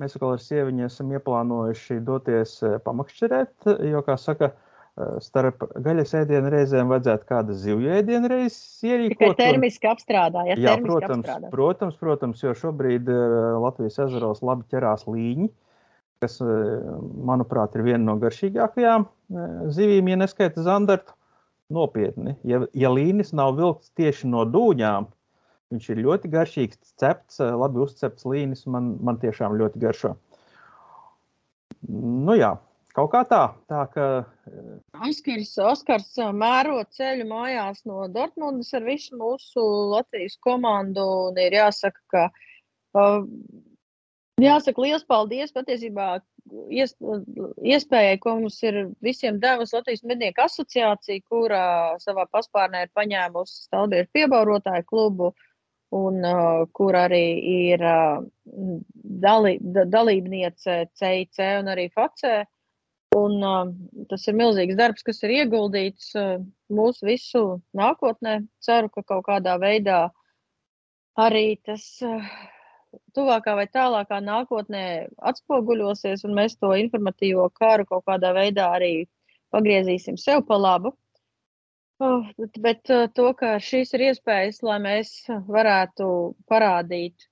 Mēs 0.00 0.16
ar 0.16 0.40
sieviņu 0.40 0.86
esam 0.86 1.12
ieplānojuši 1.12 2.00
doties 2.06 2.56
eh, 2.64 2.78
pamakšķerēt, 2.86 3.68
jo, 3.90 4.00
kā 4.06 4.16
saka, 4.20 4.48
eh, 4.54 5.18
starp 5.24 5.66
gaļas 5.84 6.14
ēdienu 6.22 6.52
reizēm 6.54 6.92
vajadzētu 6.92 7.28
kādu 7.28 7.56
zivju 7.60 7.92
ēdienu 7.98 8.30
reizi 8.32 8.88
ierīkot. 8.88 9.18
Tikai 9.18 9.30
termiski 9.36 9.90
apstrādājot. 9.90 10.62
Jā, 10.64 10.78
protams, 10.80 11.26
apstrādā. 11.26 11.52
protams, 11.52 12.00
protams, 12.00 12.44
jo 12.46 12.56
šobrīd 12.62 13.12
eh, 13.12 13.36
Latvijas 13.60 14.00
ezeros 14.06 14.40
labi 14.46 14.64
ķerās 14.72 15.04
līņi, 15.10 15.50
kas, 16.20 16.34
manuprāt, 17.24 17.76
ir 17.76 17.86
viena 17.86 18.02
no 18.10 18.18
garšīgākajām 18.20 19.06
zivīm, 19.72 20.10
ja 20.12 20.18
neskaita 20.20 20.64
zandartu. 20.66 21.16
Nopietni, 21.70 22.34
ja, 22.42 22.58
ja 22.74 22.90
līnis 22.90 23.30
nav 23.30 23.54
vilkts 23.56 23.92
tieši 23.94 24.26
no 24.26 24.42
dūņām, 24.42 25.04
Viņš 25.70 25.86
ir 25.92 26.00
ļoti 26.02 26.28
garšīgs, 26.32 26.94
cepts, 26.98 27.38
labi 27.38 27.78
uzcepts 27.84 28.26
līnis. 28.26 28.64
Man, 28.66 28.96
man 29.06 29.20
tiešām 29.22 29.54
ļoti 29.60 29.82
garšo. 29.82 30.16
Nu, 31.86 32.34
jā, 32.34 32.56
kaut 32.96 33.12
kā 33.12 33.22
tā. 33.30 33.42
tā 33.70 33.84
ka... 33.94 34.06
Oskars, 35.06 35.52
Oskars 35.62 36.10
mēro 36.34 36.80
ceļu 36.96 37.28
mājās 37.30 37.84
no 37.86 38.08
Dortmundas 38.10 38.74
ar 38.74 38.82
visu 38.88 39.14
mūsu 39.20 39.62
Latvijas 39.92 40.34
komandu. 40.42 41.04
Ir 41.38 41.54
jāsaka, 41.60 42.02
ka 42.10 42.24
uh, 42.98 43.22
jāsaka 44.42 44.82
liels 44.82 45.06
paldies 45.06 45.54
patiesībā 45.54 46.16
ies, 46.74 46.96
iespējai, 47.62 48.18
ko 48.24 48.34
mums 48.40 48.58
ir 48.66 48.80
visiem 49.06 49.38
devusi 49.38 49.78
Latvijas 49.78 50.02
mednieku 50.02 50.42
asociācija, 50.48 51.22
kurā 51.30 51.62
savā 52.02 52.26
paspārnē 52.34 52.88
ir 52.88 52.92
paņēmusi 52.98 53.68
Stalbiešu 53.68 54.10
piebaurotāju 54.18 54.88
klubu. 54.90 55.30
Uh, 55.30 55.46
un 55.96 56.22
uh, 56.24 56.66
kur 56.76 56.94
arī 56.94 57.24
ir 57.50 57.82
uh, 57.82 58.22
dalī, 59.24 59.56
da, 59.60 59.84
dalībniece 59.90 60.84
CIC 60.94 61.42
un 61.60 61.70
arī 61.72 61.88
FACE. 61.94 62.44
Un, 63.18 63.40
uh, 63.42 64.04
tas 64.10 64.28
ir 64.30 64.36
milzīgs 64.38 64.78
darbs, 64.78 65.02
kas 65.02 65.18
ir 65.26 65.34
ieguldīts 65.40 66.12
uh, 66.18 66.38
mūsu 66.70 67.08
visu 67.08 67.44
nākotnē. 67.74 68.38
Ceru, 68.62 68.92
ka 68.94 69.02
kaut 69.02 69.26
kādā 69.26 69.56
veidā 69.58 70.04
arī 71.18 71.58
tas 71.66 71.82
uh, 72.06 72.30
tuvākā 73.16 73.56
vai 73.58 73.66
tālākā 73.70 74.20
nākotnē 74.22 74.84
atspoguļosies, 75.30 76.24
un 76.26 76.36
mēs 76.38 76.56
to 76.58 76.70
informatīvo 76.78 77.48
karu 77.58 77.86
kaut 77.88 78.06
kādā 78.06 78.32
veidā 78.36 78.70
arī 78.78 78.94
pagriezīsim 79.54 80.18
sev 80.20 80.44
pa 80.46 80.58
labu. 80.58 80.94
Oh, 82.00 82.24
bet, 82.38 82.54
bet 82.64 82.90
to, 83.12 83.26
ka 83.36 83.58
šīs 83.60 83.90
ir 83.92 84.06
iespējas, 84.06 84.62
lai 84.64 84.78
mēs 84.80 85.10
varētu 85.28 86.06
parādīt 86.48 87.26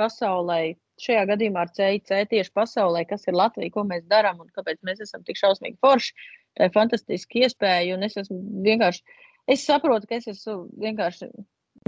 pasaulē, 0.00 0.74
šajā 1.02 1.22
gadījumā 1.30 1.62
ar 1.62 1.70
CIC 1.76 2.10
tieši 2.32 2.50
pasaulē, 2.56 3.04
kas 3.06 3.28
ir 3.30 3.38
Latvija, 3.38 3.70
ko 3.76 3.84
mēs 3.86 4.02
darām 4.10 4.42
un 4.42 4.50
kāpēc 4.56 4.80
mēs 4.86 5.04
esam 5.06 5.22
tik 5.26 5.38
šausmīgi 5.38 5.78
forši. 5.86 6.16
Tā 6.58 6.66
ir 6.66 6.74
fantastiska 6.74 7.44
iespēja, 7.44 8.00
es 8.08 8.18
vienkārši, 8.66 9.16
es 9.54 9.62
saprotu, 9.70 10.10
ka 10.10 10.18
es 10.18 10.26
esmu 10.34 10.66
vienkārši 10.82 11.30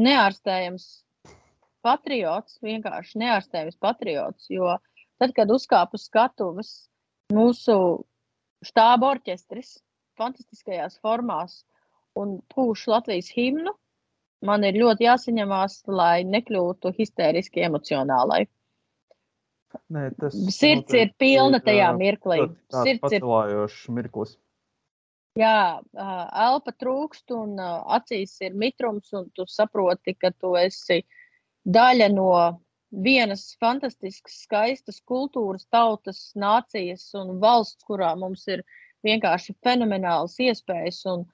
neārstējams 0.07 0.89
patriots, 1.85 2.63
vienkārši 2.63 3.21
neārstējams 3.27 3.83
patriots, 3.83 4.49
jo 4.55 4.77
tad, 5.19 5.35
kad 5.35 5.51
uzkāpu 5.51 5.99
skatuves 5.99 6.75
mūsu 7.35 7.77
štāba 8.65 9.17
orķestris 9.17 9.81
fantastiskajās 10.15 11.03
formās 11.03 11.65
un 12.21 12.39
pūš 12.53 12.87
Latvijas 12.93 13.31
himnu, 13.35 13.73
man 14.45 14.65
ir 14.69 14.79
ļoti 14.81 15.09
jāsaņemās, 15.09 15.81
lai 15.89 16.25
nekļūtu 16.29 16.93
histēriski 16.99 17.65
emocionālai. 17.69 18.45
Nē, 19.91 20.09
tas 20.21 20.37
Sirds 20.55 20.95
ir 20.95 21.11
pilna 21.19 21.59
tajā 21.65 21.91
mirklī. 21.99 22.45
Sirds 22.71 22.95
ir 22.95 23.01
pacelājošs 23.03 23.87
mirklis. 23.97 24.37
Jā, 25.35 25.81
elpa 26.47 26.71
trūkst 26.79 27.33
un 27.35 27.57
acīs 27.59 28.37
ir 28.47 28.55
mitrums, 28.55 29.11
un 29.19 29.27
tu 29.35 29.47
saproti, 29.51 30.15
ka 30.15 30.31
tu 30.31 30.53
esi 30.61 31.01
daļa 31.67 32.07
no 32.13 32.29
vienas 33.03 33.49
fantastiskas, 33.59 34.37
skaistas 34.45 35.01
kultūras, 35.03 35.67
tautas, 35.75 36.21
nācijas 36.39 37.09
un 37.19 37.41
valsts, 37.43 37.83
kurā 37.89 38.13
mums 38.19 38.47
ir 38.47 38.63
vienkārši 39.03 39.57
fenomenāls 39.65 40.39
iespējas. 40.39 41.03
Un, 41.11 41.27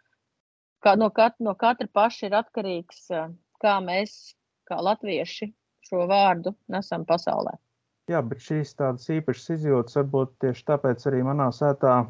kā 0.84 0.96
no, 0.98 1.10
kat, 1.14 1.36
no 1.40 1.54
katra 1.58 1.88
paša 1.92 2.28
ir 2.28 2.36
atkarīgs, 2.40 3.08
kā 3.62 3.74
mēs, 3.84 4.34
kā 4.68 4.80
latvieši, 4.80 5.50
šo 5.86 6.06
vārdu 6.10 6.54
nesam 6.72 7.04
pasaulē. 7.08 7.56
Jā, 8.10 8.22
bet 8.26 8.42
šīs 8.42 8.74
tādas 8.78 9.06
īpašas 9.12 9.54
izjūtas 9.56 9.98
varbūt 10.00 10.32
tieši 10.42 10.64
tāpēc 10.72 11.04
arī 11.06 11.22
manā 11.26 11.50
sētā 11.54 12.00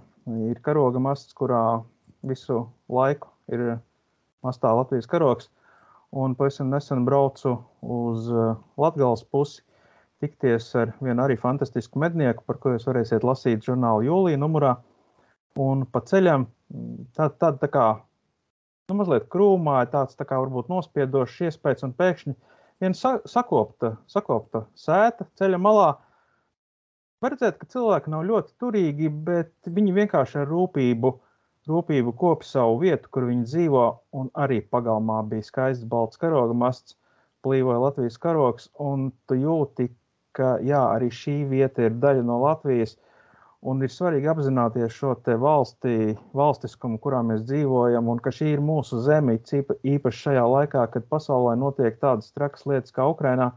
ir 0.49 0.61
karoga 0.65 1.03
masts, 1.03 1.35
kurā 1.37 1.83
visu 2.27 2.63
laiku 2.89 3.29
ir 3.53 3.81
mastā 4.47 4.73
Latvijas 4.77 5.09
karogs. 5.11 5.51
Un 6.11 6.35
pavisam 6.35 6.71
nesen 6.73 7.05
braucu 7.07 7.59
uz 7.85 8.31
Latvijas 8.81 9.23
pusi 9.31 9.63
tikties 10.21 10.67
ar 10.77 10.95
vienu 11.01 11.23
arī 11.25 11.37
fantastisku 11.41 12.01
mednieku, 12.03 12.45
par 12.47 12.59
ko 12.61 12.75
jūs 12.75 12.89
varēsiet 12.89 13.25
lasīt 13.25 13.65
žurnāla 13.65 14.05
jūlijā 14.05 14.41
numurā. 14.41 14.75
Un 15.61 15.85
pa 15.89 16.03
ceļam 16.07 16.47
tāda 17.17 17.35
tā, 17.41 17.53
tā 17.63 17.69
kā 17.73 17.87
nu, 18.91 18.99
mazliet 18.99 19.27
krūmā, 19.33 19.81
tāds 19.93 20.19
tā 20.19 20.27
kā 20.29 20.39
varbūt 20.43 20.71
nospiedošs 20.73 21.47
iespējas, 21.49 21.87
un 21.87 21.97
pēkšņi 21.97 22.37
viena 22.83 22.97
sa 22.99 23.17
sakopta, 23.29 23.95
sakopta 24.11 24.65
sēta 24.79 25.29
ceļa 25.41 25.61
malā. 25.63 25.91
Var 27.21 27.35
redzēt, 27.35 27.59
ka 27.61 27.69
cilvēki 27.69 28.13
nav 28.13 28.25
ļoti 28.29 28.55
turīgi, 28.63 29.11
bet 29.27 29.53
viņi 29.69 29.97
vienkārši 29.99 30.41
ar 30.41 30.49
rūpību, 30.49 31.13
rūpību 31.69 32.15
kopi 32.17 32.49
savu 32.49 32.79
vietu, 32.81 33.11
kur 33.13 33.29
viņi 33.29 33.45
dzīvo, 33.49 33.85
un 34.17 34.31
arī 34.41 34.63
pagalmā 34.65 35.21
bija 35.29 35.45
skaists 35.45 35.89
balts 35.89 36.21
karoga 36.21 36.57
masts, 36.57 36.97
plīvoja 37.45 37.81
Latvijas 37.85 38.17
karogs, 38.21 38.71
un 38.81 39.11
tu 39.29 39.37
jūti, 39.41 39.91
ka 40.37 40.57
jā, 40.65 40.81
arī 40.95 41.11
šī 41.13 41.37
vieta 41.51 41.89
ir 41.89 41.97
daļa 42.01 42.25
no 42.27 42.41
Latvijas, 42.45 42.97
Un 43.61 43.83
ir 43.85 43.93
svarīgi 43.93 44.29
apzināties 44.33 44.95
šo 44.97 45.13
valstī, 45.43 46.15
valstiskumu, 46.33 46.97
kurā 46.99 47.21
mēs 47.29 47.43
dzīvojam, 47.45 48.09
un 48.09 48.21
ka 48.25 48.33
šī 48.33 48.55
ir 48.55 48.63
mūsu 48.65 49.03
zeme, 49.05 49.37
īpaši 49.37 50.23
šajā 50.25 50.45
laikā, 50.49 50.87
kad 50.95 51.09
pasaulē 51.13 51.59
notiek 51.61 51.99
tādas 52.01 52.33
trakas 52.33 52.65
lietas 52.65 52.97
kā 52.97 53.05
Ukrainā. 53.13 53.51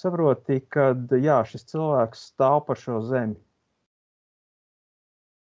Saproti, 0.00 0.62
ka 0.72 0.94
jā, 1.12 1.42
šis 1.44 1.68
cilvēks 1.74 2.24
stāv 2.32 2.62
par 2.66 2.80
šo 2.80 3.02
zemi. 3.04 3.36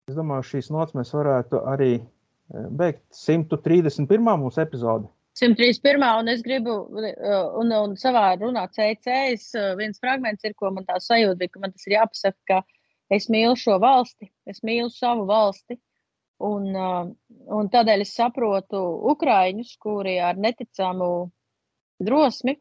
Es 0.07 0.15
domāju, 0.15 0.45
šīs 0.53 0.69
nots 0.71 0.95
mēs 0.95 1.09
varētu 1.17 1.65
arī 1.67 1.95
eh, 1.97 2.67
beigt 2.69 3.03
131. 3.17 4.21
mūsu 4.39 4.61
epizodi. 4.63 5.09
131. 5.41 6.05
un 6.21 6.29
es 6.31 6.45
gribu, 6.45 6.77
eh, 7.01 7.17
un, 7.59 7.73
un 7.73 7.97
savā 7.99 8.29
runā 8.39 8.69
CC, 8.77 9.17
eh, 9.33 9.73
viens 9.81 9.99
fragments 9.99 10.45
ir, 10.45 10.55
ko 10.61 10.71
man 10.77 10.87
tā 10.87 11.01
sajūta, 11.03 11.49
ka 11.51 11.65
man 11.65 11.75
tas 11.75 11.89
ir 11.89 11.97
jāpasaka, 11.97 12.39
ka 12.53 12.63
Es 13.13 13.29
mīlu 13.31 13.55
šo 13.59 13.79
valsti, 13.83 14.31
es 14.51 14.63
mīlu 14.67 14.91
savu 14.91 15.27
valsti. 15.29 15.79
Un, 16.47 16.69
uh, 16.77 17.07
un 17.57 17.69
tādēļ 17.73 18.03
es 18.05 18.13
saprotu 18.19 18.81
Ukrāņus, 19.13 19.77
kuri 19.81 20.19
ar 20.21 20.37
neticamu 20.37 21.31
drosmi 22.03 22.59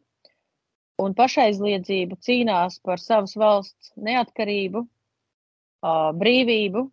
un 1.04 1.16
pašaizliedzību 1.18 2.16
cīnās 2.24 2.80
par 2.86 3.02
savas 3.04 3.36
valsts 3.36 3.92
neatkarību, 4.00 4.86
uh, 4.86 6.12
brīvību 6.16 6.86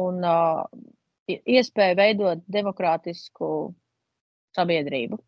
un 0.00 0.26
uh, 0.26 0.64
iespēju 1.28 1.98
veidot 2.00 2.42
demokrātisku 2.58 3.50
sabiedrību. 4.56 5.20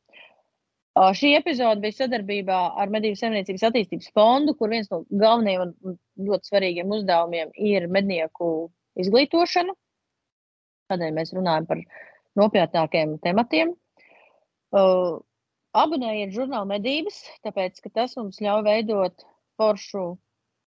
Šī 0.98 1.34
epizode 1.36 1.82
bija 1.82 1.94
sadarbībā 2.00 2.58
ar 2.82 2.90
Medību 2.90 3.18
saimniecības 3.20 3.64
attīstības 3.68 4.10
fondu, 4.16 4.54
kur 4.58 4.72
viens 4.72 4.88
no 4.90 5.04
galvenajiem 5.10 5.74
un 5.86 5.96
ļoti 6.28 6.50
svarīgiem 6.50 6.94
uzdevumiem 6.96 7.52
ir 7.70 7.86
mednieku 7.92 8.48
izglītošana. 8.98 9.74
Tādēļ 10.90 11.14
mēs 11.18 11.34
runājam 11.36 11.68
par 11.68 11.82
nopietnākiem 12.40 13.14
tematiem. 13.22 13.74
Uh, 14.74 15.20
abonējiet 15.76 16.34
žurnālu 16.34 16.70
medības, 16.72 17.20
tāpēc, 17.46 17.78
ka 17.84 17.92
tas 18.00 18.16
mums 18.18 18.40
ļauj 18.42 18.64
veidot 18.66 19.26
foršu, 19.60 20.06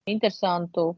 interesantu, 0.09 0.93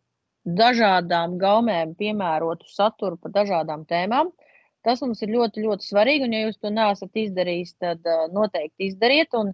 dažādām 0.46 1.40
gaumēm 1.42 1.98
piemērotu 2.00 2.70
saturu 2.70 3.18
par 3.24 3.34
dažādām 3.40 3.88
tēmām. 3.90 4.30
Uh, 4.30 4.53
Tas 4.84 5.02
mums 5.04 5.22
ir 5.24 5.32
ļoti, 5.32 5.64
ļoti 5.64 5.88
svarīgi. 5.88 6.28
Un, 6.28 6.36
ja 6.36 6.48
jūs 6.48 6.60
to 6.60 6.72
neesat 6.74 7.20
izdarījis, 7.24 7.76
tad 7.82 8.04
uh, 8.10 8.26
noteikti 8.36 8.90
izdariet 8.90 9.36
un 9.40 9.54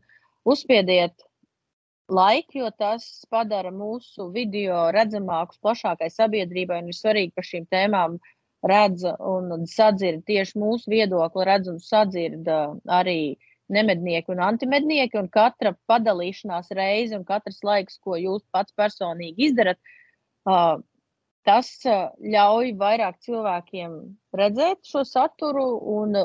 uzspiediet 0.50 1.26
laiku, 2.10 2.64
jo 2.64 2.72
tas 2.74 3.06
padara 3.30 3.70
mūsu 3.74 4.32
video 4.34 4.88
redzamākus 4.96 5.62
plašākai 5.62 6.10
sabiedrībai. 6.14 6.82
Ir 6.82 6.98
svarīgi, 6.98 7.36
ka 7.38 7.46
šīm 7.46 7.70
tēmām 7.70 8.18
redz 8.66 9.06
un 9.06 9.68
sadzird 9.70 10.26
tieši 10.28 10.60
mūsu 10.60 10.92
viedokli, 10.92 11.46
redz 11.48 11.70
un 11.72 11.80
sadzird 11.84 12.50
uh, 12.50 12.74
arī 12.90 13.38
nemednieki 13.70 14.34
un 14.34 14.42
antimednieki. 14.44 15.22
Un 15.22 15.30
katra 15.32 15.76
padalīšanās 15.92 16.74
reize 16.76 17.18
un 17.18 17.26
katrs 17.28 17.62
laiks, 17.64 18.02
ko 18.02 18.18
jūs 18.18 18.42
pats 18.52 18.74
personīgi 18.78 19.52
izdarat, 19.52 19.80
uh, 20.50 20.82
tas 21.50 21.74
ļauj 21.86 22.76
vairāk 22.78 23.18
cilvēkiem 23.26 23.98
redzēt 24.38 24.86
šo 24.86 25.04
saturu. 25.08 25.66
Un 25.98 26.22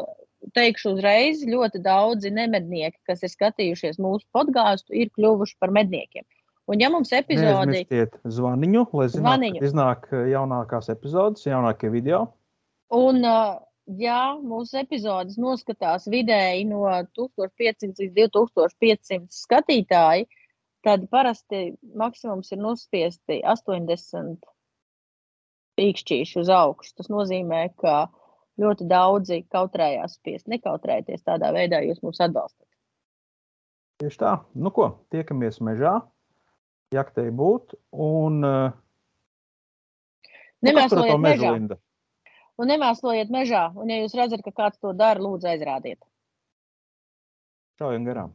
teikšu 0.53 0.95
uzreiz, 0.95 1.43
ļoti 1.49 1.81
daudzi 1.85 2.29
nemednieki, 2.35 2.99
kas 3.09 3.23
ir 3.25 3.33
skatījušies 3.33 4.01
mūsu 4.03 4.27
podkāstu, 4.35 4.93
ir 4.93 5.09
kļuvuši 5.17 5.57
par 5.63 5.73
medniekiem. 5.73 6.27
Un, 6.69 6.81
ja 6.81 6.89
mums 6.93 7.13
epizodi 7.13 7.83
ir 7.93 8.09
zvaniņu, 8.25 8.87
lai 8.97 9.09
zinātu, 9.13 9.51
kad 9.57 9.67
iznāk 9.69 10.07
jaunākās 10.33 10.89
epizodes, 10.93 11.45
jaunākie 11.45 11.91
video. 11.93 12.23
Un, 12.95 13.21
ja 14.01 14.21
mūsu 14.41 14.81
epizodes 14.81 15.37
noskatās 15.41 16.09
vidēji 16.09 16.65
no 16.71 16.87
1500 17.19 18.01
līdz 18.01 18.17
2500 18.17 19.29
skatītāji, 19.37 20.29
tad 20.85 21.05
parasti 21.13 21.67
maksimums 21.97 22.53
ir 22.53 22.61
nospiesti 22.65 23.41
80 23.45 24.41
pīkšķīši 25.79 26.39
uz 26.43 26.51
augšu. 26.53 26.95
Tas 26.99 27.11
nozīmē, 27.13 27.67
ka 27.81 28.07
ļoti 28.61 28.87
daudzi 28.91 29.43
kautrējās 29.51 30.19
spiest 30.19 30.51
nekautrēties 30.51 31.27
tādā 31.27 31.51
veidā, 31.55 31.83
jūs 31.85 32.03
mūs 32.05 32.23
atbalstat. 32.25 32.67
Tieši 34.03 34.21
tā. 34.21 34.33
Nu 34.59 34.73
ko, 34.75 34.89
tiekamies 35.15 35.61
mežā, 35.63 36.01
jaktei 36.95 37.31
būt 37.35 37.77
un 37.93 38.41
uh, 38.47 38.75
nemēslojiet 40.67 41.23
mežā. 41.23 41.53
Linda. 41.55 41.79
Un 42.59 42.71
nemēslojiet 42.71 43.31
mežā. 43.35 43.69
Un 43.79 43.91
ja 43.91 44.01
jūs 44.03 44.15
redzat, 44.19 44.43
ka 44.47 44.55
kāds 44.55 44.79
to 44.83 44.95
dara, 44.95 45.23
lūdzu 45.23 45.51
aizrādiet. 45.55 45.99
Šaujam 47.81 48.07
garām. 48.07 48.35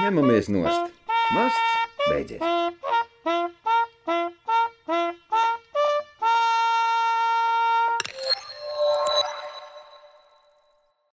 Ņemamies 0.00 0.48
nost. 0.52 1.00
Masts 1.36 1.76
beidzies. 2.08 2.40